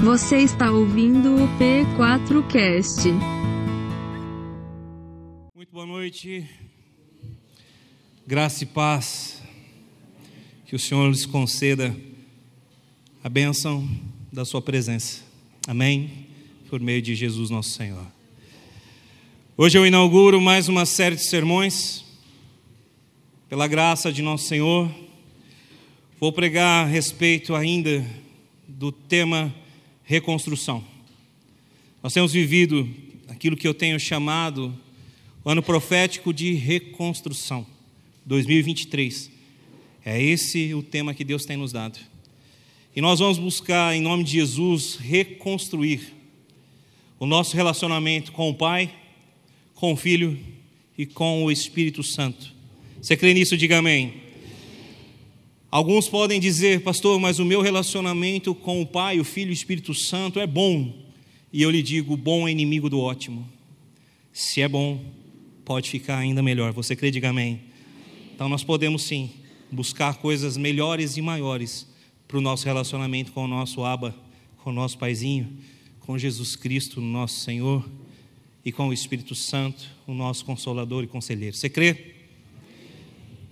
Você 0.00 0.38
está 0.38 0.70
ouvindo 0.70 1.34
o 1.34 1.48
P4Cast. 1.58 3.10
Muito 5.56 5.72
boa 5.72 5.84
noite. 5.84 6.48
Graça 8.24 8.62
e 8.62 8.66
paz. 8.66 9.42
Que 10.66 10.76
o 10.76 10.78
Senhor 10.78 11.10
lhes 11.10 11.26
conceda 11.26 11.94
a 13.24 13.28
bênção 13.28 13.88
da 14.32 14.44
sua 14.44 14.62
presença. 14.62 15.24
Amém. 15.66 16.28
Por 16.70 16.78
meio 16.78 17.02
de 17.02 17.16
Jesus 17.16 17.50
nosso 17.50 17.70
Senhor. 17.70 18.06
Hoje 19.56 19.76
eu 19.76 19.84
inauguro 19.84 20.40
mais 20.40 20.68
uma 20.68 20.86
série 20.86 21.16
de 21.16 21.28
sermões. 21.28 22.04
Pela 23.48 23.66
graça 23.66 24.12
de 24.12 24.22
nosso 24.22 24.46
Senhor, 24.46 24.88
vou 26.20 26.32
pregar 26.32 26.84
a 26.84 26.88
respeito 26.88 27.52
ainda 27.52 28.06
do 28.68 28.92
tema 28.92 29.52
reconstrução. 30.08 30.82
Nós 32.02 32.14
temos 32.14 32.32
vivido 32.32 32.88
aquilo 33.28 33.54
que 33.54 33.68
eu 33.68 33.74
tenho 33.74 34.00
chamado 34.00 34.74
o 35.44 35.50
ano 35.50 35.62
profético 35.62 36.32
de 36.32 36.54
reconstrução, 36.54 37.66
2023. 38.24 39.30
É 40.02 40.20
esse 40.20 40.72
o 40.72 40.82
tema 40.82 41.12
que 41.12 41.22
Deus 41.22 41.44
tem 41.44 41.58
nos 41.58 41.72
dado. 41.72 41.98
E 42.96 43.02
nós 43.02 43.18
vamos 43.18 43.36
buscar, 43.36 43.94
em 43.94 44.00
nome 44.00 44.24
de 44.24 44.32
Jesus, 44.32 44.96
reconstruir 44.96 46.14
o 47.20 47.26
nosso 47.26 47.54
relacionamento 47.54 48.32
com 48.32 48.48
o 48.48 48.54
Pai, 48.54 48.90
com 49.74 49.92
o 49.92 49.96
Filho 49.96 50.40
e 50.96 51.04
com 51.04 51.44
o 51.44 51.52
Espírito 51.52 52.02
Santo. 52.02 52.50
Você 53.02 53.14
crê 53.14 53.34
nisso? 53.34 53.58
Diga 53.58 53.76
amém. 53.76 54.14
Alguns 55.70 56.08
podem 56.08 56.40
dizer, 56.40 56.82
pastor, 56.82 57.20
mas 57.20 57.38
o 57.38 57.44
meu 57.44 57.60
relacionamento 57.60 58.54
com 58.54 58.80
o 58.80 58.86
Pai, 58.86 59.20
o 59.20 59.24
Filho 59.24 59.48
e 59.48 59.52
o 59.52 59.54
Espírito 59.54 59.92
Santo 59.92 60.40
é 60.40 60.46
bom. 60.46 60.94
E 61.52 61.62
eu 61.62 61.70
lhe 61.70 61.82
digo: 61.82 62.16
bom 62.16 62.48
é 62.48 62.50
inimigo 62.50 62.88
do 62.88 63.00
ótimo. 63.00 63.46
Se 64.32 64.62
é 64.62 64.68
bom, 64.68 65.04
pode 65.64 65.90
ficar 65.90 66.18
ainda 66.18 66.42
melhor. 66.42 66.72
Você 66.72 66.96
crê? 66.96 67.10
Diga 67.10 67.28
amém. 67.30 67.60
Então 68.34 68.48
nós 68.48 68.64
podemos 68.64 69.02
sim 69.02 69.30
buscar 69.70 70.16
coisas 70.16 70.56
melhores 70.56 71.16
e 71.16 71.22
maiores 71.22 71.86
para 72.26 72.38
o 72.38 72.40
nosso 72.40 72.64
relacionamento 72.64 73.32
com 73.32 73.44
o 73.44 73.48
nosso 73.48 73.84
Aba, 73.84 74.14
com 74.58 74.70
o 74.70 74.72
nosso 74.72 74.96
Paizinho, 74.96 75.48
com 76.00 76.16
Jesus 76.16 76.56
Cristo, 76.56 77.00
nosso 77.00 77.40
Senhor, 77.40 77.86
e 78.64 78.72
com 78.72 78.88
o 78.88 78.92
Espírito 78.92 79.34
Santo, 79.34 79.84
o 80.06 80.14
nosso 80.14 80.44
Consolador 80.44 81.04
e 81.04 81.06
Conselheiro. 81.06 81.56
Você 81.56 81.68
crê? 81.68 82.14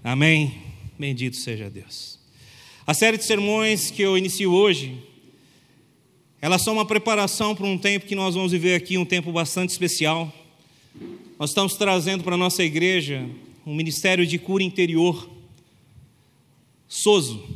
Amém. 0.02 0.65
Bendito 0.98 1.36
seja 1.36 1.68
Deus. 1.68 2.18
A 2.86 2.94
série 2.94 3.18
de 3.18 3.24
sermões 3.24 3.90
que 3.90 4.00
eu 4.00 4.16
inicio 4.16 4.50
hoje, 4.50 4.98
elas 6.40 6.62
são 6.62 6.72
uma 6.72 6.86
preparação 6.86 7.54
para 7.54 7.66
um 7.66 7.76
tempo 7.76 8.06
que 8.06 8.14
nós 8.14 8.34
vamos 8.34 8.52
viver 8.52 8.74
aqui, 8.74 8.96
um 8.96 9.04
tempo 9.04 9.30
bastante 9.30 9.68
especial. 9.68 10.32
Nós 11.38 11.50
estamos 11.50 11.74
trazendo 11.74 12.24
para 12.24 12.34
a 12.34 12.38
nossa 12.38 12.64
igreja 12.64 13.28
um 13.66 13.74
ministério 13.74 14.26
de 14.26 14.38
cura 14.38 14.62
interior, 14.62 15.28
SOSO, 16.88 17.46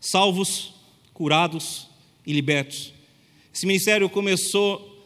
salvos, 0.00 0.74
curados 1.12 1.88
e 2.24 2.32
libertos. 2.32 2.92
Esse 3.52 3.66
ministério 3.66 4.08
começou 4.08 5.04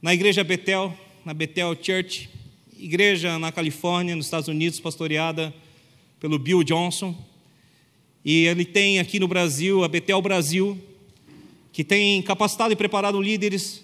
na 0.00 0.14
igreja 0.14 0.44
Betel, 0.44 0.96
na 1.24 1.34
Betel 1.34 1.76
Church, 1.82 2.30
igreja 2.78 3.40
na 3.40 3.50
Califórnia, 3.50 4.14
nos 4.14 4.26
Estados 4.26 4.46
Unidos, 4.46 4.78
pastoreada 4.78 5.52
pelo 6.26 6.40
Bill 6.40 6.64
Johnson. 6.64 7.16
E 8.24 8.46
ele 8.46 8.64
tem 8.64 8.98
aqui 8.98 9.20
no 9.20 9.28
Brasil, 9.28 9.84
a 9.84 9.88
Betel 9.88 10.20
Brasil, 10.20 10.76
que 11.72 11.84
tem 11.84 12.20
capacitado 12.20 12.72
e 12.72 12.76
preparado 12.76 13.22
líderes, 13.22 13.80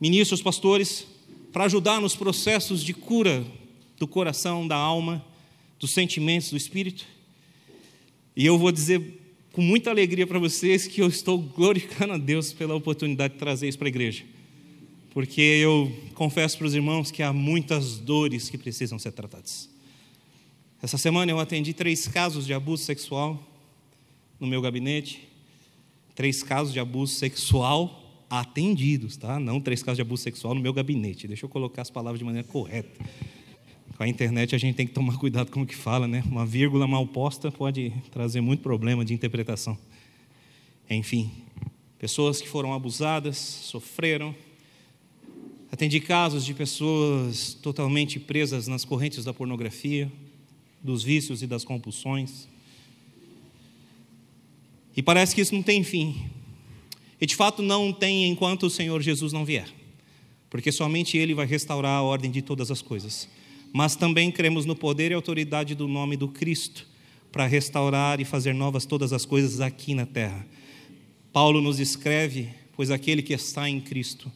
ministros, 0.00 0.40
pastores, 0.40 1.06
para 1.52 1.64
ajudar 1.64 2.00
nos 2.00 2.16
processos 2.16 2.82
de 2.82 2.94
cura 2.94 3.44
do 3.98 4.08
coração, 4.08 4.66
da 4.66 4.74
alma, 4.74 5.22
dos 5.78 5.92
sentimentos, 5.92 6.48
do 6.48 6.56
espírito. 6.56 7.04
E 8.34 8.46
eu 8.46 8.56
vou 8.56 8.72
dizer 8.72 9.20
com 9.52 9.60
muita 9.60 9.90
alegria 9.90 10.26
para 10.26 10.38
vocês 10.38 10.86
que 10.86 11.02
eu 11.02 11.08
estou 11.08 11.36
glorificando 11.36 12.14
a 12.14 12.16
Deus 12.18 12.54
pela 12.54 12.74
oportunidade 12.74 13.34
de 13.34 13.38
trazer 13.38 13.68
isso 13.68 13.76
para 13.76 13.88
a 13.88 13.90
igreja 13.90 14.24
porque 15.10 15.42
eu 15.42 15.94
confesso 16.14 16.56
para 16.56 16.66
os 16.66 16.74
irmãos 16.74 17.10
que 17.10 17.22
há 17.22 17.34
muitas 17.34 17.98
dores 17.98 18.48
que 18.48 18.56
precisam 18.56 18.98
ser 18.98 19.12
tratadas. 19.12 19.71
Essa 20.82 20.98
semana 20.98 21.30
eu 21.30 21.38
atendi 21.38 21.72
três 21.72 22.08
casos 22.08 22.44
de 22.44 22.52
abuso 22.52 22.82
sexual 22.82 23.40
no 24.40 24.48
meu 24.48 24.60
gabinete, 24.60 25.28
três 26.12 26.42
casos 26.42 26.72
de 26.72 26.80
abuso 26.80 27.14
sexual 27.14 28.26
atendidos, 28.28 29.16
tá? 29.16 29.38
Não 29.38 29.60
três 29.60 29.80
casos 29.80 29.98
de 29.98 30.02
abuso 30.02 30.24
sexual 30.24 30.56
no 30.56 30.60
meu 30.60 30.72
gabinete. 30.72 31.28
Deixa 31.28 31.44
eu 31.44 31.48
colocar 31.48 31.82
as 31.82 31.90
palavras 31.90 32.18
de 32.18 32.24
maneira 32.24 32.48
correta. 32.48 33.00
Com 33.96 34.02
a 34.02 34.08
internet 34.08 34.56
a 34.56 34.58
gente 34.58 34.74
tem 34.74 34.84
que 34.84 34.92
tomar 34.92 35.18
cuidado 35.18 35.52
com 35.52 35.62
o 35.62 35.66
que 35.66 35.76
fala, 35.76 36.08
né? 36.08 36.24
Uma 36.26 36.44
vírgula 36.44 36.84
mal 36.88 37.06
posta 37.06 37.52
pode 37.52 37.92
trazer 38.10 38.40
muito 38.40 38.60
problema 38.60 39.04
de 39.04 39.14
interpretação. 39.14 39.78
Enfim, 40.90 41.30
pessoas 41.96 42.40
que 42.40 42.48
foram 42.48 42.74
abusadas, 42.74 43.38
sofreram, 43.38 44.34
Atendi 45.72 46.00
casos 46.00 46.44
de 46.44 46.52
pessoas 46.52 47.54
totalmente 47.54 48.20
presas 48.20 48.68
nas 48.68 48.84
correntes 48.84 49.24
da 49.24 49.32
pornografia, 49.32 50.12
dos 50.82 51.02
vícios 51.02 51.42
e 51.42 51.46
das 51.46 51.64
compulsões. 51.64 52.48
E 54.96 55.02
parece 55.02 55.34
que 55.34 55.40
isso 55.40 55.54
não 55.54 55.62
tem 55.62 55.82
fim. 55.84 56.30
E 57.20 57.26
de 57.26 57.36
fato 57.36 57.62
não 57.62 57.92
tem 57.92 58.28
enquanto 58.28 58.64
o 58.64 58.70
Senhor 58.70 59.00
Jesus 59.00 59.32
não 59.32 59.44
vier. 59.44 59.68
Porque 60.50 60.72
somente 60.72 61.16
Ele 61.16 61.34
vai 61.34 61.46
restaurar 61.46 61.98
a 61.98 62.02
ordem 62.02 62.30
de 62.30 62.42
todas 62.42 62.70
as 62.70 62.82
coisas. 62.82 63.28
Mas 63.72 63.96
também 63.96 64.30
cremos 64.30 64.66
no 64.66 64.76
poder 64.76 65.10
e 65.10 65.14
autoridade 65.14 65.74
do 65.74 65.88
nome 65.88 66.16
do 66.16 66.28
Cristo 66.28 66.86
para 67.30 67.46
restaurar 67.46 68.20
e 68.20 68.24
fazer 68.24 68.52
novas 68.52 68.84
todas 68.84 69.12
as 69.12 69.24
coisas 69.24 69.60
aqui 69.60 69.94
na 69.94 70.04
terra. 70.04 70.46
Paulo 71.32 71.62
nos 71.62 71.80
escreve: 71.80 72.50
Pois 72.76 72.90
aquele 72.90 73.22
que 73.22 73.32
está 73.32 73.68
em 73.68 73.80
Cristo 73.80 74.30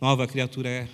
nova 0.00 0.26
criatura 0.26 0.68
é. 0.68 0.88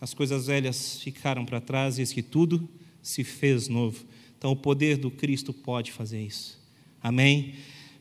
As 0.00 0.14
coisas 0.14 0.46
velhas 0.46 1.00
ficaram 1.02 1.44
para 1.44 1.60
trás 1.60 1.98
e 1.98 2.02
eis 2.02 2.12
que 2.12 2.22
tudo 2.22 2.68
se 3.02 3.24
fez 3.24 3.68
novo. 3.68 4.04
Então 4.44 4.52
o 4.52 4.56
poder 4.56 4.98
do 4.98 5.10
Cristo 5.10 5.54
pode 5.54 5.90
fazer 5.90 6.20
isso. 6.20 6.60
Amém? 7.02 7.54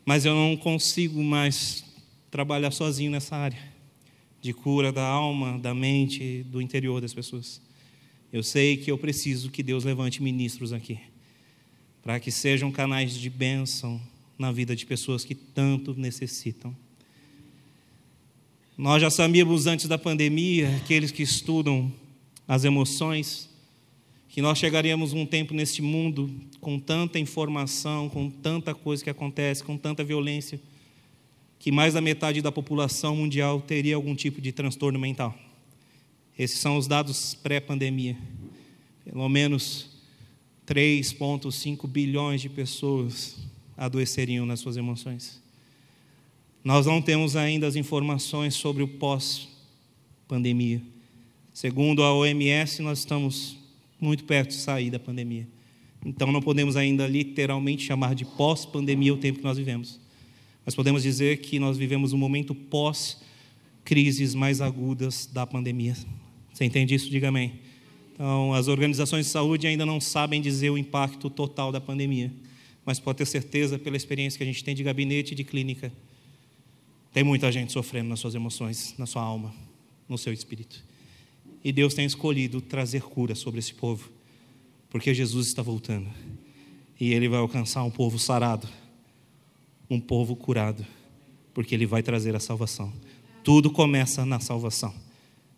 Mas 0.04 0.26
eu 0.26 0.36
não 0.36 0.58
consigo 0.58 1.24
mais 1.24 1.86
trabalhar 2.30 2.72
sozinho 2.72 3.10
nessa 3.10 3.34
área 3.38 3.72
de 4.42 4.52
cura 4.52 4.92
da 4.92 5.06
alma, 5.06 5.58
da 5.58 5.74
mente, 5.74 6.44
do 6.50 6.62
interior 6.62 7.00
das 7.00 7.14
pessoas. 7.14 7.62
Eu 8.30 8.44
sei 8.44 8.76
que 8.76 8.92
eu 8.92 8.98
preciso 8.98 9.50
que 9.50 9.64
Deus 9.64 9.86
levante 9.86 10.22
ministros 10.22 10.74
aqui, 10.74 11.00
para 12.02 12.20
que 12.20 12.30
sejam 12.30 12.70
canais 12.74 13.14
de 13.14 13.30
bênção 13.30 14.02
na 14.38 14.52
vida 14.52 14.76
de 14.76 14.86
pessoas 14.86 15.24
que 15.24 15.36
tanto 15.36 15.94
necessitam. 15.94 16.76
Nós 18.78 19.02
já 19.02 19.10
sabíamos 19.10 19.66
antes 19.66 19.88
da 19.88 19.98
pandemia, 19.98 20.76
aqueles 20.76 21.10
que 21.10 21.24
estudam 21.24 21.90
as 22.46 22.66
emoções, 22.66 23.50
que 24.34 24.42
nós 24.42 24.58
chegaríamos 24.58 25.14
um 25.14 25.28
tempo 25.28 25.54
neste 25.54 25.80
mundo 25.80 26.28
com 26.60 26.80
tanta 26.80 27.20
informação, 27.20 28.10
com 28.10 28.32
tanta 28.32 28.74
coisa 28.74 29.04
que 29.04 29.10
acontece, 29.12 29.64
com 29.64 29.78
tanta 29.78 30.04
violência, 30.04 30.60
que 31.60 31.72
mais 31.72 31.94
da 31.94 32.02
metade 32.02 32.42
da 32.42 32.52
população 32.52 33.16
mundial 33.16 33.62
teria 33.62 33.96
algum 33.96 34.16
tipo 34.16 34.42
de 34.42 34.52
transtorno 34.52 34.98
mental. 34.98 35.38
Esses 36.36 36.58
são 36.58 36.78
os 36.78 36.88
dados 36.88 37.36
pré-pandemia. 37.36 38.18
Pelo 39.06 39.30
menos 39.30 39.92
3,5 40.66 41.88
bilhões 41.88 42.42
de 42.42 42.50
pessoas 42.50 43.38
adoeceriam 43.78 44.48
nas 44.48 44.60
suas 44.60 44.78
emoções. 44.78 45.40
Nós 46.64 46.88
não 46.88 47.04
temos 47.04 47.36
ainda 47.36 47.68
as 47.68 47.76
informações 47.76 48.56
sobre 48.56 48.82
o 48.82 48.88
pós-pandemia. 48.88 50.82
Segundo 51.54 52.02
a 52.02 52.12
OMS, 52.12 52.82
nós 52.82 52.98
estamos 52.98 53.62
muito 54.04 54.24
perto 54.24 54.50
de 54.50 54.56
sair 54.56 54.90
da 54.90 55.00
pandemia. 55.00 55.48
Então 56.06 56.32
não 56.32 56.42
podemos 56.42 56.76
ainda 56.76 57.08
literalmente 57.08 57.86
chamar 57.86 58.14
de 58.14 58.26
pós-pandemia 58.26 59.14
o 59.14 59.18
tempo 59.18 59.40
que 59.40 59.46
nós 59.46 59.58
vivemos. 59.58 60.00
Mas 60.66 60.76
podemos 60.76 61.04
dizer 61.04 61.38
que 61.38 61.60
nós 61.60 61.78
vivemos 61.78 62.14
um 62.14 62.18
momento 62.18 62.54
pós-crises 62.54 64.36
mais 64.36 64.62
agudas 64.62 65.30
da 65.32 65.46
pandemia. 65.46 65.96
Você 66.54 66.66
entende 66.66 66.94
isso? 66.94 67.10
Diga 67.10 67.30
amém. 67.30 67.54
Então, 68.14 68.54
as 68.54 68.68
organizações 68.68 69.26
de 69.26 69.32
saúde 69.32 69.66
ainda 69.66 69.86
não 69.86 70.00
sabem 70.00 70.42
dizer 70.42 70.70
o 70.70 70.78
impacto 70.78 71.30
total 71.30 71.72
da 71.72 71.82
pandemia, 71.82 72.32
mas 72.86 73.00
pode 73.00 73.18
ter 73.18 73.26
certeza, 73.26 73.80
pela 73.80 73.98
experiência 73.98 74.38
que 74.38 74.44
a 74.44 74.48
gente 74.48 74.64
tem 74.64 74.76
de 74.76 74.84
gabinete 74.84 75.32
e 75.32 75.36
de 75.36 75.44
clínica, 75.44 75.92
tem 77.12 77.24
muita 77.24 77.52
gente 77.52 77.72
sofrendo 77.72 78.10
nas 78.10 78.20
suas 78.20 78.36
emoções, 78.36 78.94
na 78.98 79.06
sua 79.06 79.22
alma, 79.24 79.54
no 80.08 80.18
seu 80.18 80.32
espírito. 80.32 80.84
E 81.64 81.72
Deus 81.72 81.94
tem 81.94 82.06
escolhido 82.06 82.60
trazer 82.60 83.04
cura 83.04 83.36
sobre 83.36 83.60
esse 83.60 83.74
povo, 83.74 84.10
porque 84.90 85.14
Jesus 85.14 85.48
está 85.48 85.62
voltando. 85.62 86.10
E 87.00 87.14
ele 87.14 87.28
vai 87.28 87.40
alcançar 87.40 87.84
um 87.84 87.92
povo 87.92 88.20
sarado, 88.20 88.68
um 89.90 90.00
povo 90.00 90.36
curado, 90.36 90.86
porque 91.54 91.76
Ele 91.76 91.86
vai 91.86 92.02
trazer 92.02 92.36
a 92.36 92.40
salvação. 92.40 92.92
Tudo 93.44 93.70
começa 93.70 94.26
na 94.26 94.40
salvação, 94.40 94.94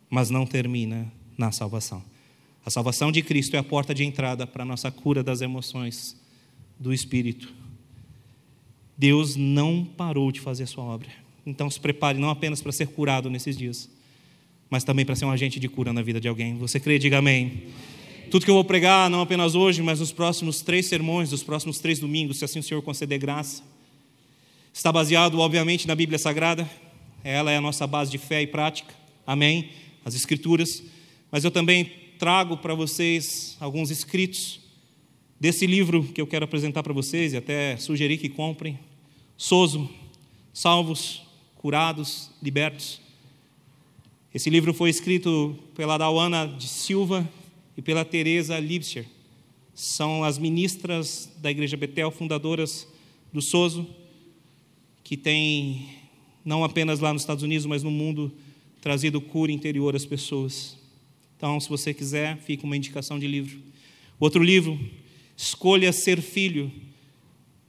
mas 0.09 0.29
não 0.29 0.45
termina 0.45 1.11
na 1.37 1.51
salvação. 1.51 2.03
A 2.65 2.69
salvação 2.69 3.11
de 3.11 3.21
Cristo 3.21 3.55
é 3.55 3.59
a 3.59 3.63
porta 3.63 3.93
de 3.93 4.03
entrada 4.03 4.45
para 4.47 4.63
a 4.63 4.65
nossa 4.65 4.91
cura 4.91 5.23
das 5.23 5.41
emoções, 5.41 6.19
do 6.79 6.93
espírito. 6.93 7.53
Deus 8.97 9.35
não 9.35 9.85
parou 9.85 10.31
de 10.31 10.39
fazer 10.39 10.63
a 10.63 10.67
sua 10.67 10.83
obra. 10.83 11.09
Então 11.45 11.69
se 11.69 11.79
prepare 11.79 12.17
não 12.17 12.29
apenas 12.29 12.61
para 12.61 12.71
ser 12.71 12.87
curado 12.87 13.29
nesses 13.29 13.55
dias, 13.55 13.89
mas 14.69 14.83
também 14.83 15.05
para 15.05 15.15
ser 15.15 15.25
um 15.25 15.31
agente 15.31 15.59
de 15.59 15.67
cura 15.67 15.93
na 15.93 16.01
vida 16.01 16.19
de 16.19 16.27
alguém. 16.27 16.57
Você 16.57 16.79
crê? 16.79 16.97
Diga 16.97 17.19
amém. 17.19 17.63
Tudo 18.31 18.43
que 18.43 18.49
eu 18.51 18.55
vou 18.55 18.63
pregar, 18.63 19.09
não 19.09 19.21
apenas 19.21 19.55
hoje, 19.55 19.81
mas 19.81 19.99
nos 19.99 20.11
próximos 20.11 20.61
três 20.61 20.87
sermões, 20.87 21.31
nos 21.31 21.43
próximos 21.43 21.79
três 21.79 21.99
domingos, 21.99 22.37
se 22.37 22.45
assim 22.45 22.59
o 22.59 22.63
Senhor 22.63 22.81
conceder 22.81 23.19
graça, 23.19 23.63
está 24.73 24.91
baseado, 24.91 25.39
obviamente, 25.39 25.87
na 25.87 25.95
Bíblia 25.95 26.17
Sagrada. 26.17 26.69
Ela 27.23 27.51
é 27.51 27.57
a 27.57 27.61
nossa 27.61 27.85
base 27.87 28.11
de 28.11 28.17
fé 28.17 28.41
e 28.41 28.47
prática. 28.47 28.93
Amém? 29.25 29.69
As 30.03 30.15
Escrituras. 30.15 30.83
Mas 31.31 31.43
eu 31.43 31.51
também 31.51 31.91
trago 32.17 32.57
para 32.57 32.73
vocês 32.73 33.57
alguns 33.59 33.91
escritos 33.91 34.59
desse 35.39 35.67
livro 35.67 36.03
que 36.03 36.19
eu 36.19 36.27
quero 36.27 36.45
apresentar 36.45 36.81
para 36.81 36.93
vocês 36.93 37.33
e 37.33 37.37
até 37.37 37.77
sugerir 37.77 38.17
que 38.17 38.29
comprem. 38.29 38.79
Soso, 39.37 39.89
Salvos, 40.53 41.23
Curados, 41.55 42.31
Libertos. 42.41 43.04
Esse 44.35 44.49
livro 44.49 44.73
foi 44.73 44.89
escrito 44.89 45.57
pela 45.75 45.97
Dauana 45.97 46.45
de 46.45 46.67
Silva 46.67 47.25
e 47.77 47.81
pela 47.81 48.03
Teresa 48.03 48.59
Lipscher. 48.59 49.05
São 49.73 50.25
as 50.25 50.37
ministras 50.37 51.31
da 51.37 51.49
Igreja 51.49 51.77
Betel, 51.77 52.11
fundadoras 52.11 52.85
do 53.31 53.41
Soso, 53.41 53.87
que 55.05 55.15
tem, 55.15 55.87
não 56.43 56.65
apenas 56.65 56.99
lá 56.99 57.13
nos 57.13 57.21
Estados 57.21 57.45
Unidos, 57.45 57.65
mas 57.65 57.81
no 57.81 57.89
mundo, 57.89 58.29
trazido 58.81 59.21
cura 59.21 59.53
interior 59.53 59.95
às 59.95 60.05
pessoas. 60.05 60.77
Então, 61.37 61.57
se 61.57 61.69
você 61.69 61.93
quiser, 61.93 62.37
fica 62.39 62.65
uma 62.65 62.75
indicação 62.75 63.17
de 63.17 63.27
livro. 63.27 63.57
Outro 64.19 64.43
livro, 64.43 64.77
Escolha 65.37 65.93
Ser 65.93 66.21
Filho, 66.21 66.69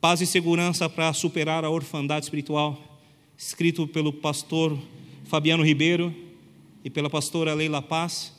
Paz 0.01 0.21
e 0.21 0.27
Segurança 0.27 0.89
para 0.89 1.13
Superar 1.13 1.65
a 1.65 1.71
Orfandade 1.71 2.25
Espiritual, 2.25 3.01
escrito 3.39 3.87
pelo 3.87 4.13
pastor 4.13 4.77
Fabiano 5.27 5.65
Ribeiro 5.65 6.26
e 6.87 6.91
pela 6.91 7.11
pastora 7.11 7.53
Leila 7.53 7.83
Paz 7.83 8.33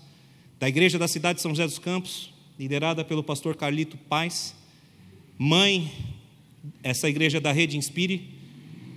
da 0.58 0.70
Igreja 0.70 0.98
da 0.98 1.06
Cidade 1.06 1.36
de 1.36 1.42
São 1.42 1.52
José 1.52 1.66
dos 1.66 1.80
Campos, 1.80 2.34
liderada 2.58 3.04
pelo 3.04 3.22
pastor 3.22 3.58
Carlito 3.58 3.98
Paz, 3.98 4.56
mãe, 5.38 5.92
essa 6.82 7.10
igreja 7.10 7.42
da 7.42 7.52
Rede 7.52 7.76
Inspire, 7.76 8.26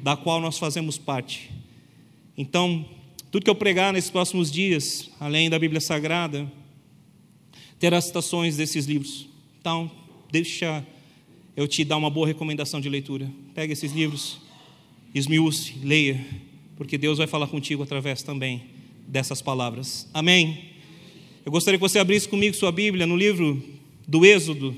da 0.04 0.16
qual 0.16 0.40
nós 0.40 0.56
fazemos 0.56 0.96
parte. 0.98 1.50
Então, 2.38 2.88
tudo 3.32 3.42
que 3.42 3.50
eu 3.50 3.54
pregar 3.56 3.92
nesses 3.92 4.08
próximos 4.08 4.52
dias, 4.52 5.10
além 5.18 5.50
da 5.50 5.58
Bíblia 5.58 5.80
Sagrada, 5.80 6.50
terá 7.76 8.00
citações 8.00 8.56
desses 8.56 8.86
livros. 8.86 9.28
Então, 9.60 9.90
deixa 10.30 10.86
eu 11.56 11.66
te 11.66 11.84
dar 11.84 11.96
uma 11.96 12.08
boa 12.08 12.28
recomendação 12.28 12.80
de 12.80 12.88
leitura. 12.88 13.28
Pega 13.52 13.72
esses 13.72 13.90
livros, 13.90 14.38
esmiúce, 15.12 15.74
leia, 15.82 16.24
porque 16.76 16.96
Deus 16.96 17.18
vai 17.18 17.26
falar 17.26 17.48
contigo 17.48 17.82
através 17.82 18.22
também 18.22 18.78
dessas 19.10 19.42
palavras. 19.42 20.08
Amém? 20.14 20.70
Eu 21.44 21.50
gostaria 21.50 21.76
que 21.76 21.82
você 21.82 21.98
abrisse 21.98 22.28
comigo 22.28 22.54
sua 22.54 22.70
Bíblia 22.70 23.06
no 23.08 23.16
livro 23.16 23.60
do 24.06 24.24
Êxodo, 24.24 24.74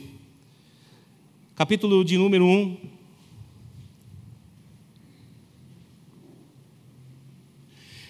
capítulo 1.54 2.02
de 2.02 2.16
número 2.16 2.46
1. 2.46 2.76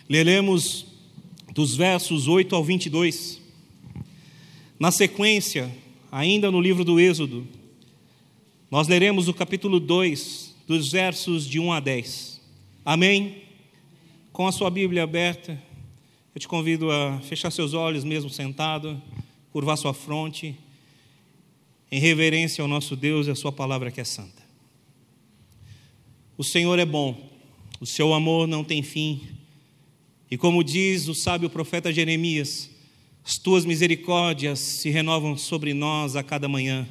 Leremos 0.08 0.86
dos 1.52 1.74
versos 1.74 2.28
8 2.28 2.54
ao 2.54 2.62
22. 2.62 3.40
Na 4.78 4.92
sequência, 4.92 5.74
ainda 6.10 6.52
no 6.52 6.60
livro 6.60 6.84
do 6.84 7.00
Êxodo, 7.00 7.48
nós 8.70 8.86
leremos 8.86 9.26
o 9.26 9.34
capítulo 9.34 9.80
2, 9.80 10.54
dos 10.68 10.92
versos 10.92 11.48
de 11.48 11.58
1 11.58 11.72
a 11.72 11.80
10. 11.80 12.40
Amém? 12.84 13.42
Com 14.32 14.46
a 14.46 14.52
sua 14.52 14.70
Bíblia 14.70 15.02
aberta. 15.02 15.71
Eu 16.34 16.40
te 16.40 16.48
convido 16.48 16.90
a 16.90 17.20
fechar 17.20 17.50
seus 17.50 17.74
olhos, 17.74 18.04
mesmo 18.04 18.30
sentado, 18.30 19.00
curvar 19.52 19.76
sua 19.76 19.92
fronte, 19.92 20.56
em 21.90 22.00
reverência 22.00 22.62
ao 22.62 22.68
nosso 22.68 22.96
Deus 22.96 23.26
e 23.26 23.30
à 23.30 23.34
Sua 23.34 23.52
palavra 23.52 23.90
que 23.90 24.00
é 24.00 24.04
santa. 24.04 24.42
O 26.38 26.42
Senhor 26.42 26.78
é 26.78 26.86
bom, 26.86 27.30
o 27.78 27.84
seu 27.84 28.14
amor 28.14 28.48
não 28.48 28.64
tem 28.64 28.82
fim, 28.82 29.20
e 30.30 30.38
como 30.38 30.64
diz 30.64 31.06
o 31.06 31.14
sábio 31.14 31.50
profeta 31.50 31.92
Jeremias, 31.92 32.70
as 33.22 33.36
tuas 33.36 33.66
misericórdias 33.66 34.58
se 34.58 34.88
renovam 34.88 35.36
sobre 35.36 35.74
nós 35.74 36.16
a 36.16 36.22
cada 36.22 36.48
manhã, 36.48 36.88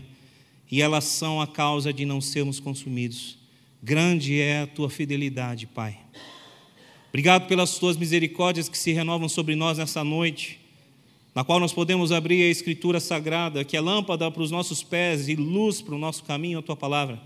e 0.72 0.84
elas 0.84 1.06
são 1.06 1.42
a 1.42 1.48
causa 1.48 1.92
de 1.92 2.06
não 2.06 2.22
sermos 2.22 2.60
consumidos. 2.60 3.40
Grande 3.82 4.40
é 4.40 4.62
a 4.62 4.68
tua 4.68 4.88
fidelidade, 4.88 5.66
Pai. 5.66 5.98
Obrigado 7.12 7.46
pelas 7.46 7.78
tuas 7.78 7.98
misericórdias 7.98 8.70
que 8.70 8.78
se 8.78 8.94
renovam 8.94 9.28
sobre 9.28 9.54
nós 9.54 9.78
nessa 9.78 10.02
noite, 10.02 10.58
na 11.36 11.44
qual 11.44 11.60
nós 11.60 11.74
podemos 11.74 12.10
abrir 12.10 12.42
a 12.42 12.48
Escritura 12.50 13.02
Sagrada, 13.02 13.66
que 13.66 13.76
é 13.76 13.82
lâmpada 13.82 14.32
para 14.32 14.42
os 14.42 14.50
nossos 14.50 14.82
pés 14.82 15.28
e 15.28 15.36
luz 15.36 15.82
para 15.82 15.94
o 15.94 15.98
nosso 15.98 16.24
caminho, 16.24 16.60
a 16.60 16.62
tua 16.62 16.78
palavra, 16.78 17.22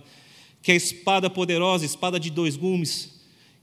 que 0.63 0.71
é 0.71 0.75
espada 0.75 1.29
poderosa, 1.29 1.85
espada 1.85 2.19
de 2.19 2.31
dois 2.31 2.57
gumes, 2.57 3.13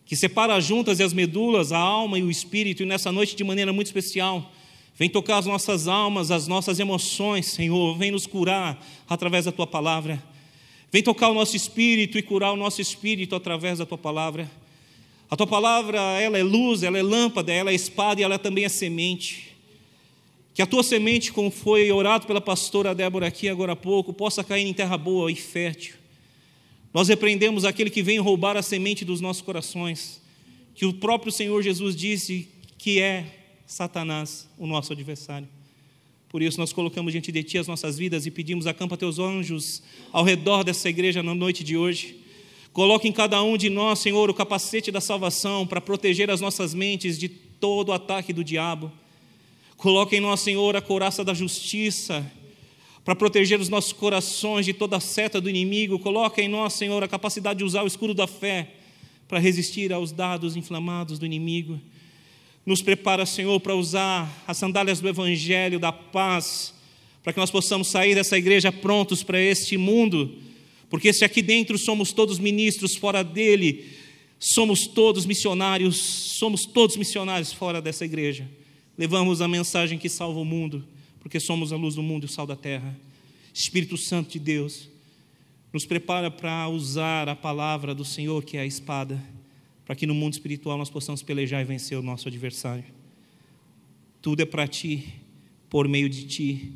que 0.07 0.15
separa 0.15 0.55
as 0.55 0.65
juntas 0.65 1.01
e 1.01 1.03
as 1.03 1.13
medulas, 1.13 1.73
a 1.73 1.79
alma 1.79 2.17
e 2.21 2.23
o 2.23 2.31
espírito, 2.31 2.85
e 2.85 2.87
nessa 2.87 3.11
noite, 3.11 3.35
de 3.35 3.43
maneira 3.43 3.73
muito 3.73 3.89
especial, 3.89 4.53
vem 4.97 5.11
tocar 5.11 5.39
as 5.39 5.47
nossas 5.47 5.89
almas, 5.89 6.31
as 6.31 6.47
nossas 6.47 6.79
emoções, 6.79 7.47
Senhor, 7.47 7.99
vem 7.99 8.13
nos 8.13 8.29
curar 8.29 8.81
através 9.09 9.47
da 9.47 9.51
tua 9.51 9.67
palavra, 9.67 10.23
vem 10.93 11.03
tocar 11.03 11.31
o 11.31 11.35
nosso 11.35 11.57
espírito 11.57 12.17
e 12.17 12.23
curar 12.23 12.53
o 12.53 12.57
nosso 12.57 12.81
espírito 12.81 13.35
através 13.35 13.81
da 13.81 13.87
tua 13.87 13.99
palavra. 13.99 14.62
A 15.33 15.37
tua 15.37 15.47
palavra, 15.47 15.99
ela 16.21 16.37
é 16.37 16.43
luz, 16.43 16.83
ela 16.83 16.99
é 16.99 17.03
lâmpada, 17.03 17.51
ela 17.51 17.71
é 17.71 17.75
espada 17.75 18.21
e 18.21 18.23
ela 18.23 18.39
também 18.39 18.67
é 18.67 18.69
semente. 18.69 19.57
Que 20.53 20.61
a 20.61 20.67
tua 20.67 20.83
semente, 20.83 21.33
como 21.33 21.51
foi 21.51 21.91
orado 21.91 22.27
pela 22.27 22.39
pastora 22.39 22.95
Débora 22.95 23.29
aqui 23.29 23.49
agora 23.49 23.73
há 23.73 23.77
pouco, 23.77 24.13
possa 24.13 24.45
cair 24.45 24.67
em 24.67 24.75
terra 24.75 24.99
boa 24.99 25.33
e 25.33 25.35
fértil. 25.35 25.95
Nós 26.93 27.09
repreendemos 27.09 27.65
aquele 27.65 27.89
que 27.89 28.03
vem 28.03 28.19
roubar 28.19 28.59
a 28.59 28.63
semente 28.63 29.07
dos 29.07 29.23
nossos 29.23 29.41
corações, 29.41 30.21
que 30.75 30.85
o 30.85 30.93
próprio 30.93 31.33
Senhor 31.33 31.63
Jesus 31.63 31.97
disse 31.97 32.47
que 32.77 33.01
é 33.01 33.25
Satanás, 33.65 34.47
o 34.59 34.67
nosso 34.67 34.93
adversário. 34.93 35.49
Por 36.29 36.43
isso, 36.43 36.61
nós 36.61 36.75
colocamos 36.75 37.11
diante 37.11 37.33
de 37.33 37.43
Ti 37.43 37.57
as 37.57 37.67
nossas 37.67 37.97
vidas 37.97 38.27
e 38.27 38.31
pedimos: 38.31 38.67
acampa 38.67 38.99
Teus 38.99 39.19
anjos 39.19 39.83
ao 40.13 40.25
redor 40.25 40.63
dessa 40.63 40.91
igreja 40.91 41.23
na 41.23 41.35
noite 41.35 41.65
de 41.65 41.75
hoje 41.75 42.22
Coloque 42.73 43.07
em 43.07 43.13
cada 43.13 43.43
um 43.43 43.59
de 43.59 43.69
nós, 43.69 43.99
Senhor, 43.99 44.31
o 44.31 44.35
capacete 44.35 44.91
da 44.91 45.01
salvação 45.01 45.67
para 45.67 45.81
proteger 45.81 46.31
as 46.31 46.41
nossas 46.41 46.73
mentes 46.73 47.19
de 47.19 47.29
todo 47.29 47.91
o 47.91 47.93
ataque 47.93 48.33
do 48.33 48.43
diabo. 48.43 48.91
Coloque 49.77 50.17
em 50.17 50.21
nós, 50.21 50.41
Senhor, 50.41 50.75
a 50.75 50.81
couraça 50.81 51.23
da 51.23 51.35
justiça 51.35 52.25
para 53.05 53.15
proteger 53.15 53.61
os 53.61 53.69
nossos 53.69 53.93
corações 53.93 54.65
de 54.65 54.73
toda 54.73 54.97
a 54.97 55.01
seta 55.01 55.39
do 55.39 55.51
inimigo. 55.51 55.99
Coloque 55.99 56.41
em 56.41 56.49
nós, 56.49 56.73
Senhor, 56.73 57.03
a 57.05 57.09
capacidade 57.09 57.59
de 57.59 57.65
usar 57.65 57.83
o 57.83 57.87
escudo 57.87 58.15
da 58.15 58.27
fé 58.27 58.71
para 59.29 59.39
resistir 59.39 59.93
aos 59.93 60.11
dados 60.11 60.57
inflamados 60.57 61.19
do 61.19 61.27
inimigo. 61.27 61.79
Nos 62.65 62.81
prepara, 62.81 63.27
Senhor, 63.27 63.61
para 63.61 63.75
usar 63.75 64.45
as 64.47 64.57
sandálias 64.57 64.99
do 64.99 65.09
Evangelho, 65.09 65.79
da 65.79 65.93
paz, 65.93 66.73
para 67.23 67.35
que 67.35 67.39
nós 67.39 67.51
possamos 67.51 67.89
sair 67.89 68.15
dessa 68.15 68.39
igreja 68.39 68.73
prontos 68.73 69.23
para 69.23 69.39
este 69.39 69.77
mundo 69.77 70.39
porque 70.93 71.11
se 71.11 71.25
aqui 71.25 71.41
dentro 71.41 71.79
somos 71.79 72.13
todos 72.13 72.39
ministros, 72.39 72.95
fora 72.95 73.25
dele 73.25 73.87
somos 74.39 74.87
todos 74.87 75.25
missionários, 75.25 75.97
somos 75.97 76.67
todos 76.67 76.99
missionários 76.99 77.51
fora 77.51 77.81
dessa 77.81 78.05
igreja. 78.05 78.47
Levamos 78.99 79.41
a 79.41 79.49
mensagem 79.49 79.99
que 79.99 80.11
salva 80.11 80.39
o 80.39 80.45
mundo, 80.45 80.87
porque 81.19 81.41
somos 81.41 81.73
a 81.73 81.77
luz 81.77 81.95
do 81.95 82.03
mundo 82.03 82.25
e 82.25 82.27
o 82.27 82.29
sal 82.29 82.47
da 82.47 82.55
terra. 82.55 82.95
Espírito 83.55 83.97
Santo 83.97 84.33
de 84.33 84.39
Deus, 84.39 84.87
nos 85.73 85.87
prepara 85.87 86.31
para 86.31 86.69
usar 86.69 87.27
a 87.27 87.35
palavra 87.35 87.95
do 87.95 88.05
Senhor, 88.05 88.45
que 88.45 88.59
é 88.59 88.61
a 88.61 88.67
espada, 88.67 89.19
para 89.87 89.97
que 89.97 90.07
no 90.07 90.13
mundo 90.13 90.35
espiritual 90.35 90.77
nós 90.77 90.91
possamos 90.91 91.23
pelejar 91.23 91.63
e 91.63 91.65
vencer 91.65 91.97
o 91.97 92.03
nosso 92.03 92.29
adversário. 92.29 92.85
Tudo 94.21 94.43
é 94.43 94.45
para 94.45 94.69
ti, 94.69 95.07
por 95.71 95.89
meio 95.89 96.11
de 96.11 96.27
ti, 96.27 96.73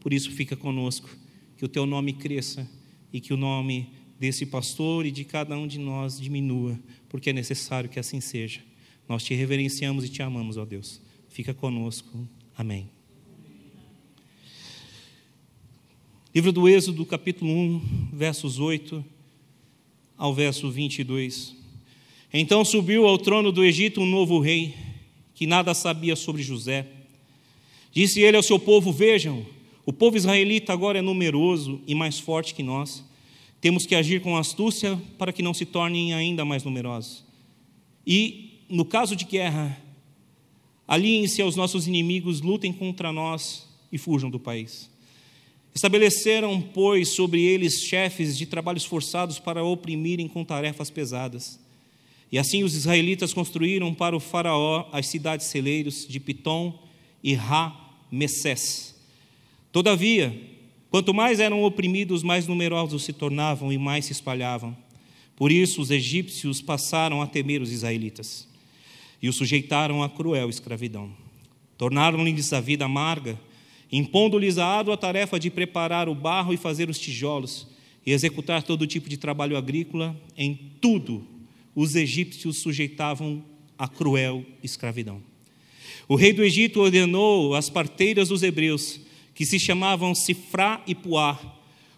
por 0.00 0.12
isso 0.12 0.32
fica 0.32 0.56
conosco, 0.56 1.08
que 1.56 1.64
o 1.64 1.68
teu 1.68 1.86
nome 1.86 2.14
cresça 2.14 2.68
e 3.12 3.20
que 3.20 3.32
o 3.32 3.36
nome 3.36 3.90
desse 4.18 4.44
pastor 4.44 5.06
e 5.06 5.10
de 5.10 5.24
cada 5.24 5.56
um 5.56 5.66
de 5.66 5.78
nós 5.78 6.20
diminua, 6.20 6.78
porque 7.08 7.30
é 7.30 7.32
necessário 7.32 7.88
que 7.88 7.98
assim 7.98 8.20
seja. 8.20 8.60
Nós 9.08 9.24
te 9.24 9.34
reverenciamos 9.34 10.04
e 10.04 10.08
te 10.08 10.22
amamos, 10.22 10.56
ó 10.56 10.64
Deus. 10.64 11.00
Fica 11.28 11.54
conosco. 11.54 12.28
Amém. 12.56 12.88
Livro 16.34 16.52
do 16.52 16.68
Êxodo, 16.68 17.04
capítulo 17.04 17.50
1, 17.50 18.10
versos 18.12 18.58
8 18.60 19.04
ao 20.16 20.34
verso 20.34 20.70
22. 20.70 21.56
Então 22.32 22.64
subiu 22.64 23.06
ao 23.06 23.18
trono 23.18 23.50
do 23.50 23.64
Egito 23.64 24.00
um 24.00 24.06
novo 24.06 24.38
rei, 24.38 24.74
que 25.34 25.46
nada 25.46 25.74
sabia 25.74 26.14
sobre 26.14 26.42
José. 26.42 26.86
Disse 27.90 28.20
ele 28.20 28.36
ao 28.36 28.42
seu 28.42 28.60
povo: 28.60 28.92
Vejam, 28.92 29.44
o 29.84 29.92
povo 29.92 30.16
israelita 30.16 30.72
agora 30.72 30.98
é 30.98 31.02
numeroso 31.02 31.80
e 31.86 31.94
mais 31.94 32.18
forte 32.18 32.54
que 32.54 32.62
nós. 32.62 33.04
Temos 33.60 33.86
que 33.86 33.94
agir 33.94 34.20
com 34.20 34.36
astúcia 34.36 35.00
para 35.18 35.32
que 35.32 35.42
não 35.42 35.52
se 35.52 35.66
tornem 35.66 36.14
ainda 36.14 36.44
mais 36.44 36.64
numerosos. 36.64 37.24
E, 38.06 38.64
no 38.68 38.84
caso 38.84 39.14
de 39.14 39.24
guerra, 39.24 39.78
aliem-se 40.88 41.42
aos 41.42 41.56
nossos 41.56 41.86
inimigos, 41.86 42.40
lutem 42.40 42.72
contra 42.72 43.12
nós 43.12 43.68
e 43.92 43.98
fujam 43.98 44.30
do 44.30 44.38
país. 44.38 44.90
Estabeleceram, 45.74 46.60
pois, 46.60 47.10
sobre 47.10 47.42
eles 47.42 47.80
chefes 47.82 48.36
de 48.36 48.46
trabalhos 48.46 48.84
forçados 48.84 49.38
para 49.38 49.62
oprimirem 49.62 50.26
com 50.26 50.44
tarefas 50.44 50.90
pesadas. 50.90 51.60
E 52.32 52.38
assim 52.38 52.62
os 52.62 52.74
israelitas 52.74 53.34
construíram 53.34 53.92
para 53.92 54.16
o 54.16 54.20
faraó 54.20 54.88
as 54.92 55.06
cidades 55.06 55.46
celeiros 55.46 56.06
de 56.08 56.18
Pitom 56.20 56.78
e 57.22 57.34
Ra-Messés. 57.34 58.99
Todavia, 59.72 60.38
quanto 60.90 61.14
mais 61.14 61.40
eram 61.40 61.62
oprimidos, 61.62 62.22
mais 62.22 62.46
numerosos 62.46 63.04
se 63.04 63.12
tornavam 63.12 63.72
e 63.72 63.78
mais 63.78 64.06
se 64.06 64.12
espalhavam. 64.12 64.76
Por 65.36 65.50
isso 65.50 65.80
os 65.80 65.90
egípcios 65.90 66.60
passaram 66.60 67.22
a 67.22 67.26
temer 67.26 67.62
os 67.62 67.72
israelitas 67.72 68.46
e 69.22 69.28
os 69.28 69.36
sujeitaram 69.36 70.02
à 70.02 70.08
cruel 70.08 70.50
escravidão. 70.50 71.10
Tornaram-lhes 71.78 72.52
a 72.52 72.60
vida 72.60 72.84
amarga 72.84 73.38
impondo-lhes 73.92 74.58
a 74.58 74.66
árdua 74.66 74.96
tarefa 74.96 75.38
de 75.38 75.50
preparar 75.50 76.08
o 76.08 76.14
barro 76.14 76.52
e 76.52 76.56
fazer 76.56 76.88
os 76.88 76.98
tijolos, 76.98 77.66
e 78.06 78.12
executar 78.12 78.62
todo 78.62 78.86
tipo 78.86 79.08
de 79.08 79.16
trabalho 79.16 79.56
agrícola, 79.56 80.18
em 80.36 80.58
tudo 80.80 81.26
os 81.74 81.94
egípcios 81.94 82.58
sujeitavam 82.58 83.44
a 83.78 83.86
cruel 83.86 84.44
escravidão. 84.62 85.22
O 86.08 86.14
rei 86.14 86.32
do 86.32 86.42
Egito 86.42 86.80
ordenou 86.80 87.54
às 87.54 87.68
parteiras 87.68 88.28
dos 88.28 88.42
hebreus, 88.42 89.00
que 89.40 89.46
se 89.46 89.58
chamavam 89.58 90.14
Sifrá 90.14 90.84
e 90.86 90.94
Puá, 90.94 91.40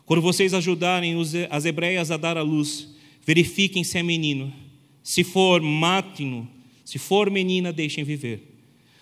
quando 0.06 0.22
vocês 0.22 0.54
ajudarem 0.54 1.16
as 1.50 1.64
hebreias 1.64 2.12
a 2.12 2.16
dar 2.16 2.38
à 2.38 2.42
luz, 2.42 2.94
verifiquem 3.26 3.82
se 3.82 3.98
é 3.98 4.02
menino. 4.04 4.54
Se 5.02 5.24
for, 5.24 5.60
matem-no. 5.60 6.48
Se 6.84 7.00
for 7.00 7.28
menina, 7.28 7.72
deixem 7.72 8.04
viver. 8.04 8.60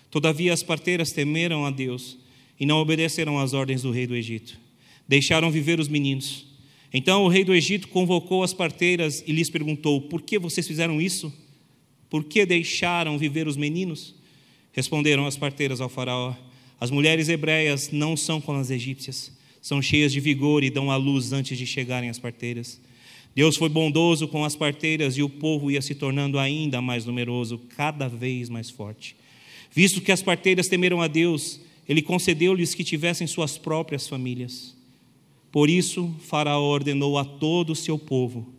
Todavia 0.09 0.51
as 0.51 0.63
parteiras 0.63 1.11
temeram 1.11 1.67
a 1.67 1.69
Deus 1.69 2.17
e 2.59 2.65
não 2.65 2.79
obedeceram 2.79 3.37
às 3.37 3.53
ordens 3.53 3.83
do 3.83 3.91
rei 3.91 4.07
do 4.07 4.15
Egito. 4.15 4.59
Deixaram 5.07 5.51
viver 5.51 5.79
os 5.79 5.87
meninos. 5.87 6.47
Então 6.91 7.23
o 7.23 7.27
rei 7.27 7.43
do 7.43 7.53
Egito 7.53 7.89
convocou 7.89 8.41
as 8.41 8.55
parteiras 8.55 9.23
e 9.27 9.31
lhes 9.31 9.51
perguntou: 9.51 10.01
Por 10.01 10.19
que 10.19 10.39
vocês 10.39 10.67
fizeram 10.67 10.99
isso? 10.99 11.31
Por 12.09 12.23
que 12.23 12.43
deixaram 12.43 13.19
viver 13.19 13.47
os 13.47 13.55
meninos? 13.55 14.15
Responderam 14.71 15.27
as 15.27 15.37
parteiras 15.37 15.79
ao 15.79 15.89
Faraó: 15.89 16.33
As 16.81 16.89
mulheres 16.89 17.29
hebreias 17.29 17.91
não 17.91 18.17
são 18.17 18.41
como 18.41 18.59
as 18.59 18.71
egípcias, 18.71 19.31
são 19.61 19.83
cheias 19.83 20.11
de 20.11 20.19
vigor 20.19 20.63
e 20.63 20.71
dão 20.71 20.89
à 20.89 20.95
luz 20.95 21.31
antes 21.31 21.55
de 21.55 21.67
chegarem 21.67 22.09
as 22.09 22.17
parteiras. 22.17 22.81
Deus 23.35 23.55
foi 23.55 23.69
bondoso 23.69 24.27
com 24.27 24.43
as 24.43 24.55
parteiras 24.55 25.15
e 25.15 25.21
o 25.21 25.29
povo 25.29 25.69
ia 25.69 25.79
se 25.79 25.93
tornando 25.93 26.39
ainda 26.39 26.81
mais 26.81 27.05
numeroso, 27.05 27.59
cada 27.77 28.07
vez 28.07 28.49
mais 28.49 28.71
forte. 28.71 29.15
Visto 29.71 30.01
que 30.01 30.11
as 30.11 30.23
parteiras 30.23 30.67
temeram 30.67 31.03
a 31.03 31.07
Deus, 31.07 31.61
ele 31.87 32.01
concedeu-lhes 32.01 32.73
que 32.73 32.83
tivessem 32.83 33.27
suas 33.27 33.59
próprias 33.59 34.07
famílias. 34.07 34.75
Por 35.51 35.69
isso, 35.69 36.11
Faraó 36.21 36.63
ordenou 36.63 37.15
a 37.15 37.23
todo 37.23 37.73
o 37.73 37.75
seu 37.75 37.99
povo: 37.99 38.51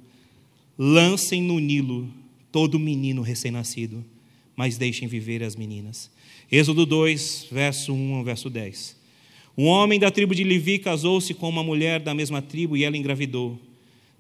lancem 0.79 1.43
no 1.43 1.59
Nilo 1.59 2.09
todo 2.53 2.79
menino 2.79 3.21
recém-nascido, 3.21 4.05
mas 4.55 4.77
deixem 4.79 5.09
viver 5.09 5.43
as 5.43 5.57
meninas. 5.57 6.09
Êxodo 6.55 6.85
2, 6.85 7.47
verso 7.51 7.95
1 7.95 8.15
ao 8.17 8.23
verso 8.23 8.51
10. 8.51 8.95
Um 9.57 9.65
homem 9.65 9.99
da 9.99 10.11
tribo 10.11 10.35
de 10.35 10.45
Levi 10.45 10.79
casou-se 10.79 11.33
com 11.33 11.49
uma 11.49 11.65
mulher 11.65 11.99
da 11.99 12.13
mesma 12.13 12.43
tribo 12.43 12.77
e 12.77 12.85
ela 12.85 12.95
engravidou. 12.95 13.59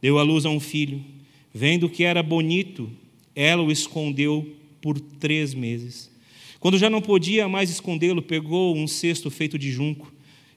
Deu 0.00 0.18
à 0.18 0.22
luz 0.22 0.46
a 0.46 0.48
um 0.48 0.58
filho. 0.58 1.04
Vendo 1.52 1.90
que 1.90 2.04
era 2.04 2.22
bonito, 2.22 2.90
ela 3.36 3.62
o 3.62 3.70
escondeu 3.70 4.50
por 4.80 4.98
três 4.98 5.52
meses. 5.52 6.10
Quando 6.58 6.78
já 6.78 6.88
não 6.88 7.02
podia 7.02 7.50
mais 7.50 7.68
escondê-lo, 7.68 8.22
pegou 8.22 8.74
um 8.74 8.86
cesto 8.86 9.30
feito 9.30 9.58
de 9.58 9.70
junco 9.70 10.10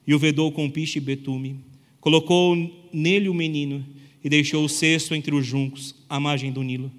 e 0.06 0.14
o 0.14 0.18
vedou 0.18 0.50
com 0.50 0.70
piche 0.70 0.96
e 0.96 1.02
betume. 1.02 1.56
Colocou 2.00 2.56
nele 2.90 3.28
o 3.28 3.34
menino 3.34 3.84
e 4.24 4.30
deixou 4.30 4.64
o 4.64 4.68
cesto 4.68 5.14
entre 5.14 5.34
os 5.34 5.44
juncos, 5.44 5.94
à 6.08 6.18
margem 6.18 6.50
do 6.50 6.62
Nilo. 6.62 6.90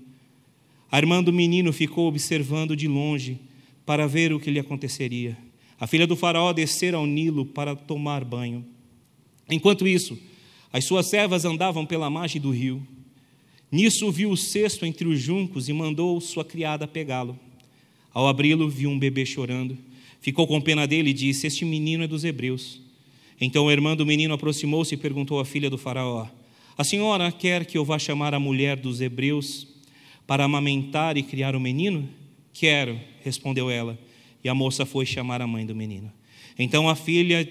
A 0.91 0.99
irmã 0.99 1.23
do 1.23 1.33
menino 1.33 1.73
ficou 1.73 2.07
observando 2.07 2.75
de 2.75 2.87
longe 2.87 3.39
para 3.87 4.05
ver 4.05 4.33
o 4.33 4.39
que 4.39 4.51
lhe 4.51 4.59
aconteceria. 4.59 5.37
A 5.79 5.87
filha 5.87 6.05
do 6.05 6.17
faraó 6.17 6.51
descera 6.51 6.97
ao 6.97 7.05
Nilo 7.05 7.45
para 7.45 7.73
tomar 7.73 8.25
banho. 8.25 8.65
Enquanto 9.49 9.87
isso, 9.87 10.19
as 10.73 10.83
suas 10.83 11.09
servas 11.09 11.45
andavam 11.45 11.85
pela 11.85 12.09
margem 12.09 12.41
do 12.41 12.51
rio. 12.51 12.85
Nisso 13.71 14.11
viu 14.11 14.29
o 14.29 14.35
cesto 14.35 14.85
entre 14.85 15.07
os 15.07 15.21
juncos 15.21 15.69
e 15.69 15.73
mandou 15.73 16.19
sua 16.19 16.43
criada 16.43 16.85
pegá-lo. 16.85 17.39
Ao 18.13 18.27
abri-lo, 18.27 18.67
viu 18.67 18.89
um 18.89 18.99
bebê 18.99 19.25
chorando. 19.25 19.77
Ficou 20.19 20.45
com 20.45 20.59
pena 20.59 20.85
dele 20.85 21.11
e 21.11 21.13
disse: 21.13 21.47
Este 21.47 21.63
menino 21.63 22.03
é 22.03 22.07
dos 22.07 22.25
hebreus. 22.25 22.81
Então 23.39 23.69
a 23.69 23.71
irmã 23.71 23.95
do 23.95 24.05
menino 24.05 24.33
aproximou-se 24.33 24.93
e 24.93 24.97
perguntou 24.97 25.39
à 25.39 25.45
filha 25.45 25.69
do 25.69 25.77
Faraó: 25.77 26.27
A 26.77 26.83
senhora 26.83 27.31
quer 27.31 27.65
que 27.65 27.77
eu 27.77 27.85
vá 27.85 27.97
chamar 27.97 28.33
a 28.33 28.39
mulher 28.39 28.75
dos 28.75 28.99
hebreus 28.99 29.65
para 30.25 30.43
amamentar 30.43 31.15
e 31.15 31.23
criar 31.23 31.55
o 31.55 31.59
menino? 31.59 32.09
Quero, 32.59 32.99
respondeu 33.23 33.69
ela. 33.69 33.99
E 34.43 34.49
a 34.49 34.55
moça 34.55 34.83
foi 34.83 35.05
chamar 35.05 35.43
a 35.43 35.47
mãe 35.47 35.63
do 35.63 35.75
menino. 35.75 36.11
Então 36.57 36.89
a 36.89 36.95
filha 36.95 37.47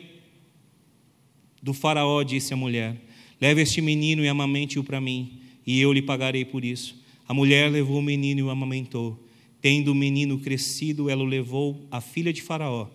do 1.62 1.72
Faraó 1.72 2.24
disse 2.24 2.52
à 2.52 2.56
mulher: 2.56 2.96
Leve 3.40 3.62
este 3.62 3.80
menino 3.80 4.24
e 4.24 4.28
amamente-o 4.28 4.82
para 4.82 5.00
mim, 5.00 5.38
e 5.64 5.80
eu 5.80 5.92
lhe 5.92 6.02
pagarei 6.02 6.44
por 6.44 6.64
isso. 6.64 7.00
A 7.28 7.32
mulher 7.32 7.70
levou 7.70 7.98
o 7.98 8.02
menino 8.02 8.40
e 8.40 8.42
o 8.42 8.50
amamentou. 8.50 9.24
Tendo 9.60 9.92
o 9.92 9.94
menino 9.94 10.40
crescido, 10.40 11.08
ela 11.08 11.22
o 11.22 11.26
levou 11.26 11.86
à 11.88 12.00
filha 12.00 12.32
de 12.32 12.42
Faraó, 12.42 12.88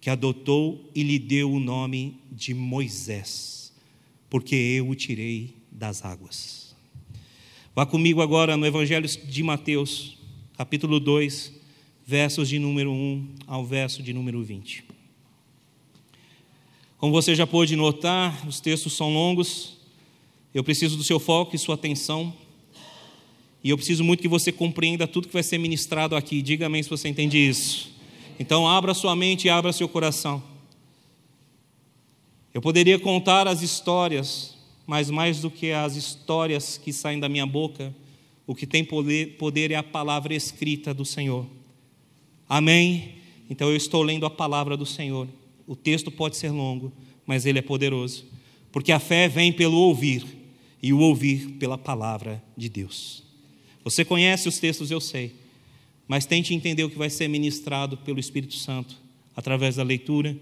que 0.00 0.08
adotou 0.08 0.90
e 0.94 1.02
lhe 1.02 1.18
deu 1.18 1.52
o 1.52 1.60
nome 1.60 2.16
de 2.32 2.54
Moisés, 2.54 3.74
porque 4.30 4.54
eu 4.54 4.88
o 4.88 4.94
tirei 4.94 5.54
das 5.70 6.02
águas. 6.02 6.74
Vá 7.74 7.84
comigo 7.84 8.22
agora 8.22 8.56
no 8.56 8.66
Evangelho 8.66 9.06
de 9.06 9.42
Mateus, 9.42 10.18
capítulo 10.56 10.98
2, 10.98 11.57
versos 12.08 12.48
de 12.48 12.58
número 12.58 12.90
1 12.90 13.34
ao 13.46 13.62
verso 13.66 14.02
de 14.02 14.14
número 14.14 14.42
20. 14.42 14.82
Como 16.96 17.12
você 17.12 17.34
já 17.34 17.46
pôde 17.46 17.76
notar, 17.76 18.48
os 18.48 18.60
textos 18.60 18.94
são 18.94 19.12
longos, 19.12 19.76
eu 20.54 20.64
preciso 20.64 20.96
do 20.96 21.04
seu 21.04 21.20
foco 21.20 21.54
e 21.54 21.58
sua 21.58 21.74
atenção. 21.74 22.32
E 23.62 23.68
eu 23.68 23.76
preciso 23.76 24.02
muito 24.02 24.22
que 24.22 24.28
você 24.28 24.50
compreenda 24.50 25.06
tudo 25.06 25.26
que 25.26 25.34
vai 25.34 25.42
ser 25.42 25.58
ministrado 25.58 26.16
aqui. 26.16 26.40
Diga 26.40 26.64
amém 26.64 26.82
se 26.82 26.88
você 26.88 27.08
entende 27.08 27.36
isso. 27.36 27.92
Então, 28.40 28.66
abra 28.66 28.94
sua 28.94 29.14
mente 29.14 29.46
e 29.46 29.50
abra 29.50 29.70
seu 29.70 29.86
coração. 29.86 30.42
Eu 32.54 32.62
poderia 32.62 32.98
contar 32.98 33.46
as 33.46 33.60
histórias, 33.60 34.56
mas 34.86 35.10
mais 35.10 35.42
do 35.42 35.50
que 35.50 35.72
as 35.72 35.94
histórias 35.94 36.78
que 36.78 36.90
saem 36.90 37.20
da 37.20 37.28
minha 37.28 37.44
boca, 37.44 37.94
o 38.46 38.54
que 38.54 38.66
tem 38.66 38.82
poder, 38.82 39.36
poder 39.36 39.70
é 39.72 39.74
a 39.74 39.82
palavra 39.82 40.34
escrita 40.34 40.94
do 40.94 41.04
Senhor. 41.04 41.57
Amém? 42.48 43.14
Então, 43.50 43.68
eu 43.70 43.76
estou 43.76 44.02
lendo 44.02 44.24
a 44.26 44.30
palavra 44.30 44.76
do 44.76 44.86
Senhor. 44.86 45.28
O 45.66 45.76
texto 45.76 46.10
pode 46.10 46.36
ser 46.36 46.50
longo, 46.50 46.92
mas 47.26 47.44
ele 47.44 47.58
é 47.58 47.62
poderoso. 47.62 48.24
Porque 48.72 48.92
a 48.92 48.98
fé 48.98 49.28
vem 49.28 49.52
pelo 49.52 49.76
ouvir, 49.76 50.24
e 50.82 50.92
o 50.92 50.98
ouvir 51.00 51.56
pela 51.58 51.76
palavra 51.76 52.42
de 52.56 52.68
Deus. 52.68 53.22
Você 53.84 54.04
conhece 54.04 54.48
os 54.48 54.58
textos, 54.58 54.90
eu 54.90 55.00
sei, 55.00 55.32
mas 56.06 56.26
tente 56.26 56.54
entender 56.54 56.84
o 56.84 56.90
que 56.90 56.98
vai 56.98 57.10
ser 57.10 57.28
ministrado 57.28 57.96
pelo 57.96 58.20
Espírito 58.20 58.54
Santo 58.54 58.96
através 59.34 59.76
da 59.76 59.82
leitura 59.82 60.36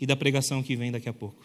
e 0.00 0.06
da 0.06 0.16
pregação 0.16 0.62
que 0.62 0.76
vem 0.76 0.90
daqui 0.90 1.08
a 1.08 1.12
pouco. 1.12 1.44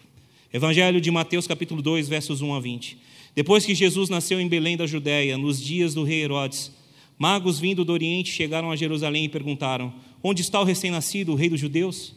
Evangelho 0.51 0.99
de 0.99 1.11
Mateus, 1.11 1.45
capítulo 1.45 1.81
2, 1.81 2.07
versos 2.07 2.41
1 2.41 2.53
a 2.53 2.59
20. 2.59 2.97
Depois 3.35 3.65
que 3.65 3.75
Jesus 3.75 4.09
nasceu 4.09 4.39
em 4.39 4.47
Belém 4.47 4.75
da 4.75 4.87
Judéia, 4.87 5.37
nos 5.37 5.61
dias 5.61 5.93
do 5.93 6.03
rei 6.03 6.23
Herodes, 6.23 6.71
magos 7.19 7.59
vindo 7.59 7.83
do 7.83 7.91
Oriente 7.91 8.31
chegaram 8.31 8.71
a 8.71 8.75
Jerusalém 8.77 9.25
e 9.25 9.29
perguntaram: 9.29 9.93
Onde 10.23 10.41
está 10.41 10.61
o 10.61 10.63
recém-nascido, 10.63 11.33
o 11.33 11.35
rei 11.35 11.49
dos 11.49 11.59
judeus? 11.59 12.15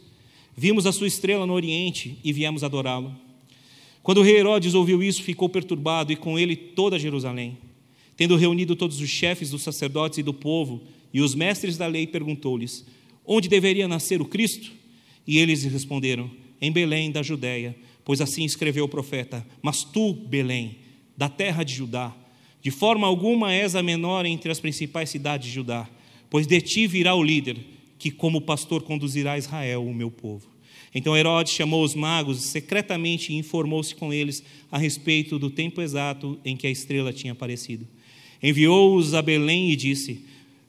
Vimos 0.55 0.85
a 0.85 0.93
sua 0.93 1.07
estrela 1.07 1.45
no 1.45 1.53
Oriente 1.53 2.17
e 2.23 2.31
viemos 2.31 2.63
adorá-lo. 2.63 3.13
Quando 4.01 4.19
o 4.19 4.23
rei 4.23 4.37
Herodes 4.37 4.73
ouviu 4.73 5.03
isso, 5.03 5.21
ficou 5.21 5.49
perturbado 5.49 6.11
e 6.11 6.15
com 6.15 6.39
ele 6.39 6.55
toda 6.55 6.99
Jerusalém. 6.99 7.57
Tendo 8.15 8.37
reunido 8.37 8.75
todos 8.75 9.01
os 9.01 9.09
chefes 9.09 9.49
dos 9.49 9.63
sacerdotes 9.63 10.19
e 10.19 10.23
do 10.23 10.33
povo 10.33 10.83
e 11.13 11.21
os 11.21 11.35
mestres 11.35 11.77
da 11.77 11.87
lei, 11.87 12.07
perguntou-lhes: 12.07 12.85
Onde 13.25 13.49
deveria 13.49 13.87
nascer 13.87 14.21
o 14.21 14.25
Cristo? 14.25 14.71
E 15.27 15.37
eles 15.37 15.63
responderam: 15.63 16.31
Em 16.61 16.71
Belém 16.71 17.11
da 17.11 17.21
Judéia, 17.21 17.75
pois 18.05 18.21
assim 18.21 18.45
escreveu 18.45 18.85
o 18.85 18.89
profeta: 18.89 19.45
Mas 19.61 19.83
tu, 19.83 20.13
Belém, 20.13 20.77
da 21.17 21.27
terra 21.27 21.63
de 21.63 21.73
Judá, 21.73 22.15
De 22.63 22.71
forma 22.71 23.05
alguma 23.05 23.53
és 23.53 23.75
a 23.75 23.83
menor 23.83 24.25
entre 24.25 24.49
as 24.49 24.59
principais 24.61 25.09
cidades 25.09 25.49
de 25.49 25.53
Judá, 25.53 25.87
pois 26.29 26.47
de 26.47 26.61
ti 26.61 26.87
virá 26.87 27.13
o 27.13 27.21
líder, 27.21 27.57
que 27.99 28.09
como 28.09 28.39
pastor 28.39 28.83
conduzirá 28.83 29.37
Israel, 29.37 29.85
o 29.85 29.93
meu 29.93 30.09
povo. 30.09 30.47
Então 30.95 31.17
Herodes 31.17 31.51
chamou 31.51 31.83
os 31.83 31.93
magos 31.93 32.39
secretamente 32.41 33.33
e 33.33 33.35
informou-se 33.35 33.93
com 33.93 34.13
eles 34.13 34.41
a 34.71 34.77
respeito 34.77 35.37
do 35.37 35.49
tempo 35.49 35.81
exato 35.81 36.39
em 36.45 36.55
que 36.55 36.65
a 36.65 36.69
estrela 36.69 37.11
tinha 37.11 37.33
aparecido. 37.33 37.85
Enviou-os 38.41 39.13
a 39.13 39.21
Belém 39.21 39.69
e 39.69 39.75
disse: 39.75 40.23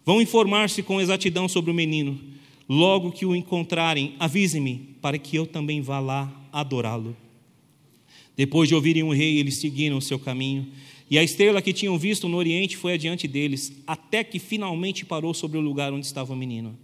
Vão 0.04 0.20
informar-se 0.20 0.82
com 0.82 1.00
exatidão 1.00 1.48
sobre 1.48 1.70
o 1.70 1.74
menino. 1.74 2.18
Logo 2.68 3.12
que 3.12 3.26
o 3.26 3.36
encontrarem, 3.36 4.14
avise-me, 4.18 4.96
para 5.00 5.18
que 5.18 5.36
eu 5.36 5.46
também 5.46 5.80
vá 5.80 6.00
lá 6.00 6.48
adorá-lo. 6.50 7.16
Depois 8.36 8.68
de 8.68 8.74
ouvirem 8.74 9.02
o 9.04 9.12
rei, 9.12 9.38
eles 9.38 9.58
seguiram 9.58 9.98
o 9.98 10.02
seu 10.02 10.18
caminho. 10.18 10.66
E 11.10 11.18
a 11.18 11.22
estrela 11.22 11.60
que 11.60 11.72
tinham 11.72 11.98
visto 11.98 12.28
no 12.28 12.36
oriente 12.36 12.76
foi 12.76 12.94
adiante 12.94 13.28
deles, 13.28 13.72
até 13.86 14.24
que 14.24 14.38
finalmente 14.38 15.04
parou 15.04 15.34
sobre 15.34 15.58
o 15.58 15.60
lugar 15.60 15.92
onde 15.92 16.06
estava 16.06 16.32
o 16.32 16.36
menino. 16.36 16.76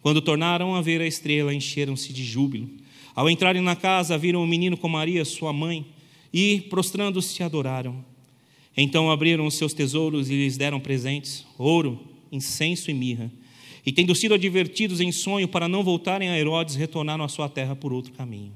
Quando 0.00 0.22
tornaram 0.22 0.74
a 0.74 0.80
ver 0.80 1.00
a 1.00 1.06
estrela, 1.06 1.52
encheram-se 1.52 2.12
de 2.12 2.24
júbilo. 2.24 2.70
Ao 3.14 3.28
entrarem 3.28 3.62
na 3.62 3.74
casa, 3.74 4.16
viram 4.16 4.42
o 4.42 4.46
menino 4.46 4.76
com 4.76 4.88
Maria, 4.88 5.24
sua 5.24 5.52
mãe, 5.52 5.84
e, 6.32 6.60
prostrando-se, 6.68 7.42
adoraram. 7.42 8.04
Então 8.76 9.10
abriram 9.10 9.46
os 9.46 9.54
seus 9.54 9.72
tesouros 9.72 10.30
e 10.30 10.34
lhes 10.34 10.56
deram 10.56 10.78
presentes: 10.78 11.44
ouro, 11.58 11.98
incenso 12.30 12.90
e 12.90 12.94
mirra. 12.94 13.32
E, 13.84 13.90
tendo 13.90 14.14
sido 14.14 14.34
advertidos 14.34 15.00
em 15.00 15.10
sonho 15.10 15.48
para 15.48 15.68
não 15.68 15.82
voltarem 15.82 16.28
a 16.28 16.38
Herodes, 16.38 16.74
retornaram 16.74 17.24
à 17.24 17.28
sua 17.28 17.48
terra 17.48 17.74
por 17.74 17.92
outro 17.92 18.12
caminho. 18.12 18.52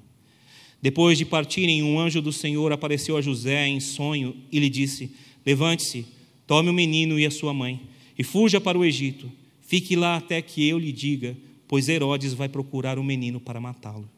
Depois 0.82 1.18
de 1.18 1.24
partirem, 1.24 1.82
um 1.82 1.98
anjo 2.00 2.22
do 2.22 2.32
Senhor 2.32 2.72
apareceu 2.72 3.16
a 3.16 3.20
José 3.20 3.68
em 3.68 3.80
sonho 3.80 4.34
e 4.50 4.58
lhe 4.58 4.70
disse: 4.70 5.10
Levante-se, 5.44 6.06
tome 6.46 6.70
o 6.70 6.74
menino 6.74 7.18
e 7.18 7.26
a 7.26 7.30
sua 7.30 7.52
mãe, 7.52 7.80
e 8.18 8.24
fuja 8.24 8.60
para 8.60 8.78
o 8.78 8.84
Egito. 8.84 9.30
Fique 9.60 9.94
lá 9.94 10.16
até 10.16 10.40
que 10.40 10.66
eu 10.66 10.78
lhe 10.78 10.90
diga, 10.90 11.36
pois 11.68 11.88
Herodes 11.88 12.32
vai 12.32 12.48
procurar 12.48 12.98
o 12.98 13.04
menino 13.04 13.38
para 13.38 13.60
matá-lo. 13.60 14.08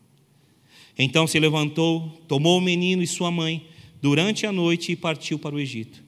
Então 0.99 1.27
se 1.27 1.39
levantou, 1.39 2.23
tomou 2.29 2.59
o 2.59 2.61
menino 2.61 3.03
e 3.03 3.07
sua 3.07 3.31
mãe 3.31 3.67
durante 4.01 4.47
a 4.47 4.53
noite 4.53 4.93
e 4.93 4.97
partiu 4.97 5.39
para 5.39 5.55
o 5.55 5.61
Egito. 5.61 6.03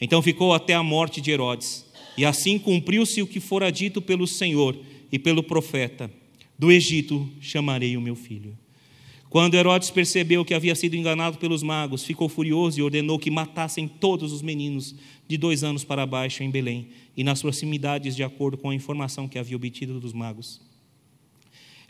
Então 0.00 0.20
ficou 0.22 0.52
até 0.52 0.74
a 0.74 0.82
morte 0.82 1.20
de 1.20 1.30
Herodes. 1.30 1.86
E 2.16 2.24
assim 2.24 2.58
cumpriu-se 2.58 3.22
o 3.22 3.26
que 3.26 3.38
fora 3.38 3.70
dito 3.70 4.02
pelo 4.02 4.26
Senhor 4.26 4.78
e 5.10 5.18
pelo 5.18 5.42
profeta: 5.42 6.10
Do 6.58 6.70
Egito 6.70 7.28
chamarei 7.40 7.96
o 7.96 8.00
meu 8.00 8.16
filho. 8.16 8.56
Quando 9.30 9.54
Herodes 9.54 9.90
percebeu 9.90 10.44
que 10.44 10.52
havia 10.52 10.74
sido 10.74 10.96
enganado 10.96 11.38
pelos 11.38 11.62
magos, 11.62 12.02
ficou 12.02 12.28
furioso 12.28 12.80
e 12.80 12.82
ordenou 12.82 13.16
que 13.16 13.30
matassem 13.30 13.86
todos 13.86 14.32
os 14.32 14.42
meninos 14.42 14.92
de 15.28 15.38
dois 15.38 15.62
anos 15.62 15.84
para 15.84 16.04
baixo 16.04 16.42
em 16.42 16.50
Belém 16.50 16.88
e 17.16 17.22
nas 17.22 17.40
proximidades, 17.40 18.16
de 18.16 18.24
acordo 18.24 18.58
com 18.58 18.70
a 18.70 18.74
informação 18.74 19.28
que 19.28 19.38
havia 19.38 19.56
obtido 19.56 20.00
dos 20.00 20.12
magos. 20.12 20.60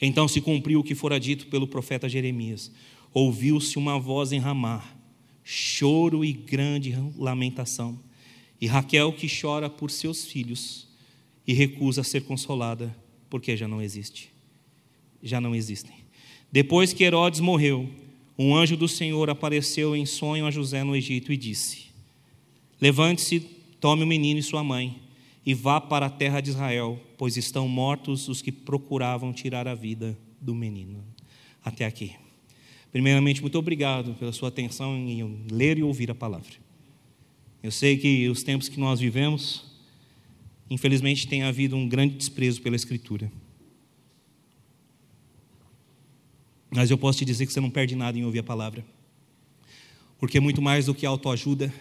Então 0.03 0.29
se 0.29 0.43
cumpriu 0.43 0.81
o 0.81 0.85
que 0.85 0.95
fora 0.95 1.19
dito 1.19 1.47
pelo 1.47 1.67
profeta 1.67 2.11
Jeremias. 2.11 2.71
Ouviu-se 3.15 3.79
uma 3.79 3.99
voz 3.99 4.33
em 4.33 4.39
Ramá, 4.39 4.85
choro 5.43 6.23
e 6.23 6.35
grande 6.35 6.95
lamentação, 7.17 7.99
e 8.61 8.67
Raquel 8.67 9.15
que 9.15 9.27
chora 9.27 9.71
por 9.71 9.91
seus 9.91 10.27
filhos 10.27 10.87
e 11.47 11.55
recusa 11.55 12.03
ser 12.03 12.21
consolada, 12.25 12.95
porque 13.31 13.57
já 13.57 13.67
não 13.67 13.81
existe. 13.81 14.31
Já 15.23 15.41
não 15.41 15.55
existem. 15.55 16.00
Depois 16.53 16.93
que 16.93 17.05
Herodes 17.05 17.41
morreu, 17.41 17.89
um 18.39 18.57
anjo 18.57 18.77
do 18.77 18.89
Senhor 18.89 19.31
apareceu 19.31 19.95
em 19.95 20.05
sonho 20.05 20.47
a 20.47 20.51
José 20.51 20.83
no 20.83 20.97
Egito 20.97 21.33
e 21.33 21.37
disse: 21.37 21.87
Levante-se, 22.81 23.41
tome 23.81 24.03
o 24.03 24.07
menino 24.07 24.41
e 24.41 24.43
sua 24.43 24.65
mãe, 24.65 25.01
e 25.45 25.55
vá 25.55 25.81
para 25.81 26.07
a 26.07 26.11
terra 26.11 26.41
de 26.41 26.51
Israel, 26.51 26.99
pois 27.17 27.37
estão 27.37 27.69
mortos 27.69 28.29
os 28.29 28.43
que 28.43 28.51
procuravam 28.51 29.33
tirar 29.33 29.69
a 29.69 29.75
vida 29.75 30.19
do 30.41 30.55
menino. 30.55 31.05
Até 31.65 31.85
aqui. 31.85 32.15
Primeiramente, 32.91 33.41
muito 33.41 33.59
obrigado 33.59 34.15
pela 34.15 34.33
sua 34.33 34.49
atenção 34.49 34.97
em 34.97 35.45
ler 35.51 35.79
e 35.79 35.83
ouvir 35.83 36.11
a 36.11 36.15
palavra. 36.15 36.55
Eu 37.63 37.71
sei 37.71 37.97
que 37.99 38.29
os 38.29 38.43
tempos 38.43 38.69
que 38.69 38.81
nós 38.81 38.99
vivemos, 38.99 39.65
infelizmente, 40.69 41.29
tem 41.29 41.43
havido 41.43 41.77
um 41.77 41.87
grande 41.87 42.17
desprezo 42.17 42.61
pela 42.63 42.75
Escritura. 42.75 43.31
Mas 46.71 46.91
eu 46.91 46.97
posso 46.97 47.19
te 47.19 47.25
dizer 47.25 47.47
que 47.47 47.53
você 47.53 47.61
não 47.61 47.71
perde 47.71 47.97
nada 47.97 48.17
em 48.17 48.25
ouvir 48.25 48.39
a 48.39 48.45
palavra. 48.45 48.85
Porque 50.19 50.39
muito 50.39 50.63
mais 50.63 50.87
do 50.87 50.95
que 50.95 51.05
autoajuda, 51.05 51.73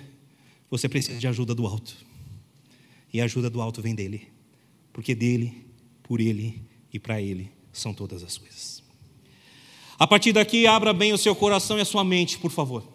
você 0.69 0.89
precisa 0.89 1.19
de 1.19 1.27
ajuda 1.27 1.53
do 1.53 1.67
alto. 1.67 1.95
E 3.13 3.21
a 3.21 3.25
ajuda 3.25 3.49
do 3.49 3.61
alto 3.61 3.81
vem 3.81 3.93
dele. 3.93 4.27
Porque 4.91 5.13
dele, 5.13 5.65
por 6.01 6.19
ele 6.19 6.61
e 6.91 6.99
para 6.99 7.21
ele 7.21 7.51
são 7.71 7.93
todas 7.93 8.23
as 8.23 8.37
coisas. 8.37 8.83
A 9.97 10.07
partir 10.07 10.31
daqui, 10.31 10.65
abra 10.65 10.93
bem 10.93 11.13
o 11.13 11.17
seu 11.17 11.35
coração 11.35 11.77
e 11.77 11.81
a 11.81 11.85
sua 11.85 12.03
mente, 12.03 12.39
por 12.39 12.51
favor. 12.51 12.87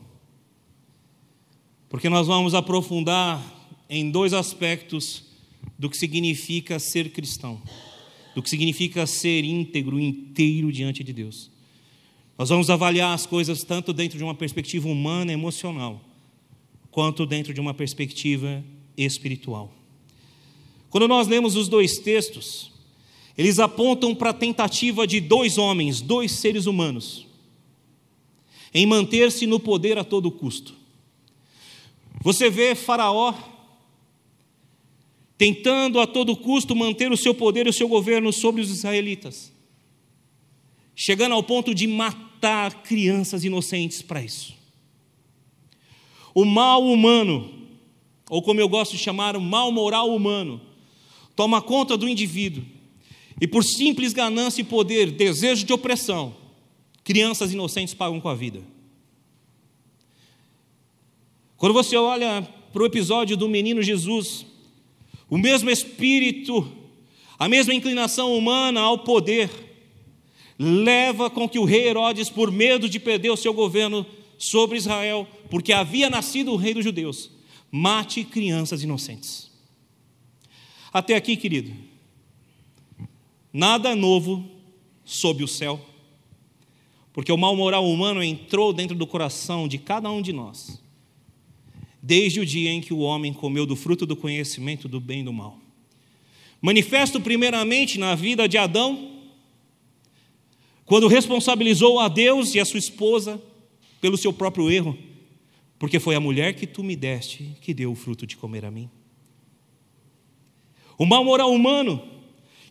Porque 1.88 2.08
nós 2.08 2.26
vamos 2.26 2.54
aprofundar 2.54 3.40
em 3.88 4.10
dois 4.10 4.32
aspectos 4.32 5.24
do 5.78 5.88
que 5.90 5.96
significa 5.96 6.78
ser 6.78 7.10
cristão, 7.12 7.60
do 8.34 8.42
que 8.42 8.50
significa 8.50 9.06
ser 9.06 9.44
íntegro, 9.44 10.00
inteiro 10.00 10.72
diante 10.72 11.04
de 11.04 11.12
Deus. 11.12 11.53
Nós 12.36 12.48
vamos 12.48 12.68
avaliar 12.68 13.14
as 13.14 13.26
coisas 13.26 13.62
tanto 13.62 13.92
dentro 13.92 14.18
de 14.18 14.24
uma 14.24 14.34
perspectiva 14.34 14.88
humana, 14.88 15.32
emocional, 15.32 16.00
quanto 16.90 17.24
dentro 17.24 17.54
de 17.54 17.60
uma 17.60 17.72
perspectiva 17.72 18.62
espiritual. 18.96 19.72
Quando 20.90 21.06
nós 21.06 21.28
lemos 21.28 21.54
os 21.54 21.68
dois 21.68 21.98
textos, 21.98 22.72
eles 23.38 23.58
apontam 23.58 24.14
para 24.14 24.30
a 24.30 24.34
tentativa 24.34 25.06
de 25.06 25.20
dois 25.20 25.58
homens, 25.58 26.00
dois 26.00 26.32
seres 26.32 26.66
humanos, 26.66 27.26
em 28.72 28.84
manter-se 28.84 29.46
no 29.46 29.60
poder 29.60 29.96
a 29.96 30.04
todo 30.04 30.30
custo. 30.30 30.74
Você 32.20 32.50
vê 32.50 32.74
Faraó 32.74 33.34
tentando 35.38 36.00
a 36.00 36.06
todo 36.06 36.36
custo 36.36 36.74
manter 36.74 37.12
o 37.12 37.16
seu 37.16 37.34
poder 37.34 37.66
e 37.66 37.70
o 37.70 37.72
seu 37.72 37.86
governo 37.88 38.32
sobre 38.32 38.60
os 38.60 38.70
israelitas 38.70 39.53
chegando 40.94 41.32
ao 41.32 41.42
ponto 41.42 41.74
de 41.74 41.86
matar 41.86 42.82
crianças 42.82 43.44
inocentes 43.44 44.02
para 44.02 44.22
isso. 44.22 44.54
O 46.34 46.44
mal 46.44 46.84
humano, 46.84 47.50
ou 48.28 48.42
como 48.42 48.60
eu 48.60 48.68
gosto 48.68 48.92
de 48.92 48.98
chamar, 48.98 49.36
o 49.36 49.40
mal 49.40 49.70
moral 49.70 50.14
humano, 50.14 50.60
toma 51.36 51.62
conta 51.62 51.96
do 51.96 52.08
indivíduo 52.08 52.64
e, 53.40 53.46
por 53.46 53.64
simples 53.64 54.12
ganância 54.12 54.60
e 54.60 54.64
poder, 54.64 55.10
desejo 55.10 55.64
de 55.64 55.72
opressão, 55.72 56.36
crianças 57.02 57.52
inocentes 57.52 57.94
pagam 57.94 58.20
com 58.20 58.28
a 58.28 58.34
vida. 58.34 58.62
Quando 61.56 61.72
você 61.72 61.96
olha 61.96 62.42
para 62.72 62.82
o 62.82 62.86
episódio 62.86 63.36
do 63.36 63.48
menino 63.48 63.82
Jesus, 63.82 64.44
o 65.30 65.38
mesmo 65.38 65.70
espírito, 65.70 66.70
a 67.38 67.48
mesma 67.48 67.72
inclinação 67.72 68.36
humana 68.36 68.80
ao 68.80 68.98
poder, 68.98 69.50
leva 70.58 71.28
com 71.28 71.48
que 71.48 71.58
o 71.58 71.64
rei 71.64 71.88
Herodes, 71.88 72.30
por 72.30 72.50
medo 72.50 72.88
de 72.88 73.00
perder 73.00 73.30
o 73.30 73.36
seu 73.36 73.52
governo 73.52 74.06
sobre 74.38 74.76
Israel, 74.76 75.26
porque 75.50 75.72
havia 75.72 76.10
nascido 76.10 76.52
o 76.52 76.56
rei 76.56 76.74
dos 76.74 76.84
judeus, 76.84 77.30
mate 77.70 78.24
crianças 78.24 78.82
inocentes. 78.82 79.50
Até 80.92 81.16
aqui, 81.16 81.36
querido, 81.36 81.72
nada 83.52 83.96
novo 83.96 84.48
sob 85.04 85.42
o 85.42 85.48
céu, 85.48 85.84
porque 87.12 87.32
o 87.32 87.36
mal 87.36 87.54
moral 87.56 87.88
humano 87.88 88.22
entrou 88.22 88.72
dentro 88.72 88.96
do 88.96 89.06
coração 89.06 89.68
de 89.68 89.78
cada 89.78 90.10
um 90.10 90.22
de 90.22 90.32
nós, 90.32 90.80
desde 92.02 92.40
o 92.40 92.46
dia 92.46 92.70
em 92.70 92.80
que 92.80 92.92
o 92.92 92.98
homem 92.98 93.32
comeu 93.32 93.66
do 93.66 93.76
fruto 93.76 94.06
do 94.06 94.16
conhecimento 94.16 94.88
do 94.88 95.00
bem 95.00 95.20
e 95.20 95.24
do 95.24 95.32
mal. 95.32 95.58
Manifesto 96.60 97.20
primeiramente 97.20 97.98
na 97.98 98.14
vida 98.14 98.48
de 98.48 98.56
Adão, 98.56 99.13
quando 100.84 101.08
responsabilizou 101.08 101.98
a 101.98 102.08
Deus 102.08 102.54
e 102.54 102.60
a 102.60 102.64
sua 102.64 102.78
esposa 102.78 103.40
pelo 104.00 104.16
seu 104.16 104.32
próprio 104.32 104.70
erro, 104.70 104.96
porque 105.78 105.98
foi 105.98 106.14
a 106.14 106.20
mulher 106.20 106.54
que 106.54 106.66
tu 106.66 106.82
me 106.82 106.94
deste 106.94 107.56
que 107.60 107.72
deu 107.72 107.92
o 107.92 107.94
fruto 107.94 108.26
de 108.26 108.36
comer 108.36 108.64
a 108.64 108.70
mim. 108.70 108.90
O 110.98 111.06
mal 111.06 111.24
moral 111.24 111.52
humano 111.52 112.02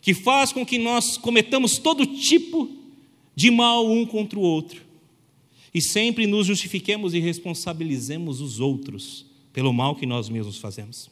que 0.00 0.14
faz 0.14 0.52
com 0.52 0.64
que 0.64 0.78
nós 0.78 1.16
cometamos 1.16 1.78
todo 1.78 2.06
tipo 2.06 2.70
de 3.34 3.50
mal 3.50 3.90
um 3.90 4.06
contra 4.06 4.38
o 4.38 4.42
outro 4.42 4.82
e 5.72 5.80
sempre 5.80 6.26
nos 6.26 6.46
justifiquemos 6.46 7.14
e 7.14 7.18
responsabilizemos 7.18 8.40
os 8.40 8.60
outros 8.60 9.26
pelo 9.52 9.72
mal 9.72 9.96
que 9.96 10.06
nós 10.06 10.28
mesmos 10.28 10.58
fazemos. 10.58 11.10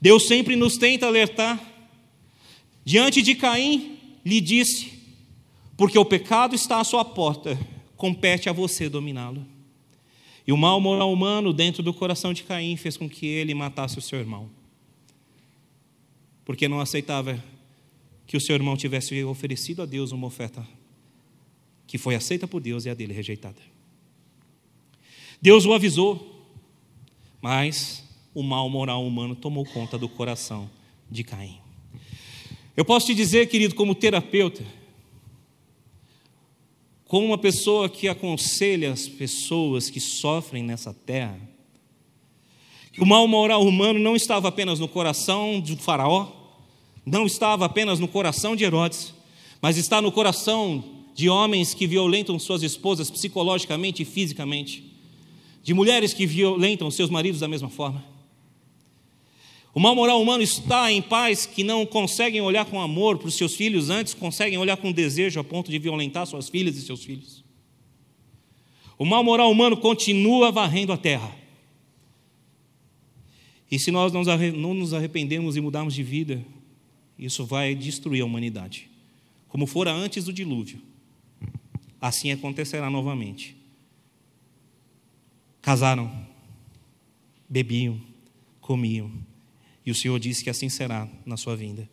Deus 0.00 0.26
sempre 0.26 0.56
nos 0.56 0.76
tenta 0.76 1.06
alertar. 1.06 1.58
Diante 2.84 3.22
de 3.22 3.34
Caim, 3.34 3.98
lhe 4.24 4.40
disse: 4.40 4.91
porque 5.82 5.98
o 5.98 6.04
pecado 6.04 6.54
está 6.54 6.78
à 6.78 6.84
sua 6.84 7.04
porta, 7.04 7.58
compete 7.96 8.48
a 8.48 8.52
você 8.52 8.88
dominá-lo. 8.88 9.44
E 10.46 10.52
o 10.52 10.56
mal 10.56 10.80
moral 10.80 11.12
humano 11.12 11.52
dentro 11.52 11.82
do 11.82 11.92
coração 11.92 12.32
de 12.32 12.44
Caim 12.44 12.76
fez 12.76 12.96
com 12.96 13.10
que 13.10 13.26
ele 13.26 13.52
matasse 13.52 13.98
o 13.98 14.00
seu 14.00 14.20
irmão. 14.20 14.48
Porque 16.44 16.68
não 16.68 16.78
aceitava 16.78 17.42
que 18.28 18.36
o 18.36 18.40
seu 18.40 18.54
irmão 18.54 18.76
tivesse 18.76 19.24
oferecido 19.24 19.82
a 19.82 19.84
Deus 19.84 20.12
uma 20.12 20.28
oferta 20.28 20.64
que 21.84 21.98
foi 21.98 22.14
aceita 22.14 22.46
por 22.46 22.60
Deus 22.60 22.84
e 22.84 22.88
a 22.88 22.94
dele 22.94 23.12
rejeitada. 23.12 23.60
Deus 25.40 25.66
o 25.66 25.72
avisou, 25.72 26.46
mas 27.40 28.04
o 28.32 28.44
mal 28.44 28.70
moral 28.70 29.04
humano 29.04 29.34
tomou 29.34 29.64
conta 29.64 29.98
do 29.98 30.08
coração 30.08 30.70
de 31.10 31.24
Caim. 31.24 31.58
Eu 32.76 32.84
posso 32.84 33.06
te 33.06 33.16
dizer, 33.16 33.48
querido, 33.48 33.74
como 33.74 33.96
terapeuta, 33.96 34.62
como 37.12 37.26
uma 37.26 37.36
pessoa 37.36 37.90
que 37.90 38.08
aconselha 38.08 38.90
as 38.90 39.06
pessoas 39.06 39.90
que 39.90 40.00
sofrem 40.00 40.62
nessa 40.62 40.94
terra, 40.94 41.38
que 42.90 43.02
o 43.02 43.06
mal 43.06 43.28
moral 43.28 43.66
humano 43.66 43.98
não 43.98 44.16
estava 44.16 44.48
apenas 44.48 44.78
no 44.78 44.88
coração 44.88 45.60
de 45.60 45.76
Faraó, 45.76 46.32
não 47.04 47.26
estava 47.26 47.66
apenas 47.66 48.00
no 48.00 48.08
coração 48.08 48.56
de 48.56 48.64
Herodes, 48.64 49.12
mas 49.60 49.76
está 49.76 50.00
no 50.00 50.10
coração 50.10 50.82
de 51.14 51.28
homens 51.28 51.74
que 51.74 51.86
violentam 51.86 52.38
suas 52.38 52.62
esposas 52.62 53.10
psicologicamente 53.10 54.00
e 54.00 54.06
fisicamente, 54.06 54.82
de 55.62 55.74
mulheres 55.74 56.14
que 56.14 56.24
violentam 56.24 56.90
seus 56.90 57.10
maridos 57.10 57.40
da 57.40 57.46
mesma 57.46 57.68
forma. 57.68 58.02
O 59.74 59.80
mal 59.80 59.94
moral 59.94 60.20
humano 60.20 60.42
está 60.42 60.92
em 60.92 61.00
pais 61.00 61.46
que 61.46 61.64
não 61.64 61.86
conseguem 61.86 62.42
olhar 62.42 62.66
com 62.66 62.80
amor 62.80 63.16
para 63.16 63.28
os 63.28 63.36
seus 63.36 63.54
filhos, 63.54 63.88
antes 63.88 64.12
conseguem 64.12 64.58
olhar 64.58 64.76
com 64.76 64.92
desejo 64.92 65.40
a 65.40 65.44
ponto 65.44 65.70
de 65.70 65.78
violentar 65.78 66.26
suas 66.26 66.50
filhas 66.50 66.76
e 66.76 66.82
seus 66.82 67.02
filhos. 67.02 67.42
O 68.98 69.06
mal 69.06 69.24
moral 69.24 69.50
humano 69.50 69.76
continua 69.76 70.52
varrendo 70.52 70.92
a 70.92 70.96
terra. 70.98 71.34
E 73.70 73.78
se 73.78 73.90
nós 73.90 74.12
não 74.12 74.74
nos 74.74 74.92
arrependemos 74.92 75.56
e 75.56 75.60
mudarmos 75.62 75.94
de 75.94 76.02
vida, 76.02 76.44
isso 77.18 77.46
vai 77.46 77.74
destruir 77.74 78.20
a 78.20 78.26
humanidade. 78.26 78.90
Como 79.48 79.66
fora 79.66 79.90
antes 79.90 80.24
do 80.24 80.32
dilúvio, 80.34 80.82
assim 81.98 82.30
acontecerá 82.30 82.90
novamente. 82.90 83.56
Casaram, 85.62 86.12
bebiam, 87.48 87.98
comiam 88.60 89.31
e 89.84 89.90
o 89.90 89.94
Senhor 89.94 90.18
disse 90.18 90.44
que 90.44 90.50
assim 90.50 90.68
será 90.68 91.08
na 91.26 91.36
sua 91.36 91.56
vinda. 91.56 91.88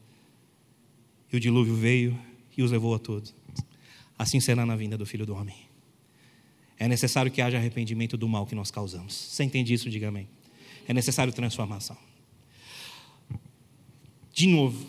E 1.31 1.35
o 1.35 1.39
dilúvio 1.39 1.75
veio 1.75 2.17
e 2.55 2.61
os 2.61 2.71
levou 2.71 2.93
a 2.93 2.99
todos. 2.99 3.33
Assim 4.17 4.39
será 4.39 4.65
na 4.65 4.75
vinda 4.75 4.97
do 4.97 5.05
Filho 5.05 5.25
do 5.25 5.33
Homem. 5.33 5.55
É 6.77 6.87
necessário 6.87 7.31
que 7.31 7.41
haja 7.41 7.57
arrependimento 7.57 8.15
do 8.15 8.27
mal 8.27 8.45
que 8.45 8.55
nós 8.55 8.71
causamos. 8.71 9.13
Você 9.13 9.43
entende 9.43 9.73
isso? 9.73 9.89
Diga 9.89 10.07
amém. 10.09 10.27
É 10.87 10.93
necessário 10.93 11.33
transformação. 11.33 11.97
De 14.31 14.47
novo, 14.47 14.87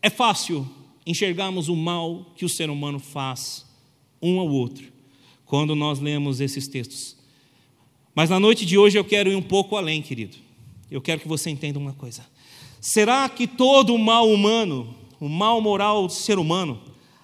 é 0.00 0.08
fácil 0.08 0.68
enxergarmos 1.06 1.68
o 1.68 1.74
mal 1.74 2.32
que 2.36 2.44
o 2.44 2.48
ser 2.48 2.70
humano 2.70 3.00
faz 3.00 3.66
um 4.22 4.38
ao 4.38 4.48
outro 4.48 4.92
quando 5.44 5.74
nós 5.74 5.98
lemos 5.98 6.40
esses 6.40 6.68
textos. 6.68 7.16
Mas 8.14 8.30
na 8.30 8.38
noite 8.38 8.64
de 8.64 8.78
hoje 8.78 8.98
eu 8.98 9.04
quero 9.04 9.30
ir 9.30 9.36
um 9.36 9.42
pouco 9.42 9.76
além, 9.76 10.02
querido 10.02 10.49
eu 10.90 11.00
quero 11.00 11.20
que 11.20 11.28
você 11.28 11.50
entenda 11.50 11.78
uma 11.78 11.92
coisa. 11.92 12.26
Será 12.80 13.28
que 13.28 13.46
todo 13.46 13.94
o 13.94 13.98
mal 13.98 14.28
humano, 14.28 14.94
o 15.20 15.28
mal 15.28 15.60
moral 15.60 16.06
do 16.06 16.12
ser 16.12 16.38
humano, 16.38 16.80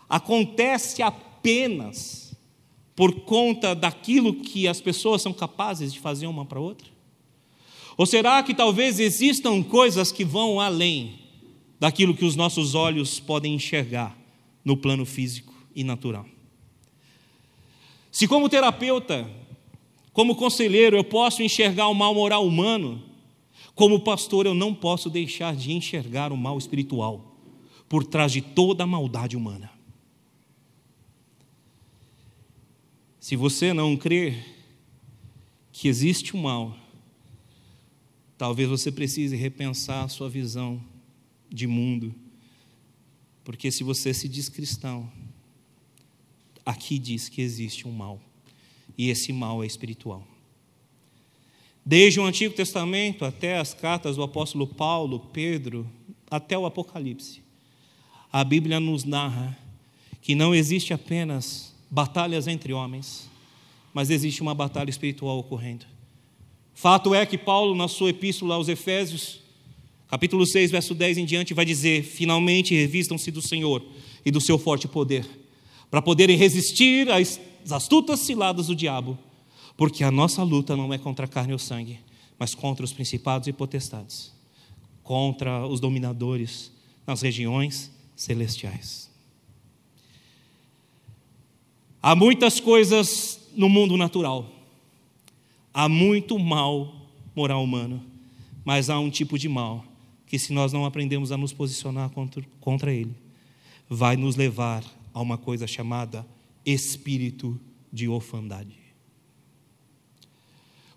acontece 0.09 1.03
apenas 1.03 2.37
por 2.95 3.21
conta 3.23 3.75
daquilo 3.75 4.35
que 4.35 4.69
as 4.69 4.81
pessoas 4.81 5.23
são 5.23 5.33
capazes 5.33 5.93
de 5.93 6.01
fazer 6.01 6.27
uma 6.27 6.45
para 6.45 6.61
outra? 6.61 6.89
Ou 7.97 8.05
será 8.05 8.43
que 8.43 8.55
talvez 8.55 9.01
existam 9.01 9.63
coisas 9.63 10.13
que 10.13 10.25
vão 10.25 10.61
além 10.61 11.19
daquilo 11.81 12.15
que 12.15 12.25
os 12.25 12.37
nossos 12.37 12.75
olhos 12.75 13.19
podem 13.19 13.55
enxergar 13.55 14.17
no 14.65 14.77
plano 14.77 15.07
físico 15.07 15.55
e 15.75 15.83
natural? 15.83 16.27
Se, 18.13 18.27
como 18.27 18.49
terapeuta, 18.49 19.29
como 20.13 20.37
conselheiro, 20.37 20.97
eu 20.97 21.05
posso 21.05 21.43
enxergar 21.43 21.89
o 21.89 21.95
mal 21.95 22.15
moral 22.15 22.47
humano, 22.47 23.03
como 23.77 24.01
pastor, 24.01 24.47
eu 24.47 24.55
não 24.55 24.75
posso 24.75 25.11
deixar 25.11 25.55
de 25.55 25.71
enxergar 25.71 26.33
o 26.33 26.37
mal 26.37 26.57
espiritual 26.57 27.37
por 27.87 28.05
trás 28.05 28.33
de 28.33 28.41
toda 28.41 28.85
a 28.85 28.87
maldade 28.87 29.37
humana. 29.37 29.71
Se 33.21 33.37
você 33.37 33.75
não 33.75 33.95
crê 33.95 34.43
que 35.71 35.89
existe 35.89 36.35
o 36.35 36.39
mal, 36.39 36.75
talvez 38.39 38.67
você 38.67 38.91
precise 38.91 39.37
repensar 39.37 40.05
a 40.05 40.09
sua 40.09 40.31
visão 40.31 40.83
de 41.51 41.67
mundo. 41.67 42.15
Porque 43.45 43.71
se 43.71 43.85
você 43.85 44.15
se 44.15 44.27
diz 44.27 44.49
cristão, 44.49 45.12
aqui 46.65 46.99
diz 46.99 47.29
que 47.29 47.43
existe 47.43 47.87
um 47.87 47.93
mal, 47.93 48.23
e 48.97 49.11
esse 49.11 49.35
mal 49.35 49.62
é 49.62 49.67
espiritual. 49.67 50.27
Desde 51.88 52.18
o 52.18 52.25
Antigo 52.25 52.53
Testamento 52.53 53.25
até 53.25 53.59
as 53.59 53.72
cartas 53.72 54.16
do 54.16 54.22
apóstolo 54.25 54.66
Paulo, 54.66 55.20
Pedro, 55.33 55.88
até 56.29 56.59
o 56.59 56.66
Apocalipse, 56.66 57.40
a 58.33 58.42
Bíblia 58.42 58.81
nos 58.81 59.05
narra 59.05 59.57
que 60.20 60.35
não 60.35 60.53
existe 60.53 60.92
apenas 60.92 61.72
batalhas 61.88 62.49
entre 62.49 62.72
homens, 62.72 63.31
mas 63.94 64.11
existe 64.11 64.42
uma 64.42 64.53
batalha 64.53 64.90
espiritual 64.90 65.38
ocorrendo. 65.38 65.87
Fato 66.75 67.14
é 67.14 67.25
que 67.25 67.38
Paulo, 67.38 67.72
na 67.72 67.87
sua 67.87 68.11
epístola 68.11 68.57
aos 68.57 68.68
Efésios, 68.68 69.40
capítulo 70.09 70.44
6, 70.44 70.72
verso 70.72 70.92
10 70.92 71.18
em 71.18 71.25
diante, 71.25 71.55
vai 71.55 71.64
dizer: 71.64 72.03
Finalmente 72.03 72.75
revistam-se 72.75 73.31
do 73.31 73.40
Senhor 73.40 73.81
e 74.25 74.33
do 74.33 74.40
seu 74.40 74.59
forte 74.59 74.88
poder, 74.88 75.25
para 75.88 76.03
poderem 76.03 76.37
resistir 76.37 77.09
às 77.12 77.40
astutas 77.70 78.18
ciladas 78.18 78.66
do 78.66 78.75
diabo 78.75 79.16
porque 79.77 80.03
a 80.03 80.11
nossa 80.11 80.43
luta 80.43 80.77
não 80.77 80.93
é 80.93 80.99
contra 80.99 81.27
a 81.27 81.29
carne 81.29 81.53
ou 81.53 81.59
sangue, 81.59 82.01
mas 82.39 82.55
contra 82.55 82.85
os 82.85 82.93
principados 82.93 83.47
e 83.49 83.53
potestades, 83.53 84.33
contra 85.03 85.67
os 85.67 85.81
dominadores 85.81 86.73
nas 87.07 87.23
regiões 87.23 87.91
celestiais. 88.15 89.11
Há 92.03 92.15
muitas 92.15 92.61
coisas 92.61 93.41
no 93.55 93.69
mundo 93.69 93.97
natural, 93.97 94.51
há 95.73 95.89
muito 95.89 96.39
mal 96.39 96.95
moral 97.35 97.62
humano, 97.62 98.03
mas 98.65 98.89
há 98.89 98.99
um 98.99 99.11
tipo 99.11 99.39
de 99.39 99.49
mal 99.49 99.85
que, 100.27 100.39
se 100.39 100.53
nós 100.53 100.73
não 100.73 100.85
aprendemos 100.85 101.31
a 101.31 101.37
nos 101.37 101.53
posicionar 101.53 102.11
contra, 102.11 102.43
contra 102.61 102.93
ele, 102.93 103.15
vai 103.89 104.17
nos 104.17 104.37
levar 104.37 104.83
a 105.12 105.21
uma 105.21 105.39
coisa 105.39 105.67
chamada 105.67 106.27
espírito 106.65 107.59
de 107.93 108.09
orfandade. 108.09 108.86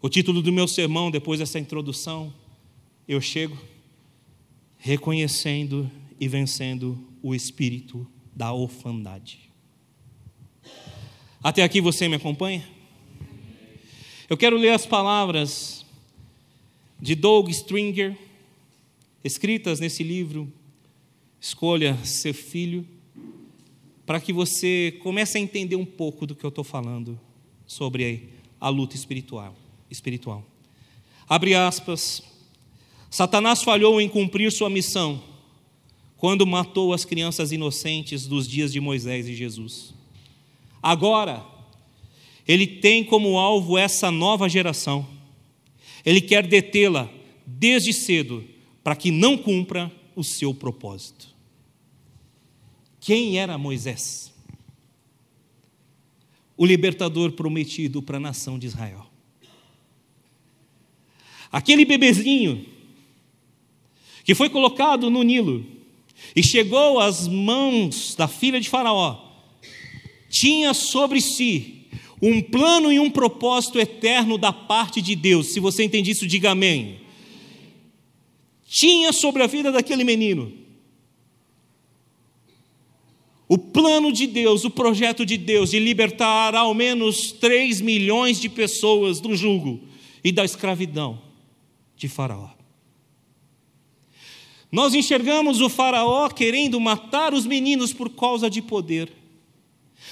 O 0.02 0.08
título 0.08 0.42
do 0.42 0.54
meu 0.54 0.66
sermão, 0.66 1.12
depois 1.12 1.42
dessa 1.42 1.60
introdução, 1.60 2.34
eu 3.06 3.20
chego 3.20 3.58
reconhecendo 4.78 5.92
e 6.18 6.26
vencendo 6.26 6.98
o 7.22 7.36
espírito 7.36 8.08
da 8.34 8.54
orfandade. 8.54 9.52
Até 11.44 11.64
aqui 11.64 11.82
você 11.82 12.08
me 12.08 12.16
acompanha? 12.16 12.66
Eu 14.30 14.38
quero 14.38 14.56
ler 14.56 14.70
as 14.70 14.86
palavras 14.86 15.86
de 16.98 17.14
Doug 17.14 17.50
Stringer, 17.50 18.18
escritas 19.22 19.82
nesse 19.82 20.02
livro, 20.02 20.50
Escolha 21.42 21.98
Ser 22.06 22.32
Filho, 22.32 22.88
para 24.06 24.22
que 24.22 24.32
você 24.32 24.98
comece 25.04 25.38
a 25.38 25.42
entender 25.42 25.76
um 25.76 25.86
pouco 25.86 26.26
do 26.26 26.36
que 26.36 26.46
eu 26.46 26.50
estou 26.50 26.64
falando 26.64 27.20
sobre 27.68 28.30
a 28.62 28.70
luta 28.70 28.96
espiritual 28.96 29.58
espiritual. 29.90 30.44
Abre 31.28 31.54
aspas. 31.54 32.24
Satanás 33.10 33.64
falhou 33.64 34.00
em 34.00 34.10
cumprir 34.10 34.52
sua 34.52 34.70
missão 34.70 35.22
quando 36.18 36.46
matou 36.46 36.94
as 36.94 37.06
crianças 37.06 37.52
inocentes 37.52 38.28
dos 38.28 38.48
dias 38.48 38.74
de 38.74 38.80
Moisés 38.80 39.28
e 39.28 39.34
Jesus. 39.34 39.94
Agora, 40.82 41.46
ele 42.48 42.68
tem 42.68 43.04
como 43.04 43.38
alvo 43.38 43.78
essa 43.78 44.12
nova 44.12 44.50
geração. 44.50 45.08
Ele 46.06 46.20
quer 46.20 46.46
detê-la 46.46 47.10
desde 47.46 47.94
cedo 47.94 48.44
para 48.84 48.96
que 48.96 49.12
não 49.12 49.38
cumpra 49.38 49.92
o 50.16 50.24
seu 50.24 50.54
propósito. 50.54 51.34
Quem 53.00 53.38
era 53.38 53.58
Moisés? 53.58 54.34
O 56.58 56.66
libertador 56.66 57.32
prometido 57.32 58.02
para 58.02 58.18
a 58.18 58.20
nação 58.20 58.60
de 58.60 58.68
Israel. 58.68 59.09
Aquele 61.52 61.84
bebezinho 61.86 62.66
que 64.24 64.36
foi 64.36 64.50
colocado 64.50 65.10
no 65.10 65.24
Nilo 65.24 65.66
e 66.36 66.44
chegou 66.44 67.00
às 67.00 67.28
mãos 67.28 68.14
da 68.16 68.28
filha 68.28 68.62
de 68.62 68.70
Faraó, 68.70 69.18
tinha 70.30 70.74
sobre 70.74 71.20
si 71.20 71.76
Um 72.22 72.42
plano 72.42 72.92
e 72.92 73.00
um 73.00 73.10
propósito 73.10 73.80
eterno 73.80 74.38
da 74.38 74.52
parte 74.52 75.02
de 75.02 75.16
Deus. 75.16 75.54
Se 75.54 75.60
você 75.62 75.86
entende 75.86 76.12
isso, 76.12 76.28
diga 76.28 76.52
amém. 76.52 77.00
Tinha 78.68 79.14
sobre 79.14 79.42
a 79.42 79.48
vida 79.48 79.72
daquele 79.72 80.04
menino. 80.04 80.52
O 83.48 83.58
plano 83.58 84.12
de 84.12 84.28
Deus, 84.28 84.66
o 84.66 84.70
projeto 84.70 85.26
de 85.26 85.38
Deus 85.38 85.72
de 85.72 85.80
libertar 85.80 86.54
ao 86.56 86.74
menos 86.74 87.32
3 87.32 87.80
milhões 87.80 88.38
de 88.40 88.50
pessoas 88.50 89.22
do 89.22 89.34
jugo 89.34 89.80
e 90.22 90.30
da 90.30 90.44
escravidão 90.44 91.29
de 92.00 92.08
Faraó. 92.08 92.50
Nós 94.72 94.94
enxergamos 94.94 95.60
o 95.62 95.70
Faraó 95.70 96.30
querendo 96.30 96.80
matar 96.80 97.34
os 97.34 97.46
meninos 97.46 97.92
por 97.92 98.10
causa 98.10 98.50
de 98.50 98.62
poder. 98.62 99.12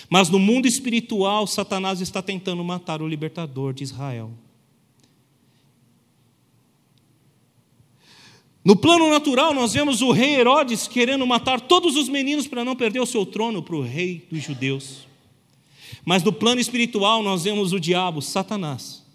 Mas 0.10 0.30
no 0.30 0.38
mundo 0.38 0.68
espiritual, 0.68 1.48
Satanás 1.48 2.02
está 2.02 2.22
tentando 2.22 2.64
matar 2.64 3.02
o 3.02 3.08
libertador 3.08 3.74
de 3.74 3.84
Israel. 3.84 4.32
No 8.64 8.76
plano 8.76 9.10
natural, 9.10 9.54
nós 9.54 9.74
vemos 9.74 10.02
o 10.02 10.12
rei 10.12 10.36
Herodes 10.36 10.90
querendo 10.90 11.26
matar 11.26 11.62
todos 11.62 11.96
os 11.96 12.10
meninos 12.10 12.48
para 12.48 12.66
não 12.66 12.76
perder 12.76 13.00
o 13.00 13.06
seu 13.06 13.26
trono 13.26 13.64
para 13.64 13.78
o 13.78 13.82
rei 13.82 14.28
dos 14.30 14.44
judeus. 14.44 15.08
Mas 16.04 16.22
no 16.22 16.34
plano 16.34 16.60
espiritual, 16.60 17.24
nós 17.24 17.46
vemos 17.46 17.72
o 17.72 17.80
diabo, 17.80 18.22
Satanás, 18.22 19.07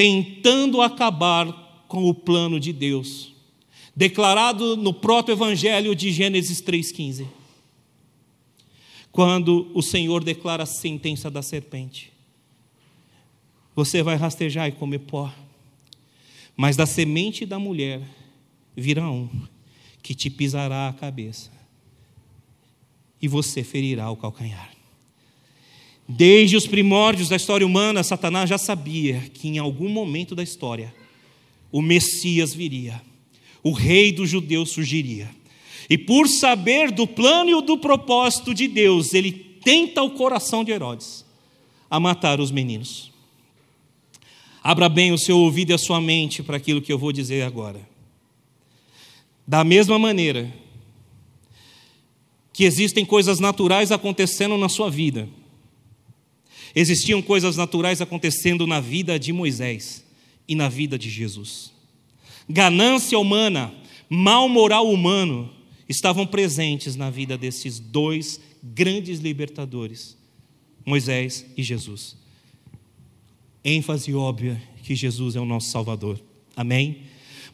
tentando 0.00 0.80
acabar 0.80 1.84
com 1.86 2.08
o 2.08 2.14
plano 2.14 2.58
de 2.58 2.72
Deus, 2.72 3.34
declarado 3.94 4.74
no 4.74 4.94
próprio 4.94 5.34
evangelho 5.34 5.94
de 5.94 6.10
Gênesis 6.10 6.62
3,15. 6.62 7.26
Quando 9.12 9.70
o 9.74 9.82
Senhor 9.82 10.24
declara 10.24 10.62
a 10.62 10.66
sentença 10.66 11.30
da 11.30 11.42
serpente: 11.42 12.10
Você 13.76 14.02
vai 14.02 14.16
rastejar 14.16 14.68
e 14.68 14.72
comer 14.72 15.00
pó, 15.00 15.30
mas 16.56 16.76
da 16.76 16.86
semente 16.86 17.44
da 17.44 17.58
mulher 17.58 18.00
virá 18.74 19.10
um 19.10 19.28
que 20.02 20.14
te 20.14 20.30
pisará 20.30 20.88
a 20.88 20.94
cabeça 20.94 21.52
e 23.20 23.28
você 23.28 23.62
ferirá 23.62 24.10
o 24.10 24.16
calcanhar. 24.16 24.79
Desde 26.12 26.56
os 26.56 26.66
primórdios 26.66 27.28
da 27.28 27.36
história 27.36 27.64
humana, 27.64 28.02
Satanás 28.02 28.50
já 28.50 28.58
sabia 28.58 29.20
que 29.32 29.46
em 29.46 29.58
algum 29.58 29.88
momento 29.88 30.34
da 30.34 30.42
história 30.42 30.92
o 31.70 31.80
Messias 31.80 32.52
viria, 32.52 33.00
o 33.62 33.70
rei 33.70 34.10
dos 34.10 34.28
judeus 34.28 34.70
surgiria. 34.70 35.30
E 35.88 35.96
por 35.96 36.26
saber 36.26 36.90
do 36.90 37.06
plano 37.06 37.56
e 37.56 37.62
do 37.62 37.78
propósito 37.78 38.52
de 38.52 38.66
Deus, 38.66 39.14
ele 39.14 39.30
tenta 39.62 40.02
o 40.02 40.10
coração 40.10 40.64
de 40.64 40.72
Herodes 40.72 41.24
a 41.88 42.00
matar 42.00 42.40
os 42.40 42.50
meninos. 42.50 43.12
Abra 44.64 44.88
bem 44.88 45.12
o 45.12 45.18
seu 45.18 45.38
ouvido 45.38 45.70
e 45.70 45.74
a 45.74 45.78
sua 45.78 46.00
mente 46.00 46.42
para 46.42 46.56
aquilo 46.56 46.82
que 46.82 46.92
eu 46.92 46.98
vou 46.98 47.12
dizer 47.12 47.42
agora. 47.42 47.88
Da 49.46 49.62
mesma 49.62 49.96
maneira 49.96 50.52
que 52.52 52.64
existem 52.64 53.04
coisas 53.04 53.38
naturais 53.38 53.92
acontecendo 53.92 54.58
na 54.58 54.68
sua 54.68 54.90
vida, 54.90 55.28
existiam 56.74 57.20
coisas 57.20 57.56
naturais 57.56 58.00
acontecendo 58.00 58.66
na 58.66 58.80
vida 58.80 59.18
de 59.18 59.32
Moisés 59.32 60.04
e 60.46 60.54
na 60.54 60.68
vida 60.68 60.98
de 60.98 61.10
Jesus. 61.10 61.72
Ganância 62.48 63.18
humana, 63.18 63.72
mal 64.08 64.48
moral 64.48 64.90
humano 64.90 65.50
estavam 65.88 66.26
presentes 66.26 66.96
na 66.96 67.10
vida 67.10 67.36
desses 67.36 67.78
dois 67.78 68.40
grandes 68.62 69.20
libertadores, 69.20 70.16
Moisés 70.84 71.46
e 71.56 71.62
Jesus. 71.62 72.16
ênfase 73.64 74.14
óbvia 74.14 74.60
que 74.82 74.94
Jesus 74.94 75.36
é 75.36 75.40
o 75.40 75.44
nosso 75.44 75.70
Salvador. 75.70 76.20
Amém? 76.56 77.02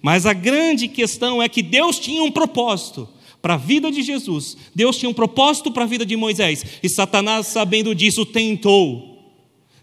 Mas 0.01 0.27
a 0.27 0.33
grande 0.33 0.89
questão 0.89 1.43
é 1.43 1.49
que 1.49 1.63
Deus 1.63 1.99
tinha 1.99 2.23
um 2.23 2.31
propósito 2.31 3.09
para 3.41 3.55
a 3.55 3.59
vida 3.59 3.91
de 3.93 4.03
Jesus, 4.03 4.57
Deus 4.75 4.97
tinha 4.97 5.09
um 5.09 5.15
propósito 5.15 5.71
para 5.71 5.85
a 5.85 5.87
vida 5.87 6.05
de 6.05 6.17
Moisés, 6.17 6.65
e 6.83 6.89
Satanás, 6.89 7.47
sabendo 7.47 7.95
disso, 7.95 8.27
tentou 8.27 9.35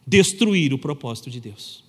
destruir 0.05 0.73
o 0.73 0.77
propósito 0.77 1.29
de 1.29 1.39
Deus. 1.39 1.83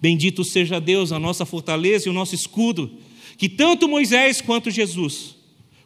Bendito 0.00 0.44
seja 0.44 0.80
Deus, 0.80 1.12
a 1.12 1.18
nossa 1.18 1.44
fortaleza 1.44 2.08
e 2.08 2.10
o 2.10 2.14
nosso 2.14 2.34
escudo, 2.34 2.90
que 3.36 3.48
tanto 3.48 3.88
Moisés 3.88 4.40
quanto 4.40 4.70
Jesus 4.70 5.36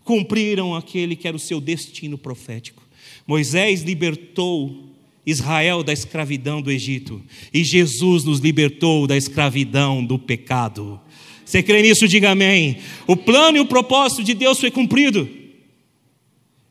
cumpriram 0.03 0.75
aquele 0.75 1.17
que 1.17 1.27
era 1.27 1.37
o 1.37 1.41
seu 1.41 1.61
destino 1.61 2.17
profético. 2.17 2.83
Moisés 3.27 3.83
libertou 3.83 4.91
Israel 5.27 5.83
da 5.83 5.93
escravidão 5.93 6.61
do 6.61 6.71
Egito, 6.71 7.23
e 7.53 7.65
Jesus 7.65 8.25
nos 8.25 8.41
libertou 8.41 9.07
da 9.07 9.17
escravidão 9.17 10.05
do 10.05 10.19
pecado. 10.19 11.01
Você 11.45 11.63
crê 11.63 11.83
nisso? 11.83 12.09
Diga 12.09 12.31
amém. 12.31 12.79
O 13.07 13.17
plano 13.17 13.59
e 13.59 13.61
o 13.61 13.67
propósito 13.67 14.25
de 14.25 14.35
Deus 14.35 14.59
foi 14.59 14.71
cumprido, 14.71 15.29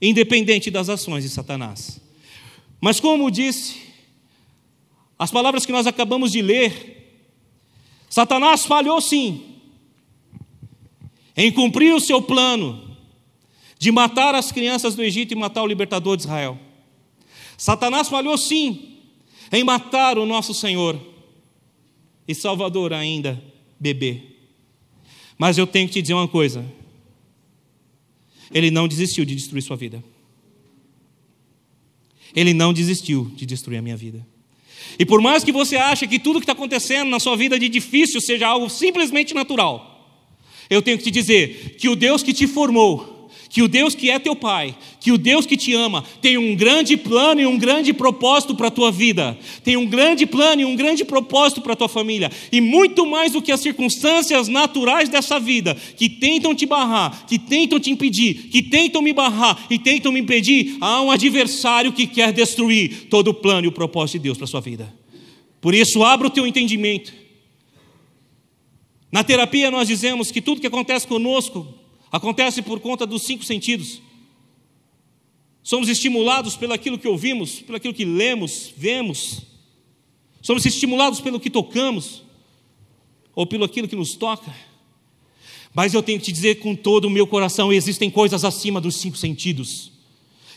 independente 0.01 0.71
das 0.71 0.89
ações 0.89 1.23
de 1.23 1.29
Satanás. 1.29 2.01
Mas, 2.81 2.99
como 2.99 3.29
disse, 3.29 3.81
as 5.17 5.31
palavras 5.31 5.65
que 5.65 5.71
nós 5.71 5.87
acabamos 5.87 6.31
de 6.31 6.41
ler, 6.41 7.21
Satanás 8.09 8.65
falhou 8.65 8.99
sim 8.99 9.41
em 11.35 11.51
cumprir 11.51 11.93
o 11.93 11.99
seu 11.99 12.21
plano 12.21 12.97
de 13.79 13.91
matar 13.91 14.35
as 14.35 14.51
crianças 14.51 14.95
do 14.95 15.03
Egito 15.03 15.33
e 15.33 15.35
matar 15.35 15.63
o 15.63 15.67
libertador 15.67 16.17
de 16.17 16.23
Israel. 16.23 16.59
Satanás 17.57 18.09
falhou 18.09 18.37
sim 18.37 18.99
em 19.51 19.63
matar 19.63 20.17
o 20.17 20.25
nosso 20.25 20.53
Senhor 20.53 20.99
e 22.27 22.33
Salvador 22.33 22.93
ainda, 22.93 23.41
bebê. 23.79 24.32
Mas 25.43 25.57
eu 25.57 25.67
tenho 25.67 25.89
que 25.89 25.95
te 25.95 26.01
dizer 26.01 26.13
uma 26.13 26.25
coisa: 26.25 26.65
ele 28.49 28.71
não 28.71 28.87
desistiu 28.87 29.25
de 29.25 29.35
destruir 29.35 29.61
sua 29.61 29.75
vida. 29.75 30.01
Ele 32.33 32.53
não 32.53 32.71
desistiu 32.71 33.29
de 33.35 33.45
destruir 33.45 33.75
a 33.75 33.81
minha 33.81 33.97
vida. 33.97 34.25
E 34.97 35.05
por 35.05 35.21
mais 35.21 35.43
que 35.43 35.51
você 35.51 35.75
ache 35.75 36.07
que 36.07 36.17
tudo 36.17 36.39
que 36.39 36.45
está 36.45 36.53
acontecendo 36.53 37.09
na 37.09 37.19
sua 37.19 37.35
vida 37.35 37.59
de 37.59 37.67
difícil 37.67 38.21
seja 38.21 38.47
algo 38.47 38.69
simplesmente 38.69 39.33
natural, 39.33 40.23
eu 40.69 40.81
tenho 40.81 40.97
que 40.97 41.03
te 41.03 41.11
dizer 41.11 41.75
que 41.77 41.89
o 41.89 41.95
Deus 41.97 42.23
que 42.23 42.31
te 42.31 42.47
formou, 42.47 43.12
que 43.53 43.61
o 43.61 43.67
Deus 43.67 43.93
que 43.93 44.09
é 44.09 44.17
teu 44.17 44.35
Pai, 44.35 44.75
que 44.99 45.11
o 45.11 45.17
Deus 45.17 45.45
que 45.45 45.55
te 45.55 45.75
ama, 45.75 46.03
tem 46.19 46.39
um 46.39 46.55
grande 46.55 46.97
plano 46.97 47.39
e 47.39 47.45
um 47.45 47.55
grande 47.55 47.93
propósito 47.93 48.55
para 48.55 48.69
a 48.69 48.71
tua 48.71 48.91
vida, 48.91 49.37
tem 49.63 49.77
um 49.77 49.85
grande 49.85 50.25
plano 50.25 50.63
e 50.63 50.65
um 50.65 50.75
grande 50.75 51.05
propósito 51.05 51.61
para 51.61 51.73
a 51.73 51.75
tua 51.75 51.87
família, 51.87 52.31
e 52.51 52.59
muito 52.59 53.05
mais 53.05 53.33
do 53.33 53.43
que 53.43 53.51
as 53.51 53.59
circunstâncias 53.59 54.47
naturais 54.47 55.07
dessa 55.07 55.39
vida, 55.39 55.75
que 55.75 56.09
tentam 56.09 56.55
te 56.55 56.65
barrar, 56.65 57.27
que 57.27 57.37
tentam 57.37 57.79
te 57.79 57.91
impedir, 57.91 58.49
que 58.49 58.63
tentam 58.63 59.03
me 59.03 59.13
barrar 59.13 59.67
e 59.69 59.77
tentam 59.77 60.11
me 60.11 60.21
impedir, 60.21 60.75
há 60.81 61.03
um 61.03 61.11
adversário 61.11 61.93
que 61.93 62.07
quer 62.07 62.33
destruir 62.33 63.07
todo 63.07 63.27
o 63.27 63.33
plano 63.35 63.65
e 63.65 63.67
o 63.67 63.71
propósito 63.71 64.13
de 64.13 64.23
Deus 64.23 64.37
para 64.39 64.45
a 64.45 64.47
sua 64.47 64.61
vida. 64.61 64.91
Por 65.61 65.75
isso, 65.75 66.03
abra 66.03 66.25
o 66.25 66.31
teu 66.31 66.47
entendimento. 66.47 67.13
Na 69.11 69.23
terapia, 69.23 69.69
nós 69.69 69.87
dizemos 69.87 70.31
que 70.31 70.41
tudo 70.41 70.59
que 70.59 70.65
acontece 70.65 71.05
conosco 71.05 71.82
Acontece 72.13 72.61
por 72.61 72.79
conta 72.79 73.07
dos 73.07 73.23
cinco 73.23 73.43
sentidos. 73.43 73.99
Somos 75.63 75.89
estimulados 75.89 76.55
pelo 76.55 76.71
aquilo 76.71 76.99
que 76.99 77.07
ouvimos, 77.07 77.61
pelo 77.61 77.75
aquilo 77.75 77.91
que 77.91 78.05
lemos, 78.05 78.71
vemos. 78.77 79.41
Somos 80.39 80.63
estimulados 80.63 81.19
pelo 81.19 81.39
que 81.39 81.49
tocamos 81.49 82.21
ou 83.33 83.47
pelo 83.47 83.65
aquilo 83.65 83.87
que 83.87 83.95
nos 83.95 84.13
toca. 84.13 84.55
Mas 85.73 85.95
eu 85.95 86.03
tenho 86.03 86.19
que 86.19 86.25
te 86.25 86.31
dizer 86.31 86.59
com 86.59 86.75
todo 86.75 87.05
o 87.05 87.09
meu 87.09 87.25
coração: 87.25 87.73
existem 87.73 88.11
coisas 88.11 88.45
acima 88.45 88.79
dos 88.79 88.97
cinco 88.97 89.17
sentidos 89.17 89.92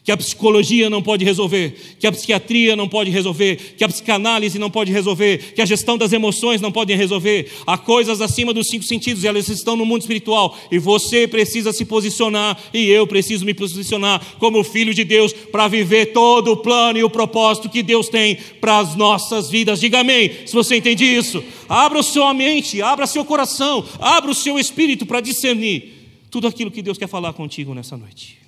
que 0.06 0.12
a 0.12 0.16
psicologia 0.16 0.88
não 0.88 1.02
pode 1.02 1.24
resolver, 1.24 1.96
que 1.98 2.06
a 2.06 2.12
psiquiatria 2.12 2.76
não 2.76 2.88
pode 2.88 3.10
resolver, 3.10 3.74
que 3.76 3.82
a 3.82 3.88
psicanálise 3.88 4.56
não 4.56 4.70
pode 4.70 4.92
resolver, 4.92 5.52
que 5.52 5.60
a 5.60 5.66
gestão 5.66 5.98
das 5.98 6.12
emoções 6.12 6.60
não 6.60 6.70
pode 6.70 6.94
resolver. 6.94 7.50
Há 7.66 7.76
coisas 7.76 8.20
acima 8.20 8.54
dos 8.54 8.68
cinco 8.68 8.84
sentidos 8.84 9.24
e 9.24 9.26
elas 9.26 9.48
estão 9.48 9.74
no 9.74 9.84
mundo 9.84 10.02
espiritual. 10.02 10.56
E 10.70 10.78
você 10.78 11.26
precisa 11.26 11.72
se 11.72 11.84
posicionar 11.84 12.56
e 12.72 12.88
eu 12.88 13.04
preciso 13.04 13.44
me 13.44 13.52
posicionar 13.52 14.24
como 14.38 14.62
filho 14.62 14.94
de 14.94 15.02
Deus 15.02 15.32
para 15.32 15.66
viver 15.66 16.12
todo 16.12 16.52
o 16.52 16.56
plano 16.58 17.00
e 17.00 17.02
o 17.02 17.10
propósito 17.10 17.68
que 17.68 17.82
Deus 17.82 18.08
tem 18.08 18.38
para 18.60 18.78
as 18.78 18.94
nossas 18.94 19.50
vidas. 19.50 19.80
Diga 19.80 20.02
amém, 20.02 20.30
se 20.46 20.54
você 20.54 20.76
entende 20.76 21.04
isso. 21.04 21.42
Abra 21.68 22.00
sua 22.04 22.32
mente, 22.32 22.80
abra 22.80 23.08
seu 23.08 23.24
coração, 23.24 23.84
abra 23.98 24.30
o 24.30 24.34
seu 24.36 24.56
espírito 24.56 25.04
para 25.04 25.20
discernir 25.20 25.94
tudo 26.30 26.46
aquilo 26.46 26.70
que 26.70 26.80
Deus 26.80 26.96
quer 26.96 27.08
falar 27.08 27.32
contigo 27.32 27.74
nessa 27.74 27.96
noite. 27.96 28.45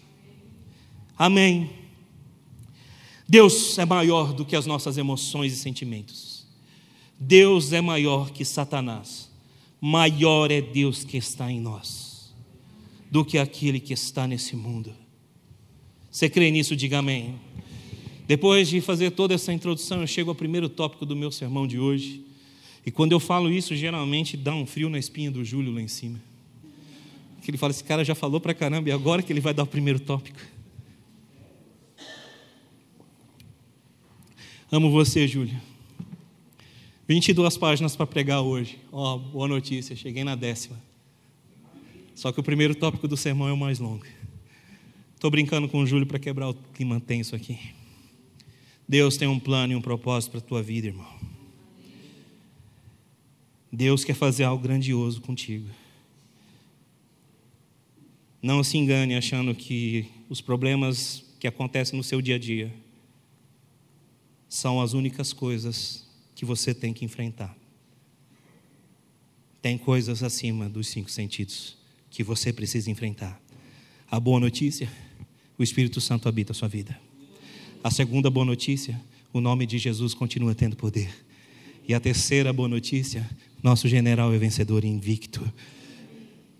Amém. 1.18 1.70
Deus 3.28 3.76
é 3.76 3.84
maior 3.84 4.32
do 4.32 4.44
que 4.44 4.56
as 4.56 4.64
nossas 4.64 4.96
emoções 4.96 5.52
e 5.52 5.56
sentimentos. 5.56 6.46
Deus 7.18 7.72
é 7.72 7.80
maior 7.80 8.30
que 8.30 8.44
Satanás. 8.44 9.28
Maior 9.80 10.50
é 10.50 10.60
Deus 10.60 11.04
que 11.04 11.16
está 11.16 11.50
em 11.50 11.60
nós 11.60 12.08
do 13.10 13.24
que 13.24 13.38
aquele 13.38 13.80
que 13.80 13.92
está 13.92 14.26
nesse 14.26 14.54
mundo. 14.54 14.92
Você 16.10 16.28
crê 16.28 16.50
nisso? 16.50 16.76
Diga 16.76 16.98
amém. 16.98 17.36
Depois 18.26 18.68
de 18.68 18.80
fazer 18.80 19.10
toda 19.12 19.34
essa 19.34 19.52
introdução, 19.52 20.00
eu 20.02 20.06
chego 20.06 20.30
ao 20.30 20.34
primeiro 20.34 20.68
tópico 20.68 21.06
do 21.06 21.16
meu 21.16 21.30
sermão 21.30 21.66
de 21.66 21.78
hoje. 21.78 22.22
E 22.84 22.90
quando 22.90 23.12
eu 23.12 23.20
falo 23.20 23.50
isso, 23.50 23.74
geralmente 23.74 24.36
dá 24.36 24.54
um 24.54 24.66
frio 24.66 24.90
na 24.90 24.98
espinha 24.98 25.30
do 25.30 25.44
Júlio 25.44 25.72
lá 25.72 25.80
em 25.80 25.88
cima. 25.88 26.20
Que 27.42 27.50
ele 27.50 27.58
fala: 27.58 27.70
esse 27.70 27.84
cara 27.84 28.04
já 28.04 28.14
falou 28.14 28.40
pra 28.40 28.52
caramba, 28.52 28.88
e 28.88 28.92
agora 28.92 29.22
que 29.22 29.32
ele 29.32 29.40
vai 29.40 29.54
dar 29.54 29.62
o 29.62 29.66
primeiro 29.66 29.98
tópico? 29.98 30.38
Amo 34.70 34.90
você, 34.90 35.26
Júlio. 35.26 35.58
22 37.08 37.56
páginas 37.56 37.96
para 37.96 38.06
pregar 38.06 38.42
hoje. 38.42 38.78
Ó, 38.92 39.14
oh, 39.14 39.18
boa 39.18 39.48
notícia, 39.48 39.96
cheguei 39.96 40.22
na 40.22 40.34
décima. 40.34 40.78
Só 42.14 42.30
que 42.30 42.38
o 42.38 42.42
primeiro 42.42 42.74
tópico 42.74 43.08
do 43.08 43.16
sermão 43.16 43.48
é 43.48 43.52
o 43.52 43.56
mais 43.56 43.78
longo. 43.78 44.04
Estou 45.14 45.30
brincando 45.30 45.70
com 45.70 45.80
o 45.80 45.86
Júlio 45.86 46.06
para 46.06 46.18
quebrar 46.18 46.50
o 46.50 46.54
clima 46.74 47.00
tenso 47.00 47.34
aqui. 47.34 47.58
Deus 48.86 49.16
tem 49.16 49.26
um 49.26 49.40
plano 49.40 49.72
e 49.72 49.76
um 49.76 49.80
propósito 49.80 50.32
para 50.32 50.40
a 50.40 50.42
tua 50.42 50.62
vida, 50.62 50.88
irmão. 50.88 51.18
Deus 53.72 54.04
quer 54.04 54.14
fazer 54.14 54.44
algo 54.44 54.62
grandioso 54.62 55.22
contigo. 55.22 55.70
Não 58.42 58.62
se 58.62 58.76
engane 58.76 59.16
achando 59.16 59.54
que 59.54 60.06
os 60.28 60.42
problemas 60.42 61.24
que 61.40 61.46
acontecem 61.48 61.96
no 61.96 62.04
seu 62.04 62.20
dia 62.20 62.34
a 62.34 62.38
dia 62.38 62.70
são 64.48 64.80
as 64.80 64.94
únicas 64.94 65.32
coisas 65.32 66.06
que 66.34 66.44
você 66.44 66.72
tem 66.72 66.92
que 66.92 67.04
enfrentar. 67.04 67.56
Tem 69.60 69.76
coisas 69.76 70.22
acima 70.22 70.68
dos 70.68 70.88
cinco 70.88 71.10
sentidos 71.10 71.76
que 72.10 72.22
você 72.22 72.52
precisa 72.52 72.90
enfrentar. 72.90 73.40
A 74.10 74.18
boa 74.18 74.40
notícia: 74.40 74.90
o 75.58 75.62
Espírito 75.62 76.00
Santo 76.00 76.28
habita 76.28 76.52
a 76.52 76.54
sua 76.54 76.68
vida. 76.68 76.98
A 77.82 77.90
segunda 77.90 78.30
boa 78.30 78.46
notícia, 78.46 79.00
o 79.32 79.40
nome 79.40 79.66
de 79.66 79.78
Jesus 79.78 80.14
continua 80.14 80.54
tendo 80.54 80.76
poder. 80.76 81.12
E 81.86 81.94
a 81.94 82.00
terceira 82.00 82.52
boa 82.52 82.68
notícia, 82.68 83.28
nosso 83.62 83.88
general 83.88 84.32
é 84.32 84.38
vencedor 84.38 84.84
invicto. 84.84 85.50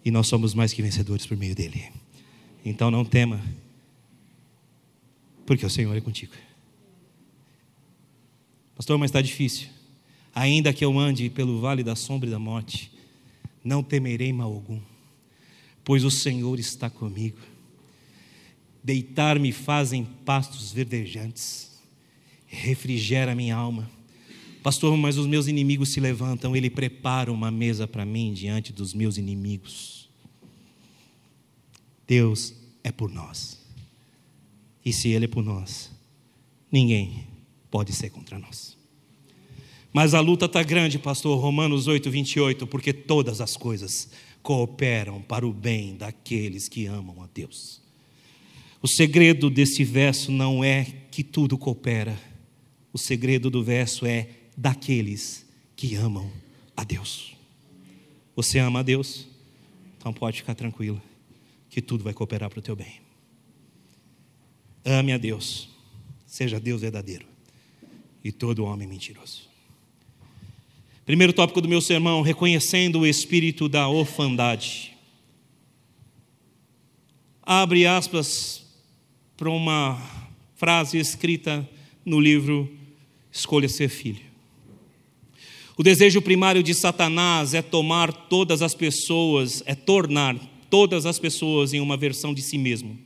E 0.05 0.11
nós 0.11 0.27
somos 0.27 0.55
mais 0.55 0.73
que 0.73 0.83
vencedores 0.83 1.27
por 1.27 1.37
meio 1.37 1.55
dele. 1.55 1.85
Então 2.65 2.91
não 2.91 3.05
tema, 3.05 3.43
porque 5.47 5.65
o 5.65 5.71
Senhor 5.71 5.97
é 5.97 6.01
contigo. 6.01 6.33
Pastor, 8.79 8.97
mas 8.97 9.11
está 9.11 9.21
difícil. 9.21 9.69
Ainda 10.35 10.73
que 10.73 10.83
eu 10.83 10.99
ande 10.99 11.29
pelo 11.29 11.61
vale 11.61 11.83
da 11.83 11.95
sombra 11.95 12.27
e 12.27 12.33
da 12.33 12.39
morte, 12.39 12.91
não 13.63 13.83
temerei 13.83 14.33
mal 14.33 14.51
algum, 14.51 14.81
pois 15.85 16.03
o 16.03 16.11
Senhor 16.11 16.59
está 16.59 16.89
comigo 16.89 17.39
Deitar-me 18.89 19.53
fazem 19.53 20.03
pastos 20.25 20.73
verdejantes, 20.73 21.79
refrigera 22.47 23.35
minha 23.35 23.55
alma. 23.55 23.91
Pastor, 24.63 24.97
mas 24.97 25.19
os 25.19 25.27
meus 25.27 25.47
inimigos 25.47 25.91
se 25.91 26.01
levantam, 26.01 26.57
ele 26.57 26.71
prepara 26.71 27.31
uma 27.31 27.51
mesa 27.51 27.87
para 27.87 28.07
mim 28.07 28.33
diante 28.33 28.73
dos 28.73 28.95
meus 28.95 29.19
inimigos. 29.19 30.09
Deus 32.07 32.55
é 32.83 32.91
por 32.91 33.11
nós. 33.11 33.59
E 34.83 34.91
se 34.91 35.11
Ele 35.11 35.27
é 35.27 35.29
por 35.29 35.45
nós, 35.45 35.91
ninguém 36.73 37.28
pode 37.71 37.93
ser 37.93 38.11
contra 38.11 38.39
nós. 38.39 38.77
Mas 39.93 40.15
a 40.15 40.21
luta 40.21 40.47
está 40.47 40.63
grande, 40.63 40.99
pastor, 40.99 41.39
Romanos 41.41 41.87
8, 41.87 42.11
28, 42.11 42.67
porque 42.67 42.93
todas 42.93 43.41
as 43.41 43.57
coisas 43.57 44.11
cooperam 44.43 45.21
para 45.23 45.47
o 45.47 45.53
bem 45.53 45.97
daqueles 45.97 46.69
que 46.69 46.87
amam 46.87 47.23
a 47.23 47.29
Deus. 47.33 47.81
O 48.83 48.87
segredo 48.87 49.51
desse 49.51 49.83
verso 49.83 50.31
não 50.31 50.63
é 50.63 50.85
que 51.11 51.25
tudo 51.25 51.59
coopera. 51.59 52.19
O 52.93 52.99
segredo 52.99 53.51
do 53.51 53.65
verso 53.65 54.07
é 54.07 54.29
daqueles 54.57 55.45
que 55.75 55.95
amam 55.95 56.31
a 56.77 56.85
Deus. 56.85 57.35
Você 58.37 58.59
ama 58.59 58.81
a 58.81 58.83
Deus? 58.83 59.27
Então 59.97 60.13
pode 60.13 60.39
ficar 60.39 60.55
tranquilo, 60.55 61.03
que 61.69 61.83
tudo 61.83 62.05
vai 62.05 62.13
cooperar 62.13 62.49
para 62.49 62.61
o 62.61 62.63
teu 62.63 62.77
bem. 62.77 63.01
Ame 64.85 65.13
a 65.13 65.19
Deus, 65.19 65.69
seja 66.25 66.61
Deus 66.61 66.83
verdadeiro 66.83 67.38
e 68.23 68.33
todo 68.33 68.65
homem 68.65 68.87
mentiroso. 68.87 69.49
Primeiro 71.05 71.33
tópico 71.33 71.61
do 71.61 71.69
meu 71.69 71.81
sermão: 71.81 72.21
reconhecendo 72.21 73.01
o 73.01 73.07
espírito 73.07 73.69
da 73.69 73.89
orfandade. 73.89 74.95
Abre 77.43 77.87
aspas 77.87 78.67
para 79.37 79.49
uma 79.49 79.99
frase 80.55 80.99
escrita 80.99 81.67
no 82.05 82.21
livro 82.21 82.71
Escolha 83.33 83.69
Ser 83.69 83.89
Filho. 83.89 84.29
O 85.79 85.83
desejo 85.83 86.21
primário 86.21 86.63
de 86.63 86.75
Satanás 86.75 87.55
é 87.55 87.63
tomar 87.63 88.13
todas 88.13 88.63
as 88.63 88.75
pessoas, 88.75 89.63
é 89.65 89.75
tornar 89.75 90.37
todas 90.69 91.07
as 91.07 91.19
pessoas 91.19 91.73
em 91.73 91.81
uma 91.81 91.97
versão 91.97 92.35
de 92.35 92.43
si 92.43 92.59
mesmo. 92.59 92.99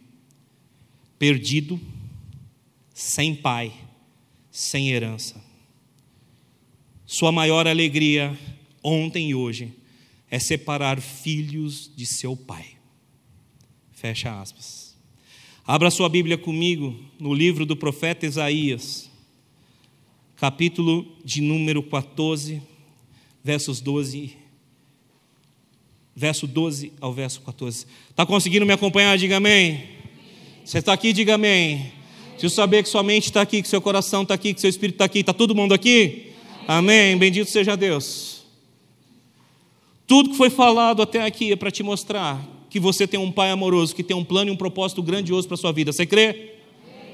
Perdido, 1.18 1.78
sem 2.94 3.34
pai, 3.34 3.72
sem 4.52 4.90
herança. 4.90 5.42
Sua 7.06 7.32
maior 7.32 7.66
alegria, 7.66 8.38
ontem 8.84 9.30
e 9.30 9.34
hoje, 9.34 9.72
é 10.30 10.38
separar 10.38 11.00
filhos 11.00 11.90
de 11.96 12.04
seu 12.04 12.36
pai. 12.36 12.76
Fecha 13.92 14.40
aspas. 14.40 14.94
Abra 15.66 15.90
sua 15.90 16.08
Bíblia 16.08 16.36
comigo 16.36 16.94
no 17.18 17.32
livro 17.32 17.64
do 17.64 17.76
profeta 17.76 18.26
Isaías, 18.26 19.10
capítulo 20.36 21.16
de 21.24 21.40
número 21.40 21.82
14, 21.82 22.60
versos 23.42 23.80
12, 23.80 24.36
verso 26.14 26.46
12 26.46 26.92
ao 27.00 27.12
verso 27.12 27.40
14. 27.40 27.86
Está 28.10 28.26
conseguindo 28.26 28.66
me 28.66 28.72
acompanhar? 28.72 29.16
Diga 29.16 29.36
amém. 29.36 29.88
Você 30.64 30.78
está 30.78 30.92
aqui? 30.92 31.12
Diga 31.12 31.36
amém. 31.36 32.01
Preciso 32.32 32.54
saber 32.54 32.82
que 32.82 32.88
sua 32.88 33.02
mente 33.02 33.24
está 33.24 33.42
aqui, 33.42 33.62
que 33.62 33.68
seu 33.68 33.80
coração 33.80 34.22
está 34.22 34.34
aqui, 34.34 34.52
que 34.52 34.60
seu 34.60 34.70
espírito 34.70 34.96
está 34.96 35.04
aqui. 35.04 35.20
Está 35.20 35.32
todo 35.32 35.54
mundo 35.54 35.72
aqui? 35.72 36.32
Amém. 36.66 37.16
Bendito 37.16 37.48
seja 37.48 37.76
Deus. 37.76 38.42
Tudo 40.06 40.30
que 40.30 40.36
foi 40.36 40.50
falado 40.50 41.02
até 41.02 41.24
aqui 41.24 41.52
é 41.52 41.56
para 41.56 41.70
te 41.70 41.82
mostrar 41.82 42.42
que 42.68 42.80
você 42.80 43.06
tem 43.06 43.20
um 43.20 43.30
pai 43.30 43.50
amoroso, 43.50 43.94
que 43.94 44.02
tem 44.02 44.16
um 44.16 44.24
plano 44.24 44.50
e 44.50 44.52
um 44.52 44.56
propósito 44.56 45.02
grandioso 45.02 45.46
para 45.46 45.54
a 45.54 45.58
sua 45.58 45.72
vida. 45.72 45.92
Você 45.92 46.06
crê? 46.06 46.54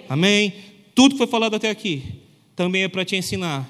Amém? 0.08 0.48
Amém? 0.48 0.54
Tudo 0.94 1.12
que 1.12 1.18
foi 1.18 1.26
falado 1.26 1.54
até 1.54 1.70
aqui 1.70 2.02
também 2.56 2.82
é 2.82 2.88
para 2.88 3.04
te 3.04 3.14
ensinar 3.14 3.68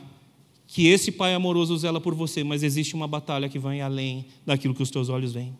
que 0.66 0.86
esse 0.86 1.10
pai 1.10 1.34
amoroso 1.34 1.76
zela 1.76 2.00
por 2.00 2.14
você, 2.14 2.44
mas 2.44 2.62
existe 2.62 2.94
uma 2.94 3.08
batalha 3.08 3.48
que 3.48 3.58
vai 3.58 3.80
além 3.80 4.26
daquilo 4.46 4.74
que 4.74 4.82
os 4.82 4.90
teus 4.90 5.08
olhos 5.08 5.32
veem, 5.32 5.58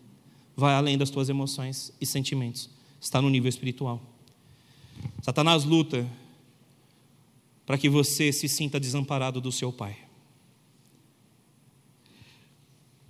vai 0.54 0.74
além 0.74 0.98
das 0.98 1.08
tuas 1.08 1.30
emoções 1.30 1.92
e 1.98 2.04
sentimentos, 2.04 2.68
está 3.00 3.20
no 3.20 3.30
nível 3.30 3.48
espiritual. 3.48 4.02
Satanás 5.22 5.64
luta 5.64 6.08
para 7.66 7.76
que 7.76 7.88
você 7.88 8.32
se 8.32 8.48
sinta 8.48 8.80
desamparado 8.80 9.40
do 9.40 9.52
seu 9.52 9.72
pai. 9.72 9.96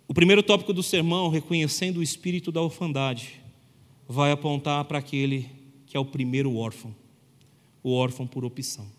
O 0.09 0.15
primeiro 0.15 0.43
tópico 0.43 0.73
do 0.73 0.83
sermão, 0.83 1.29
reconhecendo 1.29 1.99
o 1.99 2.03
espírito 2.03 2.51
da 2.51 2.63
orfandade, 2.63 3.41
vai 4.09 4.33
apontar 4.33 4.85
para 4.87 4.99
aquele 4.99 5.51
que 5.87 5.97
é 5.97 6.01
o 6.01 6.05
primeiro 6.05 6.57
órfão, 6.57 6.95
o 7.83 7.93
órfão 7.93 8.27
por 8.27 8.45
opção. 8.45 8.91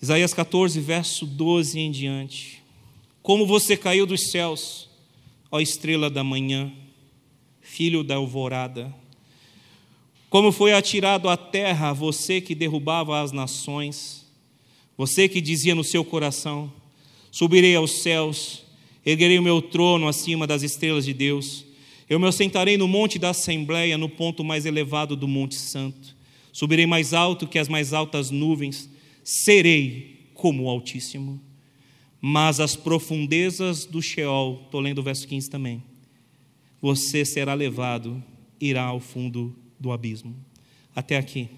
Isaías 0.00 0.32
14, 0.32 0.80
verso 0.80 1.26
12 1.26 1.78
em 1.78 1.90
diante. 1.90 2.62
Como 3.22 3.44
você 3.44 3.76
caiu 3.76 4.06
dos 4.06 4.30
céus, 4.30 4.88
ó 5.50 5.60
estrela 5.60 6.08
da 6.08 6.24
manhã, 6.24 6.72
filho 7.60 8.02
da 8.02 8.14
alvorada. 8.14 8.94
Como 10.30 10.52
foi 10.52 10.72
atirado 10.72 11.28
à 11.28 11.36
terra 11.36 11.92
você 11.92 12.40
que 12.40 12.54
derrubava 12.54 13.20
as 13.20 13.32
nações, 13.32 14.24
você 14.96 15.28
que 15.28 15.40
dizia 15.40 15.74
no 15.74 15.82
seu 15.82 16.04
coração: 16.04 16.72
Subirei 17.32 17.74
aos 17.74 18.00
céus, 18.00 18.62
erguerei 19.04 19.40
o 19.40 19.42
meu 19.42 19.60
trono 19.60 20.06
acima 20.06 20.46
das 20.46 20.62
estrelas 20.62 21.04
de 21.04 21.12
Deus. 21.12 21.66
Eu 22.08 22.20
me 22.20 22.28
assentarei 22.28 22.76
no 22.76 22.86
monte 22.86 23.18
da 23.18 23.30
Assembleia, 23.30 23.98
no 23.98 24.08
ponto 24.08 24.44
mais 24.44 24.64
elevado 24.64 25.16
do 25.16 25.26
Monte 25.26 25.56
Santo. 25.56 26.14
Subirei 26.52 26.86
mais 26.86 27.12
alto 27.12 27.46
que 27.48 27.58
as 27.58 27.68
mais 27.68 27.92
altas 27.92 28.30
nuvens, 28.30 28.88
serei 29.24 30.28
como 30.34 30.64
o 30.64 30.68
Altíssimo. 30.68 31.40
Mas 32.20 32.60
as 32.60 32.76
profundezas 32.76 33.84
do 33.84 34.00
Sheol, 34.00 34.62
estou 34.64 34.80
lendo 34.80 34.98
o 34.98 35.02
verso 35.02 35.26
15 35.26 35.50
também, 35.50 35.82
você 36.80 37.24
será 37.24 37.54
levado, 37.54 38.22
irá 38.60 38.84
ao 38.84 39.00
fundo 39.00 39.56
do 39.80 39.90
abismo. 39.90 40.36
Até 40.94 41.16
aqui. 41.16 41.48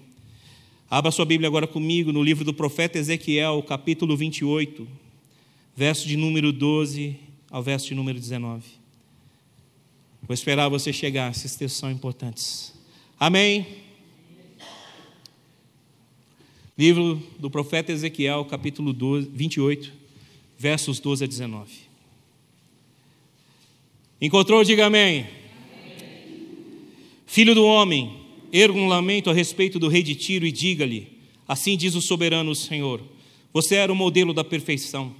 Abra 0.89 1.11
sua 1.11 1.25
Bíblia 1.25 1.47
agora 1.47 1.67
comigo 1.67 2.11
no 2.11 2.23
livro 2.23 2.43
do 2.43 2.53
profeta 2.53 2.97
Ezequiel, 2.97 3.61
capítulo 3.63 4.15
28 4.17 5.03
verso 5.75 6.07
de 6.07 6.15
número 6.15 6.51
12 6.51 7.15
ao 7.49 7.63
verso 7.63 7.87
de 7.87 7.95
número 7.95 8.19
19. 8.19 8.63
Vou 10.21 10.33
esperar 10.33 10.69
você 10.69 10.93
chegar, 10.93 11.31
esses 11.31 11.55
textos 11.55 11.79
são 11.79 11.91
importantes. 11.91 12.73
Amém? 13.19 13.65
Livro 16.77 17.21
do 17.37 17.49
profeta 17.49 17.91
Ezequiel, 17.91 18.45
capítulo 18.45 18.93
12, 18.93 19.29
28, 19.31 19.93
versos 20.57 20.99
12 20.99 21.23
a 21.23 21.27
19. 21.27 21.71
Encontrou, 24.21 24.63
diga 24.63 24.85
amém. 24.85 25.27
Filho 27.33 27.55
do 27.55 27.65
homem, 27.65 28.13
erga 28.51 28.77
um 28.77 28.87
lamento 28.87 29.27
a 29.27 29.33
respeito 29.33 29.79
do 29.79 29.87
rei 29.87 30.03
de 30.03 30.13
Tiro 30.13 30.45
e 30.45 30.51
diga-lhe: 30.51 31.17
Assim 31.47 31.75
diz 31.75 31.95
o 31.95 32.01
soberano 32.01 32.53
Senhor: 32.53 33.01
Você 33.51 33.73
era 33.73 33.91
o 33.91 33.95
modelo 33.95 34.35
da 34.35 34.43
perfeição, 34.43 35.15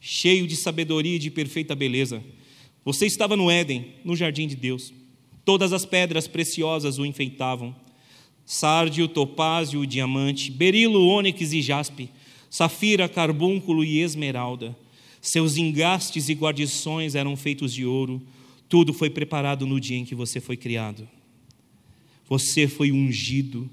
cheio 0.00 0.46
de 0.46 0.54
sabedoria 0.54 1.16
e 1.16 1.18
de 1.18 1.28
perfeita 1.28 1.74
beleza. 1.74 2.22
Você 2.84 3.04
estava 3.04 3.34
no 3.34 3.50
Éden, 3.50 3.94
no 4.04 4.14
jardim 4.14 4.46
de 4.46 4.54
Deus. 4.54 4.94
Todas 5.44 5.72
as 5.72 5.84
pedras 5.84 6.28
preciosas 6.28 7.00
o 7.00 7.04
enfeitavam 7.04 7.74
sárdio, 8.44 9.08
topázio 9.08 9.84
diamante, 9.84 10.52
berilo, 10.52 11.04
ônix 11.04 11.52
e 11.52 11.60
jaspe, 11.60 12.10
safira, 12.48 13.08
carbúnculo 13.08 13.84
e 13.84 13.98
esmeralda. 13.98 14.78
Seus 15.20 15.56
engastes 15.56 16.28
e 16.28 16.34
guarnições 16.34 17.16
eram 17.16 17.36
feitos 17.36 17.74
de 17.74 17.84
ouro. 17.84 18.22
Tudo 18.68 18.94
foi 18.94 19.10
preparado 19.10 19.66
no 19.66 19.80
dia 19.80 19.98
em 19.98 20.04
que 20.04 20.14
você 20.14 20.40
foi 20.40 20.56
criado. 20.56 21.15
Você 22.28 22.66
foi 22.66 22.90
ungido 22.90 23.70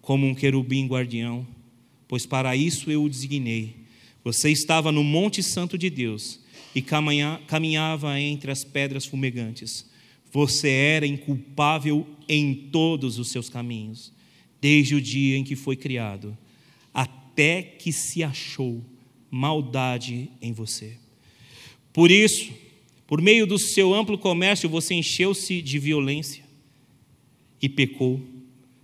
como 0.00 0.26
um 0.26 0.34
querubim 0.34 0.86
guardião, 0.86 1.46
pois 2.06 2.26
para 2.26 2.54
isso 2.54 2.90
eu 2.90 3.02
o 3.04 3.08
designei. 3.08 3.76
Você 4.22 4.50
estava 4.50 4.92
no 4.92 5.02
Monte 5.02 5.42
Santo 5.42 5.78
de 5.78 5.88
Deus 5.88 6.40
e 6.74 6.82
caminhava 6.82 8.20
entre 8.20 8.50
as 8.50 8.64
pedras 8.64 9.06
fumegantes. 9.06 9.88
Você 10.30 10.68
era 10.68 11.06
inculpável 11.06 12.06
em 12.28 12.54
todos 12.54 13.18
os 13.18 13.28
seus 13.30 13.48
caminhos 13.48 14.12
desde 14.60 14.94
o 14.94 15.00
dia 15.00 15.36
em 15.36 15.44
que 15.44 15.56
foi 15.56 15.76
criado, 15.76 16.36
até 16.92 17.60
que 17.62 17.92
se 17.92 18.22
achou 18.22 18.82
maldade 19.30 20.30
em 20.40 20.54
você. 20.54 20.96
Por 21.92 22.10
isso, 22.10 22.50
por 23.06 23.20
meio 23.20 23.46
do 23.46 23.58
seu 23.58 23.92
amplo 23.92 24.16
comércio, 24.16 24.66
você 24.68 24.94
encheu-se 24.94 25.60
de 25.60 25.78
violência 25.78 26.43
e 27.64 27.68
pecou. 27.70 28.20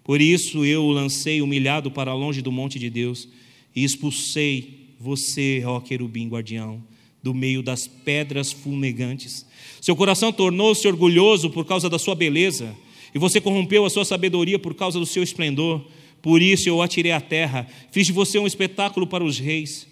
Por 0.02 0.22
isso 0.22 0.64
eu 0.64 0.84
o 0.84 0.90
lancei 0.90 1.42
humilhado 1.42 1.90
para 1.90 2.14
longe 2.14 2.40
do 2.40 2.50
monte 2.50 2.78
de 2.78 2.88
Deus 2.88 3.28
e 3.76 3.84
expulsei 3.84 4.94
você, 4.98 5.62
ó 5.66 5.80
querubim 5.80 6.26
guardião, 6.28 6.82
do 7.22 7.34
meio 7.34 7.62
das 7.62 7.86
pedras 7.86 8.50
fumegantes. 8.50 9.44
Seu 9.82 9.94
coração 9.94 10.32
tornou-se 10.32 10.88
orgulhoso 10.88 11.50
por 11.50 11.66
causa 11.66 11.90
da 11.90 11.98
sua 11.98 12.14
beleza 12.14 12.74
e 13.14 13.18
você 13.18 13.38
corrompeu 13.38 13.84
a 13.84 13.90
sua 13.90 14.06
sabedoria 14.06 14.58
por 14.58 14.74
causa 14.74 14.98
do 14.98 15.04
seu 15.04 15.22
esplendor. 15.22 15.84
Por 16.22 16.40
isso 16.40 16.66
eu 16.66 16.80
atirei 16.80 17.12
à 17.12 17.20
terra, 17.20 17.68
fiz 17.92 18.06
de 18.06 18.14
você 18.14 18.38
um 18.38 18.46
espetáculo 18.46 19.06
para 19.06 19.22
os 19.22 19.38
reis. 19.38 19.86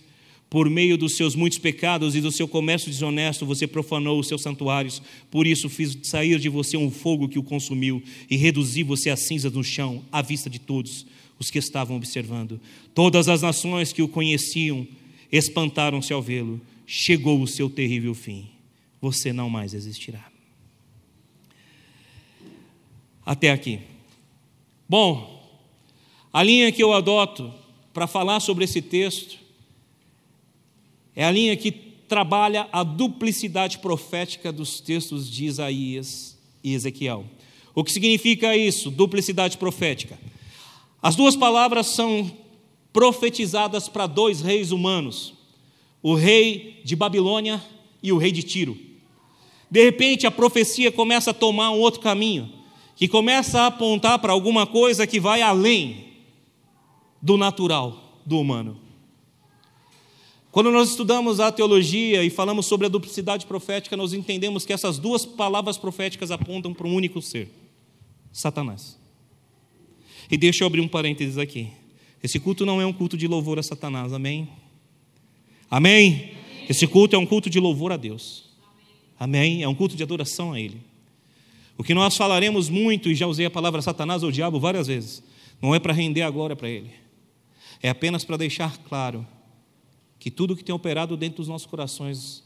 Por 0.50 0.70
meio 0.70 0.96
dos 0.96 1.16
seus 1.16 1.34
muitos 1.34 1.58
pecados 1.58 2.14
e 2.14 2.20
do 2.20 2.32
seu 2.32 2.48
comércio 2.48 2.90
desonesto, 2.90 3.44
você 3.44 3.66
profanou 3.66 4.18
os 4.18 4.28
seus 4.28 4.42
santuários. 4.42 5.02
Por 5.30 5.46
isso 5.46 5.68
fiz 5.68 5.98
sair 6.04 6.38
de 6.38 6.48
você 6.48 6.76
um 6.76 6.90
fogo 6.90 7.28
que 7.28 7.38
o 7.38 7.42
consumiu 7.42 8.02
e 8.30 8.36
reduzi 8.36 8.82
você 8.82 9.10
a 9.10 9.16
cinza 9.16 9.50
no 9.50 9.62
chão, 9.62 10.02
à 10.10 10.22
vista 10.22 10.48
de 10.48 10.58
todos 10.58 11.06
os 11.38 11.50
que 11.50 11.58
estavam 11.58 11.96
observando. 11.96 12.60
Todas 12.94 13.28
as 13.28 13.42
nações 13.42 13.92
que 13.92 14.02
o 14.02 14.08
conheciam 14.08 14.86
espantaram-se 15.30 16.12
ao 16.12 16.22
vê-lo. 16.22 16.60
Chegou 16.86 17.42
o 17.42 17.46
seu 17.46 17.68
terrível 17.68 18.14
fim. 18.14 18.48
Você 19.00 19.32
não 19.32 19.50
mais 19.50 19.74
existirá 19.74 20.28
até 23.28 23.50
aqui. 23.50 23.80
Bom, 24.88 25.46
a 26.32 26.42
linha 26.42 26.72
que 26.72 26.82
eu 26.82 26.94
adoto 26.94 27.52
para 27.92 28.06
falar 28.06 28.40
sobre 28.40 28.64
esse 28.64 28.80
texto 28.80 29.38
é 31.18 31.24
a 31.24 31.32
linha 31.32 31.56
que 31.56 31.72
trabalha 31.72 32.68
a 32.70 32.84
duplicidade 32.84 33.78
profética 33.78 34.52
dos 34.52 34.78
textos 34.78 35.28
de 35.28 35.46
Isaías 35.46 36.38
e 36.62 36.72
Ezequiel. 36.74 37.24
O 37.74 37.82
que 37.82 37.90
significa 37.90 38.56
isso, 38.56 38.88
duplicidade 38.88 39.58
profética? 39.58 40.16
As 41.02 41.16
duas 41.16 41.34
palavras 41.34 41.88
são 41.88 42.30
profetizadas 42.92 43.88
para 43.88 44.06
dois 44.06 44.40
reis 44.40 44.70
humanos, 44.70 45.34
o 46.00 46.14
rei 46.14 46.80
de 46.84 46.94
Babilônia 46.94 47.60
e 48.00 48.12
o 48.12 48.16
rei 48.16 48.30
de 48.30 48.44
Tiro. 48.44 48.78
De 49.68 49.82
repente, 49.82 50.24
a 50.24 50.30
profecia 50.30 50.92
começa 50.92 51.32
a 51.32 51.34
tomar 51.34 51.72
um 51.72 51.80
outro 51.80 51.98
caminho 51.98 52.48
que 52.94 53.08
começa 53.08 53.62
a 53.62 53.66
apontar 53.66 54.20
para 54.20 54.32
alguma 54.32 54.68
coisa 54.68 55.04
que 55.04 55.18
vai 55.18 55.42
além 55.42 56.12
do 57.20 57.36
natural, 57.36 58.20
do 58.24 58.38
humano. 58.38 58.87
Quando 60.58 60.72
nós 60.72 60.90
estudamos 60.90 61.38
a 61.38 61.52
teologia 61.52 62.24
e 62.24 62.30
falamos 62.30 62.66
sobre 62.66 62.84
a 62.84 62.90
duplicidade 62.90 63.46
profética, 63.46 63.96
nós 63.96 64.12
entendemos 64.12 64.66
que 64.66 64.72
essas 64.72 64.98
duas 64.98 65.24
palavras 65.24 65.78
proféticas 65.78 66.32
apontam 66.32 66.74
para 66.74 66.84
um 66.84 66.92
único 66.96 67.22
ser: 67.22 67.48
Satanás. 68.32 68.98
E 70.28 70.36
deixa 70.36 70.64
eu 70.64 70.66
abrir 70.66 70.80
um 70.80 70.88
parênteses 70.88 71.38
aqui. 71.38 71.68
Esse 72.20 72.40
culto 72.40 72.66
não 72.66 72.82
é 72.82 72.84
um 72.84 72.92
culto 72.92 73.16
de 73.16 73.28
louvor 73.28 73.60
a 73.60 73.62
Satanás, 73.62 74.12
amém? 74.12 74.48
Amém? 75.70 76.32
Esse 76.68 76.88
culto 76.88 77.14
é 77.14 77.18
um 77.20 77.24
culto 77.24 77.48
de 77.48 77.60
louvor 77.60 77.92
a 77.92 77.96
Deus. 77.96 78.46
Amém? 79.16 79.62
É 79.62 79.68
um 79.68 79.76
culto 79.76 79.94
de 79.94 80.02
adoração 80.02 80.54
a 80.54 80.60
Ele. 80.60 80.80
O 81.76 81.84
que 81.84 81.94
nós 81.94 82.16
falaremos 82.16 82.68
muito, 82.68 83.08
e 83.08 83.14
já 83.14 83.28
usei 83.28 83.46
a 83.46 83.50
palavra 83.50 83.80
Satanás 83.80 84.24
ou 84.24 84.32
diabo 84.32 84.58
várias 84.58 84.88
vezes, 84.88 85.22
não 85.62 85.72
é 85.72 85.78
para 85.78 85.92
render 85.92 86.22
a 86.22 86.30
glória 86.30 86.56
para 86.56 86.68
ele, 86.68 86.90
é 87.80 87.88
apenas 87.88 88.24
para 88.24 88.36
deixar 88.36 88.76
claro 88.78 89.24
que 90.28 90.30
tudo 90.30 90.54
que 90.54 90.62
tem 90.62 90.74
operado 90.74 91.16
dentro 91.16 91.38
dos 91.38 91.48
nossos 91.48 91.66
corações 91.66 92.44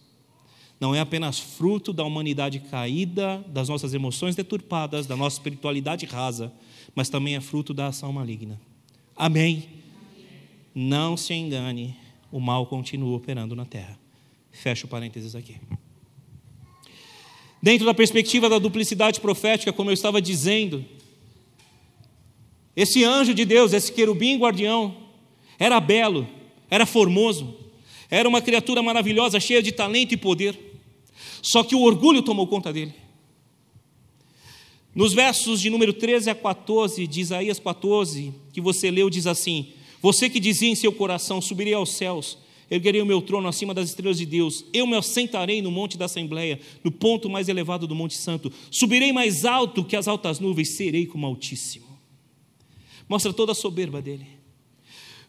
não 0.78 0.94
é 0.94 1.00
apenas 1.00 1.40
fruto 1.40 1.92
da 1.92 2.04
humanidade 2.04 2.60
caída, 2.60 3.44
das 3.48 3.68
nossas 3.68 3.92
emoções 3.92 4.36
deturpadas, 4.36 5.04
da 5.04 5.16
nossa 5.16 5.38
espiritualidade 5.38 6.06
rasa, 6.06 6.52
mas 6.94 7.08
também 7.08 7.34
é 7.34 7.40
fruto 7.40 7.74
da 7.74 7.88
ação 7.88 8.12
maligna. 8.12 8.60
Amém? 9.16 9.68
Não 10.72 11.16
se 11.16 11.34
engane, 11.34 11.96
o 12.30 12.38
mal 12.38 12.66
continua 12.66 13.16
operando 13.16 13.56
na 13.56 13.64
terra. 13.64 13.98
Fecha 14.52 14.86
o 14.86 14.88
parênteses 14.88 15.34
aqui. 15.34 15.56
Dentro 17.60 17.84
da 17.84 17.94
perspectiva 17.94 18.48
da 18.48 18.60
duplicidade 18.60 19.20
profética, 19.20 19.72
como 19.72 19.90
eu 19.90 19.94
estava 19.94 20.22
dizendo, 20.22 20.84
esse 22.76 23.02
anjo 23.02 23.34
de 23.34 23.44
Deus, 23.44 23.72
esse 23.72 23.92
querubim 23.92 24.38
guardião, 24.38 24.96
era 25.58 25.80
belo, 25.80 26.28
era 26.70 26.86
formoso, 26.86 27.61
era 28.12 28.28
uma 28.28 28.42
criatura 28.42 28.82
maravilhosa, 28.82 29.40
cheia 29.40 29.62
de 29.62 29.72
talento 29.72 30.12
e 30.12 30.18
poder. 30.18 30.54
Só 31.40 31.64
que 31.64 31.74
o 31.74 31.80
orgulho 31.80 32.20
tomou 32.20 32.46
conta 32.46 32.70
dele. 32.70 32.92
Nos 34.94 35.14
versos 35.14 35.62
de 35.62 35.70
número 35.70 35.94
13 35.94 36.28
a 36.28 36.34
14 36.34 37.06
de 37.06 37.20
Isaías 37.22 37.58
14, 37.58 38.34
que 38.52 38.60
você 38.60 38.90
leu, 38.90 39.08
diz 39.08 39.26
assim: 39.26 39.72
Você 40.02 40.28
que 40.28 40.38
dizia 40.38 40.68
em 40.68 40.74
seu 40.74 40.92
coração: 40.92 41.40
Subirei 41.40 41.72
aos 41.72 41.94
céus, 41.94 42.36
erguerei 42.70 43.00
o 43.00 43.06
meu 43.06 43.22
trono 43.22 43.48
acima 43.48 43.72
das 43.72 43.88
estrelas 43.88 44.18
de 44.18 44.26
Deus, 44.26 44.66
eu 44.74 44.86
me 44.86 44.94
assentarei 44.94 45.62
no 45.62 45.70
monte 45.70 45.96
da 45.96 46.04
Assembleia, 46.04 46.60
no 46.84 46.92
ponto 46.92 47.30
mais 47.30 47.48
elevado 47.48 47.86
do 47.86 47.94
Monte 47.94 48.18
Santo, 48.18 48.52
subirei 48.70 49.10
mais 49.10 49.46
alto 49.46 49.82
que 49.82 49.96
as 49.96 50.06
altas 50.06 50.38
nuvens, 50.38 50.76
serei 50.76 51.06
como 51.06 51.26
Altíssimo. 51.26 51.86
Mostra 53.08 53.32
toda 53.32 53.52
a 53.52 53.54
soberba 53.54 54.02
dele. 54.02 54.41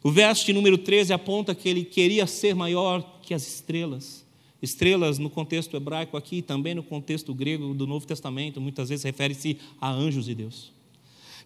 O 0.04 0.12
verso 0.12 0.46
de 0.46 0.52
número 0.52 0.78
13 0.78 1.14
aponta 1.14 1.56
que 1.56 1.70
ele 1.70 1.86
queria 1.86 2.28
ser 2.28 2.54
maior 2.54 3.20
que 3.22 3.34
as 3.34 3.48
estrelas. 3.48 4.26
Estrelas, 4.62 5.18
no 5.18 5.30
contexto 5.30 5.76
hebraico 5.78 6.18
aqui, 6.18 6.42
também 6.42 6.76
no 6.76 6.84
contexto 6.84 7.34
grego 7.34 7.74
do 7.74 7.88
Novo 7.88 8.06
Testamento, 8.06 8.60
muitas 8.60 8.90
vezes 8.90 9.04
refere-se 9.04 9.58
a 9.80 9.90
anjos 9.90 10.26
de 10.26 10.36
Deus. 10.36 10.72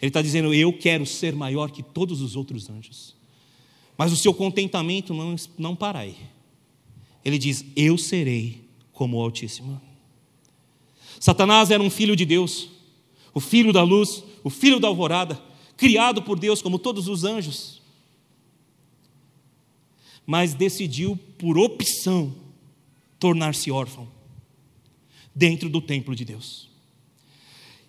Ele 0.01 0.09
está 0.09 0.21
dizendo: 0.21 0.53
Eu 0.53 0.73
quero 0.73 1.05
ser 1.05 1.35
maior 1.35 1.71
que 1.71 1.83
todos 1.83 2.21
os 2.21 2.35
outros 2.35 2.69
anjos. 2.69 3.15
Mas 3.97 4.11
o 4.11 4.15
seu 4.15 4.33
contentamento 4.33 5.13
não, 5.13 5.35
não 5.57 5.75
para 5.75 5.99
aí. 5.99 6.15
Ele 7.23 7.37
diz: 7.37 7.65
Eu 7.75 7.97
serei 7.97 8.61
como 8.91 9.17
o 9.17 9.21
Altíssimo. 9.21 9.79
Satanás 11.19 11.71
era 11.71 11.81
um 11.81 11.89
filho 11.89 12.15
de 12.15 12.25
Deus, 12.25 12.69
o 13.33 13.39
filho 13.39 13.73
da 13.73 13.83
luz, 13.83 14.23
o 14.43 14.49
filho 14.49 14.79
da 14.79 14.87
alvorada, 14.87 15.41
criado 15.75 16.21
por 16.21 16.39
Deus 16.39 16.61
como 16.61 16.77
todos 16.77 17.07
os 17.07 17.23
anjos. 17.23 17.76
Mas 20.27 20.53
decidiu, 20.53 21.17
por 21.39 21.57
opção, 21.57 22.35
tornar-se 23.17 23.71
órfão 23.71 24.07
dentro 25.33 25.69
do 25.69 25.81
templo 25.81 26.13
de 26.13 26.25
Deus. 26.25 26.67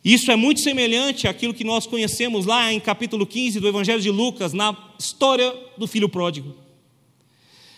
Isso 0.04 0.30
é 0.30 0.36
muito 0.36 0.60
semelhante 0.60 1.26
àquilo 1.26 1.52
que 1.52 1.64
nós 1.64 1.86
conhecemos 1.86 2.46
lá 2.46 2.72
em 2.72 2.78
capítulo 2.78 3.26
15 3.26 3.58
do 3.58 3.68
Evangelho 3.68 4.00
de 4.00 4.10
Lucas, 4.10 4.52
na 4.52 4.94
história 4.98 5.52
do 5.76 5.86
filho 5.86 6.08
pródigo. 6.08 6.54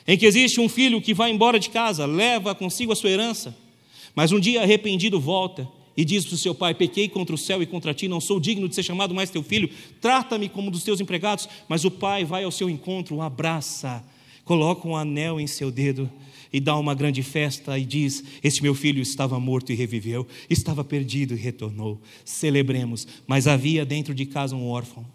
Em 0.06 0.18
que 0.18 0.26
existe 0.26 0.60
um 0.60 0.68
filho 0.68 1.00
que 1.00 1.14
vai 1.14 1.30
embora 1.30 1.58
de 1.58 1.70
casa, 1.70 2.04
leva 2.04 2.54
consigo 2.54 2.92
a 2.92 2.96
sua 2.96 3.10
herança, 3.10 3.56
mas 4.14 4.32
um 4.32 4.38
dia 4.38 4.62
arrependido 4.62 5.18
volta 5.18 5.66
e 5.96 6.04
diz 6.04 6.24
para 6.24 6.34
o 6.34 6.38
seu 6.38 6.54
pai: 6.54 6.74
Pequei 6.74 7.08
contra 7.08 7.34
o 7.34 7.38
céu 7.38 7.62
e 7.62 7.66
contra 7.66 7.94
ti, 7.94 8.08
não 8.08 8.20
sou 8.20 8.38
digno 8.38 8.68
de 8.68 8.74
ser 8.74 8.82
chamado 8.82 9.14
mais 9.14 9.30
teu 9.30 9.42
filho, 9.42 9.70
trata-me 10.00 10.48
como 10.48 10.68
um 10.68 10.70
dos 10.70 10.84
teus 10.84 11.00
empregados. 11.00 11.48
Mas 11.68 11.84
o 11.84 11.90
pai 11.90 12.24
vai 12.24 12.44
ao 12.44 12.50
seu 12.50 12.68
encontro, 12.68 13.16
o 13.16 13.22
abraça, 13.22 14.04
coloca 14.50 14.88
um 14.88 14.96
anel 14.96 15.38
em 15.38 15.46
seu 15.46 15.70
dedo 15.70 16.10
e 16.52 16.58
dá 16.58 16.76
uma 16.76 16.92
grande 16.92 17.22
festa 17.22 17.78
e 17.78 17.84
diz: 17.84 18.24
Este 18.42 18.64
meu 18.64 18.74
filho 18.74 19.00
estava 19.00 19.38
morto 19.38 19.70
e 19.70 19.76
reviveu, 19.76 20.26
estava 20.50 20.82
perdido 20.82 21.34
e 21.34 21.36
retornou. 21.36 22.02
Celebremos. 22.24 23.06
Mas 23.28 23.46
havia 23.46 23.86
dentro 23.86 24.12
de 24.12 24.26
casa 24.26 24.56
um 24.56 24.66
órfão. 24.66 25.06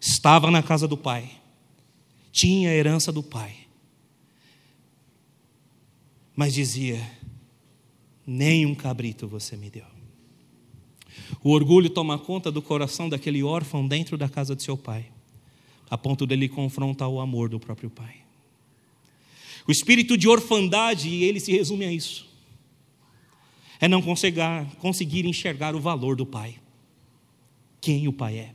Estava 0.00 0.52
na 0.52 0.62
casa 0.62 0.86
do 0.86 0.96
pai, 0.96 1.32
tinha 2.30 2.70
a 2.70 2.74
herança 2.74 3.10
do 3.10 3.24
pai, 3.24 3.56
mas 6.36 6.54
dizia: 6.54 7.04
nem 8.24 8.64
um 8.64 8.74
cabrito 8.74 9.26
você 9.26 9.56
me 9.56 9.68
deu. 9.68 9.86
O 11.42 11.50
orgulho 11.50 11.90
toma 11.90 12.20
conta 12.20 12.52
do 12.52 12.62
coração 12.62 13.08
daquele 13.08 13.42
órfão 13.42 13.88
dentro 13.88 14.16
da 14.16 14.28
casa 14.28 14.54
de 14.54 14.62
seu 14.62 14.76
pai, 14.76 15.10
a 15.92 15.98
ponto 15.98 16.26
dele 16.26 16.48
confrontar 16.48 17.06
o 17.06 17.20
amor 17.20 17.50
do 17.50 17.60
próprio 17.60 17.90
pai. 17.90 18.22
O 19.68 19.70
espírito 19.70 20.16
de 20.16 20.26
orfandade, 20.26 21.06
e 21.06 21.22
ele 21.22 21.38
se 21.38 21.52
resume 21.52 21.84
a 21.84 21.92
isso, 21.92 22.26
é 23.78 23.86
não 23.86 24.00
conseguir, 24.00 25.26
enxergar 25.26 25.76
o 25.76 25.80
valor 25.80 26.16
do 26.16 26.24
pai, 26.24 26.58
quem 27.78 28.08
o 28.08 28.12
pai 28.12 28.38
é. 28.38 28.54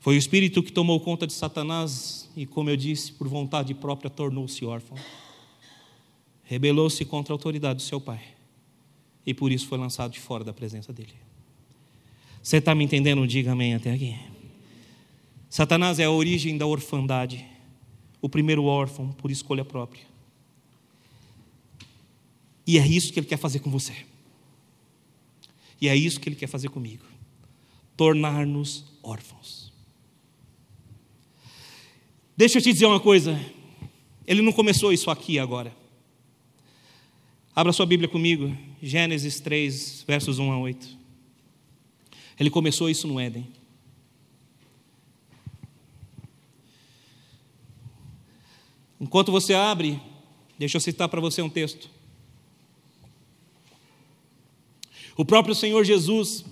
Foi 0.00 0.16
o 0.16 0.18
espírito 0.18 0.60
que 0.60 0.72
tomou 0.72 0.98
conta 0.98 1.24
de 1.24 1.32
Satanás 1.32 2.28
e, 2.36 2.44
como 2.44 2.68
eu 2.68 2.76
disse, 2.76 3.12
por 3.12 3.28
vontade 3.28 3.72
própria, 3.72 4.10
tornou-se 4.10 4.64
órfão. 4.64 4.98
Rebelou-se 6.42 7.04
contra 7.04 7.32
a 7.32 7.36
autoridade 7.36 7.76
do 7.76 7.82
seu 7.82 8.00
pai 8.00 8.24
e 9.24 9.32
por 9.32 9.52
isso 9.52 9.68
foi 9.68 9.78
lançado 9.78 10.10
de 10.10 10.18
fora 10.18 10.42
da 10.42 10.52
presença 10.52 10.92
dele. 10.92 11.14
Você 12.42 12.56
está 12.56 12.74
me 12.74 12.82
entendendo? 12.82 13.24
Diga 13.24 13.52
amém 13.52 13.72
até 13.72 13.92
aqui. 13.92 14.16
Satanás 15.48 15.98
é 15.98 16.04
a 16.04 16.10
origem 16.10 16.58
da 16.58 16.66
orfandade, 16.66 17.44
o 18.20 18.28
primeiro 18.28 18.64
órfão 18.64 19.12
por 19.12 19.30
escolha 19.30 19.64
própria. 19.64 20.02
E 22.66 22.78
é 22.78 22.86
isso 22.86 23.12
que 23.12 23.18
ele 23.18 23.26
quer 23.26 23.38
fazer 23.38 23.60
com 23.60 23.70
você. 23.70 23.94
E 25.80 25.88
é 25.88 25.96
isso 25.96 26.20
que 26.20 26.28
ele 26.28 26.36
quer 26.36 26.48
fazer 26.48 26.68
comigo: 26.68 27.04
tornar-nos 27.96 28.84
órfãos. 29.02 29.72
Deixa 32.36 32.58
eu 32.58 32.62
te 32.62 32.72
dizer 32.72 32.86
uma 32.86 33.00
coisa. 33.00 33.40
Ele 34.26 34.42
não 34.42 34.52
começou 34.52 34.92
isso 34.92 35.10
aqui 35.10 35.38
agora. 35.38 35.74
Abra 37.56 37.72
sua 37.72 37.86
Bíblia 37.86 38.08
comigo, 38.08 38.56
Gênesis 38.80 39.40
3, 39.40 40.04
versos 40.06 40.38
1 40.38 40.52
a 40.52 40.58
8. 40.58 40.98
Ele 42.38 42.50
começou 42.50 42.88
isso 42.88 43.08
no 43.08 43.18
Éden. 43.18 43.48
Enquanto 49.00 49.30
você 49.32 49.54
abre, 49.54 50.00
deixa 50.58 50.76
eu 50.76 50.80
citar 50.80 51.08
para 51.08 51.20
você 51.20 51.40
um 51.40 51.48
texto. 51.48 51.90
O 55.16 55.24
próprio 55.24 55.54
Senhor 55.54 55.84
Jesus 55.84 56.44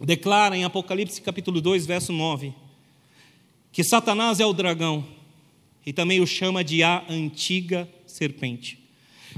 declara 0.00 0.56
em 0.56 0.64
Apocalipse 0.64 1.20
capítulo 1.20 1.60
2, 1.60 1.86
verso 1.86 2.12
9, 2.12 2.54
que 3.72 3.82
Satanás 3.82 4.38
é 4.40 4.46
o 4.46 4.52
dragão 4.52 5.04
e 5.84 5.92
também 5.92 6.20
o 6.20 6.26
chama 6.26 6.62
de 6.62 6.82
a 6.82 7.04
antiga 7.08 7.88
serpente. 8.06 8.78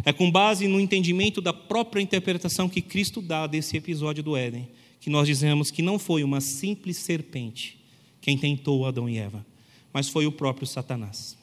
É 0.05 0.13
com 0.13 0.31
base 0.31 0.69
no 0.69 0.79
entendimento 0.79 1.41
da 1.41 1.53
própria 1.53 2.01
interpretação 2.01 2.69
que 2.69 2.83
Cristo 2.83 3.23
dá 3.23 3.47
desse 3.47 3.77
episódio 3.77 4.23
do 4.23 4.37
Éden, 4.37 4.69
que 5.01 5.11
nós 5.11 5.27
dizemos 5.27 5.71
que 5.71 5.83
não 5.83 5.99
foi 5.99 6.23
uma 6.23 6.41
simples 6.41 6.99
serpente 6.99 7.79
quem 8.21 8.37
tentou 8.37 8.85
Adão 8.85 9.09
e 9.09 9.17
Eva, 9.17 9.47
mas 9.93 10.11
foi 10.11 10.27
o 10.27 10.33
próprio 10.33 10.67
Satanás. 10.67 11.38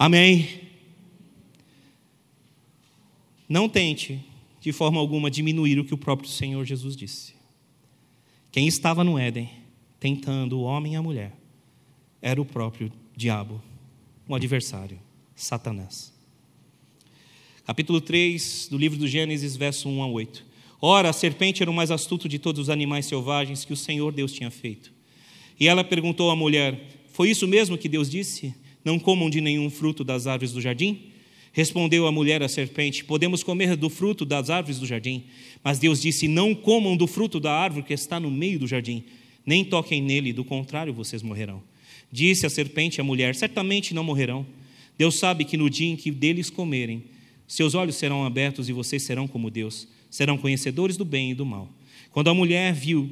Amém? 0.00 0.48
Não 3.46 3.68
tente, 3.68 4.24
de 4.60 4.72
forma 4.72 4.98
alguma, 4.98 5.30
diminuir 5.30 5.78
o 5.78 5.84
que 5.84 5.92
o 5.92 5.98
próprio 5.98 6.30
Senhor 6.30 6.64
Jesus 6.64 6.96
disse. 6.96 7.34
Quem 8.50 8.66
estava 8.66 9.04
no 9.04 9.18
Éden, 9.18 9.50
tentando 9.98 10.58
o 10.58 10.62
homem 10.62 10.94
e 10.94 10.96
a 10.96 11.02
mulher, 11.02 11.36
era 12.22 12.40
o 12.40 12.46
próprio 12.46 12.90
diabo, 13.14 13.62
o 14.26 14.34
adversário, 14.34 14.98
Satanás 15.34 16.18
capítulo 17.70 18.00
3 18.00 18.66
do 18.68 18.76
livro 18.76 18.98
do 18.98 19.06
Gênesis, 19.06 19.56
verso 19.56 19.88
1 19.88 20.02
a 20.02 20.06
8. 20.08 20.44
Ora, 20.82 21.10
a 21.10 21.12
serpente 21.12 21.62
era 21.62 21.70
o 21.70 21.74
mais 21.74 21.92
astuto 21.92 22.28
de 22.28 22.36
todos 22.36 22.62
os 22.62 22.68
animais 22.68 23.06
selvagens 23.06 23.64
que 23.64 23.72
o 23.72 23.76
Senhor 23.76 24.12
Deus 24.12 24.32
tinha 24.32 24.50
feito. 24.50 24.92
E 25.58 25.68
ela 25.68 25.84
perguntou 25.84 26.32
à 26.32 26.36
mulher: 26.36 26.88
Foi 27.12 27.30
isso 27.30 27.46
mesmo 27.46 27.78
que 27.78 27.88
Deus 27.88 28.10
disse? 28.10 28.52
Não 28.84 28.98
comam 28.98 29.28
de 29.28 29.40
nenhum 29.40 29.68
fruto 29.70 30.02
das 30.02 30.26
árvores 30.26 30.52
do 30.52 30.60
jardim? 30.60 31.10
Respondeu 31.52 32.06
a 32.06 32.12
mulher 32.12 32.42
à 32.42 32.48
serpente: 32.48 33.04
Podemos 33.04 33.42
comer 33.42 33.76
do 33.76 33.90
fruto 33.90 34.24
das 34.24 34.50
árvores 34.50 34.78
do 34.78 34.86
jardim. 34.86 35.24
Mas 35.62 35.78
Deus 35.78 36.00
disse: 36.00 36.28
Não 36.28 36.54
comam 36.54 36.96
do 36.96 37.06
fruto 37.06 37.40
da 37.40 37.52
árvore 37.52 37.84
que 37.84 37.92
está 37.92 38.20
no 38.20 38.30
meio 38.30 38.58
do 38.58 38.66
jardim, 38.66 39.04
nem 39.44 39.64
toquem 39.64 40.00
nele, 40.00 40.32
do 40.32 40.44
contrário 40.44 40.92
vocês 40.92 41.22
morrerão. 41.22 41.62
Disse 42.10 42.46
a 42.46 42.50
serpente 42.50 43.00
à 43.00 43.04
mulher: 43.04 43.34
Certamente 43.34 43.92
não 43.92 44.04
morrerão. 44.04 44.46
Deus 44.96 45.18
sabe 45.18 45.44
que 45.44 45.56
no 45.56 45.70
dia 45.70 45.88
em 45.88 45.96
que 45.96 46.10
deles 46.10 46.50
comerem, 46.50 47.04
seus 47.48 47.74
olhos 47.74 47.96
serão 47.96 48.24
abertos 48.24 48.68
e 48.68 48.72
vocês 48.72 49.02
serão 49.02 49.26
como 49.26 49.50
Deus, 49.50 49.88
serão 50.10 50.36
conhecedores 50.36 50.96
do 50.96 51.04
bem 51.04 51.30
e 51.30 51.34
do 51.34 51.46
mal. 51.46 51.68
Quando 52.12 52.28
a 52.28 52.34
mulher 52.34 52.72
viu 52.74 53.10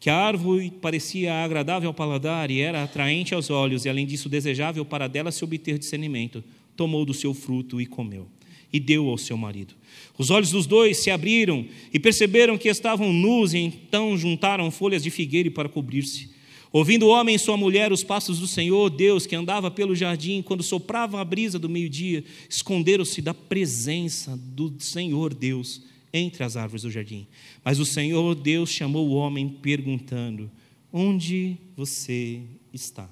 que 0.00 0.08
a 0.08 0.16
árvore 0.16 0.70
parecia 0.70 1.44
agradável 1.44 1.88
ao 1.88 1.94
paladar 1.94 2.50
e 2.50 2.58
era 2.58 2.82
atraente 2.82 3.34
aos 3.34 3.50
olhos, 3.50 3.84
e 3.84 3.88
além 3.90 4.06
disso 4.06 4.30
desejável 4.30 4.82
para 4.82 5.06
dela 5.06 5.30
se 5.30 5.44
obter 5.44 5.78
discernimento, 5.78 6.42
tomou 6.74 7.04
do 7.04 7.12
seu 7.12 7.34
fruto 7.34 7.78
e 7.78 7.84
comeu, 7.84 8.26
e 8.72 8.80
deu 8.80 9.10
ao 9.10 9.18
seu 9.18 9.36
marido. 9.36 9.74
Os 10.16 10.30
olhos 10.30 10.50
dos 10.50 10.66
dois 10.66 10.96
se 10.96 11.10
abriram 11.10 11.66
e 11.92 11.98
perceberam 11.98 12.56
que 12.56 12.70
estavam 12.70 13.12
nus, 13.12 13.52
e 13.52 13.58
então 13.58 14.16
juntaram 14.16 14.70
folhas 14.70 15.02
de 15.02 15.10
figueira 15.10 15.50
para 15.50 15.68
cobrir-se. 15.68 16.30
Ouvindo 16.72 17.06
o 17.06 17.10
homem 17.10 17.34
e 17.34 17.38
sua 17.38 17.58
mulher 17.58 17.92
os 17.92 18.02
passos 18.02 18.38
do 18.38 18.46
Senhor, 18.46 18.88
Deus, 18.88 19.26
que 19.26 19.36
andava 19.36 19.70
pelo 19.70 19.94
jardim, 19.94 20.40
quando 20.40 20.62
soprava 20.62 21.20
a 21.20 21.24
brisa 21.24 21.58
do 21.58 21.68
meio-dia, 21.68 22.24
esconderam-se 22.48 23.20
da 23.20 23.34
presença 23.34 24.34
do 24.36 24.72
Senhor 24.78 25.34
Deus 25.34 25.82
entre 26.12 26.42
as 26.44 26.56
árvores 26.56 26.82
do 26.82 26.90
jardim. 26.90 27.26
Mas 27.64 27.78
o 27.78 27.84
Senhor 27.84 28.34
Deus 28.34 28.70
chamou 28.70 29.08
o 29.08 29.14
homem, 29.14 29.48
perguntando: 29.48 30.50
Onde 30.92 31.56
você 31.76 32.42
está? 32.72 33.08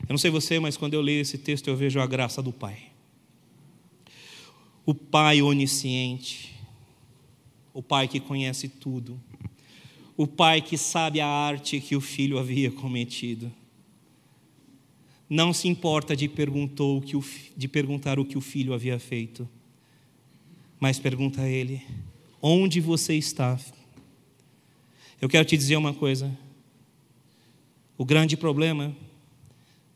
Eu 0.00 0.10
não 0.10 0.18
sei 0.18 0.30
você, 0.30 0.58
mas 0.58 0.76
quando 0.76 0.94
eu 0.94 1.00
leio 1.00 1.20
esse 1.20 1.38
texto, 1.38 1.68
eu 1.68 1.76
vejo 1.76 2.00
a 2.00 2.06
graça 2.06 2.42
do 2.42 2.52
Pai. 2.52 2.90
O 4.84 4.94
Pai 4.94 5.40
onisciente, 5.40 6.54
o 7.72 7.82
Pai 7.82 8.08
que 8.08 8.18
conhece 8.18 8.68
tudo 8.68 9.20
o 10.16 10.26
pai 10.26 10.60
que 10.60 10.76
sabe 10.76 11.20
a 11.20 11.26
arte 11.26 11.80
que 11.80 11.96
o 11.96 12.00
filho 12.00 12.38
havia 12.38 12.70
cometido. 12.70 13.50
Não 15.28 15.52
se 15.52 15.66
importa 15.66 16.14
de, 16.14 16.28
perguntou 16.28 17.00
que 17.00 17.16
o, 17.16 17.24
de 17.56 17.66
perguntar 17.66 18.18
o 18.18 18.24
que 18.24 18.36
o 18.36 18.40
filho 18.40 18.74
havia 18.74 18.98
feito, 18.98 19.48
mas 20.82 20.98
pergunta 20.98 21.42
a 21.42 21.48
ele: 21.48 21.80
Onde 22.42 22.80
você 22.80 23.14
está? 23.14 23.56
Eu 25.20 25.28
quero 25.28 25.44
te 25.44 25.56
dizer 25.56 25.76
uma 25.76 25.94
coisa. 25.94 26.36
O 27.96 28.04
grande 28.04 28.36
problema 28.36 28.92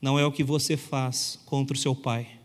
não 0.01 0.17
é 0.17 0.25
o 0.25 0.31
que 0.31 0.45
você 0.45 0.77
faz 0.77 1.41
contra 1.45 1.75
o 1.75 1.77
seu 1.77 1.93
pai, 1.93 2.39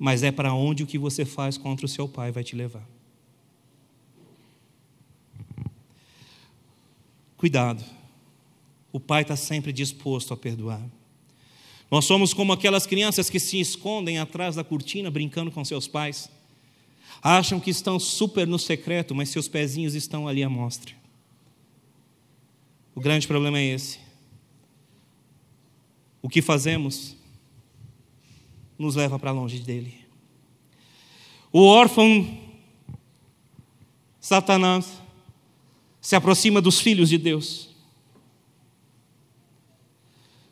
mas 0.00 0.24
é 0.24 0.32
para 0.32 0.52
onde 0.52 0.82
o 0.82 0.86
que 0.86 0.98
você 0.98 1.24
faz 1.24 1.56
contra 1.56 1.86
o 1.86 1.88
seu 1.88 2.08
pai 2.08 2.32
vai 2.32 2.42
te 2.42 2.56
levar. 2.56 2.88
Cuidado, 7.36 7.84
o 8.92 8.98
pai 8.98 9.22
está 9.22 9.36
sempre 9.36 9.72
disposto 9.72 10.34
a 10.34 10.36
perdoar. 10.36 10.82
Nós 11.92 12.06
somos 12.06 12.32
como 12.32 12.54
aquelas 12.54 12.86
crianças 12.86 13.28
que 13.28 13.38
se 13.38 13.60
escondem 13.60 14.18
atrás 14.18 14.56
da 14.56 14.64
cortina 14.64 15.10
brincando 15.10 15.50
com 15.50 15.62
seus 15.62 15.86
pais. 15.86 16.30
Acham 17.22 17.60
que 17.60 17.68
estão 17.68 18.00
super 18.00 18.46
no 18.46 18.58
secreto, 18.58 19.14
mas 19.14 19.28
seus 19.28 19.46
pezinhos 19.46 19.94
estão 19.94 20.26
ali 20.26 20.42
à 20.42 20.48
mostra. 20.48 20.94
O 22.94 23.00
grande 23.00 23.28
problema 23.28 23.58
é 23.58 23.64
esse. 23.74 23.98
O 26.22 26.30
que 26.30 26.40
fazemos 26.40 27.14
nos 28.78 28.94
leva 28.94 29.18
para 29.18 29.30
longe 29.30 29.58
dele. 29.58 29.94
O 31.52 31.60
órfão, 31.60 32.40
Satanás, 34.18 34.98
se 36.00 36.16
aproxima 36.16 36.62
dos 36.62 36.80
filhos 36.80 37.10
de 37.10 37.18
Deus, 37.18 37.68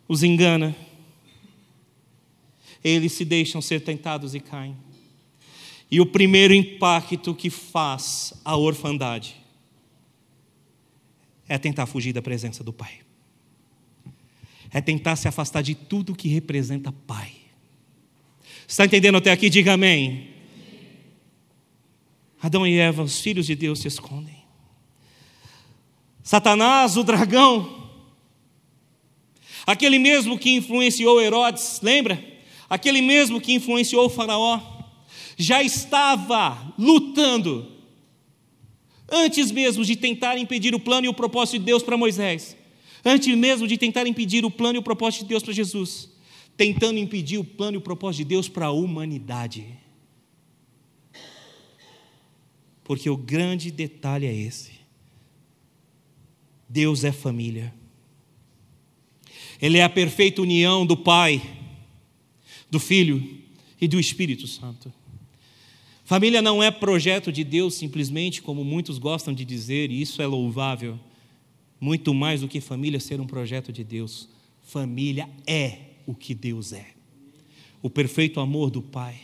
os 0.07 0.23
engana, 0.23 0.77
eles 2.83 3.13
se 3.13 3.25
deixam 3.25 3.61
ser 3.61 3.81
tentados 3.81 4.35
e 4.35 4.41
caem. 4.41 4.77
E 5.91 6.01
o 6.01 6.07
primeiro 6.07 6.55
impacto 6.55 7.35
que 7.35 7.51
faz 7.51 8.33
a 8.45 8.57
orfandade 8.57 9.37
é 11.49 11.59
tentar 11.59 11.87
fugir 11.87 12.13
da 12.13 12.23
presença 12.23 12.63
do 12.63 12.73
Pai. 12.73 13.01
É 14.73 14.81
tentar 14.81 15.17
se 15.17 15.27
afastar 15.27 15.63
de 15.63 15.75
tudo 15.75 16.15
que 16.15 16.29
representa 16.29 16.93
Pai. 16.93 17.33
Está 18.69 18.85
entendendo 18.85 19.19
até 19.19 19.33
aqui? 19.33 19.51
Diga 19.51 19.73
amém. 19.73 20.31
Adão 22.41 22.65
e 22.65 22.79
Eva, 22.79 23.03
os 23.03 23.21
filhos 23.21 23.47
de 23.47 23.57
Deus, 23.57 23.81
se 23.81 23.89
escondem. 23.89 24.41
Satanás, 26.23 26.97
o 26.97 27.03
dragão, 27.03 27.91
aquele 29.67 29.99
mesmo 29.99 30.39
que 30.39 30.53
influenciou 30.53 31.21
Herodes, 31.21 31.81
lembra? 31.83 32.40
Aquele 32.71 33.03
mesmo 33.03 33.41
que 33.41 33.53
influenciou 33.53 34.07
o 34.07 34.09
Faraó, 34.09 34.61
já 35.37 35.61
estava 35.61 36.73
lutando 36.79 37.67
antes 39.11 39.51
mesmo 39.51 39.85
de 39.85 39.97
tentar 39.97 40.39
impedir 40.39 40.73
o 40.73 40.79
plano 40.79 41.07
e 41.07 41.09
o 41.09 41.15
propósito 41.15 41.59
de 41.59 41.65
Deus 41.65 41.83
para 41.83 41.97
Moisés, 41.97 42.57
antes 43.05 43.35
mesmo 43.37 43.67
de 43.67 43.77
tentar 43.77 44.07
impedir 44.07 44.45
o 44.45 44.51
plano 44.51 44.77
e 44.77 44.79
o 44.79 44.83
propósito 44.83 45.23
de 45.23 45.31
Deus 45.31 45.43
para 45.43 45.53
Jesus, 45.53 46.09
tentando 46.57 46.99
impedir 46.99 47.39
o 47.39 47.45
plano 47.45 47.77
e 47.77 47.79
o 47.79 47.83
propósito 47.83 48.19
de 48.19 48.25
Deus 48.27 48.49
para 48.49 48.67
a 48.67 48.71
humanidade. 48.71 49.67
Porque 52.85 53.11
o 53.11 53.17
grande 53.17 53.71
detalhe 53.71 54.27
é 54.27 54.35
esse: 54.35 54.73
Deus 56.69 57.03
é 57.03 57.11
família. 57.11 57.75
Ele 59.61 59.79
é 59.79 59.83
a 59.83 59.89
perfeita 59.89 60.41
união 60.41 60.87
do 60.87 60.97
Pai, 60.97 61.43
do 62.71 62.79
Filho 62.79 63.41
e 63.81 63.89
do 63.89 63.99
Espírito 63.99 64.47
Santo. 64.47 64.93
Família 66.05 66.43
não 66.43 66.63
é 66.63 66.71
projeto 66.71 67.31
de 67.31 67.45
Deus 67.45 67.75
simplesmente, 67.75 68.43
como 68.43 68.65
muitos 68.65 68.99
gostam 68.99 69.33
de 69.33 69.45
dizer, 69.45 69.91
e 69.91 70.01
isso 70.01 70.21
é 70.21 70.27
louvável. 70.27 70.99
Muito 71.81 72.13
mais 72.13 72.41
do 72.41 72.49
que 72.49 72.61
família 72.61 73.01
ser 73.01 73.21
um 73.21 73.27
projeto 73.27 73.73
de 73.73 73.85
Deus. 73.85 74.29
Família 74.61 75.29
é 75.47 75.79
o 76.07 76.15
que 76.15 76.35
Deus 76.35 76.73
é. 76.73 76.89
O 77.81 77.89
perfeito 77.89 78.41
amor 78.41 78.71
do 78.71 78.83
Pai. 78.83 79.21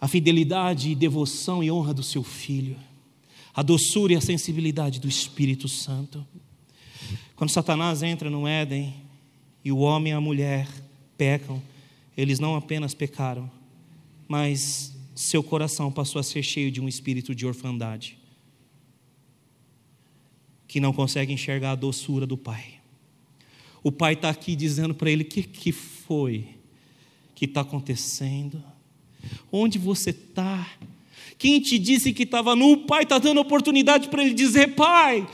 A 0.00 0.06
fidelidade 0.06 0.90
e 0.90 0.94
devoção 0.94 1.64
e 1.64 1.70
honra 1.70 1.94
do 1.94 2.02
seu 2.02 2.22
filho. 2.22 2.76
A 3.54 3.62
doçura 3.62 4.12
e 4.12 4.16
a 4.16 4.20
sensibilidade 4.20 5.00
do 5.00 5.08
Espírito 5.08 5.68
Santo. 5.68 6.24
Quando 7.34 7.50
Satanás 7.50 8.02
entra 8.02 8.28
no 8.28 8.46
Éden 8.46 8.94
e 9.64 9.72
o 9.72 9.78
homem 9.78 10.12
e 10.12 10.14
a 10.14 10.20
mulher 10.20 10.68
pecam, 11.16 11.62
eles 12.16 12.38
não 12.38 12.56
apenas 12.56 12.94
pecaram, 12.94 13.50
mas 14.26 14.94
seu 15.14 15.42
coração 15.42 15.90
passou 15.90 16.20
a 16.20 16.22
ser 16.22 16.42
cheio 16.42 16.70
de 16.70 16.80
um 16.80 16.88
espírito 16.88 17.34
de 17.34 17.46
orfandade, 17.46 18.18
que 20.68 20.80
não 20.80 20.92
consegue 20.92 21.32
enxergar 21.32 21.72
a 21.72 21.76
doçura 21.76 22.26
do 22.26 22.36
Pai. 22.36 22.74
O 23.82 23.92
Pai 23.92 24.14
está 24.14 24.28
aqui 24.28 24.56
dizendo 24.56 24.94
para 24.94 25.10
ele: 25.10 25.22
o 25.22 25.26
que, 25.26 25.42
que 25.42 25.72
foi 25.72 26.48
que 27.34 27.44
está 27.44 27.60
acontecendo? 27.60 28.62
Onde 29.50 29.78
você 29.78 30.10
está? 30.10 30.68
Quem 31.38 31.60
te 31.60 31.78
disse 31.78 32.12
que 32.12 32.24
estava 32.24 32.56
nu? 32.56 32.72
O 32.72 32.86
Pai 32.86 33.04
está 33.04 33.18
dando 33.18 33.40
oportunidade 33.40 34.08
para 34.08 34.24
ele 34.24 34.34
dizer: 34.34 34.74
Pai, 34.74 35.26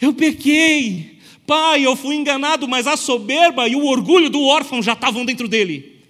eu 0.00 0.14
pequei. 0.14 1.13
Pai, 1.46 1.84
eu 1.84 1.94
fui 1.94 2.16
enganado, 2.16 2.66
mas 2.66 2.86
a 2.86 2.96
soberba 2.96 3.68
e 3.68 3.76
o 3.76 3.86
orgulho 3.86 4.30
do 4.30 4.42
órfão 4.42 4.82
já 4.82 4.94
estavam 4.94 5.24
dentro 5.24 5.48
dele. 5.48 6.02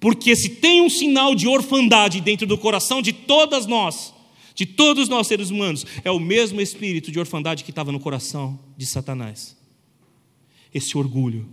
Porque 0.00 0.34
se 0.36 0.48
tem 0.48 0.80
um 0.80 0.90
sinal 0.90 1.34
de 1.34 1.48
orfandade 1.48 2.20
dentro 2.20 2.46
do 2.46 2.56
coração 2.56 3.02
de 3.02 3.12
todas 3.12 3.66
nós, 3.66 4.14
de 4.54 4.64
todos 4.64 5.08
nós 5.08 5.26
seres 5.26 5.50
humanos, 5.50 5.84
é 6.04 6.10
o 6.10 6.18
mesmo 6.18 6.60
espírito 6.60 7.12
de 7.12 7.18
orfandade 7.18 7.64
que 7.64 7.70
estava 7.70 7.92
no 7.92 8.00
coração 8.00 8.58
de 8.76 8.86
Satanás. 8.86 9.56
Esse 10.72 10.96
orgulho, 10.96 11.48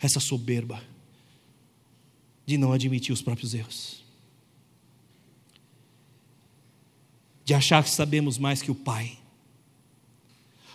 essa 0.00 0.20
soberba 0.20 0.82
de 2.46 2.58
não 2.58 2.72
admitir 2.72 3.12
os 3.12 3.22
próprios 3.22 3.54
erros. 3.54 4.02
De 7.44 7.54
achar 7.54 7.84
que 7.84 7.90
sabemos 7.90 8.38
mais 8.38 8.62
que 8.62 8.70
o 8.70 8.74
Pai, 8.74 9.19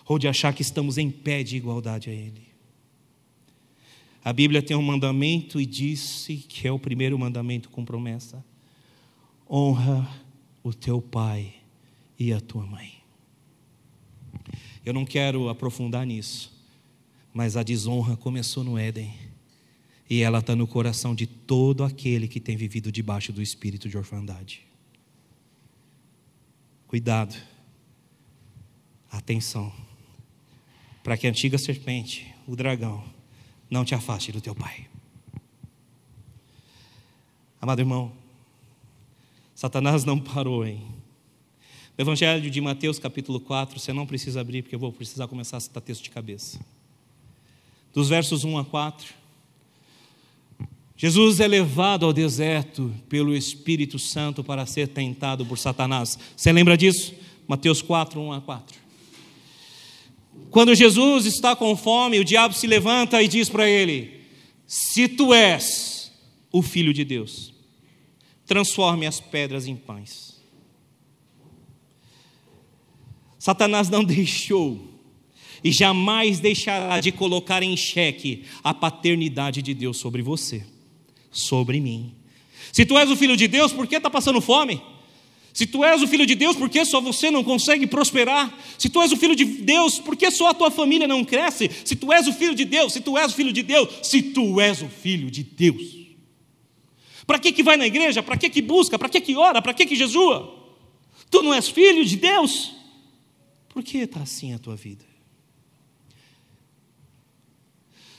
ou 0.07 0.19
de 0.19 0.27
achar 0.27 0.53
que 0.53 0.61
estamos 0.61 0.97
em 0.97 1.09
pé 1.09 1.43
de 1.43 1.57
igualdade 1.57 2.09
a 2.09 2.13
Ele. 2.13 2.45
A 4.23 4.33
Bíblia 4.33 4.61
tem 4.61 4.75
um 4.75 4.81
mandamento 4.81 5.61
e 5.61 5.65
disse 5.65 6.37
que 6.37 6.67
é 6.67 6.71
o 6.71 6.79
primeiro 6.79 7.17
mandamento 7.17 7.69
com 7.69 7.85
promessa: 7.85 8.43
honra 9.49 10.09
o 10.63 10.73
teu 10.73 11.01
pai 11.01 11.53
e 12.17 12.33
a 12.33 12.39
tua 12.41 12.65
mãe. 12.65 12.93
Eu 14.83 14.93
não 14.93 15.05
quero 15.05 15.49
aprofundar 15.49 16.05
nisso, 16.05 16.51
mas 17.33 17.57
a 17.57 17.63
desonra 17.63 18.15
começou 18.15 18.63
no 18.63 18.77
Éden 18.77 19.13
e 20.09 20.21
ela 20.21 20.39
está 20.39 20.55
no 20.55 20.67
coração 20.67 21.15
de 21.15 21.25
todo 21.25 21.83
aquele 21.83 22.27
que 22.27 22.39
tem 22.39 22.55
vivido 22.55 22.91
debaixo 22.91 23.33
do 23.33 23.41
espírito 23.41 23.89
de 23.89 23.97
orfandade. 23.97 24.61
Cuidado, 26.87 27.35
atenção, 29.11 29.73
para 31.05 31.15
que 31.15 31.27
a 31.27 31.29
antiga 31.29 31.55
serpente, 31.59 32.33
o 32.47 32.55
dragão, 32.55 33.03
não 33.69 33.85
te 33.85 33.93
afaste 33.93 34.31
do 34.31 34.41
teu 34.41 34.55
pai. 34.55 34.87
Amado 37.61 37.79
irmão, 37.79 38.11
Satanás 39.53 40.03
não 40.03 40.19
parou, 40.19 40.65
hein? 40.65 40.81
No 41.95 42.03
Evangelho 42.03 42.49
de 42.49 42.59
Mateus, 42.59 42.97
capítulo 42.97 43.39
4, 43.39 43.79
você 43.79 43.93
não 43.93 44.07
precisa 44.07 44.41
abrir, 44.41 44.63
porque 44.63 44.73
eu 44.73 44.79
vou 44.79 44.91
precisar 44.91 45.27
começar 45.27 45.57
a 45.57 45.59
citar 45.59 45.83
texto 45.83 46.01
de 46.01 46.09
cabeça. 46.09 46.59
Dos 47.93 48.09
versos 48.09 48.43
1 48.43 48.57
a 48.57 48.65
4. 48.65 49.13
Jesus 50.97 51.39
é 51.39 51.47
levado 51.47 52.03
ao 52.03 52.13
deserto 52.13 52.91
pelo 53.07 53.35
Espírito 53.35 53.99
Santo 53.99 54.43
para 54.43 54.65
ser 54.65 54.87
tentado 54.87 55.45
por 55.45 55.59
Satanás. 55.59 56.17
Você 56.35 56.51
lembra 56.51 56.75
disso? 56.75 57.13
Mateus 57.47 57.79
4, 57.83 58.19
1 58.19 58.33
a 58.33 58.41
4. 58.41 58.84
Quando 60.55 60.73
Jesus 60.73 61.25
está 61.25 61.53
com 61.53 61.75
fome, 61.75 62.17
o 62.17 62.23
diabo 62.23 62.53
se 62.53 62.65
levanta 62.65 63.21
e 63.21 63.27
diz 63.27 63.49
para 63.49 63.69
ele: 63.69 64.21
Se 64.65 65.05
tu 65.05 65.33
és 65.33 66.09
o 66.49 66.61
filho 66.61 66.93
de 66.93 67.03
Deus, 67.03 67.53
transforme 68.45 69.05
as 69.05 69.19
pedras 69.19 69.67
em 69.67 69.75
pães. 69.75 70.41
Satanás 73.37 73.89
não 73.89 74.01
deixou 74.07 74.79
e 75.61 75.73
jamais 75.73 76.39
deixará 76.39 77.01
de 77.01 77.11
colocar 77.11 77.61
em 77.61 77.75
xeque 77.75 78.45
a 78.63 78.73
paternidade 78.73 79.61
de 79.61 79.73
Deus 79.73 79.97
sobre 79.97 80.21
você, 80.21 80.65
sobre 81.31 81.81
mim. 81.81 82.15
Se 82.71 82.85
tu 82.85 82.97
és 82.97 83.11
o 83.11 83.17
filho 83.17 83.35
de 83.35 83.49
Deus, 83.49 83.73
por 83.73 83.85
que 83.87 83.97
está 83.97 84.09
passando 84.09 84.39
fome? 84.39 84.81
Se 85.55 85.65
tu 85.65 85.85
és 85.85 86.01
o 86.01 86.07
filho 86.07 86.25
de 86.25 86.35
Deus, 86.35 86.57
por 86.57 86.69
que 86.69 86.83
só 86.83 86.99
você 86.99 87.31
não 87.31 87.41
consegue 87.41 87.87
prosperar? 87.87 88.53
Se 88.77 88.89
tu 88.89 89.01
és 89.01 89.13
o 89.13 89.15
filho 89.15 89.33
de 89.33 89.45
Deus, 89.45 89.99
por 89.99 90.17
que 90.17 90.29
só 90.29 90.49
a 90.49 90.53
tua 90.53 90.69
família 90.69 91.07
não 91.07 91.23
cresce? 91.23 91.71
Se 91.85 91.95
tu 91.95 92.11
és 92.11 92.27
o 92.27 92.33
filho 92.33 92.53
de 92.53 92.65
Deus, 92.65 92.91
se 92.91 92.99
tu 92.99 93.17
és 93.17 93.31
o 93.31 93.35
filho 93.35 93.53
de 93.53 93.63
Deus, 93.63 93.87
se 94.03 94.21
tu 94.21 94.59
és 94.59 94.81
o 94.81 94.89
filho 94.89 95.31
de 95.31 95.43
Deus. 95.43 95.95
Para 97.25 97.39
que 97.39 97.53
que 97.53 97.63
vai 97.63 97.77
na 97.77 97.87
igreja? 97.87 98.21
Para 98.21 98.35
que 98.35 98.49
que 98.49 98.61
busca? 98.61 98.99
Para 98.99 99.07
que 99.07 99.21
que 99.21 99.37
ora? 99.37 99.61
Para 99.61 99.73
que 99.73 99.85
que 99.85 99.95
jejua? 99.95 100.61
Tu 101.31 101.41
não 101.41 101.53
és 101.53 101.69
filho 101.69 102.03
de 102.03 102.17
Deus? 102.17 102.75
Por 103.69 103.81
que 103.81 103.99
está 103.99 104.23
assim 104.23 104.53
a 104.53 104.59
tua 104.59 104.75
vida? 104.75 105.05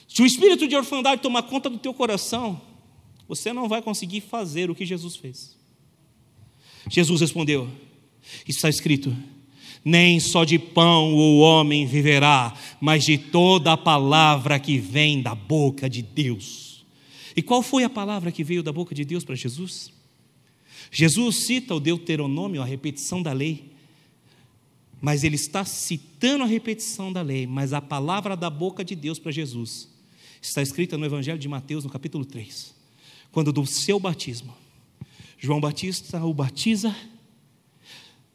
Se 0.08 0.22
o 0.22 0.26
espírito 0.26 0.66
de 0.66 0.74
orfandade 0.74 1.20
tomar 1.20 1.42
conta 1.42 1.68
do 1.68 1.76
teu 1.76 1.92
coração, 1.92 2.58
você 3.28 3.52
não 3.52 3.68
vai 3.68 3.82
conseguir 3.82 4.22
fazer 4.22 4.70
o 4.70 4.74
que 4.74 4.86
Jesus 4.86 5.16
fez. 5.16 5.54
Jesus 6.88 7.20
respondeu: 7.20 7.68
Está 8.46 8.68
escrito: 8.68 9.14
Nem 9.84 10.20
só 10.20 10.44
de 10.44 10.58
pão 10.58 11.14
o 11.14 11.38
homem 11.38 11.86
viverá, 11.86 12.54
mas 12.80 13.04
de 13.04 13.18
toda 13.18 13.72
a 13.72 13.76
palavra 13.76 14.58
que 14.58 14.78
vem 14.78 15.22
da 15.22 15.34
boca 15.34 15.88
de 15.88 16.02
Deus. 16.02 16.84
E 17.34 17.42
qual 17.42 17.62
foi 17.62 17.84
a 17.84 17.90
palavra 17.90 18.32
que 18.32 18.42
veio 18.42 18.62
da 18.62 18.72
boca 18.72 18.94
de 18.94 19.04
Deus 19.04 19.24
para 19.24 19.34
Jesus? 19.34 19.92
Jesus 20.90 21.44
cita 21.46 21.74
o 21.74 21.80
Deuteronômio, 21.80 22.62
a 22.62 22.64
repetição 22.64 23.20
da 23.20 23.32
lei, 23.32 23.72
mas 25.00 25.24
ele 25.24 25.34
está 25.34 25.64
citando 25.64 26.44
a 26.44 26.46
repetição 26.46 27.12
da 27.12 27.20
lei, 27.20 27.46
mas 27.46 27.72
a 27.72 27.80
palavra 27.80 28.36
da 28.36 28.48
boca 28.48 28.84
de 28.84 28.94
Deus 28.94 29.18
para 29.18 29.32
Jesus 29.32 29.88
está 30.40 30.62
escrita 30.62 30.96
no 30.96 31.04
Evangelho 31.04 31.38
de 31.38 31.48
Mateus, 31.48 31.84
no 31.84 31.90
capítulo 31.90 32.24
3, 32.24 32.74
quando 33.30 33.52
do 33.52 33.66
seu 33.66 34.00
batismo 34.00 34.54
João 35.46 35.60
Batista 35.60 36.24
o 36.24 36.34
batiza, 36.34 36.92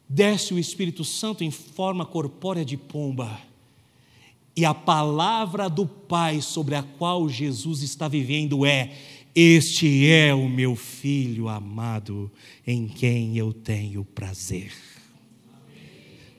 desce 0.08 0.54
o 0.54 0.58
Espírito 0.58 1.04
Santo 1.04 1.44
em 1.44 1.50
forma 1.50 2.06
corpórea 2.06 2.64
de 2.64 2.78
pomba, 2.78 3.38
e 4.56 4.64
a 4.64 4.72
palavra 4.72 5.68
do 5.68 5.84
Pai 5.84 6.40
sobre 6.40 6.74
a 6.74 6.82
qual 6.82 7.28
Jesus 7.28 7.82
está 7.82 8.08
vivendo 8.08 8.64
é: 8.64 8.96
Este 9.34 10.08
é 10.08 10.32
o 10.32 10.48
meu 10.48 10.74
filho 10.74 11.50
amado, 11.50 12.30
em 12.66 12.88
quem 12.88 13.36
eu 13.36 13.52
tenho 13.52 14.06
prazer. 14.06 14.72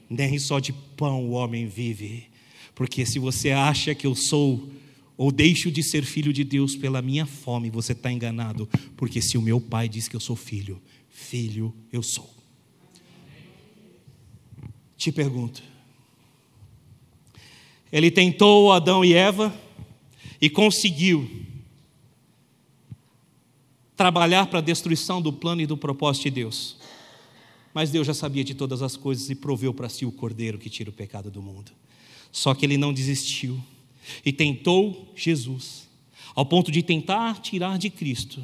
Nem 0.09 0.39
só 0.39 0.57
de 0.57 0.73
pão 0.73 1.23
o 1.23 1.33
homem 1.33 1.67
vive, 1.67 2.23
porque 2.73 3.05
se 3.05 3.19
você 3.19 3.51
acha 3.51 3.93
que 3.93 4.07
eu 4.07 4.15
sou 4.15 4.67
ou 5.17 5.31
deixo 5.31 5.71
de 5.71 5.83
ser 5.83 6.03
filho 6.03 6.33
de 6.33 6.43
Deus 6.43 6.75
pela 6.75 7.01
minha 7.01 7.25
fome, 7.25 7.69
você 7.69 7.91
está 7.91 8.11
enganado, 8.11 8.67
porque 8.97 9.21
se 9.21 9.37
o 9.37 9.41
meu 9.41 9.61
pai 9.61 9.87
diz 9.87 10.07
que 10.07 10.15
eu 10.15 10.19
sou 10.19 10.35
filho, 10.35 10.81
filho 11.09 11.73
eu 11.91 12.01
sou. 12.01 12.29
Te 14.97 15.11
pergunto, 15.11 15.61
ele 17.91 18.09
tentou 18.09 18.71
Adão 18.71 19.05
e 19.05 19.13
Eva 19.13 19.53
e 20.41 20.49
conseguiu 20.49 21.29
trabalhar 23.95 24.47
para 24.47 24.59
a 24.59 24.61
destruição 24.61 25.21
do 25.21 25.31
plano 25.31 25.61
e 25.61 25.67
do 25.67 25.77
propósito 25.77 26.23
de 26.23 26.31
Deus. 26.31 26.77
Mas 27.73 27.91
Deus 27.91 28.05
já 28.07 28.13
sabia 28.13 28.43
de 28.43 28.53
todas 28.53 28.81
as 28.81 28.95
coisas 28.95 29.29
e 29.29 29.35
proveu 29.35 29.73
para 29.73 29.89
si 29.89 30.05
o 30.05 30.11
cordeiro 30.11 30.57
que 30.57 30.69
tira 30.69 30.89
o 30.89 30.93
pecado 30.93 31.29
do 31.29 31.41
mundo. 31.41 31.71
Só 32.31 32.53
que 32.53 32.65
ele 32.65 32.77
não 32.77 32.91
desistiu 32.91 33.63
e 34.25 34.31
tentou 34.31 35.11
Jesus, 35.15 35.87
ao 36.35 36.45
ponto 36.45 36.71
de 36.71 36.81
tentar 36.81 37.41
tirar 37.41 37.77
de 37.77 37.89
Cristo 37.89 38.43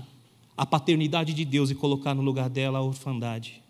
a 0.55 0.65
paternidade 0.65 1.33
de 1.33 1.45
Deus 1.45 1.69
e 1.69 1.75
colocar 1.75 2.13
no 2.13 2.21
lugar 2.21 2.49
dela 2.49 2.79
a 2.79 2.83
orfandade. 2.83 3.61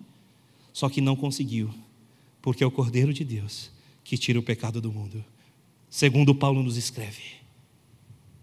Só 0.73 0.89
que 0.89 1.01
não 1.01 1.15
conseguiu, 1.15 1.69
porque 2.41 2.63
é 2.63 2.67
o 2.67 2.71
Cordeiro 2.71 3.13
de 3.13 3.23
Deus 3.23 3.71
que 4.03 4.17
tira 4.17 4.39
o 4.39 4.43
pecado 4.43 4.81
do 4.81 4.91
mundo. 4.91 5.23
Segundo 5.87 6.33
Paulo 6.33 6.63
nos 6.63 6.77
escreve, 6.77 7.21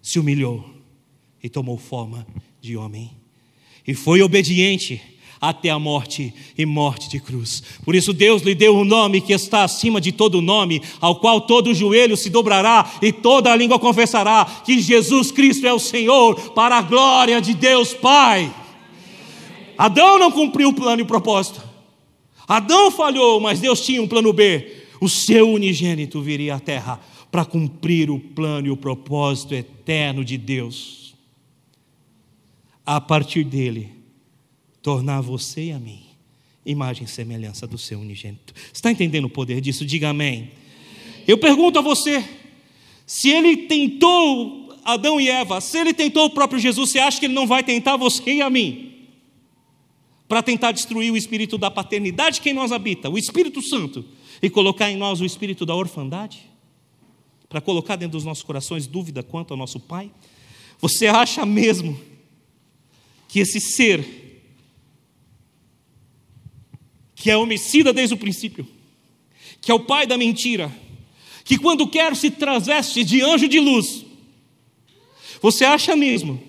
se 0.01 0.19
humilhou 0.19 0.69
e 1.43 1.49
tomou 1.49 1.77
forma 1.77 2.27
de 2.61 2.77
homem, 2.77 3.11
e 3.87 3.95
foi 3.95 4.23
obediente 4.23 5.01
até 5.49 5.71
a 5.71 5.79
morte 5.79 6.35
e 6.59 6.67
morte 6.67 7.09
de 7.09 7.21
cruz. 7.21 7.63
Por 7.85 7.95
isso 7.95 8.13
Deus 8.13 8.43
lhe 8.43 8.55
deu 8.55 8.77
um 8.77 8.85
nome 8.85 9.21
que 9.21 9.33
está 9.33 9.63
acima 9.63 10.01
de 10.01 10.11
todo 10.11 10.43
nome, 10.43 10.83
ao 11.01 11.17
qual 11.17 11.41
todo 11.41 11.73
joelho 11.73 12.17
se 12.17 12.29
dobrará 12.29 12.91
e 13.01 13.13
toda 13.13 13.53
a 13.53 13.57
língua 13.57 13.79
confessará 13.79 14.45
que 14.65 14.81
Jesus 14.81 15.31
Cristo 15.31 15.67
é 15.67 15.73
o 15.73 15.79
Senhor, 15.79 16.53
para 16.53 16.79
a 16.79 16.83
glória 16.83 17.41
de 17.41 17.55
Deus 17.55 17.95
Pai. 17.95 18.53
Adão 19.79 20.19
não 20.19 20.33
cumpriu 20.33 20.71
o 20.71 20.75
plano 20.75 21.01
e 21.01 21.05
o 21.05 21.07
propósito. 21.07 21.63
Adão 22.49 22.91
falhou, 22.91 23.41
mas 23.41 23.61
Deus 23.61 23.81
tinha 23.81 24.03
um 24.03 24.09
plano 24.09 24.33
B. 24.33 24.85
O 25.01 25.09
seu 25.09 25.51
unigênito 25.51 26.21
viria 26.21 26.57
à 26.57 26.61
terra 26.61 27.01
para 27.31 27.45
cumprir 27.45 28.11
o 28.11 28.19
plano 28.19 28.67
e 28.67 28.71
o 28.71 28.77
propósito 28.77 29.55
eterno 29.55 30.25
de 30.25 30.37
Deus. 30.37 31.15
A 32.85 33.01
partir 33.01 33.45
dele, 33.45 33.96
tornar 34.87 35.21
você 35.21 35.65
e 35.65 35.73
a 35.73 35.81
mim 35.81 36.05
imagem 36.65 37.07
e 37.07 37.09
semelhança 37.09 37.67
do 37.67 37.77
seu 37.77 37.99
unigênito. 37.99 38.55
Está 38.73 38.89
entendendo 38.89 39.25
o 39.25 39.29
poder 39.29 39.61
disso? 39.61 39.85
Diga 39.85 40.11
amém. 40.11 40.53
Eu 41.27 41.37
pergunto 41.39 41.81
a 41.81 41.83
você: 41.83 42.25
se 43.05 43.29
ele 43.29 43.57
tentou 43.67 44.73
Adão 44.85 45.21
e 45.21 45.29
Eva, 45.29 45.61
se 45.61 45.77
ele 45.77 45.93
tentou 45.93 46.27
o 46.27 46.31
próprio 46.31 46.61
Jesus, 46.61 46.93
você 46.93 47.01
acha 47.01 47.19
que 47.19 47.27
ele 47.27 47.35
não 47.35 47.49
vai 47.49 47.65
tentar 47.65 47.97
você 47.97 48.35
e 48.35 48.41
a 48.41 48.49
mim? 48.49 48.93
Para 50.29 50.41
tentar 50.41 50.71
destruir 50.71 51.13
o 51.13 51.17
espírito 51.17 51.59
da 51.59 51.69
paternidade 51.69 52.41
que 52.41 52.51
em 52.51 52.55
nós 52.55 52.71
habita, 52.71 53.11
o 53.11 53.19
Espírito 53.19 53.61
Santo, 53.63 54.05
e 54.41 54.49
colocar 54.49 54.89
em 54.89 54.97
nós 54.97 55.21
o 55.21 55.25
espírito 55.25 55.67
da 55.67 55.75
orfandade? 55.75 56.49
Para 57.49 57.61
colocar 57.61 57.97
dentro 57.97 58.13
dos 58.19 58.25
nossos 58.25 58.45
corações 58.45 58.87
dúvida 58.87 59.21
quanto 59.21 59.51
ao 59.51 59.57
nosso 59.57 59.81
Pai? 59.81 60.13
Você 60.81 61.09
acha 61.09 61.45
mesmo 61.45 61.99
que 63.29 63.41
esse 63.41 63.61
ser 63.61 64.26
que 67.17 67.31
é 67.31 67.37
homicida 67.37 67.93
desde 67.93 68.15
o 68.15 68.19
princípio, 68.19 68.69
que 69.61 69.71
é 69.73 69.75
o 69.75 69.81
pai 69.81 70.07
da 70.07 70.19
mentira, 70.19 70.71
que 71.43 71.59
quando 71.59 71.89
quer 71.89 72.15
se 72.15 72.31
traveste 72.31 73.03
de 73.03 73.23
anjo 73.23 73.49
de 73.49 73.59
luz, 73.59 74.05
você 75.41 75.65
acha 75.65 75.97
mesmo 75.97 76.41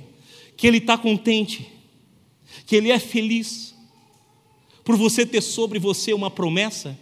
que 0.57 0.67
ele 0.67 0.77
está 0.77 0.97
contente, 0.97 1.65
que 2.65 2.75
ele 2.75 2.91
é 2.91 2.99
feliz, 2.99 3.73
por 4.83 4.97
você 4.97 5.25
ter 5.25 5.41
sobre 5.41 5.79
você 5.79 6.13
uma 6.13 6.29
promessa 6.29 6.97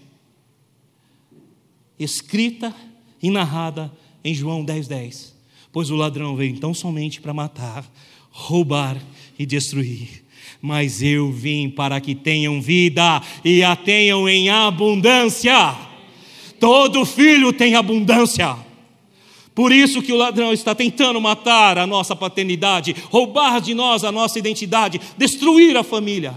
escrita 1.98 2.76
e 3.22 3.30
narrada 3.30 3.92
em 4.24 4.34
João 4.34 4.64
10,10. 4.64 4.88
10. 4.88 5.36
Pois 5.72 5.90
o 5.90 5.96
ladrão 5.96 6.36
veio 6.36 6.52
então 6.52 6.74
somente 6.74 7.20
para 7.20 7.34
matar, 7.34 7.90
roubar 8.30 9.02
e 9.38 9.46
destruir 9.46 10.25
mas 10.66 11.04
eu 11.04 11.32
vim 11.32 11.70
para 11.70 12.02
que 12.02 12.16
tenham 12.16 12.60
vida 12.60 13.22
e 13.44 13.64
a 13.64 13.76
tenham 13.76 14.28
em 14.28 14.50
abundância. 14.50 15.76
Todo 16.60 17.06
filho 17.06 17.54
tem 17.54 17.76
abundância. 17.76 18.58
Por 19.54 19.72
isso 19.72 20.02
que 20.02 20.12
o 20.12 20.18
ladrão 20.18 20.52
está 20.52 20.74
tentando 20.74 21.22
matar 21.22 21.78
a 21.78 21.86
nossa 21.86 22.16
paternidade, 22.16 22.96
roubar 23.12 23.62
de 23.62 23.76
nós 23.76 24.04
a 24.04 24.12
nossa 24.12 24.40
identidade, 24.40 25.00
destruir 25.16 25.78
a 25.78 25.84
família. 25.84 26.34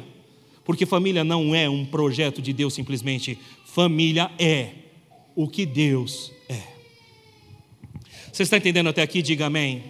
Porque 0.63 0.85
família 0.85 1.25
não 1.25 1.55
é 1.55 1.67
um 1.67 1.87
projeto 1.87 2.43
de 2.43 2.53
Deus 2.53 2.75
simplesmente, 2.75 3.39
família 3.65 4.31
é 4.39 4.69
o 5.35 5.49
que 5.49 5.65
Deus 5.65 6.31
é. 6.51 6.61
Você 8.31 8.43
está 8.43 8.59
entendendo 8.59 8.91
até 8.91 9.01
aqui? 9.01 9.23
Diga 9.23 9.47
amém. 9.47 9.85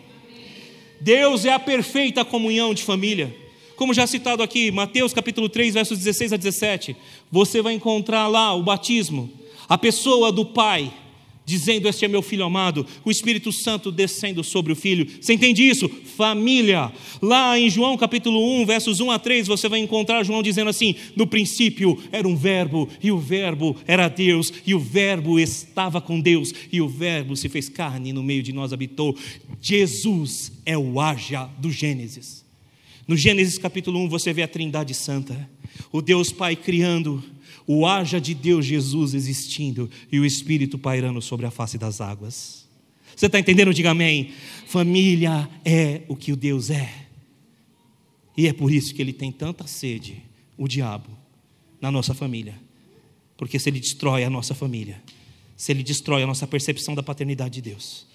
Deus 1.00 1.44
é 1.44 1.52
a 1.52 1.58
perfeita 1.58 2.24
comunhão 2.24 2.72
de 2.72 2.84
família. 2.84 3.47
Como 3.78 3.94
já 3.94 4.08
citado 4.08 4.42
aqui, 4.42 4.72
Mateus 4.72 5.12
capítulo 5.12 5.48
3, 5.48 5.74
versos 5.74 5.98
16 5.98 6.32
a 6.32 6.36
17, 6.36 6.96
você 7.30 7.62
vai 7.62 7.74
encontrar 7.74 8.26
lá 8.26 8.52
o 8.52 8.60
batismo, 8.60 9.30
a 9.68 9.78
pessoa 9.78 10.32
do 10.32 10.44
Pai, 10.44 10.92
dizendo: 11.46 11.86
Este 11.86 12.04
é 12.04 12.08
meu 12.08 12.20
filho 12.20 12.44
amado, 12.44 12.84
o 13.04 13.10
Espírito 13.10 13.52
Santo 13.52 13.92
descendo 13.92 14.42
sobre 14.42 14.72
o 14.72 14.76
filho. 14.76 15.06
Você 15.20 15.32
entende 15.32 15.62
isso? 15.62 15.88
Família. 15.88 16.90
Lá 17.22 17.56
em 17.56 17.70
João 17.70 17.96
capítulo 17.96 18.60
1, 18.62 18.66
versos 18.66 18.98
1 18.98 19.12
a 19.12 19.18
3, 19.20 19.46
você 19.46 19.68
vai 19.68 19.78
encontrar 19.78 20.24
João 20.24 20.42
dizendo 20.42 20.70
assim: 20.70 20.96
No 21.14 21.28
princípio 21.28 22.02
era 22.10 22.26
um 22.26 22.34
Verbo, 22.34 22.88
e 23.00 23.12
o 23.12 23.18
Verbo 23.18 23.76
era 23.86 24.08
Deus, 24.08 24.52
e 24.66 24.74
o 24.74 24.80
Verbo 24.80 25.38
estava 25.38 26.00
com 26.00 26.18
Deus, 26.20 26.52
e 26.72 26.80
o 26.80 26.88
Verbo 26.88 27.36
se 27.36 27.48
fez 27.48 27.68
carne 27.68 28.10
e 28.10 28.12
no 28.12 28.24
meio 28.24 28.42
de 28.42 28.52
nós 28.52 28.72
habitou. 28.72 29.14
Jesus 29.62 30.50
é 30.66 30.76
o 30.76 31.00
Haja 31.00 31.48
do 31.60 31.70
Gênesis. 31.70 32.47
No 33.08 33.16
Gênesis 33.16 33.56
capítulo 33.56 33.98
1 34.00 34.08
você 34.10 34.34
vê 34.34 34.42
a 34.42 34.48
Trindade 34.48 34.92
Santa, 34.92 35.48
o 35.90 36.02
Deus 36.02 36.30
Pai 36.30 36.54
criando, 36.54 37.24
o 37.66 37.86
haja 37.86 38.20
de 38.20 38.34
Deus 38.34 38.66
Jesus 38.66 39.14
existindo 39.14 39.90
e 40.12 40.20
o 40.20 40.26
Espírito 40.26 40.78
pairando 40.78 41.22
sobre 41.22 41.46
a 41.46 41.50
face 41.50 41.78
das 41.78 42.02
águas. 42.02 42.68
Você 43.16 43.24
está 43.24 43.38
entendendo? 43.38 43.72
Diga 43.72 43.92
amém. 43.92 44.32
Família 44.66 45.48
é 45.64 46.02
o 46.06 46.14
que 46.14 46.32
o 46.32 46.36
Deus 46.36 46.68
é. 46.68 47.06
E 48.36 48.46
é 48.46 48.52
por 48.52 48.70
isso 48.70 48.94
que 48.94 49.00
ele 49.00 49.14
tem 49.14 49.32
tanta 49.32 49.66
sede, 49.66 50.22
o 50.58 50.68
diabo, 50.68 51.08
na 51.80 51.90
nossa 51.90 52.12
família. 52.12 52.60
Porque 53.38 53.58
se 53.58 53.70
ele 53.70 53.80
destrói 53.80 54.22
a 54.22 54.28
nossa 54.28 54.54
família, 54.54 55.02
se 55.56 55.72
ele 55.72 55.82
destrói 55.82 56.22
a 56.24 56.26
nossa 56.26 56.46
percepção 56.46 56.94
da 56.94 57.02
paternidade 57.02 57.54
de 57.54 57.70
Deus, 57.70 58.06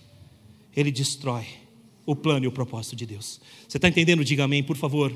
ele 0.75 0.91
destrói 0.91 1.62
o 2.05 2.15
plano 2.15 2.45
e 2.45 2.47
o 2.47 2.51
propósito 2.51 2.95
de 2.95 3.05
Deus. 3.05 3.39
Você 3.67 3.77
está 3.77 3.87
entendendo? 3.87 4.23
Diga 4.23 4.43
amém, 4.43 4.63
por 4.63 4.77
favor. 4.77 5.15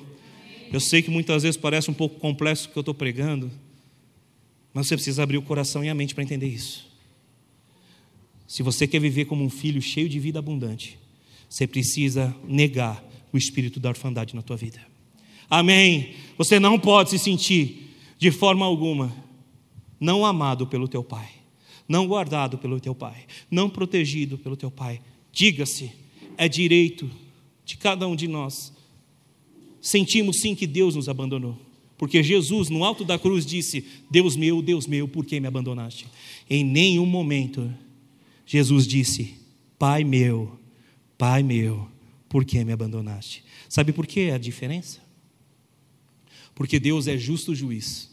Eu 0.71 0.79
sei 0.79 1.01
que 1.01 1.09
muitas 1.09 1.43
vezes 1.43 1.57
parece 1.57 1.89
um 1.89 1.93
pouco 1.93 2.19
complexo 2.19 2.67
o 2.67 2.71
que 2.71 2.77
eu 2.77 2.81
estou 2.81 2.93
pregando, 2.93 3.51
mas 4.73 4.87
você 4.87 4.95
precisa 4.95 5.23
abrir 5.23 5.37
o 5.37 5.41
coração 5.41 5.83
e 5.83 5.89
a 5.89 5.95
mente 5.95 6.13
para 6.13 6.23
entender 6.23 6.47
isso. 6.47 6.87
Se 8.47 8.63
você 8.63 8.87
quer 8.87 8.99
viver 8.99 9.25
como 9.25 9.43
um 9.43 9.49
filho 9.49 9.81
cheio 9.81 10.07
de 10.07 10.19
vida 10.19 10.39
abundante, 10.39 10.97
você 11.49 11.65
precisa 11.67 12.35
negar 12.47 13.03
o 13.31 13.37
espírito 13.37 13.79
da 13.79 13.89
orfandade 13.89 14.35
na 14.35 14.41
tua 14.41 14.55
vida. 14.55 14.79
Amém. 15.49 16.13
Você 16.37 16.59
não 16.59 16.79
pode 16.79 17.09
se 17.09 17.19
sentir 17.19 17.95
de 18.17 18.31
forma 18.31 18.65
alguma 18.65 19.13
não 19.99 20.25
amado 20.25 20.67
pelo 20.67 20.87
teu 20.87 21.03
pai, 21.03 21.29
não 21.87 22.07
guardado 22.07 22.57
pelo 22.57 22.79
teu 22.79 22.93
pai, 22.93 23.25
não 23.49 23.69
protegido 23.69 24.37
pelo 24.37 24.55
teu 24.55 24.69
pai. 24.69 25.01
Diga-se 25.31 25.91
é 26.37 26.47
direito 26.47 27.09
de 27.65 27.75
cada 27.77 28.07
um 28.07 28.15
de 28.15 28.27
nós. 28.27 28.73
Sentimos 29.81 30.39
sim 30.39 30.55
que 30.55 30.67
Deus 30.67 30.95
nos 30.95 31.09
abandonou, 31.09 31.57
porque 31.97 32.21
Jesus, 32.21 32.69
no 32.69 32.83
alto 32.83 33.03
da 33.03 33.17
cruz, 33.17 33.45
disse: 33.45 33.85
Deus 34.09 34.35
meu, 34.35 34.61
Deus 34.61 34.85
meu, 34.85 35.07
por 35.07 35.25
que 35.25 35.39
me 35.39 35.47
abandonaste? 35.47 36.07
Em 36.49 36.63
nenhum 36.63 37.05
momento 37.05 37.73
Jesus 38.45 38.87
disse: 38.87 39.35
Pai 39.77 40.03
meu, 40.03 40.57
Pai 41.17 41.43
meu, 41.43 41.89
por 42.29 42.45
que 42.45 42.63
me 42.63 42.71
abandonaste? 42.71 43.43
Sabe 43.67 43.91
por 43.91 44.07
que 44.07 44.31
a 44.31 44.37
diferença? 44.37 45.01
Porque 46.55 46.79
Deus 46.79 47.07
é 47.07 47.17
justo 47.17 47.53
juiz. 47.53 48.09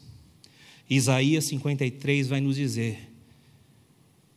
Isaías 0.90 1.44
53 1.44 2.28
vai 2.28 2.40
nos 2.40 2.56
dizer 2.56 3.10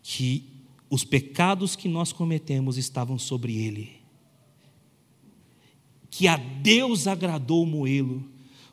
que 0.01 0.45
os 0.89 1.03
pecados 1.03 1.75
que 1.75 1.88
nós 1.88 2.13
cometemos 2.13 2.77
estavam 2.77 3.19
sobre 3.19 3.57
ele, 3.57 3.91
que 6.09 6.27
a 6.27 6.38
Deus 6.38 7.07
agradou 7.07 7.65
moê-lo, 7.65 8.23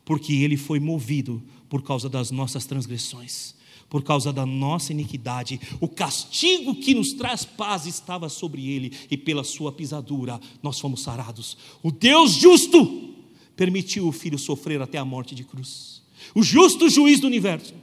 porque 0.03 0.33
ele 0.33 0.57
foi 0.57 0.79
movido 0.79 1.43
por 1.67 1.83
causa 1.83 2.07
das 2.07 2.31
nossas 2.31 2.65
transgressões, 2.65 3.55
por 3.89 4.03
causa 4.03 4.31
da 4.31 4.45
nossa 4.45 4.91
iniquidade. 4.91 5.59
O 5.79 5.87
castigo 5.87 6.75
que 6.75 6.95
nos 6.95 7.13
traz 7.13 7.43
paz 7.43 7.85
estava 7.85 8.29
sobre 8.29 8.67
ele, 8.69 8.93
e 9.11 9.17
pela 9.17 9.43
sua 9.43 9.71
pisadura 9.71 10.39
nós 10.63 10.79
fomos 10.79 11.01
sarados. 11.01 11.57
O 11.83 11.91
Deus 11.91 12.33
justo 12.33 13.13
permitiu 13.55 14.07
o 14.07 14.11
filho 14.11 14.37
sofrer 14.37 14.81
até 14.81 14.97
a 14.97 15.05
morte 15.05 15.35
de 15.35 15.43
cruz. 15.43 16.01
O 16.33 16.41
justo 16.41 16.89
juiz 16.89 17.19
do 17.19 17.27
universo 17.27 17.73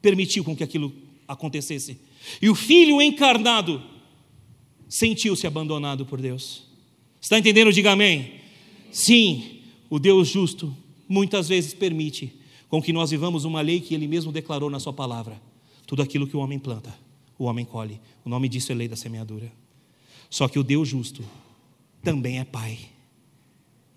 permitiu 0.00 0.44
com 0.44 0.56
que 0.56 0.64
aquilo 0.64 0.92
acontecesse. 1.26 1.98
E 2.40 2.48
o 2.48 2.54
filho 2.54 3.00
encarnado 3.00 3.82
sentiu-se 4.88 5.46
abandonado 5.46 6.04
por 6.06 6.20
Deus. 6.20 6.64
Está 7.20 7.38
entendendo? 7.38 7.72
Diga 7.72 7.92
amém. 7.92 8.40
Sim, 8.90 9.60
o 9.90 9.98
Deus 9.98 10.28
justo 10.28 10.74
muitas 11.08 11.48
vezes 11.48 11.74
permite 11.74 12.32
com 12.68 12.82
que 12.82 12.92
nós 12.92 13.10
vivamos 13.10 13.44
uma 13.44 13.60
lei 13.60 13.80
que 13.80 13.94
ele 13.94 14.08
mesmo 14.08 14.32
declarou 14.32 14.70
na 14.70 14.80
sua 14.80 14.92
palavra. 14.92 15.40
Tudo 15.86 16.02
aquilo 16.02 16.26
que 16.26 16.36
o 16.36 16.40
homem 16.40 16.58
planta, 16.58 16.96
o 17.38 17.44
homem 17.44 17.64
colhe. 17.64 18.00
O 18.24 18.28
nome 18.28 18.48
disso 18.48 18.72
é 18.72 18.74
lei 18.74 18.88
da 18.88 18.96
semeadura. 18.96 19.52
Só 20.28 20.48
que 20.48 20.58
o 20.58 20.64
Deus 20.64 20.88
justo 20.88 21.24
também 22.02 22.38
é 22.38 22.44
pai. 22.44 22.78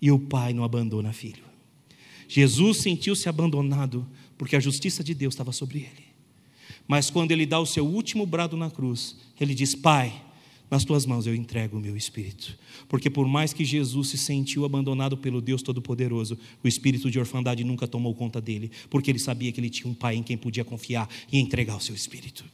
E 0.00 0.10
o 0.10 0.18
pai 0.18 0.52
não 0.52 0.64
abandona 0.64 1.12
filho. 1.12 1.44
Jesus 2.28 2.78
sentiu-se 2.78 3.28
abandonado 3.28 4.06
porque 4.38 4.54
a 4.54 4.60
justiça 4.60 5.02
de 5.02 5.14
Deus 5.14 5.34
estava 5.34 5.52
sobre 5.52 5.80
ele. 5.80 6.09
Mas 6.90 7.08
quando 7.08 7.30
ele 7.30 7.46
dá 7.46 7.60
o 7.60 7.66
seu 7.66 7.86
último 7.86 8.26
brado 8.26 8.56
na 8.56 8.68
cruz, 8.68 9.14
ele 9.40 9.54
diz: 9.54 9.76
Pai, 9.76 10.12
nas 10.68 10.84
tuas 10.84 11.06
mãos 11.06 11.24
eu 11.24 11.32
entrego 11.32 11.76
o 11.76 11.80
meu 11.80 11.96
espírito. 11.96 12.58
Porque 12.88 13.08
por 13.08 13.28
mais 13.28 13.52
que 13.52 13.64
Jesus 13.64 14.08
se 14.08 14.18
sentiu 14.18 14.64
abandonado 14.64 15.16
pelo 15.16 15.40
Deus 15.40 15.62
Todo-Poderoso, 15.62 16.36
o 16.64 16.66
espírito 16.66 17.08
de 17.08 17.16
orfandade 17.16 17.62
nunca 17.62 17.86
tomou 17.86 18.12
conta 18.12 18.40
dele, 18.40 18.72
porque 18.90 19.08
ele 19.08 19.20
sabia 19.20 19.52
que 19.52 19.60
ele 19.60 19.70
tinha 19.70 19.88
um 19.88 19.94
pai 19.94 20.16
em 20.16 20.22
quem 20.24 20.36
podia 20.36 20.64
confiar 20.64 21.08
e 21.30 21.38
entregar 21.38 21.76
o 21.76 21.80
seu 21.80 21.94
espírito. 21.94 22.44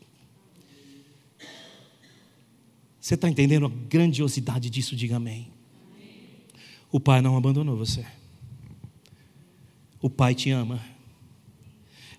Você 3.01 3.15
está 3.15 3.31
entendendo 3.31 3.65
a 3.65 3.71
grandiosidade 3.89 4.69
disso? 4.69 4.95
Diga 4.95 5.17
amém. 5.17 5.49
O 6.93 7.01
pai 7.01 7.23
não 7.23 7.39
abandonou 7.39 7.75
você. 7.75 8.05
O 9.99 10.11
pai 10.11 10.35
te 10.35 10.51
ama. 10.51 10.95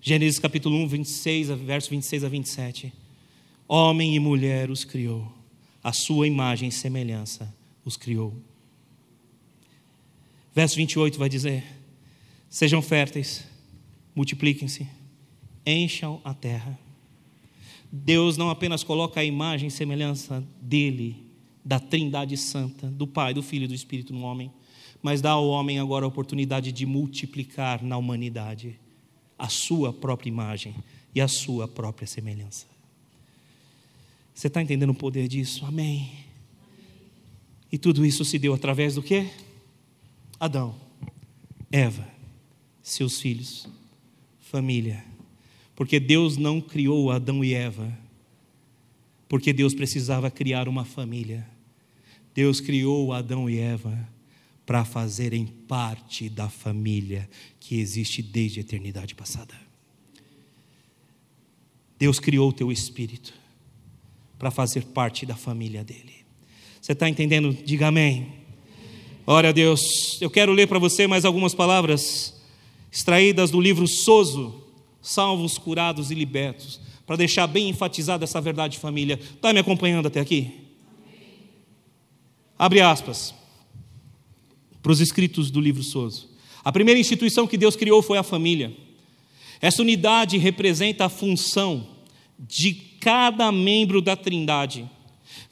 Gênesis 0.00 0.38
capítulo 0.38 0.76
1, 0.76 0.88
26, 0.88 1.48
verso 1.50 1.90
26 1.90 2.24
a 2.24 2.28
27. 2.28 2.92
Homem 3.66 4.14
e 4.14 4.20
mulher 4.20 4.70
os 4.70 4.84
criou 4.84 5.38
a 5.82 5.92
sua 5.92 6.26
imagem 6.26 6.68
e 6.68 6.72
semelhança 6.72 7.52
os 7.84 7.96
criou. 7.96 8.34
Verso 10.54 10.76
28 10.76 11.18
vai 11.18 11.28
dizer: 11.28 11.64
Sejam 12.48 12.80
férteis, 12.80 13.44
multipliquem-se, 14.14 14.86
encham 15.66 16.20
a 16.24 16.32
terra. 16.32 16.78
Deus 17.90 18.36
não 18.36 18.50
apenas 18.50 18.84
coloca 18.84 19.20
a 19.20 19.24
imagem 19.24 19.68
e 19.68 19.70
semelhança 19.70 20.46
dele, 20.60 21.24
da 21.64 21.80
Trindade 21.80 22.36
Santa, 22.36 22.86
do 22.86 23.06
Pai, 23.06 23.34
do 23.34 23.42
Filho 23.42 23.64
e 23.64 23.68
do 23.68 23.74
Espírito 23.74 24.12
no 24.12 24.22
homem, 24.22 24.52
mas 25.02 25.20
dá 25.20 25.30
ao 25.30 25.48
homem 25.48 25.78
agora 25.78 26.04
a 26.04 26.08
oportunidade 26.08 26.70
de 26.70 26.86
multiplicar 26.86 27.82
na 27.82 27.96
humanidade 27.96 28.78
a 29.38 29.48
sua 29.48 29.92
própria 29.92 30.28
imagem 30.28 30.74
e 31.14 31.20
a 31.20 31.28
sua 31.28 31.68
própria 31.68 32.06
semelhança. 32.06 32.66
Você 34.34 34.48
está 34.48 34.60
entendendo 34.60 34.90
o 34.90 34.94
poder 34.94 35.28
disso? 35.28 35.64
Amém. 35.64 36.12
E 37.70 37.78
tudo 37.78 38.04
isso 38.04 38.24
se 38.24 38.38
deu 38.38 38.54
através 38.54 38.94
do 38.94 39.02
quê? 39.02 39.30
Adão, 40.40 40.74
Eva, 41.70 42.06
seus 42.82 43.20
filhos, 43.20 43.68
família. 44.40 45.04
Porque 45.74 46.00
Deus 46.00 46.36
não 46.36 46.60
criou 46.60 47.10
Adão 47.10 47.44
e 47.44 47.54
Eva, 47.54 47.96
porque 49.28 49.52
Deus 49.52 49.74
precisava 49.74 50.30
criar 50.30 50.68
uma 50.68 50.84
família. 50.84 51.46
Deus 52.34 52.60
criou 52.60 53.12
Adão 53.12 53.48
e 53.48 53.58
Eva 53.58 54.08
para 54.68 54.84
fazerem 54.84 55.46
parte 55.46 56.28
da 56.28 56.50
família 56.50 57.26
que 57.58 57.80
existe 57.80 58.20
desde 58.20 58.60
a 58.60 58.62
eternidade 58.62 59.14
passada. 59.14 59.54
Deus 61.98 62.20
criou 62.20 62.50
o 62.50 62.52
teu 62.52 62.70
espírito 62.70 63.32
para 64.38 64.50
fazer 64.50 64.84
parte 64.84 65.24
da 65.24 65.34
família 65.34 65.82
dele. 65.82 66.16
Você 66.82 66.92
está 66.92 67.08
entendendo? 67.08 67.56
Diga 67.64 67.86
amém. 67.86 68.30
Glória 69.24 69.48
a 69.48 69.52
Deus. 69.54 70.18
Eu 70.20 70.28
quero 70.28 70.52
ler 70.52 70.68
para 70.68 70.78
você 70.78 71.06
mais 71.06 71.24
algumas 71.24 71.54
palavras 71.54 72.38
extraídas 72.92 73.50
do 73.50 73.62
livro 73.62 73.88
Soso, 73.88 74.68
Salvos, 75.00 75.56
Curados 75.56 76.10
e 76.10 76.14
Libertos, 76.14 76.78
para 77.06 77.16
deixar 77.16 77.46
bem 77.46 77.70
enfatizada 77.70 78.24
essa 78.24 78.38
verdade 78.38 78.74
de 78.74 78.80
família. 78.80 79.18
Está 79.18 79.50
me 79.50 79.60
acompanhando 79.60 80.08
até 80.08 80.20
aqui? 80.20 80.52
Abre 82.58 82.82
aspas 82.82 83.38
para 84.82 84.92
os 84.92 85.00
escritos 85.00 85.50
do 85.50 85.60
livro 85.60 85.82
Soso. 85.82 86.28
A 86.64 86.72
primeira 86.72 87.00
instituição 87.00 87.46
que 87.46 87.56
Deus 87.56 87.76
criou 87.76 88.02
foi 88.02 88.18
a 88.18 88.22
família. 88.22 88.72
Essa 89.60 89.82
unidade 89.82 90.38
representa 90.38 91.06
a 91.06 91.08
função 91.08 91.88
de 92.38 92.74
cada 93.00 93.50
membro 93.50 94.00
da 94.00 94.14
Trindade. 94.14 94.88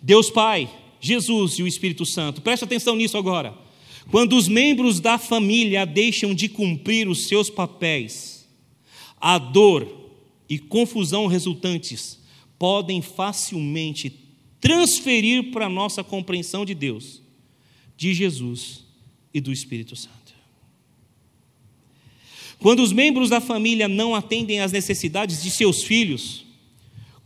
Deus 0.01 0.31
Pai, 0.31 0.71
Jesus 1.01 1.59
e 1.59 1.63
o 1.63 1.67
Espírito 1.67 2.05
Santo. 2.05 2.41
Preste 2.41 2.65
atenção 2.65 2.95
nisso 2.95 3.17
agora. 3.17 3.55
Quando 4.11 4.37
os 4.37 4.47
membros 4.47 5.01
da 5.01 5.19
família 5.19 5.85
deixam 5.85 6.35
de 6.35 6.49
cumprir 6.49 7.09
os 7.09 7.27
seus 7.27 7.51
papéis, 7.51 8.47
a 9.21 9.39
dor 9.39 9.89
e 10.49 10.59
confusão 10.59 11.27
resultantes 11.27 12.21
podem 12.59 13.03
facilmente 13.03 14.21
transferir 14.61 15.51
para 15.51 15.67
a 15.67 15.71
nossa 15.71 16.05
compreensão 16.05 16.65
de 16.65 16.75
Deus, 16.75 17.21
de 17.97 18.15
Jesus 18.15 18.86
e 19.37 19.41
do 19.41 19.53
Espírito 19.53 19.95
Santo. 19.95 20.35
Quando 22.59 22.83
os 22.83 22.91
membros 22.91 23.29
da 23.29 23.39
família 23.39 23.87
não 23.87 24.15
atendem 24.15 24.61
às 24.61 24.73
necessidades 24.73 25.43
de 25.43 25.51
seus 25.51 25.83
filhos, 25.83 26.47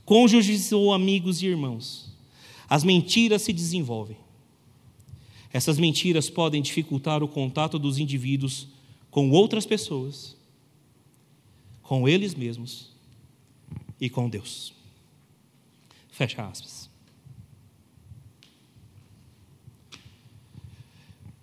cônjuges 0.04 0.72
ou 0.72 0.92
amigos 0.92 1.40
e 1.40 1.46
irmãos, 1.46 2.12
as 2.68 2.82
mentiras 2.82 3.42
se 3.42 3.52
desenvolvem. 3.52 4.16
Essas 5.52 5.78
mentiras 5.78 6.28
podem 6.28 6.61
dificultar 6.61 7.22
o 7.22 7.28
contato 7.28 7.78
dos 7.78 7.96
indivíduos 7.96 8.66
com 9.08 9.30
outras 9.30 9.64
pessoas, 9.64 10.36
com 11.80 12.08
eles 12.08 12.34
mesmos 12.34 12.90
e 14.00 14.11
com 14.11 14.28
Deus. 14.28 14.72
Fecha 16.11 16.44
aspas. 16.44 16.79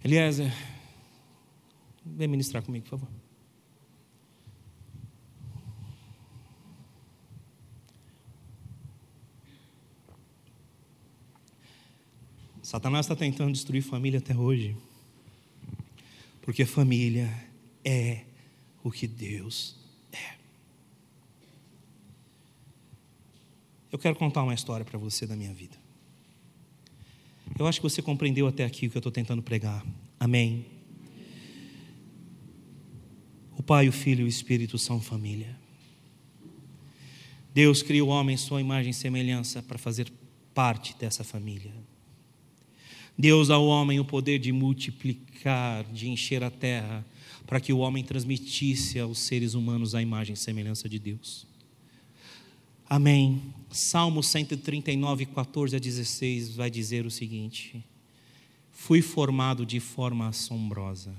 Eliezer, 0.08 0.54
vem 2.06 2.30
ministrar 2.30 2.64
comigo, 2.64 2.86
por 2.86 2.98
favor. 2.98 3.10
Satanás 12.64 13.06
está 13.06 13.18
tentando 13.18 13.52
destruir 13.52 13.82
família 13.82 14.20
até 14.20 14.34
hoje. 14.34 14.78
Porque 16.42 16.66
família 16.66 17.30
é 17.84 18.24
o 18.82 18.90
que 18.90 19.08
Deus 19.08 19.76
é. 20.14 20.38
Eu 23.92 24.00
quero 24.00 24.16
contar 24.16 24.44
uma 24.44 24.54
história 24.54 24.86
para 24.86 24.98
você 24.98 25.28
da 25.28 25.36
minha 25.36 25.54
vida. 25.54 25.87
Eu 27.60 27.66
acho 27.66 27.80
que 27.80 27.84
você 27.84 28.02
compreendeu 28.02 28.48
até 28.48 28.64
aqui 28.64 28.88
o 28.88 28.90
que 28.90 28.98
eu 28.98 29.00
estou 29.00 29.12
tentando 29.12 29.42
pregar. 29.42 29.84
Amém. 30.20 30.66
O 33.58 33.64
Pai, 33.64 33.88
o 33.88 33.92
Filho 33.92 34.22
e 34.22 34.26
o 34.26 34.28
Espírito 34.28 34.78
são 34.78 35.02
família. 35.02 35.58
Deus 37.54 37.82
criou 37.82 38.10
o 38.10 38.12
homem 38.12 38.36
em 38.36 38.38
sua 38.38 38.62
imagem 38.62 38.92
e 38.92 38.94
semelhança 38.94 39.64
para 39.64 39.80
fazer 39.80 40.12
parte 40.54 40.96
dessa 41.00 41.24
família. 41.24 41.74
Deus 43.18 43.50
ao 43.50 43.66
homem 43.66 44.00
o 44.00 44.06
poder 44.06 44.38
de 44.38 44.52
multiplicar, 44.52 45.84
de 45.86 46.08
encher 46.08 46.44
a 46.44 46.52
terra, 46.52 47.04
para 47.48 47.60
que 47.60 47.74
o 47.74 47.80
homem 47.80 48.04
transmitisse 48.04 49.00
aos 49.00 49.18
seres 49.18 49.56
humanos 49.56 49.96
a 49.96 50.02
imagem 50.02 50.36
e 50.36 50.38
semelhança 50.38 50.88
de 50.88 51.00
Deus. 51.00 51.48
Amém. 52.88 53.42
Salmo 53.70 54.24
139, 54.24 55.26
14 55.26 55.76
a 55.76 55.80
16 55.80 56.56
vai 56.56 56.70
dizer 56.70 57.06
o 57.06 57.12
seguinte: 57.12 57.84
Fui 58.72 59.02
formado 59.02 59.66
de 59.66 59.80
forma 59.80 60.28
assombrosa. 60.28 61.14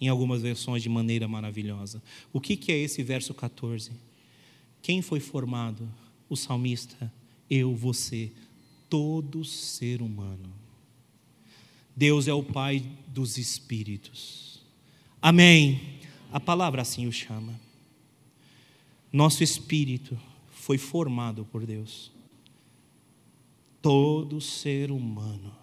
Em 0.00 0.08
algumas 0.08 0.42
versões, 0.42 0.82
de 0.82 0.88
maneira 0.88 1.26
maravilhosa. 1.26 2.02
O 2.32 2.40
que, 2.40 2.56
que 2.56 2.70
é 2.70 2.78
esse 2.78 3.02
verso 3.02 3.32
14? 3.32 3.92
Quem 4.82 5.00
foi 5.00 5.20
formado? 5.20 5.88
O 6.28 6.36
salmista, 6.36 7.12
eu, 7.48 7.74
você, 7.74 8.30
todo 8.90 9.44
ser 9.44 10.02
humano. 10.02 10.52
Deus 11.96 12.28
é 12.28 12.34
o 12.34 12.42
Pai 12.42 12.84
dos 13.06 13.38
espíritos. 13.38 14.60
Amém. 15.22 15.80
A 16.30 16.40
palavra 16.40 16.82
assim 16.82 17.06
o 17.06 17.12
chama. 17.12 17.58
Nosso 19.12 19.42
espírito 19.42 20.18
foi 20.64 20.78
formado 20.78 21.44
por 21.44 21.66
Deus. 21.66 22.10
Todo 23.82 24.40
ser 24.40 24.90
humano 24.90 25.54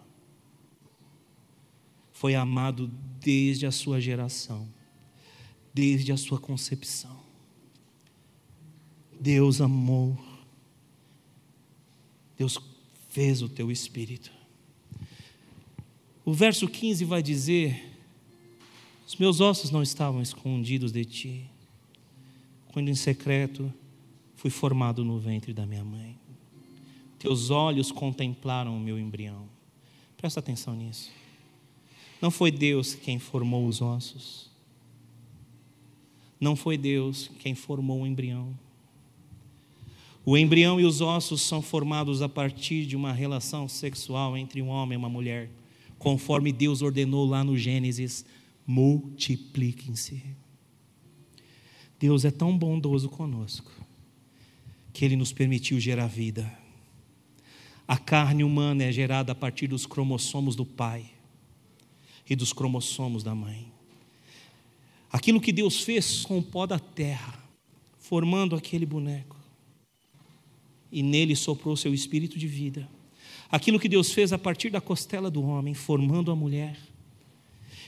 foi 2.14 2.36
amado 2.36 2.86
desde 3.20 3.66
a 3.66 3.72
sua 3.72 4.00
geração, 4.00 4.70
desde 5.74 6.12
a 6.12 6.18
sua 6.18 6.40
concepção. 6.40 7.20
Deus 9.20 9.60
amou, 9.60 10.16
Deus 12.38 12.60
fez 13.10 13.42
o 13.42 13.50
teu 13.50 13.72
espírito. 13.72 14.32
O 16.24 16.32
verso 16.32 16.68
15 16.68 17.06
vai 17.06 17.24
dizer: 17.24 17.98
Os 19.08 19.16
meus 19.16 19.42
ossos 19.42 19.72
não 19.72 19.82
estavam 19.82 20.22
escondidos 20.22 20.92
de 20.92 21.04
ti, 21.06 21.50
quando 22.68 22.90
em 22.90 22.96
secreto 22.96 23.74
fui 24.42 24.50
formado 24.50 25.06
no 25.06 25.20
ventre 25.20 25.54
da 25.54 25.68
minha 25.68 25.84
mãe. 25.84 26.18
Teus 27.20 27.52
olhos 27.52 27.92
contemplaram 27.92 28.76
o 28.76 28.80
meu 28.80 28.98
embrião. 28.98 29.48
Presta 30.18 30.40
atenção 30.40 30.76
nisso. 30.76 31.12
Não 32.20 32.32
foi 32.32 32.50
Deus 32.50 32.96
quem 32.96 33.20
formou 33.20 33.68
os 33.68 33.84
ossos. 33.84 34.50
Não 36.40 36.56
foi 36.56 36.76
Deus 36.76 37.30
quem 37.38 37.54
formou 37.54 38.02
o 38.02 38.08
embrião. 38.08 38.58
O 40.26 40.36
embrião 40.36 40.80
e 40.80 40.86
os 40.86 41.02
ossos 41.02 41.44
são 41.44 41.62
formados 41.62 42.24
a 42.24 42.28
partir 42.28 42.88
de 42.88 42.96
uma 42.96 43.14
relação 43.14 43.68
sexual 43.68 44.36
entre 44.36 44.60
um 44.60 44.70
homem 44.70 44.96
e 44.96 44.98
uma 44.98 45.10
mulher, 45.10 45.52
conforme 46.00 46.52
Deus 46.52 46.82
ordenou 46.82 47.28
lá 47.28 47.44
no 47.44 47.56
Gênesis: 47.56 48.26
multipliquem-se. 48.66 50.24
Deus 52.00 52.26
é 52.26 52.32
tão 52.32 52.58
bondoso 52.58 53.08
conosco 53.08 53.72
que 54.94 55.06
Ele 55.06 55.16
nos 55.16 55.32
permitiu 55.32 55.80
gerar 55.80 56.08
vida. 56.08 56.52
A 57.88 57.98
carne 57.98 58.44
humana 58.44 58.84
é 58.84 58.92
gerada 58.92 59.32
a 59.32 59.36
partir 59.36 59.68
dos 59.68 59.86
cromossomos 59.86 60.56
do 60.56 60.66
pai 60.66 61.06
e 62.30 62.36
dos 62.36 62.54
cromossomos 62.54 63.24
da 63.24 63.36
mãe. 63.36 63.72
Aquilo 65.12 65.42
que 65.42 65.52
Deus 65.52 65.82
fez 65.82 66.26
com 66.26 66.38
o 66.40 66.44
pó 66.44 66.66
da 66.66 66.80
terra, 66.80 67.38
formando 68.00 68.56
aquele 68.56 68.86
boneco, 68.86 69.36
e 70.92 71.04
nele 71.04 71.36
soprou 71.36 71.76
seu 71.76 71.94
espírito 71.94 72.38
de 72.38 72.48
vida. 72.48 72.88
Aquilo 73.50 73.80
que 73.80 73.90
Deus 73.90 74.12
fez 74.12 74.32
a 74.32 74.38
partir 74.38 74.70
da 74.70 74.80
costela 74.80 75.30
do 75.30 75.44
homem, 75.44 75.74
formando 75.74 76.32
a 76.32 76.36
mulher, 76.36 76.78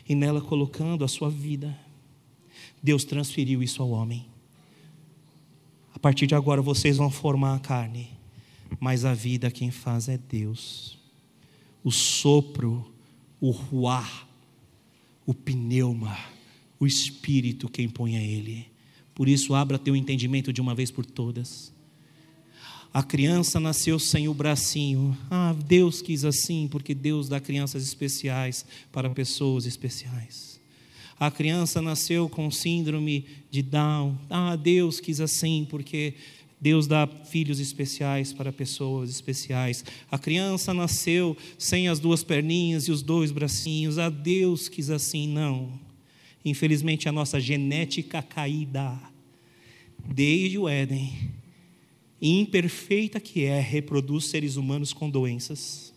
e 0.07 0.13
nela 0.13 0.41
colocando 0.41 1.05
a 1.05 1.07
sua 1.07 1.29
vida 1.29 1.77
Deus 2.83 3.05
transferiu 3.05 3.63
isso 3.63 3.81
ao 3.81 3.91
homem. 3.91 4.25
A 5.93 5.99
partir 5.99 6.27
de 6.27 6.35
agora 6.35 6.61
vocês 6.61 6.97
vão 6.97 7.09
formar 7.09 7.55
a 7.55 7.59
carne, 7.59 8.09
mas 8.79 9.05
a 9.05 9.13
vida 9.13 9.51
quem 9.51 9.71
faz 9.71 10.09
é 10.09 10.17
Deus. 10.17 10.97
O 11.83 11.91
sopro, 11.91 12.91
o 13.39 13.51
ruar, 13.51 14.27
o 15.25 15.33
pneuma, 15.33 16.17
o 16.79 16.85
espírito 16.85 17.69
quem 17.69 17.87
põe 17.87 18.15
é 18.15 18.25
Ele. 18.25 18.67
Por 19.13 19.29
isso, 19.29 19.53
abra 19.53 19.77
teu 19.77 19.95
entendimento 19.95 20.51
de 20.51 20.59
uma 20.59 20.73
vez 20.73 20.89
por 20.89 21.05
todas. 21.05 21.71
A 22.93 23.01
criança 23.01 23.59
nasceu 23.59 23.97
sem 23.97 24.27
o 24.27 24.33
bracinho. 24.33 25.17
Ah, 25.29 25.55
Deus 25.65 26.01
quis 26.01 26.23
assim, 26.23 26.67
porque 26.69 26.93
Deus 26.93 27.27
dá 27.27 27.39
crianças 27.39 27.83
especiais 27.83 28.65
para 28.91 29.09
pessoas 29.09 29.65
especiais. 29.65 30.52
A 31.23 31.31
criança 31.31 31.81
nasceu 31.81 32.27
com 32.27 32.51
síndrome 32.51 33.25
de 33.49 33.61
Down. 33.61 34.19
Ah, 34.29 34.57
Deus 34.57 34.99
quis 34.99 35.21
assim, 35.21 35.65
porque 35.69 36.15
Deus 36.59 36.85
dá 36.85 37.07
filhos 37.07 37.61
especiais 37.61 38.33
para 38.33 38.51
pessoas 38.51 39.09
especiais. 39.09 39.85
A 40.11 40.19
criança 40.19 40.73
nasceu 40.73 41.37
sem 41.57 41.87
as 41.87 41.97
duas 41.97 42.25
perninhas 42.25 42.89
e 42.89 42.91
os 42.91 43.01
dois 43.01 43.31
bracinhos. 43.31 43.97
Ah, 43.97 44.09
Deus 44.09 44.67
quis 44.67 44.89
assim. 44.89 45.29
Não. 45.29 45.79
Infelizmente, 46.43 47.07
a 47.07 47.11
nossa 47.13 47.39
genética 47.39 48.21
caída, 48.21 48.99
desde 50.05 50.57
o 50.57 50.67
Éden, 50.67 51.31
imperfeita 52.21 53.21
que 53.21 53.45
é, 53.45 53.61
reproduz 53.61 54.25
seres 54.25 54.57
humanos 54.57 54.91
com 54.91 55.09
doenças. 55.09 55.93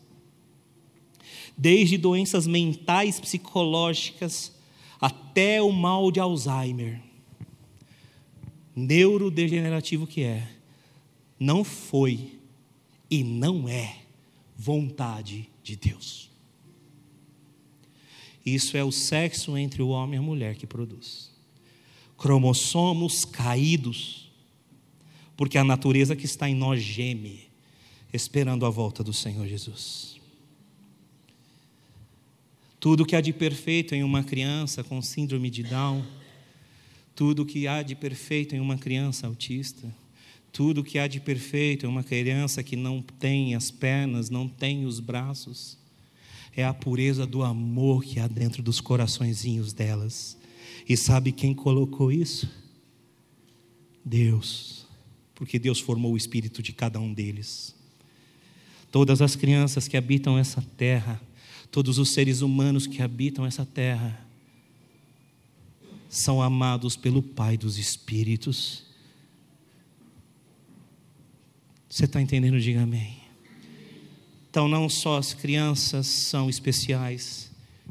Desde 1.59 1.99
doenças 1.99 2.47
mentais, 2.47 3.18
psicológicas, 3.18 4.55
até 5.01 5.61
o 5.61 5.70
mal 5.72 6.11
de 6.11 6.20
Alzheimer, 6.20 7.01
neurodegenerativo 8.74 10.07
que 10.07 10.22
é, 10.22 10.49
não 11.38 11.64
foi 11.64 12.38
e 13.11 13.22
não 13.22 13.68
é 13.68 13.97
vontade 14.57 15.49
de 15.62 15.76
Deus. 15.76 16.30
Isso 18.44 18.76
é 18.76 18.84
o 18.84 18.92
sexo 18.92 19.57
entre 19.57 19.82
o 19.82 19.88
homem 19.88 20.14
e 20.14 20.18
a 20.18 20.22
mulher 20.22 20.55
que 20.55 20.66
produz. 20.66 21.30
Cromossomos 22.16 23.24
caídos, 23.24 24.30
porque 25.36 25.59
a 25.59 25.64
natureza 25.64 26.14
que 26.14 26.24
está 26.24 26.49
em 26.49 26.55
nós 26.55 26.80
geme, 26.80 27.49
esperando 28.12 28.64
a 28.64 28.70
volta 28.70 29.03
do 29.03 29.12
Senhor 29.12 29.47
Jesus. 29.47 30.20
Tudo 32.87 33.05
que 33.05 33.16
há 33.16 33.20
de 33.20 33.32
perfeito 33.32 33.97
em 33.97 34.05
uma 34.05 34.22
criança 34.22 34.84
com 34.84 35.03
síndrome 35.03 35.51
de 35.51 35.64
Down, 35.64 36.05
tudo 37.16 37.45
que 37.45 37.66
há 37.66 37.82
de 37.82 37.97
perfeito 37.97 38.55
em 38.55 38.61
uma 38.61 38.78
criança 38.78 39.26
autista, 39.26 39.93
tudo 40.53 40.84
que 40.84 40.97
há 40.97 41.09
de 41.09 41.18
perfeito 41.18 41.84
em 41.84 41.89
uma 41.89 42.05
criança 42.05 42.62
que 42.62 42.76
não 42.76 43.03
tem 43.03 43.57
as 43.57 43.72
pernas, 43.72 44.30
não 44.30 44.47
tem 44.47 44.87
os 44.87 45.01
braços, 45.01 45.76
é 46.57 46.64
a 46.64 46.72
pureza 46.72 47.26
do 47.26 47.43
amor 47.43 48.05
que 48.05 48.20
há 48.20 48.28
dentro 48.28 48.62
dos 48.62 48.80
coraçõezinhos 48.80 49.72
delas. 49.72 50.37
E 50.89 50.97
sabe 50.97 51.32
quem 51.32 51.53
colocou 51.53 52.12
isso? 52.12 52.49
Deus, 54.05 54.87
porque 55.34 55.59
Deus 55.59 55.80
formou 55.80 56.12
o 56.12 56.16
espírito 56.16 56.62
de 56.62 56.72
cada 56.72 57.01
um 57.01 57.12
deles. 57.12 57.74
Todas 58.93 59.20
as 59.20 59.34
crianças 59.34 59.89
que 59.89 59.97
habitam 59.97 60.39
essa 60.39 60.62
terra, 60.76 61.20
Todos 61.71 61.99
os 61.99 62.11
seres 62.11 62.41
humanos 62.41 62.87
que 62.87 63.03
habitam 63.03 63.45
essa 63.45 63.67
terra 63.67 64.27
são 66.09 66.41
amados 66.41 66.97
pelo 66.97 67.23
Pai 67.23 67.57
dos 67.57 67.79
Espíritos. 67.79 68.85
Você 71.89 72.05
está 72.05 72.21
entendendo? 72.21 72.61
Diga 72.61 72.83
amém. 72.83 73.19
Então, 74.51 74.69
não 74.69 74.89
só 74.89 75.19
as 75.19 75.35
crianças 75.35 76.07
são 76.07 76.49
especiais, 76.49 77.51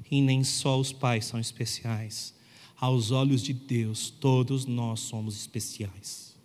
e 0.09 0.21
nem 0.21 0.43
só 0.43 0.79
os 0.79 0.91
pais 0.91 1.25
são 1.25 1.39
especiais. 1.39 2.33
Aos 2.77 3.11
olhos 3.11 3.41
de 3.41 3.53
Deus, 3.53 4.09
todos 4.09 4.65
nós 4.65 4.99
somos 4.99 5.35
especiais. 5.35 6.35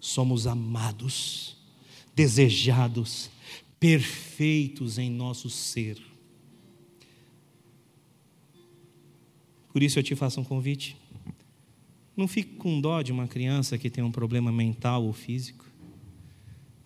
Somos 0.00 0.46
amados, 0.46 1.56
desejados, 2.14 3.30
perfeitos 3.78 4.98
em 4.98 5.10
nosso 5.10 5.48
ser. 5.48 6.09
Por 9.72 9.82
isso 9.82 9.98
eu 9.98 10.02
te 10.02 10.14
faço 10.14 10.40
um 10.40 10.44
convite. 10.44 10.96
Não 12.16 12.26
fique 12.26 12.54
com 12.56 12.80
dó 12.80 13.02
de 13.02 13.12
uma 13.12 13.26
criança 13.26 13.78
que 13.78 13.88
tem 13.88 14.02
um 14.02 14.10
problema 14.10 14.50
mental 14.52 15.04
ou 15.04 15.12
físico. 15.12 15.64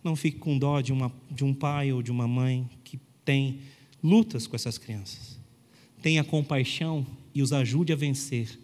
Não 0.03 0.15
fique 0.15 0.39
com 0.39 0.59
dó 0.59 0.81
de, 0.81 0.93
uma, 0.93 1.11
de 1.31 1.45
um 1.45 1.55
pai 1.55 1.93
ou 1.93 2.03
de 2.03 2.11
uma 2.11 2.29
mãe 2.29 2.69
que 2.85 3.01
tem 3.25 3.61
lutas 4.03 4.47
com 4.47 4.55
essas 4.55 4.77
crianças. 4.77 5.39
Tenha 6.03 6.23
compaixão 6.23 7.07
e 7.35 7.43
os 7.43 7.53
ajude 7.53 7.93
a 7.93 7.97
vencer. 7.97 8.61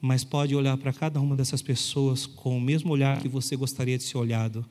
Mas 0.00 0.24
pode 0.24 0.54
olhar 0.54 0.76
para 0.76 0.92
cada 0.92 1.20
uma 1.20 1.36
dessas 1.36 1.60
pessoas 1.60 2.26
com 2.26 2.56
o 2.56 2.60
mesmo 2.60 2.92
olhar 2.92 3.20
que 3.20 3.28
você 3.28 3.56
gostaria 3.56 3.98
de 3.98 4.04
ser 4.04 4.16
olhado 4.16 4.64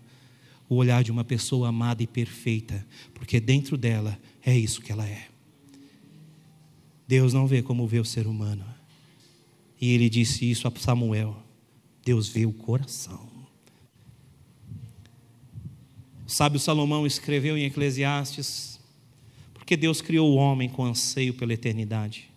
o 0.69 0.75
olhar 0.75 1.03
de 1.03 1.11
uma 1.11 1.23
pessoa 1.23 1.69
amada 1.69 2.03
e 2.03 2.07
perfeita, 2.07 2.85
porque 3.13 3.39
dentro 3.39 3.75
dela 3.75 4.19
é 4.45 4.55
isso 4.55 4.81
que 4.81 4.91
ela 4.91 5.05
é. 5.07 5.28
Deus 7.09 7.33
não 7.33 7.47
vê 7.47 7.63
como 7.63 7.87
vê 7.87 7.99
o 7.99 8.05
ser 8.05 8.27
humano. 8.27 8.63
E 9.81 9.91
ele 9.95 10.07
disse 10.11 10.47
isso 10.47 10.67
a 10.67 10.71
Samuel: 10.79 11.41
Deus 12.05 12.29
vê 12.29 12.45
o 12.45 12.53
coração. 12.53 13.27
O 16.23 16.29
sábio 16.29 16.59
Salomão 16.59 17.07
escreveu 17.07 17.57
em 17.57 17.63
Eclesiastes: 17.63 18.79
porque 19.55 19.75
Deus 19.75 20.01
criou 20.01 20.31
o 20.31 20.35
homem 20.35 20.69
com 20.69 20.85
anseio 20.85 21.33
pela 21.33 21.51
eternidade. 21.51 22.29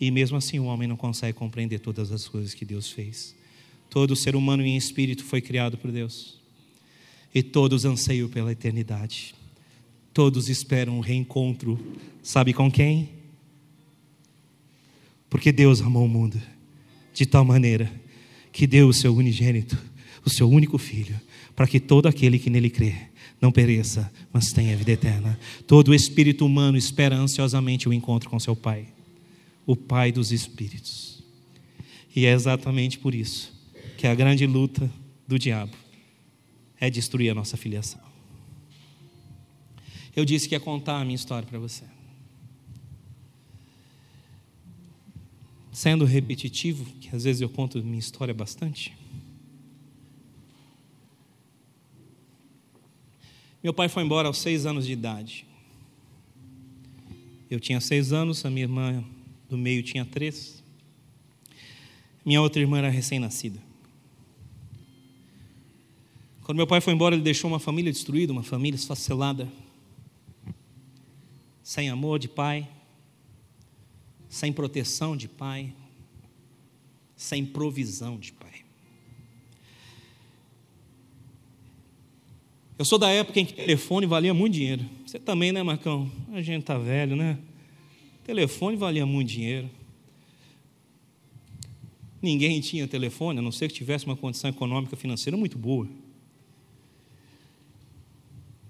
E 0.00 0.10
mesmo 0.10 0.36
assim 0.36 0.58
o 0.58 0.64
homem 0.64 0.88
não 0.88 0.96
consegue 0.96 1.38
compreender 1.38 1.78
todas 1.78 2.10
as 2.10 2.26
coisas 2.26 2.52
que 2.52 2.64
Deus 2.64 2.90
fez. 2.90 3.32
Todo 3.88 4.16
ser 4.16 4.34
humano 4.34 4.64
em 4.64 4.76
espírito 4.76 5.22
foi 5.22 5.40
criado 5.40 5.78
por 5.78 5.92
Deus. 5.92 6.40
E 7.32 7.44
todos 7.44 7.84
anseiam 7.84 8.28
pela 8.28 8.50
eternidade. 8.50 9.36
Todos 10.12 10.48
esperam 10.48 10.98
um 10.98 11.00
reencontro. 11.00 11.78
Sabe 12.24 12.52
com 12.52 12.68
quem? 12.68 13.22
Porque 15.34 15.50
Deus 15.50 15.80
amou 15.80 16.04
o 16.04 16.08
mundo 16.08 16.40
de 17.12 17.26
tal 17.26 17.44
maneira 17.44 17.90
que 18.52 18.68
deu 18.68 18.86
o 18.86 18.92
seu 18.92 19.12
unigênito, 19.12 19.76
o 20.24 20.30
seu 20.30 20.48
único 20.48 20.78
filho, 20.78 21.20
para 21.56 21.66
que 21.66 21.80
todo 21.80 22.06
aquele 22.06 22.38
que 22.38 22.48
nele 22.48 22.70
crê 22.70 22.94
não 23.40 23.50
pereça, 23.50 24.12
mas 24.32 24.52
tenha 24.52 24.76
vida 24.76 24.92
eterna. 24.92 25.36
Todo 25.66 25.92
espírito 25.92 26.46
humano 26.46 26.78
espera 26.78 27.16
ansiosamente 27.16 27.88
o 27.88 27.92
encontro 27.92 28.30
com 28.30 28.38
seu 28.38 28.54
Pai, 28.54 28.86
o 29.66 29.74
Pai 29.74 30.12
dos 30.12 30.30
espíritos. 30.30 31.20
E 32.14 32.26
é 32.26 32.32
exatamente 32.32 33.00
por 33.00 33.12
isso 33.12 33.52
que 33.98 34.06
a 34.06 34.14
grande 34.14 34.46
luta 34.46 34.88
do 35.26 35.36
diabo 35.36 35.74
é 36.78 36.88
destruir 36.88 37.30
a 37.30 37.34
nossa 37.34 37.56
filiação. 37.56 38.00
Eu 40.14 40.24
disse 40.24 40.48
que 40.48 40.54
ia 40.54 40.60
contar 40.60 41.00
a 41.00 41.04
minha 41.04 41.16
história 41.16 41.44
para 41.44 41.58
você. 41.58 41.82
Sendo 45.74 46.04
repetitivo, 46.04 46.84
que 47.00 47.14
às 47.14 47.24
vezes 47.24 47.42
eu 47.42 47.48
conto 47.48 47.82
minha 47.82 47.98
história 47.98 48.32
bastante. 48.32 48.96
Meu 53.60 53.74
pai 53.74 53.88
foi 53.88 54.04
embora 54.04 54.28
aos 54.28 54.38
seis 54.38 54.66
anos 54.66 54.86
de 54.86 54.92
idade. 54.92 55.44
Eu 57.50 57.58
tinha 57.58 57.80
seis 57.80 58.12
anos, 58.12 58.44
a 58.44 58.50
minha 58.50 58.62
irmã 58.62 59.04
do 59.50 59.58
meio 59.58 59.82
tinha 59.82 60.04
três. 60.04 60.62
Minha 62.24 62.40
outra 62.40 62.62
irmã 62.62 62.78
era 62.78 62.88
recém-nascida. 62.88 63.60
Quando 66.44 66.56
meu 66.56 66.68
pai 66.68 66.80
foi 66.80 66.92
embora, 66.92 67.16
ele 67.16 67.24
deixou 67.24 67.50
uma 67.50 67.58
família 67.58 67.90
destruída, 67.90 68.32
uma 68.32 68.44
família 68.44 68.76
esfacelada, 68.76 69.48
sem 71.64 71.88
amor 71.88 72.20
de 72.20 72.28
pai, 72.28 72.68
sem 74.34 74.52
proteção 74.52 75.16
de 75.16 75.28
pai, 75.28 75.72
sem 77.14 77.46
provisão 77.46 78.18
de 78.18 78.32
pai. 78.32 78.64
Eu 82.76 82.84
sou 82.84 82.98
da 82.98 83.08
época 83.10 83.38
em 83.38 83.46
que 83.46 83.52
telefone 83.52 84.06
valia 84.06 84.34
muito 84.34 84.54
dinheiro. 84.54 84.84
Você 85.06 85.20
também, 85.20 85.52
né, 85.52 85.62
Marcão? 85.62 86.10
A 86.32 86.42
gente 86.42 86.64
tá 86.64 86.76
velho, 86.76 87.14
né? 87.14 87.38
Telefone 88.24 88.76
valia 88.76 89.06
muito 89.06 89.28
dinheiro. 89.28 89.70
Ninguém 92.20 92.60
tinha 92.60 92.88
telefone, 92.88 93.38
a 93.38 93.42
não 93.42 93.52
ser 93.52 93.68
que 93.68 93.74
tivesse 93.74 94.04
uma 94.04 94.16
condição 94.16 94.50
econômica 94.50 94.96
financeira 94.96 95.36
muito 95.36 95.56
boa. 95.56 95.88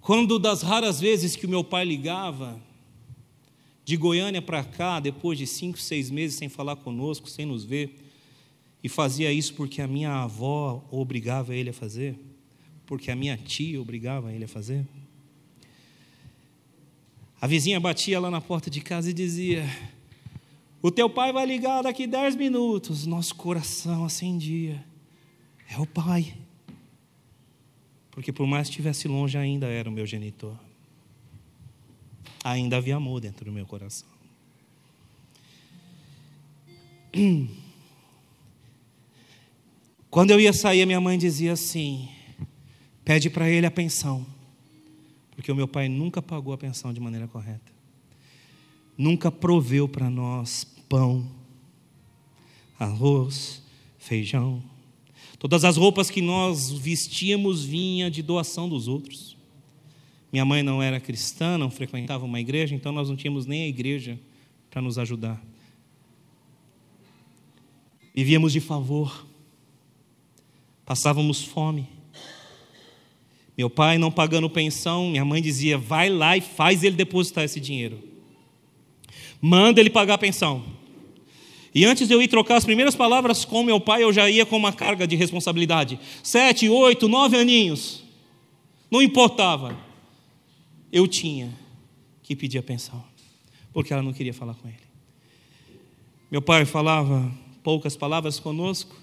Quando 0.02 0.38
das 0.38 0.60
raras 0.60 1.00
vezes 1.00 1.34
que 1.34 1.46
o 1.46 1.48
meu 1.48 1.64
pai 1.64 1.86
ligava, 1.86 2.60
de 3.84 3.96
Goiânia 3.96 4.40
para 4.40 4.64
cá, 4.64 4.98
depois 5.00 5.38
de 5.38 5.46
cinco, 5.46 5.78
seis 5.78 6.10
meses 6.10 6.36
sem 6.36 6.48
falar 6.48 6.76
conosco, 6.76 7.28
sem 7.28 7.44
nos 7.44 7.64
ver, 7.64 7.96
e 8.82 8.88
fazia 8.88 9.32
isso 9.32 9.54
porque 9.54 9.82
a 9.82 9.86
minha 9.86 10.10
avó 10.10 10.86
obrigava 10.90 11.54
ele 11.54 11.70
a 11.70 11.72
fazer, 11.72 12.18
porque 12.86 13.10
a 13.10 13.16
minha 13.16 13.36
tia 13.36 13.80
obrigava 13.80 14.32
ele 14.32 14.44
a 14.44 14.48
fazer. 14.48 14.86
A 17.40 17.46
vizinha 17.46 17.78
batia 17.78 18.18
lá 18.20 18.30
na 18.30 18.40
porta 18.40 18.70
de 18.70 18.80
casa 18.80 19.10
e 19.10 19.12
dizia: 19.12 19.64
O 20.80 20.90
teu 20.90 21.10
pai 21.10 21.32
vai 21.32 21.44
ligar 21.44 21.82
daqui 21.82 22.06
dez 22.06 22.34
minutos. 22.34 23.04
Nosso 23.04 23.34
coração 23.34 24.04
acendia. 24.04 24.82
É 25.68 25.78
o 25.78 25.86
pai 25.86 26.34
porque 28.14 28.32
por 28.32 28.46
mais 28.46 28.68
que 28.68 28.74
estivesse 28.74 29.08
longe, 29.08 29.36
ainda 29.36 29.66
era 29.66 29.88
o 29.88 29.92
meu 29.92 30.06
genitor. 30.06 30.56
Ainda 32.44 32.76
havia 32.76 32.94
amor 32.96 33.20
dentro 33.20 33.46
do 33.46 33.52
meu 33.52 33.66
coração. 33.66 34.06
Quando 40.10 40.30
eu 40.30 40.38
ia 40.38 40.52
sair, 40.52 40.84
minha 40.86 41.00
mãe 41.00 41.18
dizia 41.18 41.54
assim: 41.54 42.08
pede 43.04 43.30
para 43.30 43.48
ele 43.48 43.66
a 43.66 43.70
pensão, 43.70 44.26
porque 45.34 45.50
o 45.50 45.56
meu 45.56 45.66
pai 45.66 45.88
nunca 45.88 46.20
pagou 46.20 46.52
a 46.52 46.58
pensão 46.58 46.92
de 46.92 47.00
maneira 47.00 47.26
correta, 47.26 47.72
nunca 48.96 49.32
proveu 49.32 49.88
para 49.88 50.10
nós 50.10 50.64
pão, 50.88 51.26
arroz, 52.78 53.62
feijão, 53.98 54.62
Todas 55.44 55.62
as 55.62 55.76
roupas 55.76 56.08
que 56.08 56.22
nós 56.22 56.70
vestíamos 56.70 57.62
vinha 57.62 58.10
de 58.10 58.22
doação 58.22 58.66
dos 58.66 58.88
outros. 58.88 59.33
Minha 60.34 60.44
mãe 60.44 60.64
não 60.64 60.82
era 60.82 60.98
cristã, 60.98 61.56
não 61.56 61.70
frequentava 61.70 62.24
uma 62.24 62.40
igreja, 62.40 62.74
então 62.74 62.90
nós 62.90 63.08
não 63.08 63.14
tínhamos 63.14 63.46
nem 63.46 63.62
a 63.62 63.68
igreja 63.68 64.18
para 64.68 64.82
nos 64.82 64.98
ajudar. 64.98 65.40
Vivíamos 68.12 68.52
de 68.52 68.58
favor, 68.58 69.28
passávamos 70.84 71.44
fome. 71.44 71.88
Meu 73.56 73.70
pai 73.70 73.96
não 73.96 74.10
pagando 74.10 74.50
pensão, 74.50 75.10
minha 75.10 75.24
mãe 75.24 75.40
dizia: 75.40 75.78
vai 75.78 76.10
lá 76.10 76.36
e 76.36 76.40
faz 76.40 76.82
ele 76.82 76.96
depositar 76.96 77.44
esse 77.44 77.60
dinheiro. 77.60 78.02
Manda 79.40 79.78
ele 79.78 79.88
pagar 79.88 80.14
a 80.14 80.18
pensão. 80.18 80.64
E 81.72 81.84
antes 81.84 82.08
de 82.08 82.14
eu 82.14 82.20
ir 82.20 82.26
trocar 82.26 82.56
as 82.56 82.64
primeiras 82.64 82.96
palavras 82.96 83.44
com 83.44 83.62
meu 83.62 83.78
pai, 83.78 84.02
eu 84.02 84.12
já 84.12 84.28
ia 84.28 84.44
com 84.44 84.56
uma 84.56 84.72
carga 84.72 85.06
de 85.06 85.14
responsabilidade. 85.14 85.96
Sete, 86.24 86.68
oito, 86.68 87.06
nove 87.06 87.36
aninhos. 87.36 88.02
Não 88.90 89.00
importava. 89.00 89.83
Eu 90.94 91.08
tinha 91.08 91.52
que 92.22 92.36
pedir 92.36 92.56
a 92.58 92.62
pensão, 92.62 93.04
porque 93.72 93.92
ela 93.92 94.00
não 94.00 94.12
queria 94.12 94.32
falar 94.32 94.54
com 94.54 94.68
ele. 94.68 94.78
Meu 96.30 96.40
pai 96.40 96.64
falava 96.64 97.36
poucas 97.64 97.96
palavras 97.96 98.38
conosco. 98.38 98.94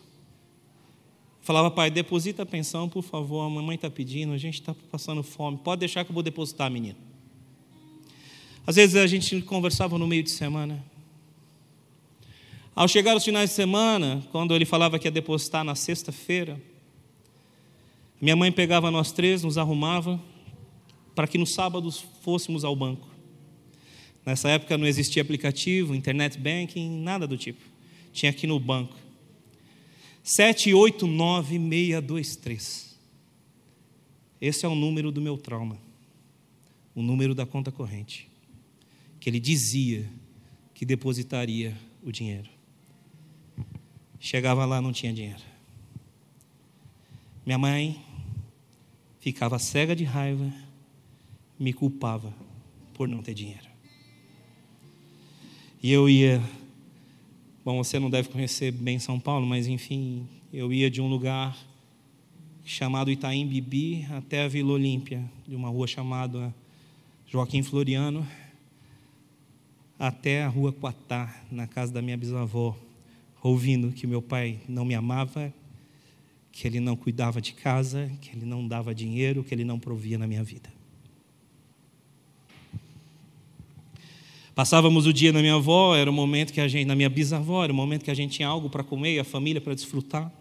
Falava, 1.41 1.69
pai, 1.69 1.91
deposita 1.91 2.43
a 2.43 2.45
pensão, 2.45 2.87
por 2.87 3.01
favor. 3.01 3.41
A 3.41 3.49
mamãe 3.49 3.75
está 3.75 3.89
pedindo, 3.89 4.31
a 4.31 4.37
gente 4.37 4.61
está 4.61 4.73
passando 4.89 5.21
fome. 5.21 5.57
Pode 5.57 5.81
deixar 5.81 6.05
que 6.05 6.11
eu 6.11 6.13
vou 6.13 6.23
depositar, 6.23 6.71
menino. 6.71 6.97
Às 8.65 8.77
vezes 8.77 8.95
a 8.95 9.05
gente 9.05 9.41
conversava 9.41 9.97
no 9.97 10.07
meio 10.07 10.23
de 10.23 10.31
semana. 10.31 10.81
Ao 12.73 12.87
chegar 12.87 13.17
os 13.17 13.25
finais 13.25 13.49
de 13.49 13.55
semana, 13.57 14.25
quando 14.31 14.55
ele 14.55 14.63
falava 14.63 14.97
que 14.97 15.07
ia 15.07 15.11
depositar 15.11 15.65
na 15.65 15.75
sexta-feira, 15.75 16.57
minha 18.21 18.37
mãe 18.37 18.49
pegava 18.49 18.89
nós 18.89 19.11
três, 19.11 19.43
nos 19.43 19.57
arrumava, 19.57 20.17
para 21.21 21.27
que 21.27 21.37
nos 21.37 21.53
sábados 21.53 22.03
fôssemos 22.23 22.63
ao 22.63 22.75
banco. 22.75 23.07
Nessa 24.25 24.49
época 24.49 24.75
não 24.75 24.87
existia 24.87 25.21
aplicativo, 25.21 25.93
internet 25.93 26.35
banking, 26.35 27.03
nada 27.03 27.27
do 27.27 27.37
tipo. 27.37 27.61
Tinha 28.11 28.31
aqui 28.31 28.47
no 28.47 28.59
banco. 28.59 28.95
789623. 30.23 32.97
Esse 34.41 34.65
é 34.65 34.67
o 34.67 34.73
número 34.73 35.11
do 35.11 35.21
meu 35.21 35.37
trauma. 35.37 35.77
O 36.95 37.03
número 37.03 37.35
da 37.35 37.45
conta 37.45 37.71
corrente. 37.71 38.27
Que 39.19 39.29
ele 39.29 39.39
dizia 39.39 40.09
que 40.73 40.83
depositaria 40.83 41.77
o 42.01 42.11
dinheiro. 42.11 42.49
Chegava 44.19 44.65
lá, 44.65 44.81
não 44.81 44.91
tinha 44.91 45.13
dinheiro. 45.13 45.43
Minha 47.45 47.59
mãe 47.59 48.03
ficava 49.19 49.59
cega 49.59 49.95
de 49.95 50.03
raiva, 50.03 50.51
me 51.61 51.71
culpava 51.71 52.33
por 52.95 53.07
não 53.07 53.21
ter 53.21 53.35
dinheiro. 53.35 53.69
E 55.81 55.91
eu 55.91 56.09
ia. 56.09 56.41
Bom, 57.63 57.83
você 57.83 57.99
não 57.99 58.09
deve 58.09 58.29
conhecer 58.29 58.71
bem 58.71 58.97
São 58.97 59.19
Paulo, 59.19 59.45
mas 59.45 59.67
enfim, 59.67 60.27
eu 60.51 60.73
ia 60.73 60.89
de 60.89 60.99
um 60.99 61.07
lugar 61.07 61.55
chamado 62.65 63.11
Itaim 63.11 63.45
Bibi 63.45 64.07
até 64.09 64.43
a 64.43 64.47
Vila 64.47 64.73
Olímpia, 64.73 65.23
de 65.47 65.55
uma 65.55 65.69
rua 65.69 65.85
chamada 65.85 66.51
Joaquim 67.27 67.61
Floriano, 67.61 68.27
até 69.99 70.43
a 70.43 70.47
rua 70.47 70.73
Quatá, 70.73 71.43
na 71.51 71.67
casa 71.67 71.93
da 71.93 72.01
minha 72.01 72.17
bisavó 72.17 72.75
ouvindo 73.43 73.91
que 73.91 74.07
meu 74.07 74.21
pai 74.21 74.59
não 74.67 74.83
me 74.83 74.95
amava, 74.95 75.53
que 76.51 76.67
ele 76.67 76.79
não 76.79 76.95
cuidava 76.95 77.39
de 77.39 77.53
casa, 77.53 78.11
que 78.19 78.35
ele 78.35 78.47
não 78.47 78.67
dava 78.67 78.95
dinheiro, 78.95 79.43
que 79.43 79.53
ele 79.53 79.63
não 79.63 79.79
provia 79.79 80.17
na 80.17 80.25
minha 80.25 80.43
vida. 80.43 80.80
Passávamos 84.53 85.05
o 85.05 85.13
dia 85.13 85.31
na 85.31 85.39
minha 85.39 85.55
avó, 85.55 85.95
era 85.95 86.09
o 86.09 86.13
momento 86.13 86.51
que 86.51 86.59
a 86.59 86.67
gente, 86.67 86.85
na 86.85 86.95
minha 86.95 87.09
bisavó, 87.09 87.63
era 87.63 87.71
o 87.71 87.75
momento 87.75 88.03
que 88.03 88.11
a 88.11 88.13
gente 88.13 88.35
tinha 88.35 88.47
algo 88.47 88.69
para 88.69 88.83
comer 88.83 89.15
e 89.15 89.19
a 89.19 89.23
família 89.23 89.61
para 89.61 89.73
desfrutar. 89.73 90.31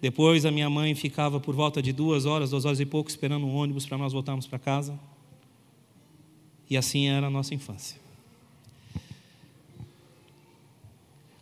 Depois 0.00 0.44
a 0.44 0.50
minha 0.50 0.68
mãe 0.68 0.94
ficava 0.94 1.40
por 1.40 1.54
volta 1.54 1.80
de 1.80 1.92
duas 1.92 2.26
horas, 2.26 2.50
duas 2.50 2.64
horas 2.64 2.78
e 2.78 2.86
pouco, 2.86 3.08
esperando 3.08 3.46
um 3.46 3.54
ônibus 3.54 3.86
para 3.86 3.96
nós 3.96 4.12
voltarmos 4.12 4.46
para 4.46 4.58
casa. 4.58 4.98
E 6.68 6.76
assim 6.76 7.08
era 7.08 7.28
a 7.28 7.30
nossa 7.30 7.54
infância. 7.54 7.98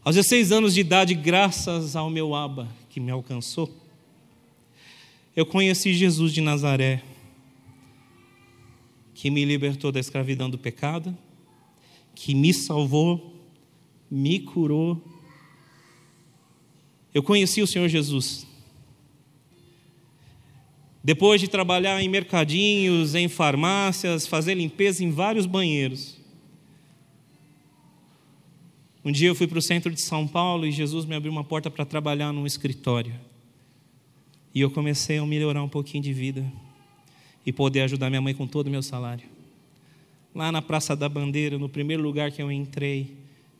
Aos 0.05 0.15
16 0.15 0.53
anos 0.53 0.75
de 0.75 0.81
idade, 0.81 1.15
graças 1.15 1.97
ao 1.97 2.11
meu 2.11 2.35
aba 2.35 2.69
que 2.91 3.01
me 3.01 3.11
alcançou, 3.11 3.71
eu 5.35 5.45
conheci 5.45 5.93
Jesus 5.95 6.33
de 6.33 6.41
Nazaré. 6.41 7.03
Que 9.15 9.31
me 9.31 9.45
libertou 9.45 9.93
da 9.93 10.01
escravidão 10.01 10.51
do 10.51 10.59
pecado, 10.59 11.17
que 12.15 12.35
me 12.35 12.53
salvou, 12.53 13.33
me 14.11 14.41
curou. 14.41 15.01
Eu 17.15 17.23
conheci 17.23 17.63
o 17.63 17.67
Senhor 17.67 17.89
Jesus. 17.89 18.47
Depois 21.03 21.41
de 21.41 21.49
trabalhar 21.49 22.03
em 22.03 22.09
mercadinhos, 22.09 23.15
em 23.15 23.29
farmácias, 23.29 24.27
fazer 24.27 24.55
limpeza 24.55 25.05
em 25.05 25.11
vários 25.11 25.47
banheiros. 25.47 26.19
Um 29.05 29.13
dia 29.13 29.29
eu 29.29 29.35
fui 29.35 29.47
para 29.47 29.59
o 29.59 29.63
centro 29.63 29.93
de 29.93 30.01
São 30.01 30.27
Paulo 30.27 30.67
e 30.67 30.73
Jesus 30.73 31.05
me 31.05 31.15
abriu 31.15 31.31
uma 31.31 31.45
porta 31.45 31.71
para 31.71 31.85
trabalhar 31.85 32.33
num 32.33 32.47
escritório. 32.47 33.15
E 34.55 34.61
eu 34.61 34.71
comecei 34.71 35.19
a 35.19 35.27
melhorar 35.27 35.63
um 35.63 35.69
pouquinho 35.69 36.03
de 36.03 36.13
vida 36.13 36.51
e 37.45 37.53
poder 37.53 37.83
ajudar 37.83 38.11
minha 38.11 38.23
mãe 38.23 38.35
com 38.35 38.47
todo 38.47 38.69
o 38.69 38.71
meu 38.71 38.83
salário. 38.83 39.27
Lá 40.35 40.51
na 40.51 40.61
Praça 40.61 40.97
da 40.97 41.09
Bandeira, 41.09 41.59
no 41.59 41.69
primeiro 41.69 42.03
lugar 42.03 42.33
que 42.33 42.43
eu 42.43 42.51
entrei, 42.51 43.17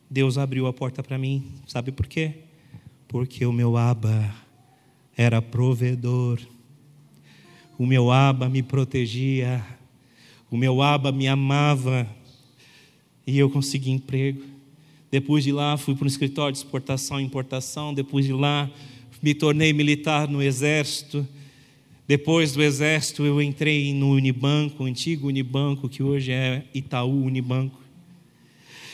Deus 0.09 0.37
abriu 0.37 0.67
a 0.67 0.73
porta 0.73 1.01
para 1.01 1.17
mim. 1.17 1.43
Sabe 1.67 1.91
por 1.91 2.05
quê? 2.05 2.33
Porque 3.07 3.45
o 3.45 3.53
meu 3.53 3.77
aba 3.77 4.35
era 5.15 5.41
provedor. 5.41 6.39
O 7.77 7.85
meu 7.85 8.11
aba 8.11 8.49
me 8.49 8.61
protegia. 8.61 9.65
O 10.51 10.57
meu 10.57 10.81
aba 10.81 11.11
me 11.11 11.27
amava. 11.27 12.07
E 13.25 13.37
eu 13.37 13.49
consegui 13.49 13.91
emprego. 13.91 14.43
Depois 15.09 15.43
de 15.43 15.51
lá, 15.51 15.77
fui 15.77 15.95
para 15.95 16.03
um 16.03 16.07
escritório 16.07 16.51
de 16.51 16.57
exportação 16.57 17.19
e 17.19 17.23
importação. 17.23 17.93
Depois 17.93 18.25
de 18.25 18.33
lá, 18.33 18.69
me 19.21 19.33
tornei 19.33 19.71
militar 19.71 20.27
no 20.27 20.41
exército. 20.41 21.25
Depois 22.07 22.53
do 22.53 22.61
exército, 22.61 23.25
eu 23.25 23.41
entrei 23.41 23.93
no 23.93 24.11
Unibanco, 24.11 24.83
antigo 24.83 25.27
Unibanco, 25.27 25.89
que 25.89 26.03
hoje 26.03 26.31
é 26.31 26.63
Itaú 26.73 27.23
Unibanco. 27.23 27.81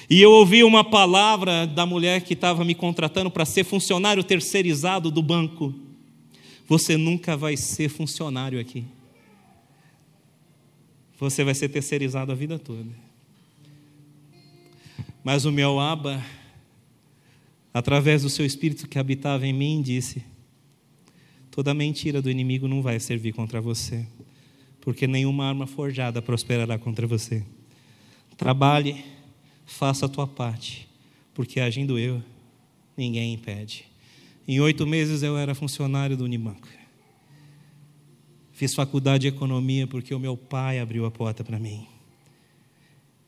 E 0.09 0.21
eu 0.21 0.31
ouvi 0.31 0.63
uma 0.63 0.83
palavra 0.83 1.65
da 1.65 1.85
mulher 1.85 2.21
que 2.21 2.33
estava 2.33 2.63
me 2.63 2.75
contratando 2.75 3.29
para 3.29 3.45
ser 3.45 3.63
funcionário 3.63 4.23
terceirizado 4.23 5.11
do 5.11 5.21
banco. 5.21 5.73
Você 6.67 6.95
nunca 6.95 7.35
vai 7.35 7.57
ser 7.57 7.89
funcionário 7.89 8.59
aqui. 8.59 8.85
Você 11.19 11.43
vai 11.43 11.53
ser 11.53 11.69
terceirizado 11.69 12.31
a 12.31 12.35
vida 12.35 12.57
toda. 12.57 12.89
Mas 15.23 15.45
o 15.45 15.51
meu 15.51 15.79
aba, 15.79 16.23
através 17.73 18.23
do 18.23 18.29
seu 18.29 18.45
espírito 18.45 18.87
que 18.87 18.97
habitava 18.97 19.45
em 19.45 19.53
mim, 19.53 19.81
disse: 19.81 20.23
toda 21.51 21.73
mentira 21.73 22.21
do 22.21 22.31
inimigo 22.31 22.67
não 22.67 22.81
vai 22.81 22.99
servir 22.99 23.33
contra 23.33 23.59
você, 23.59 24.07
porque 24.79 25.05
nenhuma 25.05 25.45
arma 25.45 25.67
forjada 25.67 26.21
prosperará 26.21 26.79
contra 26.79 27.05
você. 27.05 27.43
Trabalhe, 28.37 29.03
faça 29.65 30.05
a 30.05 30.09
tua 30.09 30.25
parte, 30.25 30.87
porque 31.33 31.59
agindo 31.59 31.99
eu, 31.99 32.23
ninguém 32.95 33.33
impede. 33.33 33.85
Em 34.47 34.59
oito 34.59 34.87
meses 34.87 35.21
eu 35.21 35.37
era 35.37 35.53
funcionário 35.53 36.17
do 36.17 36.23
Unibanco. 36.23 36.67
Fiz 38.53 38.73
faculdade 38.73 39.21
de 39.21 39.27
economia 39.27 39.87
porque 39.87 40.13
o 40.13 40.19
meu 40.19 40.37
pai 40.37 40.79
abriu 40.79 41.05
a 41.05 41.11
porta 41.11 41.43
para 41.43 41.59
mim. 41.59 41.87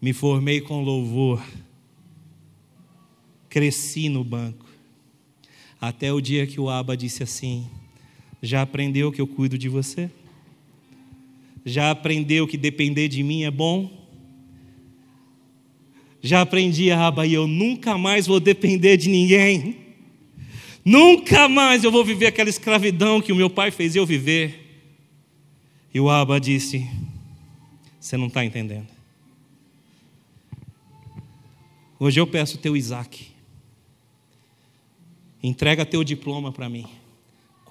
Me 0.02 0.14
formei 0.14 0.62
com 0.62 0.82
louvor. 0.82 1.44
Cresci 3.50 4.10
no 4.10 4.24
banco. 4.24 4.66
Até 5.80 6.12
o 6.14 6.22
dia 6.22 6.46
que 6.46 6.60
o 6.60 6.70
Aba 6.70 6.96
disse 6.96 7.24
assim: 7.24 7.70
já 8.44 8.62
aprendeu 8.62 9.10
que 9.10 9.22
eu 9.22 9.26
cuido 9.26 9.58
de 9.58 9.70
você? 9.70 10.12
Já 11.66 11.92
aprendeu 11.92 12.46
que 12.46 12.58
depender 12.58 13.08
de 13.08 13.24
mim 13.24 13.44
é 13.44 13.50
bom? 13.50 13.90
Já 16.22 16.42
aprendi, 16.42 16.92
Aba, 16.92 17.26
e 17.26 17.34
eu 17.34 17.48
nunca 17.48 17.98
mais 17.98 18.28
vou 18.28 18.42
depender 18.42 18.98
de 18.98 19.08
ninguém. 19.08 19.78
Nunca 20.84 21.48
mais 21.48 21.86
eu 21.86 21.92
vou 21.92 22.04
viver 22.04 22.26
aquela 22.26 22.50
escravidão 22.50 23.22
que 23.22 23.32
o 23.32 23.36
meu 23.36 23.50
pai 23.50 23.72
fez 23.72 23.96
eu 23.96 24.06
viver. 24.06 24.84
E 25.94 26.00
o 26.02 26.10
Aba 26.10 26.38
disse: 26.38 26.86
Você 27.98 28.18
não 28.18 28.28
está 28.28 28.44
entendendo. 28.44 28.88
Hoje 31.98 32.20
eu 32.20 32.28
peço 32.28 32.58
teu 32.58 32.76
Isaac. 32.76 33.28
Entrega 35.42 35.86
teu 35.86 36.04
diploma 36.04 36.52
para 36.52 36.68
mim. 36.68 36.86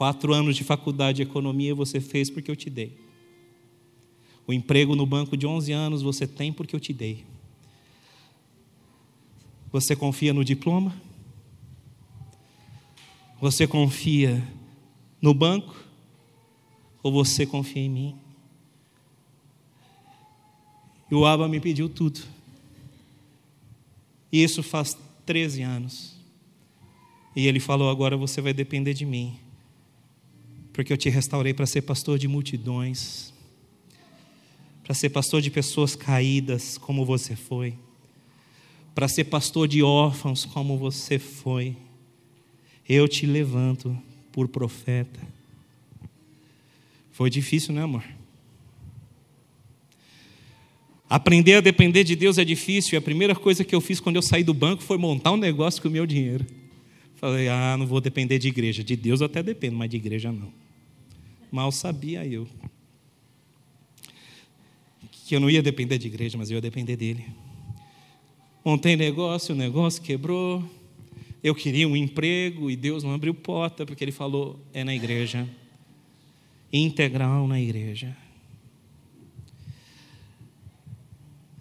Quatro 0.02 0.34
anos 0.34 0.56
de 0.56 0.64
faculdade 0.64 1.18
de 1.18 1.22
economia 1.22 1.76
você 1.76 2.00
fez 2.00 2.28
porque 2.28 2.50
eu 2.50 2.56
te 2.56 2.68
dei. 2.68 2.98
O 4.44 4.52
emprego 4.52 4.96
no 4.96 5.06
banco 5.06 5.36
de 5.36 5.46
11 5.46 5.70
anos 5.70 6.02
você 6.02 6.26
tem 6.26 6.52
porque 6.52 6.74
eu 6.74 6.80
te 6.80 6.92
dei. 6.92 7.24
Você 9.70 9.94
confia 9.94 10.34
no 10.34 10.44
diploma? 10.44 10.92
Você 13.40 13.64
confia 13.64 14.42
no 15.20 15.32
banco? 15.32 15.72
Ou 17.00 17.12
você 17.12 17.46
confia 17.46 17.82
em 17.82 17.88
mim? 17.88 18.16
E 21.12 21.14
o 21.14 21.24
Abba 21.24 21.46
me 21.46 21.60
pediu 21.60 21.88
tudo. 21.88 22.20
E 24.32 24.42
isso 24.42 24.64
faz 24.64 24.98
13 25.24 25.62
anos. 25.62 26.16
E 27.36 27.46
ele 27.46 27.60
falou: 27.60 27.88
agora 27.88 28.16
você 28.16 28.40
vai 28.40 28.52
depender 28.52 28.94
de 28.94 29.06
mim 29.06 29.38
porque 30.72 30.92
eu 30.92 30.96
te 30.96 31.08
restaurei 31.10 31.52
para 31.52 31.66
ser 31.66 31.82
pastor 31.82 32.18
de 32.18 32.26
multidões, 32.26 33.32
para 34.82 34.94
ser 34.94 35.10
pastor 35.10 35.40
de 35.40 35.50
pessoas 35.50 35.94
caídas, 35.94 36.78
como 36.78 37.04
você 37.04 37.36
foi, 37.36 37.74
para 38.94 39.08
ser 39.08 39.24
pastor 39.24 39.68
de 39.68 39.82
órfãos, 39.82 40.44
como 40.44 40.76
você 40.76 41.18
foi. 41.18 41.76
Eu 42.88 43.06
te 43.06 43.26
levanto 43.26 43.96
por 44.32 44.48
profeta. 44.48 45.20
Foi 47.12 47.30
difícil, 47.30 47.74
né, 47.74 47.82
amor? 47.82 48.04
Aprender 51.08 51.56
a 51.56 51.60
depender 51.60 52.04
de 52.04 52.16
Deus 52.16 52.38
é 52.38 52.44
difícil, 52.44 52.94
e 52.94 52.96
a 52.96 53.02
primeira 53.02 53.34
coisa 53.34 53.62
que 53.62 53.74
eu 53.74 53.82
fiz 53.82 54.00
quando 54.00 54.16
eu 54.16 54.22
saí 54.22 54.42
do 54.42 54.54
banco 54.54 54.82
foi 54.82 54.96
montar 54.96 55.32
um 55.32 55.36
negócio 55.36 55.80
com 55.82 55.88
o 55.88 55.90
meu 55.90 56.06
dinheiro. 56.06 56.46
Falei, 57.16 57.48
ah, 57.48 57.76
não 57.78 57.86
vou 57.86 58.00
depender 58.00 58.38
de 58.38 58.48
igreja. 58.48 58.82
De 58.82 58.96
Deus 58.96 59.20
eu 59.20 59.26
até 59.26 59.42
dependo, 59.42 59.76
mas 59.76 59.90
de 59.90 59.96
igreja 59.96 60.32
não. 60.32 60.61
Mal 61.52 61.70
sabia 61.70 62.26
eu 62.26 62.48
que 65.32 65.36
eu 65.36 65.40
não 65.40 65.48
ia 65.48 65.62
depender 65.62 65.96
de 65.96 66.08
igreja, 66.08 66.36
mas 66.36 66.50
eu 66.50 66.56
ia 66.56 66.60
depender 66.60 66.94
dele. 66.94 67.24
Montei 68.62 68.96
negócio, 68.96 69.54
o 69.54 69.58
negócio 69.58 70.02
quebrou. 70.02 70.62
Eu 71.42 71.54
queria 71.54 71.88
um 71.88 71.96
emprego 71.96 72.70
e 72.70 72.76
Deus 72.76 73.02
não 73.02 73.14
abriu 73.14 73.32
porta, 73.32 73.86
porque 73.86 74.04
Ele 74.04 74.12
falou: 74.12 74.60
é 74.74 74.84
na 74.84 74.94
igreja. 74.94 75.48
Integral 76.70 77.48
na 77.48 77.58
igreja. 77.58 78.14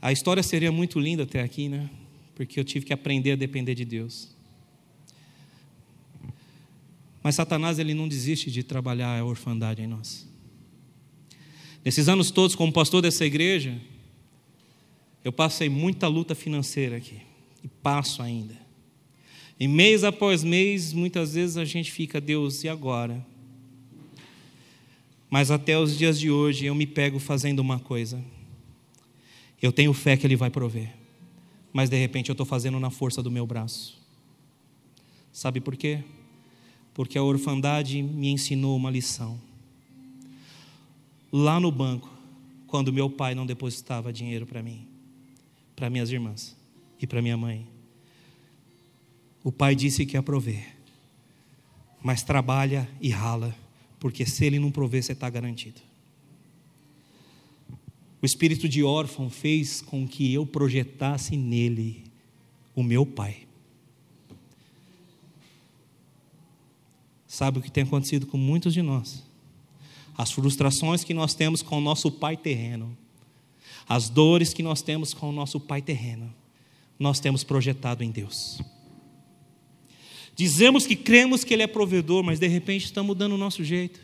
A 0.01 0.11
história 0.11 0.43
seria 0.43 0.69
muito 0.69 0.99
linda 0.99 1.23
até 1.23 1.41
aqui, 1.41 1.69
né? 1.69 1.89
Porque 2.35 2.59
eu 2.59 2.65
tive 2.65 2.85
que 2.85 2.91
aprender 2.91 3.31
a 3.31 3.35
depender 3.37 3.73
de 3.73 3.85
Deus. 3.85 4.35
Mas 7.23 7.35
Satanás 7.35 7.77
ele 7.79 7.93
não 7.93 8.07
desiste 8.07 8.49
de 8.49 8.63
trabalhar 8.63 9.19
a 9.19 9.23
orfandade 9.23 9.81
em 9.81 9.87
nós. 9.87 10.27
Nesses 11.83 12.07
anos 12.07 12.31
todos, 12.31 12.55
como 12.55 12.71
pastor 12.71 13.01
dessa 13.01 13.25
igreja, 13.25 13.79
eu 15.23 15.31
passei 15.31 15.69
muita 15.69 16.07
luta 16.07 16.33
financeira 16.33 16.97
aqui 16.97 17.21
e 17.63 17.67
passo 17.67 18.21
ainda. 18.21 18.55
E 19.59 19.67
mês 19.67 20.03
após 20.03 20.43
mês, 20.43 20.93
muitas 20.93 21.35
vezes 21.35 21.57
a 21.57 21.65
gente 21.65 21.91
fica, 21.91 22.19
Deus, 22.19 22.63
e 22.63 22.69
agora? 22.69 23.23
Mas 25.29 25.51
até 25.51 25.77
os 25.77 25.97
dias 25.97 26.19
de 26.19 26.31
hoje 26.31 26.65
eu 26.65 26.73
me 26.73 26.87
pego 26.87 27.19
fazendo 27.19 27.59
uma 27.59 27.79
coisa. 27.79 28.23
Eu 29.61 29.71
tenho 29.71 29.93
fé 29.93 30.17
que 30.17 30.25
Ele 30.25 30.35
vai 30.35 30.49
prover, 30.49 30.91
mas 31.71 31.89
de 31.89 31.97
repente 31.97 32.29
eu 32.29 32.33
estou 32.33 32.45
fazendo 32.45 32.79
na 32.79 32.89
força 32.89 33.21
do 33.21 33.29
meu 33.29 33.45
braço. 33.45 34.01
Sabe 35.31 35.61
por 35.61 35.77
quê? 35.77 36.03
Porque 36.93 37.17
a 37.17 37.23
orfandade 37.23 38.01
me 38.01 38.29
ensinou 38.29 38.75
uma 38.75 38.89
lição. 38.89 39.39
Lá 41.31 41.59
no 41.59 41.71
banco, 41.71 42.11
quando 42.67 42.91
meu 42.91 43.09
pai 43.09 43.33
não 43.33 43.45
depositava 43.45 44.11
dinheiro 44.11 44.45
para 44.45 44.61
mim, 44.61 44.85
para 45.75 45.89
minhas 45.89 46.11
irmãs 46.11 46.55
e 46.99 47.07
para 47.07 47.21
minha 47.21 47.37
mãe, 47.37 47.67
o 49.43 49.51
pai 49.51 49.75
disse 49.75 50.05
que 50.05 50.15
ia 50.15 50.23
prover, 50.23 50.75
mas 52.03 52.21
trabalha 52.23 52.87
e 52.99 53.09
rala, 53.09 53.55
porque 53.99 54.25
se 54.25 54.45
ele 54.45 54.59
não 54.59 54.71
prover, 54.71 55.03
você 55.03 55.13
está 55.13 55.29
garantido. 55.29 55.81
O 58.21 58.25
espírito 58.25 58.69
de 58.69 58.83
órfão 58.83 59.29
fez 59.29 59.81
com 59.81 60.07
que 60.07 60.31
eu 60.31 60.45
projetasse 60.45 61.35
nele 61.35 62.03
o 62.75 62.83
meu 62.83 63.03
pai. 63.03 63.47
Sabe 67.31 67.59
o 67.59 67.61
que 67.61 67.71
tem 67.71 67.85
acontecido 67.85 68.27
com 68.27 68.35
muitos 68.35 68.73
de 68.73 68.81
nós? 68.81 69.23
As 70.17 70.33
frustrações 70.33 71.01
que 71.01 71.13
nós 71.13 71.33
temos 71.33 71.61
com 71.61 71.77
o 71.77 71.81
nosso 71.81 72.11
pai 72.11 72.35
terreno, 72.35 72.97
As 73.87 74.09
dores 74.09 74.53
que 74.53 74.61
nós 74.61 74.81
temos 74.81 75.13
com 75.13 75.29
o 75.29 75.31
nosso 75.31 75.57
pai 75.57 75.81
terreno, 75.81 76.33
nós 76.99 77.21
temos 77.21 77.41
projetado 77.41 78.03
em 78.03 78.11
Deus. 78.11 78.59
Dizemos 80.35 80.85
que 80.85 80.93
cremos 80.93 81.45
que 81.45 81.53
Ele 81.53 81.63
é 81.63 81.67
provedor, 81.67 82.21
mas 82.21 82.37
de 82.37 82.47
repente 82.47 82.83
estamos 82.83 83.07
mudando 83.07 83.31
o 83.31 83.37
nosso 83.37 83.63
jeito. 83.63 84.01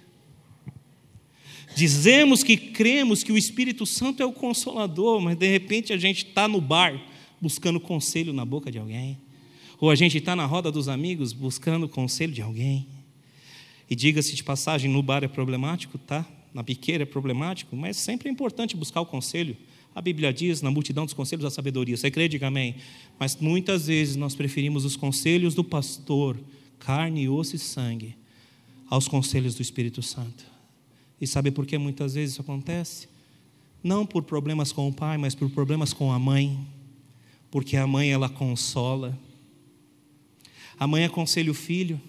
Dizemos 1.76 2.44
que 2.44 2.56
cremos 2.56 3.24
que 3.24 3.32
o 3.34 3.38
Espírito 3.38 3.86
Santo 3.86 4.24
é 4.24 4.26
o 4.26 4.32
consolador, 4.32 5.20
mas 5.20 5.38
de 5.38 5.48
repente 5.48 5.91
a 5.91 5.98
gente 5.98 6.28
está 6.28 6.48
no 6.48 6.62
bar 6.62 6.98
buscando 7.41 7.78
conselho 7.78 8.32
na 8.32 8.45
boca 8.45 8.72
de 8.72 8.80
alguém. 8.80 9.18
Ou 9.82 9.90
a 9.90 9.95
gente 9.95 10.18
está 10.18 10.34
na 10.34 10.45
roda 10.45 10.72
dos 10.72 10.88
amigos 10.88 11.34
buscando 11.34 11.90
conselho 11.90 12.32
de 12.32 12.41
alguém. 12.41 12.97
E 13.89 13.95
diga-se 13.95 14.35
de 14.35 14.43
passagem, 14.43 14.91
no 14.91 15.01
bar 15.01 15.23
é 15.23 15.27
problemático, 15.27 15.97
tá? 15.97 16.26
Na 16.53 16.61
biqueira 16.64 17.03
é 17.03 17.05
problemático, 17.05 17.76
mas 17.76 17.97
sempre 17.97 18.30
é 18.30 18.31
importante 18.31 18.76
buscar 18.76 19.01
o 19.01 19.05
conselho. 19.05 19.55
A 19.95 20.01
Bíblia 20.01 20.31
diz, 20.31 20.61
na 20.61 20.69
multidão 20.69 21.05
dos 21.05 21.14
conselhos 21.14 21.43
da 21.43 21.49
sabedoria. 21.49 21.97
Você 21.97 22.11
crê, 22.11 22.27
diga 22.27 22.47
amém. 22.47 22.76
Mas 23.19 23.35
muitas 23.35 23.88
vezes 23.88 24.15
nós 24.15 24.35
preferimos 24.35 24.85
os 24.85 24.95
conselhos 24.95 25.55
do 25.55 25.64
pastor, 25.64 26.38
carne, 26.77 27.27
osso 27.27 27.55
e 27.55 27.59
sangue, 27.59 28.15
aos 28.89 29.07
conselhos 29.07 29.55
do 29.55 29.61
Espírito 29.61 30.03
Santo. 30.03 30.45
E 31.19 31.26
sabe 31.26 31.49
por 31.49 31.65
que 31.65 31.77
muitas 31.77 32.14
vezes 32.14 32.34
isso 32.34 32.41
acontece? 32.41 33.07
Não 33.84 34.05
por 34.05 34.23
problemas 34.23 34.72
com 34.72 34.88
o 34.88 34.93
pai, 34.93 35.18
mas 35.18 35.34
por 35.34 35.49
problemas 35.49 35.93
com 35.93 36.11
a 36.11 36.19
mãe. 36.19 36.59
Porque 37.49 37.76
a 37.77 37.88
mãe, 37.88 38.11
ela 38.11 38.30
consola. 38.30 39.18
A 40.77 40.85
mãe 40.85 41.05
aconselha 41.05 41.49
o 41.49 41.55
filho. 41.55 41.99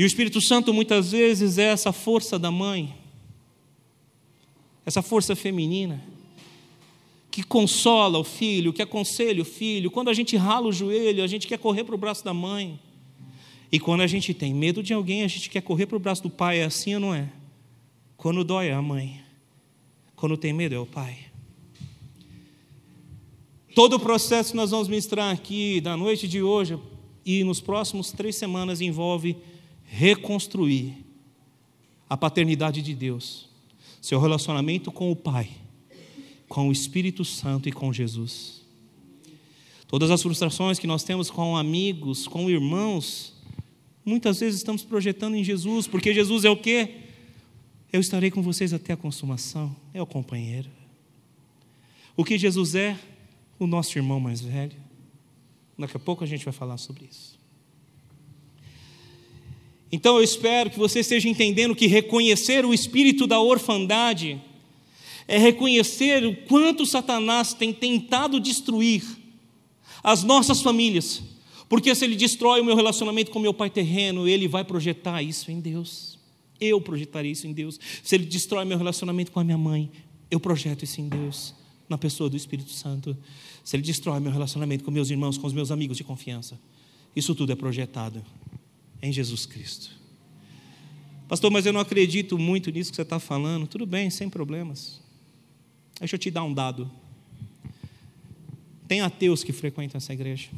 E 0.00 0.02
o 0.02 0.06
Espírito 0.06 0.40
Santo 0.40 0.72
muitas 0.72 1.12
vezes 1.12 1.58
é 1.58 1.64
essa 1.64 1.92
força 1.92 2.38
da 2.38 2.50
mãe, 2.50 2.96
essa 4.86 5.02
força 5.02 5.36
feminina, 5.36 6.02
que 7.30 7.42
consola 7.42 8.18
o 8.18 8.24
filho, 8.24 8.72
que 8.72 8.80
aconselha 8.80 9.42
o 9.42 9.44
filho. 9.44 9.90
Quando 9.90 10.08
a 10.08 10.14
gente 10.14 10.38
rala 10.38 10.68
o 10.68 10.72
joelho, 10.72 11.22
a 11.22 11.26
gente 11.26 11.46
quer 11.46 11.58
correr 11.58 11.84
para 11.84 11.94
o 11.94 11.98
braço 11.98 12.24
da 12.24 12.32
mãe. 12.32 12.80
E 13.70 13.78
quando 13.78 14.00
a 14.00 14.06
gente 14.06 14.32
tem 14.32 14.54
medo 14.54 14.82
de 14.82 14.94
alguém, 14.94 15.22
a 15.22 15.28
gente 15.28 15.50
quer 15.50 15.60
correr 15.60 15.84
para 15.84 15.98
o 15.98 16.00
braço 16.00 16.22
do 16.22 16.30
pai. 16.30 16.60
É 16.60 16.64
assim 16.64 16.94
ou 16.94 17.00
não 17.00 17.14
é? 17.14 17.28
Quando 18.16 18.42
dói 18.42 18.68
é 18.68 18.72
a 18.72 18.80
mãe. 18.80 19.20
Quando 20.16 20.34
tem 20.34 20.54
medo 20.54 20.74
é 20.74 20.78
o 20.78 20.86
pai. 20.86 21.26
Todo 23.74 23.96
o 23.96 24.00
processo 24.00 24.52
que 24.52 24.56
nós 24.56 24.70
vamos 24.70 24.88
ministrar 24.88 25.30
aqui, 25.30 25.78
da 25.78 25.94
noite 25.94 26.26
de 26.26 26.40
hoje 26.40 26.78
e 27.22 27.44
nos 27.44 27.60
próximos 27.60 28.12
três 28.12 28.34
semanas, 28.36 28.80
envolve 28.80 29.36
reconstruir 29.90 31.04
a 32.08 32.16
paternidade 32.16 32.80
de 32.80 32.94
Deus, 32.94 33.48
seu 34.00 34.20
relacionamento 34.20 34.92
com 34.92 35.10
o 35.10 35.16
Pai, 35.16 35.50
com 36.48 36.68
o 36.68 36.72
Espírito 36.72 37.24
Santo 37.24 37.68
e 37.68 37.72
com 37.72 37.92
Jesus. 37.92 38.62
Todas 39.88 40.10
as 40.12 40.22
frustrações 40.22 40.78
que 40.78 40.86
nós 40.86 41.02
temos 41.02 41.28
com 41.28 41.56
amigos, 41.56 42.28
com 42.28 42.48
irmãos, 42.48 43.34
muitas 44.04 44.38
vezes 44.38 44.60
estamos 44.60 44.84
projetando 44.84 45.34
em 45.34 45.42
Jesus, 45.42 45.88
porque 45.88 46.14
Jesus 46.14 46.44
é 46.44 46.50
o 46.50 46.56
quê? 46.56 46.98
Eu 47.92 48.00
estarei 48.00 48.30
com 48.30 48.40
vocês 48.40 48.72
até 48.72 48.92
a 48.92 48.96
consumação, 48.96 49.74
é 49.92 50.00
o 50.00 50.06
companheiro. 50.06 50.70
O 52.16 52.24
que 52.24 52.38
Jesus 52.38 52.76
é? 52.76 52.96
O 53.58 53.66
nosso 53.66 53.98
irmão 53.98 54.20
mais 54.20 54.40
velho. 54.40 54.76
Daqui 55.76 55.96
a 55.96 56.00
pouco 56.00 56.22
a 56.22 56.26
gente 56.26 56.44
vai 56.44 56.54
falar 56.54 56.76
sobre 56.76 57.06
isso. 57.10 57.39
Então 59.92 60.16
eu 60.16 60.22
espero 60.22 60.70
que 60.70 60.78
você 60.78 61.00
esteja 61.00 61.28
entendendo 61.28 61.74
que 61.74 61.86
reconhecer 61.86 62.64
o 62.64 62.72
espírito 62.72 63.26
da 63.26 63.40
orfandade 63.40 64.40
é 65.26 65.38
reconhecer 65.38 66.24
o 66.24 66.34
quanto 66.46 66.86
Satanás 66.86 67.54
tem 67.54 67.72
tentado 67.72 68.38
destruir 68.40 69.02
as 70.02 70.22
nossas 70.22 70.60
famílias. 70.60 71.22
Porque 71.68 71.94
se 71.94 72.04
ele 72.04 72.16
destrói 72.16 72.60
o 72.60 72.64
meu 72.64 72.74
relacionamento 72.74 73.30
com 73.30 73.38
meu 73.38 73.54
pai 73.54 73.70
terreno, 73.70 74.26
ele 74.26 74.48
vai 74.48 74.64
projetar 74.64 75.22
isso 75.22 75.50
em 75.50 75.60
Deus. 75.60 76.18
Eu 76.60 76.80
projetarei 76.80 77.30
isso 77.30 77.46
em 77.46 77.52
Deus. 77.52 77.78
Se 78.02 78.14
ele 78.16 78.26
destrói 78.26 78.64
meu 78.64 78.76
relacionamento 78.76 79.30
com 79.30 79.38
a 79.38 79.44
minha 79.44 79.58
mãe, 79.58 79.90
eu 80.30 80.40
projeto 80.40 80.84
isso 80.84 81.00
em 81.00 81.08
Deus, 81.08 81.54
na 81.88 81.96
pessoa 81.96 82.28
do 82.28 82.36
Espírito 82.36 82.70
Santo. 82.70 83.16
Se 83.64 83.76
ele 83.76 83.84
destrói 83.84 84.18
meu 84.18 84.32
relacionamento 84.32 84.82
com 84.84 84.90
meus 84.90 85.10
irmãos, 85.10 85.38
com 85.38 85.46
os 85.46 85.52
meus 85.52 85.70
amigos 85.70 85.96
de 85.96 86.02
confiança, 86.02 86.58
isso 87.14 87.34
tudo 87.34 87.52
é 87.52 87.56
projetado 87.56 88.24
em 89.02 89.12
Jesus 89.12 89.46
Cristo. 89.46 89.98
Pastor, 91.28 91.50
mas 91.50 91.64
eu 91.64 91.72
não 91.72 91.80
acredito 91.80 92.36
muito 92.38 92.70
nisso 92.70 92.90
que 92.90 92.96
você 92.96 93.02
está 93.02 93.20
falando. 93.20 93.66
Tudo 93.66 93.86
bem, 93.86 94.10
sem 94.10 94.28
problemas. 94.28 95.00
Deixa 96.00 96.16
eu 96.16 96.18
te 96.18 96.30
dar 96.30 96.42
um 96.42 96.52
dado. 96.52 96.90
Tem 98.88 99.00
ateus 99.00 99.44
que 99.44 99.52
frequentam 99.52 99.98
essa 99.98 100.12
igreja. 100.12 100.48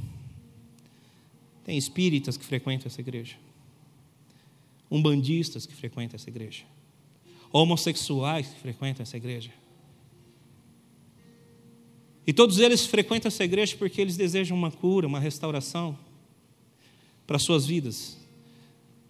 Tem 1.65 1.77
espíritas 1.77 2.39
que 2.39 2.45
frequentam 2.45 2.87
essa 2.87 3.01
igreja. 3.01 3.37
Umbandistas 4.91 5.67
que 5.67 5.75
frequentam 5.75 6.17
essa 6.17 6.31
igreja. 6.31 6.65
Homossexuais 7.53 8.49
que 8.49 8.61
frequentam 8.61 9.03
essa 9.03 9.17
igreja. 9.17 9.51
E 12.27 12.33
todos 12.33 12.59
eles 12.59 12.87
frequentam 12.87 13.29
essa 13.29 13.45
igreja 13.45 13.77
porque 13.77 14.01
eles 14.01 14.17
desejam 14.17 14.57
uma 14.57 14.71
cura, 14.71 15.07
uma 15.07 15.21
restauração 15.21 15.99
para 17.27 17.39
suas 17.39 17.67
vidas. 17.67 18.22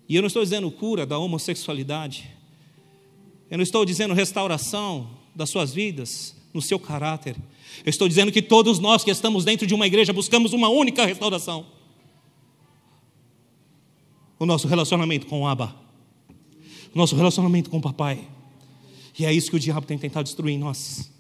E 0.09 0.17
eu 0.17 0.23
não 0.23 0.27
estou 0.27 0.43
dizendo 0.43 0.71
cura 0.71 1.07
da 1.07 1.19
homossexualidade. 1.19 2.29
Eu 3.51 3.59
não 3.59 3.63
estou 3.63 3.85
dizendo 3.85 4.15
restauração 4.15 5.11
das 5.35 5.51
suas 5.51 5.73
vidas, 5.73 6.35
no 6.53 6.61
seu 6.61 6.79
caráter. 6.79 7.37
Eu 7.85 7.91
estou 7.91 8.09
dizendo 8.09 8.31
que 8.31 8.43
todos 8.43 8.79
nós 8.79 9.03
que 9.03 9.11
estamos 9.11 9.45
dentro 9.45 9.67
de 9.67 9.75
uma 9.75 9.87
igreja 9.87 10.13
buscamos 10.13 10.53
uma 10.53 10.69
única 10.69 11.07
restauração: 11.07 11.67
o 14.39 14.47
nosso 14.47 14.69
relacionamento 14.69 15.27
com 15.27 15.43
o 15.43 15.47
Abba, 15.47 15.75
o 16.95 16.99
nosso 16.99 17.17
relacionamento 17.17 17.71
com 17.71 17.79
o 17.79 17.83
Papai. 17.83 18.29
E 19.19 19.27
é 19.27 19.33
isso 19.33 19.51
que 19.51 19.57
o 19.57 19.61
diabo 19.61 19.87
tem 19.87 19.99
tentado 19.99 20.25
destruir 20.25 20.55
em 20.55 20.59
nós. 20.59 21.11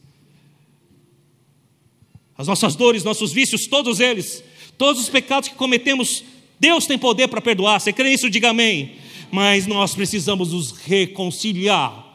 As 2.37 2.49
nossas 2.49 2.75
dores, 2.75 3.05
nossos 3.05 3.33
vícios, 3.33 3.67
todos 3.67 4.01
eles, 4.01 4.43
todos 4.79 5.01
os 5.03 5.09
pecados 5.09 5.49
que 5.49 5.55
cometemos 5.55 6.25
Deus 6.62 6.86
tem 6.86 6.97
poder 6.97 7.26
para 7.26 7.40
perdoar, 7.40 7.80
você 7.80 7.93
crê 7.93 8.10
nisso? 8.10 8.30
Diga 8.30 8.51
amém. 8.51 8.94
Mas 9.32 9.66
nós 9.66 9.97
precisamos 9.97 10.52
nos 10.52 10.70
reconciliar 10.70 12.06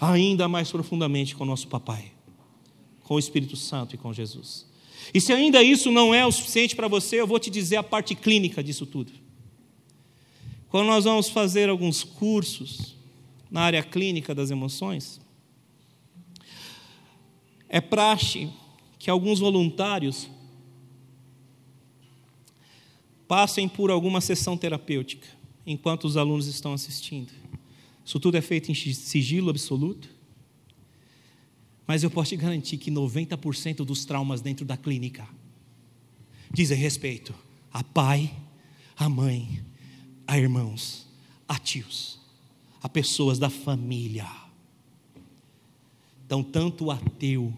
ainda 0.00 0.48
mais 0.48 0.70
profundamente 0.70 1.36
com 1.36 1.44
o 1.44 1.46
nosso 1.46 1.68
papai, 1.68 2.10
com 3.02 3.16
o 3.16 3.18
Espírito 3.18 3.56
Santo 3.56 3.94
e 3.94 3.98
com 3.98 4.10
Jesus. 4.10 4.66
E 5.12 5.20
se 5.20 5.34
ainda 5.34 5.62
isso 5.62 5.90
não 5.90 6.14
é 6.14 6.24
o 6.24 6.32
suficiente 6.32 6.74
para 6.74 6.88
você, 6.88 7.20
eu 7.20 7.26
vou 7.26 7.38
te 7.38 7.50
dizer 7.50 7.76
a 7.76 7.82
parte 7.82 8.14
clínica 8.14 8.64
disso 8.64 8.86
tudo. 8.86 9.12
Quando 10.70 10.86
nós 10.86 11.04
vamos 11.04 11.28
fazer 11.28 11.68
alguns 11.68 12.02
cursos 12.02 12.96
na 13.50 13.60
área 13.60 13.82
clínica 13.82 14.34
das 14.34 14.50
emoções, 14.50 15.20
é 17.68 17.82
praxe 17.82 18.48
que 18.98 19.10
alguns 19.10 19.40
voluntários 19.40 20.26
passem 23.28 23.68
por 23.68 23.90
alguma 23.90 24.22
sessão 24.22 24.56
terapêutica 24.56 25.28
enquanto 25.66 26.04
os 26.04 26.16
alunos 26.16 26.46
estão 26.46 26.72
assistindo. 26.72 27.30
Isso 28.04 28.18
tudo 28.18 28.38
é 28.38 28.40
feito 28.40 28.72
em 28.72 28.74
sigilo 28.74 29.50
absoluto. 29.50 30.08
Mas 31.86 32.02
eu 32.02 32.10
posso 32.10 32.30
te 32.30 32.36
garantir 32.36 32.78
que 32.78 32.90
90% 32.90 33.84
dos 33.84 34.06
traumas 34.06 34.40
dentro 34.40 34.64
da 34.64 34.78
clínica 34.78 35.28
dizem 36.50 36.78
respeito 36.78 37.34
a 37.70 37.84
pai, 37.84 38.34
a 38.96 39.08
mãe, 39.08 39.62
a 40.26 40.38
irmãos, 40.38 41.06
a 41.46 41.58
tios, 41.58 42.18
a 42.82 42.88
pessoas 42.88 43.38
da 43.38 43.50
família. 43.50 44.26
Então, 46.24 46.42
tanto 46.42 46.86
o 46.86 46.90
ateu 46.90 47.52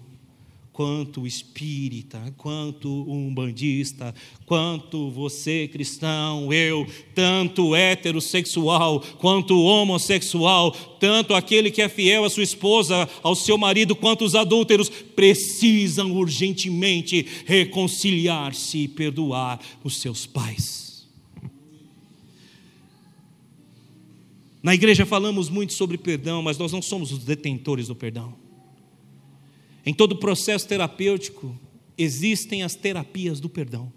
quanto 0.81 1.27
espírita, 1.27 2.33
quanto 2.39 2.89
umbandista, 3.07 4.15
quanto 4.47 5.11
você 5.11 5.69
cristão, 5.69 6.51
eu, 6.51 6.87
tanto 7.15 7.77
heterossexual, 7.77 9.01
quanto 9.19 9.63
homossexual, 9.63 10.73
tanto 10.99 11.35
aquele 11.35 11.71
que 11.71 11.83
é 11.83 11.89
fiel 11.91 12.25
à 12.25 12.31
sua 12.31 12.45
esposa, 12.45 13.07
ao 13.23 13.35
seu 13.35 13.59
marido, 13.59 13.95
quanto 13.95 14.25
os 14.25 14.35
adúlteros, 14.35 14.89
precisam 14.89 16.13
urgentemente 16.13 17.27
reconciliar-se 17.45 18.79
e 18.79 18.89
perdoar 18.89 19.61
os 19.85 19.99
seus 19.99 20.25
pais. 20.25 21.07
Na 24.63 24.75
igreja 24.75 25.05
falamos 25.05 25.51
muito 25.51 25.75
sobre 25.75 25.99
perdão, 25.99 26.41
mas 26.41 26.57
nós 26.57 26.73
não 26.73 26.81
somos 26.81 27.13
os 27.13 27.19
detentores 27.19 27.89
do 27.89 27.95
perdão. 27.95 28.50
Em 29.85 29.95
todo 29.95 30.17
processo 30.17 30.67
terapêutico, 30.69 31.59
existem 31.97 32.63
as 32.63 32.75
terapias 32.75 33.41
do 33.41 33.49
perdão. 33.49 33.93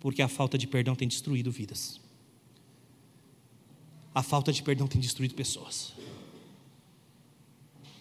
Porque 0.00 0.22
a 0.22 0.28
falta 0.28 0.58
de 0.58 0.66
perdão 0.66 0.94
tem 0.94 1.08
destruído 1.08 1.50
vidas. 1.50 2.00
A 4.14 4.22
falta 4.22 4.52
de 4.52 4.62
perdão 4.62 4.86
tem 4.86 5.00
destruído 5.00 5.34
pessoas. 5.34 5.94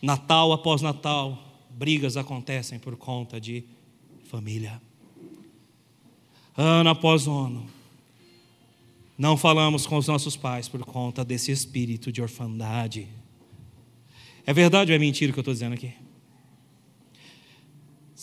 Natal 0.02 0.52
após 0.52 0.82
Natal, 0.82 1.66
brigas 1.70 2.18
acontecem 2.18 2.78
por 2.78 2.96
conta 2.98 3.40
de 3.40 3.64
família. 4.26 4.82
Ano 6.56 6.90
após 6.90 7.26
ano, 7.26 7.66
não 9.18 9.38
falamos 9.38 9.88
com 9.88 9.98
os 9.98 10.08
nossos 10.08 10.36
pais 10.36 10.68
por 10.68 10.84
conta 10.86 11.24
desse 11.24 11.52
espírito 11.52 12.12
de 12.12 12.22
orfandade. 12.22 13.08
É 14.46 14.54
verdade 14.54 14.92
ou 14.92 14.96
é 14.96 15.00
mentira 15.00 15.32
o 15.32 15.34
que 15.34 15.40
eu 15.40 15.42
estou 15.42 15.54
dizendo 15.54 15.74
aqui? 15.74 16.03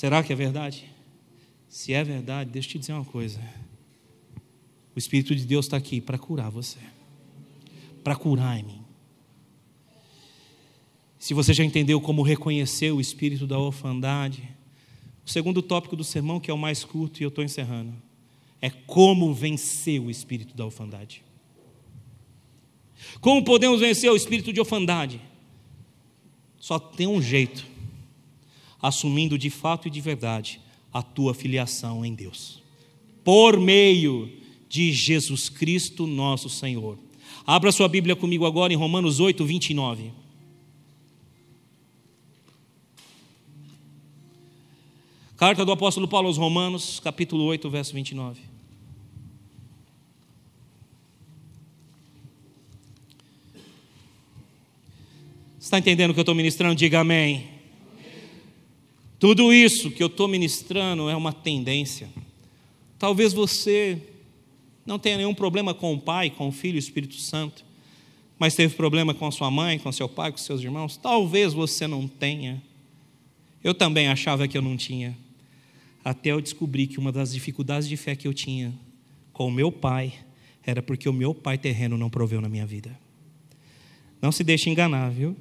Será 0.00 0.22
que 0.22 0.32
é 0.32 0.34
verdade? 0.34 0.90
Se 1.68 1.92
é 1.92 2.02
verdade, 2.02 2.48
deixa 2.48 2.68
eu 2.68 2.72
te 2.72 2.78
dizer 2.78 2.94
uma 2.94 3.04
coisa. 3.04 3.38
O 4.96 4.98
Espírito 4.98 5.36
de 5.36 5.44
Deus 5.44 5.66
está 5.66 5.76
aqui 5.76 6.00
para 6.00 6.16
curar 6.16 6.50
você, 6.50 6.78
para 8.02 8.16
curar 8.16 8.58
em 8.58 8.62
mim. 8.62 8.80
Se 11.18 11.34
você 11.34 11.52
já 11.52 11.62
entendeu 11.62 12.00
como 12.00 12.22
reconhecer 12.22 12.90
o 12.90 12.98
espírito 12.98 13.46
da 13.46 13.58
orfandade, 13.58 14.48
o 15.22 15.28
segundo 15.30 15.60
tópico 15.60 15.94
do 15.94 16.02
sermão, 16.02 16.40
que 16.40 16.50
é 16.50 16.54
o 16.54 16.56
mais 16.56 16.82
curto, 16.82 17.20
e 17.20 17.24
eu 17.24 17.28
estou 17.28 17.44
encerrando, 17.44 17.92
é 18.58 18.70
como 18.70 19.34
vencer 19.34 20.00
o 20.00 20.10
espírito 20.10 20.56
da 20.56 20.64
orfandade. 20.64 21.22
Como 23.20 23.44
podemos 23.44 23.80
vencer 23.80 24.10
o 24.10 24.16
espírito 24.16 24.50
de 24.50 24.60
orfandade? 24.60 25.20
Só 26.58 26.78
tem 26.78 27.06
um 27.06 27.20
jeito: 27.20 27.66
assumindo 28.80 29.38
de 29.38 29.50
fato 29.50 29.88
e 29.88 29.90
de 29.90 30.00
verdade 30.00 30.60
a 30.92 31.02
tua 31.02 31.34
filiação 31.34 32.04
em 32.04 32.14
Deus, 32.14 32.62
por 33.22 33.58
meio 33.58 34.30
de 34.68 34.92
Jesus 34.92 35.48
Cristo, 35.48 36.06
nosso 36.06 36.48
Senhor. 36.48 36.98
Abra 37.46 37.72
sua 37.72 37.88
Bíblia 37.88 38.14
comigo 38.14 38.46
agora 38.46 38.72
em 38.72 38.76
Romanos 38.76 39.18
8, 39.18 39.44
29. 39.44 40.12
Carta 45.36 45.64
do 45.64 45.72
apóstolo 45.72 46.06
Paulo 46.06 46.28
aos 46.28 46.36
Romanos, 46.36 47.00
capítulo 47.00 47.44
8, 47.44 47.70
verso 47.70 47.94
29. 47.94 48.40
Está 55.58 55.78
entendendo 55.78 56.10
o 56.10 56.14
que 56.14 56.20
eu 56.20 56.22
estou 56.22 56.34
ministrando? 56.34 56.74
Diga 56.74 57.00
amém. 57.00 57.59
Tudo 59.20 59.52
isso 59.52 59.90
que 59.90 60.02
eu 60.02 60.08
estou 60.08 60.26
ministrando 60.26 61.08
é 61.08 61.14
uma 61.14 61.32
tendência. 61.32 62.08
Talvez 62.98 63.32
você 63.32 64.02
não 64.84 64.98
tenha 64.98 65.18
nenhum 65.18 65.34
problema 65.34 65.72
com 65.72 65.94
o 65.94 66.00
Pai, 66.00 66.30
com 66.30 66.48
o 66.48 66.52
Filho 66.52 66.74
e 66.74 66.78
o 66.78 66.80
Espírito 66.80 67.14
Santo, 67.14 67.64
mas 68.36 68.56
teve 68.56 68.74
problema 68.74 69.14
com 69.14 69.26
a 69.26 69.30
sua 69.30 69.52
mãe, 69.52 69.78
com 69.78 69.92
seu 69.92 70.08
pai, 70.08 70.32
com 70.32 70.38
seus 70.38 70.62
irmãos. 70.62 70.96
Talvez 70.96 71.52
você 71.52 71.86
não 71.86 72.08
tenha. 72.08 72.60
Eu 73.62 73.74
também 73.74 74.08
achava 74.08 74.48
que 74.48 74.58
eu 74.58 74.62
não 74.62 74.76
tinha 74.76 75.16
até 76.04 76.30
eu 76.30 76.40
descobri 76.40 76.86
que 76.86 76.98
uma 76.98 77.12
das 77.12 77.32
dificuldades 77.32 77.88
de 77.88 77.96
fé 77.96 78.16
que 78.16 78.26
eu 78.26 78.34
tinha 78.34 78.72
com 79.32 79.46
o 79.46 79.50
meu 79.50 79.70
pai 79.70 80.12
era 80.64 80.82
porque 80.82 81.08
o 81.08 81.12
meu 81.12 81.34
pai 81.34 81.58
terreno 81.58 81.96
não 81.96 82.10
proveu 82.10 82.40
na 82.40 82.48
minha 82.48 82.66
vida. 82.66 82.98
Não 84.20 84.32
se 84.32 84.44
deixe 84.44 84.68
enganar, 84.68 85.10
viu? 85.10 85.36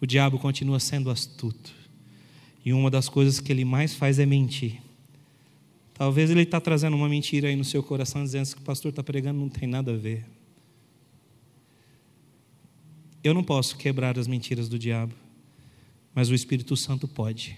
O 0.00 0.06
diabo 0.06 0.38
continua 0.38 0.80
sendo 0.80 1.10
astuto. 1.10 1.72
E 2.64 2.72
uma 2.72 2.90
das 2.90 3.08
coisas 3.08 3.40
que 3.40 3.52
ele 3.52 3.64
mais 3.64 3.94
faz 3.94 4.18
é 4.18 4.24
mentir. 4.24 4.80
Talvez 5.92 6.30
ele 6.30 6.42
está 6.42 6.60
trazendo 6.60 6.96
uma 6.96 7.08
mentira 7.08 7.48
aí 7.48 7.56
no 7.56 7.64
seu 7.64 7.82
coração, 7.82 8.24
dizendo 8.24 8.54
que 8.54 8.60
o 8.60 8.64
pastor 8.64 8.90
está 8.90 9.02
pregando 9.02 9.38
não 9.38 9.48
tem 9.48 9.68
nada 9.68 9.92
a 9.92 9.96
ver. 9.96 10.24
Eu 13.22 13.32
não 13.32 13.44
posso 13.44 13.76
quebrar 13.76 14.18
as 14.18 14.26
mentiras 14.26 14.68
do 14.68 14.78
diabo, 14.78 15.14
mas 16.14 16.30
o 16.30 16.34
Espírito 16.34 16.76
Santo 16.76 17.06
pode. 17.06 17.56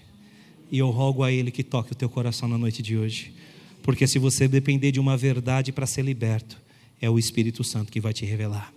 E 0.71 0.77
eu 0.77 0.89
rogo 0.89 1.23
a 1.23 1.31
Ele 1.31 1.51
que 1.51 1.63
toque 1.63 1.93
o 1.93 1.95
teu 1.95 2.09
coração 2.09 2.47
na 2.47 2.57
noite 2.57 2.81
de 2.81 2.97
hoje. 2.97 3.33
Porque 3.81 4.05
se 4.05 4.19
você 4.19 4.47
depender 4.47 4.91
de 4.91 4.99
uma 4.99 5.17
verdade 5.17 5.71
para 5.71 5.87
ser 5.87 6.03
liberto, 6.03 6.61
é 7.01 7.09
o 7.09 7.17
Espírito 7.17 7.63
Santo 7.63 7.91
que 7.91 8.01
vai 8.01 8.13
te 8.13 8.25
revelar. 8.25 8.73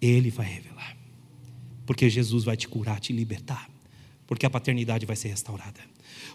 Ele 0.00 0.30
vai 0.30 0.46
revelar. 0.46 0.96
Porque 1.84 2.08
Jesus 2.08 2.44
vai 2.44 2.56
te 2.56 2.68
curar, 2.68 3.00
te 3.00 3.12
libertar. 3.12 3.68
Porque 4.30 4.46
a 4.46 4.50
paternidade 4.50 5.04
vai 5.04 5.16
ser 5.16 5.28
restaurada. 5.28 5.80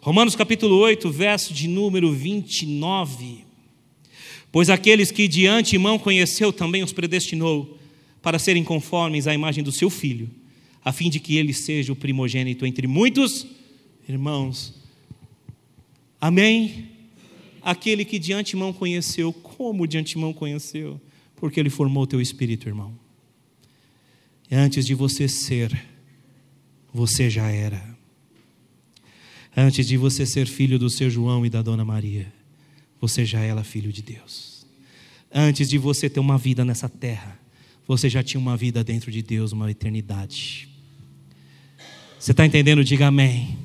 Romanos 0.04 0.36
capítulo 0.36 0.76
8, 0.76 1.10
verso 1.10 1.52
de 1.52 1.68
número 1.68 2.14
29. 2.14 3.44
Pois 4.52 4.70
aqueles 4.70 5.10
que 5.10 5.28
de 5.28 5.48
antemão 5.48 5.98
conheceu 5.98 6.54
também 6.54 6.84
os 6.84 6.94
predestinou 6.94 7.80
para 8.22 8.38
serem 8.38 8.64
conformes 8.64 9.26
à 9.26 9.34
imagem 9.34 9.64
do 9.64 9.72
seu 9.72 9.90
filho 9.90 10.30
a 10.86 10.92
fim 10.92 11.10
de 11.10 11.20
que 11.20 11.36
ele 11.36 11.52
seja 11.52 11.92
o 11.92 11.96
primogênito 11.96 12.64
entre 12.64 12.86
muitos 12.86 13.48
irmãos. 14.08 14.72
Amém? 16.22 16.92
Aquele 17.60 18.06
que 18.06 18.20
de 18.20 18.34
antemão 18.34 18.72
conheceu, 18.72 19.34
como 19.34 19.88
de 19.88 19.98
antemão 19.98 20.32
conheceu? 20.32 21.02
Porque 21.36 21.60
ele 21.60 21.72
formou 21.72 22.04
o 22.04 22.08
teu 22.08 22.22
espírito, 22.22 22.70
irmão. 22.70 22.94
Antes 24.52 24.86
de 24.86 24.94
você 24.94 25.28
ser, 25.28 25.76
você 26.96 27.30
já 27.30 27.52
era. 27.52 27.94
Antes 29.56 29.86
de 29.86 29.98
você 29.98 30.26
ser 30.26 30.48
filho 30.48 30.80
do 30.80 30.90
seu 30.90 31.10
João 31.10 31.46
e 31.46 31.50
da 31.50 31.62
dona 31.62 31.84
Maria, 31.84 32.32
você 33.02 33.26
já 33.26 33.42
era 33.42 33.66
filho 33.66 33.92
de 33.92 34.02
Deus. 34.02 34.66
Antes 35.30 35.68
de 35.68 35.78
você 35.78 36.10
ter 36.10 36.22
uma 36.22 36.38
vida 36.38 36.64
nessa 36.64 36.88
terra, 36.88 37.38
você 37.86 38.10
já 38.10 38.24
tinha 38.24 38.40
uma 38.40 38.56
vida 38.56 38.82
dentro 38.82 39.12
de 39.12 39.22
Deus, 39.22 39.52
uma 39.52 39.70
eternidade. 39.70 40.70
Você 42.18 42.32
está 42.32 42.46
entendendo? 42.46 42.82
Diga 42.82 43.08
amém. 43.08 43.60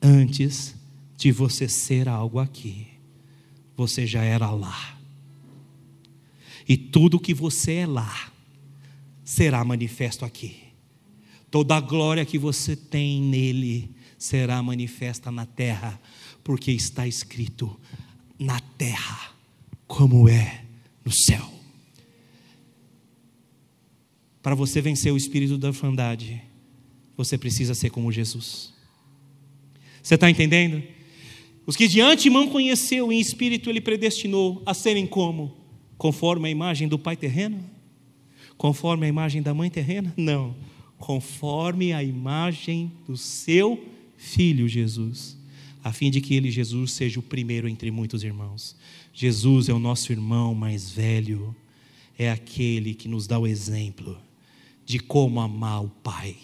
Antes 0.00 0.76
de 1.16 1.32
você 1.32 1.68
ser 1.68 2.08
algo 2.08 2.38
aqui, 2.38 2.86
você 3.76 4.06
já 4.06 4.22
era 4.22 4.52
lá. 4.52 4.96
E 6.68 6.76
tudo 6.76 7.18
que 7.18 7.34
você 7.34 7.72
é 7.72 7.86
lá 7.88 8.32
será 9.24 9.64
manifesto 9.64 10.24
aqui. 10.24 10.69
Toda 11.50 11.76
a 11.76 11.80
glória 11.80 12.24
que 12.24 12.38
você 12.38 12.76
tem 12.76 13.20
nele 13.20 13.90
será 14.16 14.62
manifesta 14.62 15.32
na 15.32 15.44
terra, 15.44 16.00
porque 16.44 16.70
está 16.70 17.06
escrito 17.06 17.78
na 18.38 18.60
terra 18.60 19.34
como 19.86 20.28
é 20.28 20.64
no 21.04 21.12
céu. 21.12 21.52
Para 24.42 24.54
você 24.54 24.80
vencer 24.80 25.12
o 25.12 25.16
espírito 25.16 25.58
da 25.58 25.68
orfandade, 25.68 26.40
você 27.16 27.36
precisa 27.36 27.74
ser 27.74 27.90
como 27.90 28.12
Jesus. 28.12 28.72
Você 30.02 30.14
está 30.14 30.30
entendendo? 30.30 30.82
Os 31.66 31.76
que 31.76 31.86
de 31.86 32.00
antemão 32.00 32.48
conheceu 32.48 33.12
em 33.12 33.20
espírito, 33.20 33.68
ele 33.68 33.80
predestinou 33.80 34.62
a 34.64 34.72
serem 34.72 35.06
como? 35.06 35.56
Conforme 35.98 36.48
a 36.48 36.50
imagem 36.50 36.88
do 36.88 36.98
pai 36.98 37.16
terreno? 37.16 37.62
Conforme 38.56 39.06
a 39.06 39.08
imagem 39.08 39.42
da 39.42 39.52
mãe 39.52 39.68
terrena? 39.68 40.12
Não. 40.16 40.54
Conforme 41.00 41.92
a 41.92 42.04
imagem 42.04 42.92
do 43.08 43.16
seu 43.16 43.84
filho 44.16 44.68
Jesus, 44.68 45.36
a 45.82 45.92
fim 45.92 46.12
de 46.12 46.20
que 46.20 46.36
ele, 46.36 46.48
Jesus, 46.48 46.92
seja 46.92 47.18
o 47.18 47.22
primeiro 47.22 47.68
entre 47.68 47.90
muitos 47.90 48.22
irmãos. 48.22 48.76
Jesus 49.12 49.68
é 49.68 49.72
o 49.72 49.80
nosso 49.80 50.12
irmão 50.12 50.54
mais 50.54 50.88
velho, 50.92 51.56
é 52.16 52.30
aquele 52.30 52.94
que 52.94 53.08
nos 53.08 53.26
dá 53.26 53.36
o 53.36 53.48
exemplo 53.48 54.16
de 54.86 55.00
como 55.00 55.40
amar 55.40 55.82
o 55.82 55.88
Pai 55.88 56.36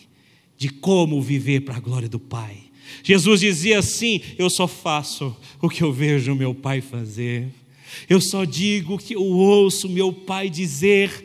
de 0.58 0.68
como 0.68 1.20
viver 1.20 1.60
para 1.60 1.76
a 1.76 1.80
glória 1.80 2.08
do 2.08 2.18
Pai. 2.18 2.56
Jesus 3.02 3.40
dizia 3.40 3.78
assim: 3.78 4.20
Eu 4.38 4.48
só 4.48 4.66
faço 4.66 5.36
o 5.60 5.68
que 5.68 5.82
eu 5.82 5.92
vejo 5.92 6.34
meu 6.34 6.54
Pai 6.54 6.80
fazer, 6.80 7.48
eu 8.08 8.20
só 8.20 8.44
digo 8.44 8.94
o 8.94 8.98
que 8.98 9.14
eu 9.14 9.24
ouço 9.24 9.88
meu 9.88 10.12
Pai 10.12 10.48
dizer. 10.48 11.24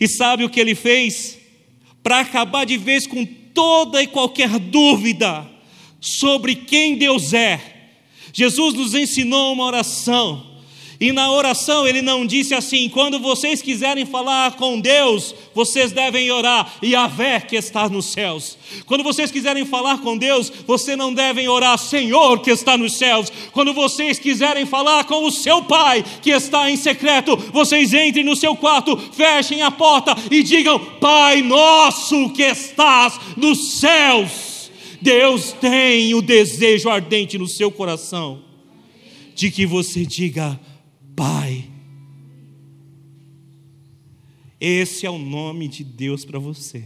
E 0.00 0.08
sabe 0.08 0.44
o 0.44 0.50
que 0.50 0.60
ele 0.60 0.74
fez? 0.74 1.38
Para 2.02 2.20
acabar 2.20 2.64
de 2.64 2.76
vez 2.76 3.06
com 3.06 3.24
toda 3.24 4.02
e 4.02 4.06
qualquer 4.06 4.58
dúvida 4.58 5.48
sobre 6.00 6.54
quem 6.54 6.96
Deus 6.96 7.32
é, 7.32 7.60
Jesus 8.32 8.74
nos 8.74 8.94
ensinou 8.94 9.52
uma 9.52 9.64
oração 9.64 10.51
e 11.02 11.10
na 11.10 11.32
oração 11.32 11.84
ele 11.84 12.00
não 12.00 12.24
disse 12.24 12.54
assim: 12.54 12.88
quando 12.88 13.18
vocês 13.18 13.60
quiserem 13.60 14.06
falar 14.06 14.52
com 14.52 14.78
Deus, 14.78 15.34
vocês 15.52 15.90
devem 15.90 16.30
orar, 16.30 16.74
e 16.80 16.92
vé 17.08 17.40
que 17.40 17.56
está 17.56 17.88
nos 17.88 18.06
céus. 18.06 18.56
Quando 18.86 19.02
vocês 19.02 19.28
quiserem 19.28 19.64
falar 19.64 19.98
com 19.98 20.16
Deus, 20.16 20.52
vocês 20.64 20.96
não 20.96 21.12
devem 21.12 21.48
orar, 21.48 21.76
Senhor 21.76 22.38
que 22.38 22.52
está 22.52 22.78
nos 22.78 22.94
céus. 22.94 23.32
Quando 23.50 23.74
vocês 23.74 24.20
quiserem 24.20 24.64
falar 24.64 25.02
com 25.02 25.24
o 25.24 25.32
seu 25.32 25.64
Pai 25.64 26.04
que 26.22 26.30
está 26.30 26.70
em 26.70 26.76
secreto, 26.76 27.36
vocês 27.52 27.92
entrem 27.92 28.24
no 28.24 28.36
seu 28.36 28.54
quarto, 28.54 28.96
fechem 28.96 29.60
a 29.60 29.72
porta 29.72 30.16
e 30.30 30.40
digam: 30.44 30.78
Pai 31.00 31.42
nosso 31.42 32.30
que 32.30 32.44
estás 32.44 33.18
nos 33.36 33.80
céus. 33.80 34.70
Deus 35.00 35.52
tem 35.60 36.14
o 36.14 36.22
desejo 36.22 36.88
ardente 36.88 37.36
no 37.36 37.48
seu 37.48 37.72
coração 37.72 38.38
de 39.34 39.50
que 39.50 39.66
você 39.66 40.06
diga: 40.06 40.60
Pai. 41.16 41.70
Esse 44.60 45.06
é 45.06 45.10
o 45.10 45.18
nome 45.18 45.66
de 45.68 45.82
Deus 45.82 46.24
para 46.24 46.38
você. 46.38 46.84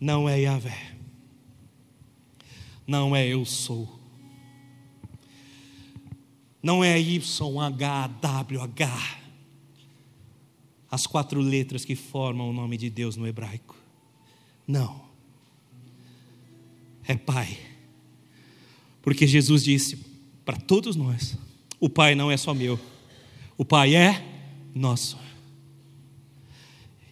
não 0.00 0.28
é 0.28 0.40
Yahvé, 0.40 0.96
não 2.86 3.14
é 3.14 3.26
eu 3.26 3.44
sou, 3.44 3.98
não 6.62 6.84
é 6.84 6.98
YHWH, 6.98 7.58
as 10.90 11.06
quatro 11.06 11.40
letras 11.40 11.84
que 11.84 11.94
formam 11.94 12.48
o 12.48 12.52
nome 12.52 12.76
de 12.76 12.88
Deus 12.88 13.16
no 13.16 13.26
hebraico. 13.26 13.76
Não, 14.66 15.02
é 17.04 17.16
Pai, 17.16 17.58
porque 19.02 19.26
Jesus 19.26 19.64
disse 19.64 19.96
para 20.44 20.56
todos 20.56 20.94
nós: 20.94 21.36
o 21.80 21.88
Pai 21.88 22.14
não 22.14 22.30
é 22.30 22.36
só 22.36 22.52
meu, 22.54 22.78
o 23.56 23.64
Pai 23.64 23.94
é 23.94 24.24
nosso. 24.74 25.18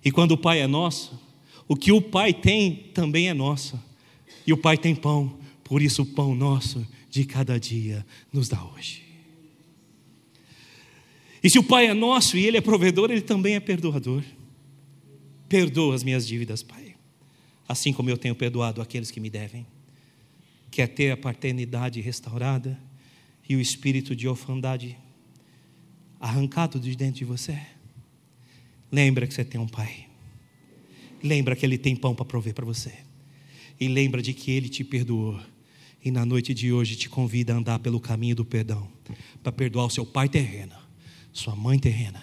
E 0.04 0.10
quando 0.10 0.32
o 0.32 0.38
Pai 0.38 0.60
é 0.60 0.66
nosso, 0.66 1.20
o 1.68 1.74
que 1.74 1.90
o 1.90 2.00
Pai 2.00 2.32
tem 2.32 2.90
também 2.94 3.28
é 3.28 3.34
nosso. 3.34 3.80
E 4.46 4.52
o 4.52 4.56
Pai 4.56 4.78
tem 4.78 4.94
pão, 4.94 5.38
por 5.64 5.82
isso 5.82 6.02
o 6.02 6.06
pão 6.06 6.34
nosso 6.34 6.86
de 7.10 7.24
cada 7.24 7.58
dia 7.58 8.06
nos 8.32 8.48
dá 8.48 8.62
hoje. 8.64 9.02
E 11.42 11.50
se 11.50 11.58
o 11.58 11.62
Pai 11.62 11.86
é 11.86 11.94
nosso 11.94 12.36
e 12.36 12.46
Ele 12.46 12.56
é 12.56 12.60
provedor, 12.60 13.10
Ele 13.10 13.20
também 13.20 13.54
é 13.54 13.60
perdoador. 13.60 14.22
Perdoa 15.48 15.94
as 15.94 16.02
minhas 16.02 16.26
dívidas, 16.26 16.62
Pai, 16.62 16.94
assim 17.68 17.92
como 17.92 18.10
eu 18.10 18.16
tenho 18.16 18.34
perdoado 18.34 18.80
aqueles 18.80 19.10
que 19.10 19.20
me 19.20 19.30
devem. 19.30 19.66
Quer 20.70 20.88
ter 20.88 21.10
a 21.10 21.16
paternidade 21.16 22.00
restaurada 22.00 22.78
e 23.48 23.54
o 23.54 23.60
espírito 23.60 24.14
de 24.14 24.26
orfandade 24.26 24.96
arrancado 26.18 26.80
de 26.80 26.96
dentro 26.96 27.18
de 27.18 27.24
você? 27.24 27.60
Lembra 28.90 29.26
que 29.26 29.34
você 29.34 29.44
tem 29.44 29.60
um 29.60 29.68
Pai. 29.68 30.06
Lembra 31.22 31.56
que 31.56 31.64
Ele 31.64 31.78
tem 31.78 31.96
pão 31.96 32.14
para 32.14 32.24
prover 32.24 32.54
para 32.54 32.64
você. 32.64 32.92
E 33.78 33.88
lembra 33.88 34.22
de 34.22 34.32
que 34.32 34.50
Ele 34.50 34.68
te 34.68 34.84
perdoou. 34.84 35.40
E 36.04 36.10
na 36.10 36.24
noite 36.24 36.54
de 36.54 36.72
hoje 36.72 36.96
te 36.96 37.08
convida 37.08 37.52
a 37.52 37.56
andar 37.56 37.78
pelo 37.80 38.00
caminho 38.00 38.36
do 38.36 38.44
perdão, 38.44 38.88
para 39.42 39.50
perdoar 39.50 39.86
o 39.86 39.90
seu 39.90 40.06
pai 40.06 40.28
terreno, 40.28 40.74
sua 41.32 41.56
mãe 41.56 41.80
terrena, 41.80 42.22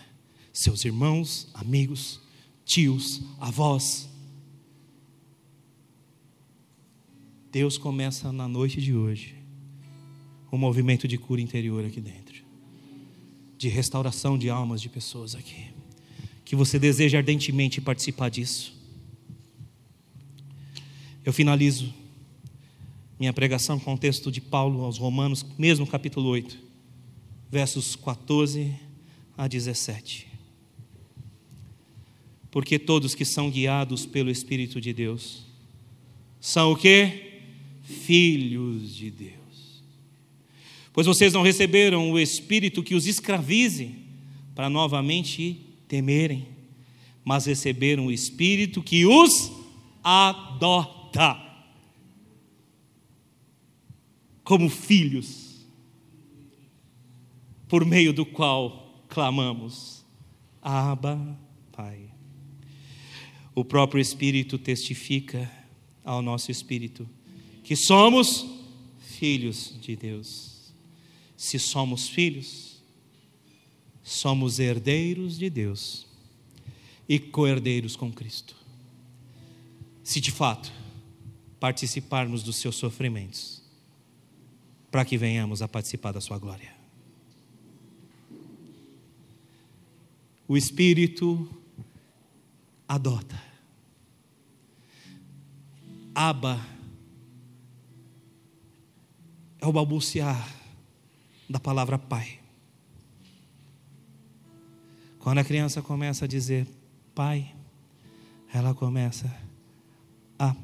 seus 0.54 0.86
irmãos, 0.86 1.50
amigos, 1.54 2.22
tios, 2.64 3.22
avós. 3.42 4.10
Deus 7.52 7.78
começa 7.78 8.32
na 8.32 8.48
noite 8.48 8.82
de 8.82 8.94
hoje 8.94 9.43
um 10.54 10.58
movimento 10.58 11.08
de 11.08 11.18
cura 11.18 11.42
interior 11.42 11.84
aqui 11.84 12.00
dentro, 12.00 12.44
de 13.58 13.68
restauração 13.70 14.38
de 14.38 14.52
almas 14.52 14.80
de 14.80 14.88
pessoas 14.88 15.34
aqui. 15.34 15.66
Que 16.46 16.56
você 16.56 16.78
deseja 16.78 17.18
ardentemente 17.18 17.82
participar 17.82 18.30
disso. 18.30 18.72
Eu 21.26 21.34
finalizo 21.34 21.92
minha 23.20 23.34
pregação 23.34 23.80
com 23.80 23.96
o 23.96 23.98
texto 23.98 24.32
de 24.32 24.40
Paulo 24.40 24.84
aos 24.84 25.00
Romanos, 25.00 25.44
mesmo 25.58 25.88
capítulo 25.88 26.30
8, 26.30 26.60
versos 27.50 27.96
14 27.96 28.76
a 29.36 29.48
17. 29.48 30.28
Porque 32.52 32.78
todos 32.78 33.16
que 33.16 33.26
são 33.26 33.50
guiados 33.50 34.06
pelo 34.06 34.30
Espírito 34.30 34.80
de 34.80 34.94
Deus 34.94 35.48
são 36.40 36.74
o 36.74 36.76
que? 36.76 37.42
Filhos 37.82 38.94
de 38.94 39.10
Deus. 39.10 39.43
Pois 40.94 41.08
vocês 41.08 41.34
não 41.34 41.42
receberam 41.42 42.12
o 42.12 42.20
Espírito 42.20 42.84
que 42.84 42.94
os 42.94 43.08
escravize 43.08 43.96
para 44.54 44.70
novamente 44.70 45.60
temerem, 45.88 46.48
mas 47.26 47.46
receberam 47.46 48.06
o 48.06 48.12
Espírito 48.12 48.84
que 48.84 49.04
os 49.04 49.52
adota 50.04 51.42
como 54.44 54.70
filhos, 54.70 55.66
por 57.68 57.84
meio 57.84 58.14
do 58.14 58.26
qual 58.26 59.04
clamamos: 59.10 60.06
Abba, 60.62 61.40
Pai. 61.72 62.12
O 63.56 63.66
próprio 63.66 64.00
Espírito 64.00 64.60
testifica 64.60 65.52
ao 66.04 66.22
nosso 66.22 66.52
espírito 66.52 67.08
que 67.64 67.76
somos 67.76 68.46
filhos 69.00 69.76
de 69.80 69.96
Deus. 69.96 70.53
Se 71.44 71.60
somos 71.60 72.08
filhos, 72.08 72.82
somos 74.02 74.60
herdeiros 74.60 75.38
de 75.38 75.50
Deus 75.50 76.08
e 77.08 77.20
co-herdeiros 77.20 77.96
com 77.96 78.12
Cristo 78.12 78.64
se 80.04 80.20
de 80.20 80.32
fato 80.32 80.72
participarmos 81.60 82.44
dos 82.44 82.58
seus 82.58 82.76
sofrimentos, 82.76 83.64
para 84.92 85.06
que 85.06 85.18
venhamos 85.18 85.62
a 85.62 85.68
participar 85.68 86.12
da 86.12 86.20
sua 86.20 86.38
glória. 86.38 86.76
O 90.46 90.58
Espírito 90.58 91.50
adota. 92.86 93.42
Aba 96.14 96.64
é 99.60 99.66
o 99.66 99.72
balbuciar 99.72 100.63
da 101.50 101.60
palavra 101.60 101.98
pai. 101.98 102.40
Quando 105.20 105.38
a 105.38 105.44
criança 105.44 105.82
começa 105.82 106.26
a 106.26 106.28
dizer 106.28 106.68
pai, 107.16 107.56
ela 108.54 108.74
começa 108.74 109.34
a, 110.38 110.56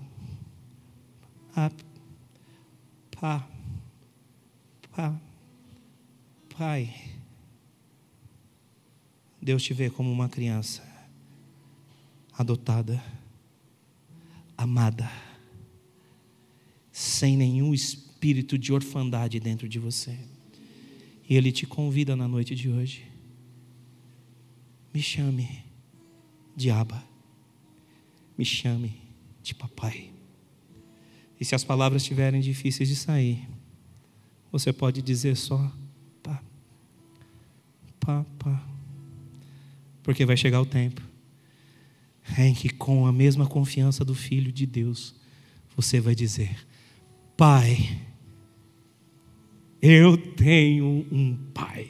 a, 1.56 1.72
pá, 3.12 3.48
pá, 4.96 5.20
pai. 6.58 6.94
Deus 9.42 9.64
te 9.64 9.74
vê 9.74 9.90
como 9.90 10.12
uma 10.12 10.28
criança 10.28 10.84
adotada, 12.38 13.02
amada, 14.58 15.10
sem 16.92 17.38
nenhum 17.38 17.74
espírito 17.74 18.58
de 18.58 18.74
orfandade 18.74 19.40
dentro 19.40 19.68
de 19.68 19.80
você. 19.80 20.20
E 21.30 21.36
Ele 21.36 21.52
te 21.52 21.68
convida 21.68 22.16
na 22.16 22.28
noite 22.28 22.56
de 22.56 22.70
hoje. 22.70 23.06
Me 24.92 25.00
chame 25.00 25.64
de 26.56 26.72
Aba. 26.72 27.04
Me 28.36 28.44
chame 28.44 29.00
de 29.44 29.54
papai. 29.54 30.12
E 31.40 31.46
se 31.46 31.54
as 31.54 31.64
palavras 31.64 32.02
estiverem 32.02 32.42
difíceis 32.42 32.90
de 32.90 32.96
sair, 32.96 33.48
você 34.52 34.74
pode 34.74 35.04
dizer 35.04 35.38
só 35.38 35.72
pá, 36.24 36.44
pá, 38.00 38.26
pá. 38.40 38.68
Porque 40.02 40.26
vai 40.26 40.36
chegar 40.36 40.60
o 40.60 40.66
tempo 40.66 41.02
em 42.38 42.54
que, 42.54 42.70
com 42.70 43.06
a 43.06 43.12
mesma 43.12 43.46
confiança 43.46 44.04
do 44.04 44.16
Filho 44.16 44.52
de 44.52 44.66
Deus, 44.66 45.16
você 45.76 46.00
vai 46.00 46.16
dizer: 46.16 46.68
Pai, 47.38 48.00
eu 49.82 50.18
tenho 50.18 51.06
um 51.12 51.38
Pai. 51.54 51.90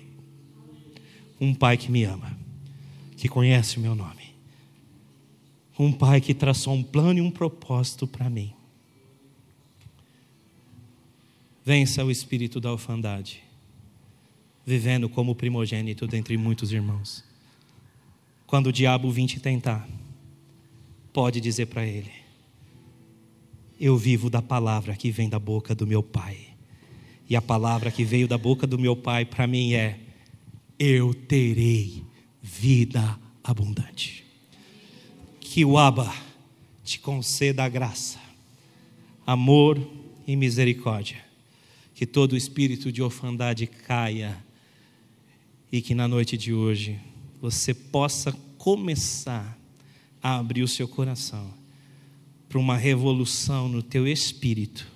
Um 1.40 1.54
Pai 1.54 1.78
que 1.78 1.92
me 1.92 2.04
ama, 2.04 2.38
que 3.16 3.30
conhece 3.30 3.78
o 3.78 3.82
meu 3.82 3.96
nome 3.96 4.30
um 5.80 5.94
pai 5.94 6.20
que 6.20 6.34
traçou 6.34 6.74
um 6.74 6.84
plano 6.84 7.20
e 7.20 7.22
um 7.22 7.32
propósito 7.32 8.06
para 8.06 8.30
mim. 8.30 8.54
Vença 11.64 12.04
o 12.04 12.12
espírito 12.12 12.60
da 12.60 12.70
orfandade, 12.70 13.42
vivendo 14.66 15.08
como 15.08 15.34
primogênito 15.34 16.06
dentre 16.06 16.36
muitos 16.36 16.74
irmãos. 16.74 17.24
Quando 18.46 18.68
o 18.68 18.74
diabo 18.74 19.10
vir 19.10 19.28
te 19.28 19.40
tentar, 19.40 19.88
pode 21.14 21.40
dizer 21.40 21.68
para 21.68 21.86
ele: 21.86 22.12
Eu 23.80 23.96
vivo 23.98 24.30
da 24.30 24.42
palavra 24.42 24.98
que 24.98 25.12
vem 25.12 25.30
da 25.30 25.40
boca 25.40 25.74
do 25.74 25.88
meu 25.88 26.04
pai. 26.04 26.49
E 27.30 27.36
a 27.36 27.42
palavra 27.42 27.92
que 27.92 28.04
veio 28.04 28.28
da 28.28 28.38
boca 28.38 28.66
do 28.66 28.80
meu 28.80 28.96
pai 28.96 29.24
para 29.24 29.46
mim 29.46 29.74
é: 29.74 30.00
Eu 30.80 31.14
terei 31.14 32.04
vida 32.42 33.20
abundante 33.44 34.30
que 35.52 35.66
o 35.66 35.80
Abba 35.80 36.14
te 36.84 37.00
conceda 37.00 37.64
a 37.64 37.70
graça, 37.70 38.20
amor 39.26 39.82
e 40.28 40.36
misericórdia. 40.36 41.18
Que 41.96 42.06
todo 42.06 42.38
espírito 42.38 42.92
de 42.92 43.02
orfandade 43.02 43.66
caia 43.66 44.38
e 45.72 45.82
que 45.82 45.96
na 45.96 46.08
noite 46.08 46.38
de 46.38 46.54
hoje 46.54 47.00
você 47.42 47.74
possa 47.74 48.32
começar 48.60 49.60
a 50.22 50.38
abrir 50.38 50.62
o 50.62 50.68
seu 50.68 50.88
coração 50.88 51.52
para 52.48 52.60
uma 52.60 52.78
revolução 52.78 53.68
no 53.68 53.82
teu 53.82 54.08
espírito, 54.08 54.88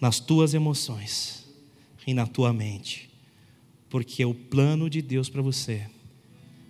nas 0.00 0.20
tuas 0.20 0.54
emoções 0.54 1.44
e 2.06 2.14
na 2.14 2.26
tua 2.26 2.52
mente, 2.52 3.10
porque 3.90 4.24
o 4.24 4.34
plano 4.34 4.88
de 4.88 5.02
Deus 5.02 5.28
para 5.28 5.42
você 5.42 5.86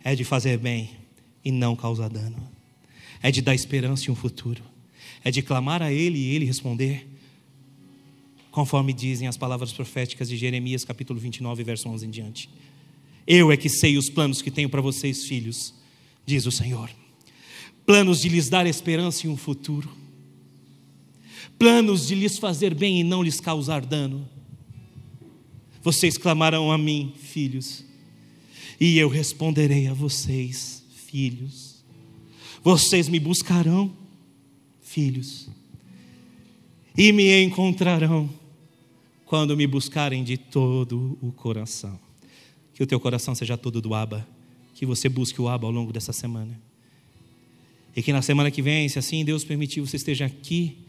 é 0.02 0.14
de 0.14 0.24
fazer 0.24 0.58
bem 0.58 0.90
e 1.44 1.50
não 1.50 1.76
causar 1.76 2.08
dano. 2.08 2.48
é 3.22 3.30
de 3.30 3.42
dar 3.42 3.54
esperança 3.54 4.04
e 4.06 4.10
um 4.10 4.14
futuro, 4.14 4.62
é 5.24 5.30
de 5.30 5.42
clamar 5.42 5.82
a 5.82 5.92
Ele 5.92 6.18
e 6.18 6.34
Ele 6.34 6.44
responder, 6.44 7.06
conforme 8.50 8.92
dizem 8.92 9.26
as 9.26 9.36
palavras 9.36 9.72
proféticas 9.72 10.28
de 10.28 10.36
Jeremias, 10.36 10.84
capítulo 10.84 11.18
29, 11.18 11.64
verso 11.64 11.88
11 11.88 12.06
em 12.06 12.10
diante. 12.10 12.48
Eu 13.26 13.52
é 13.52 13.56
que 13.56 13.68
sei 13.68 13.98
os 13.98 14.08
planos 14.08 14.40
que 14.40 14.50
tenho 14.50 14.70
para 14.70 14.80
vocês, 14.80 15.24
filhos, 15.24 15.74
diz 16.24 16.46
o 16.46 16.52
Senhor. 16.52 16.90
Planos 17.84 18.20
de 18.20 18.28
lhes 18.28 18.48
dar 18.48 18.66
esperança 18.66 19.26
e 19.26 19.30
um 19.30 19.36
futuro. 19.36 19.90
Planos 21.58 22.06
de 22.06 22.14
lhes 22.14 22.38
fazer 22.38 22.74
bem 22.74 23.00
e 23.00 23.04
não 23.04 23.22
lhes 23.22 23.40
causar 23.40 23.84
dano. 23.84 24.28
Vocês 25.82 26.16
clamarão 26.16 26.70
a 26.70 26.78
mim, 26.78 27.12
filhos, 27.16 27.84
e 28.80 28.96
eu 28.98 29.08
responderei 29.08 29.88
a 29.88 29.94
vocês, 29.94 30.84
filhos. 30.90 31.82
Vocês 32.62 33.08
me 33.08 33.18
buscarão, 33.18 33.92
filhos, 34.80 35.48
e 36.96 37.12
me 37.12 37.42
encontrarão 37.42 38.28
quando 39.24 39.56
me 39.56 39.66
buscarem 39.66 40.22
de 40.22 40.36
todo 40.36 41.18
o 41.20 41.32
coração. 41.32 41.98
Que 42.74 42.82
o 42.82 42.86
teu 42.86 43.00
coração 43.00 43.34
seja 43.34 43.56
todo 43.56 43.80
do 43.80 43.94
Aba, 43.94 44.26
que 44.74 44.86
você 44.86 45.08
busque 45.08 45.40
o 45.40 45.48
Aba 45.48 45.66
ao 45.66 45.72
longo 45.72 45.92
dessa 45.92 46.12
semana. 46.12 46.60
E 47.96 48.02
que 48.02 48.12
na 48.12 48.22
semana 48.22 48.50
que 48.50 48.62
vem, 48.62 48.88
se 48.88 48.98
assim 48.98 49.24
Deus 49.24 49.44
permitir, 49.44 49.80
você 49.80 49.96
esteja 49.96 50.26
aqui 50.26 50.87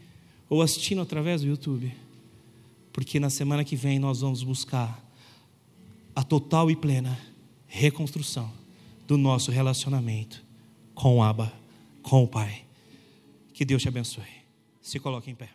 ou 0.50 0.60
assistindo 0.60 1.00
através 1.00 1.40
do 1.40 1.46
YouTube 1.46 1.90
porque 2.92 3.18
na 3.20 3.30
semana 3.30 3.64
que 3.64 3.76
vem 3.76 3.98
nós 3.98 4.20
vamos 4.20 4.42
buscar 4.42 5.02
a 6.14 6.22
total 6.22 6.70
e 6.70 6.76
plena 6.76 7.18
reconstrução 7.66 8.52
do 9.06 9.16
nosso 9.16 9.50
relacionamento 9.50 10.44
com 10.94 11.16
o 11.16 11.22
Abba, 11.22 11.50
com 12.02 12.22
o 12.24 12.28
Pai. 12.28 12.64
Que 13.54 13.64
Deus 13.64 13.80
te 13.82 13.88
abençoe. 13.88 14.26
Se 14.82 14.98
coloque 14.98 15.30
em 15.30 15.34
pé. 15.34 15.48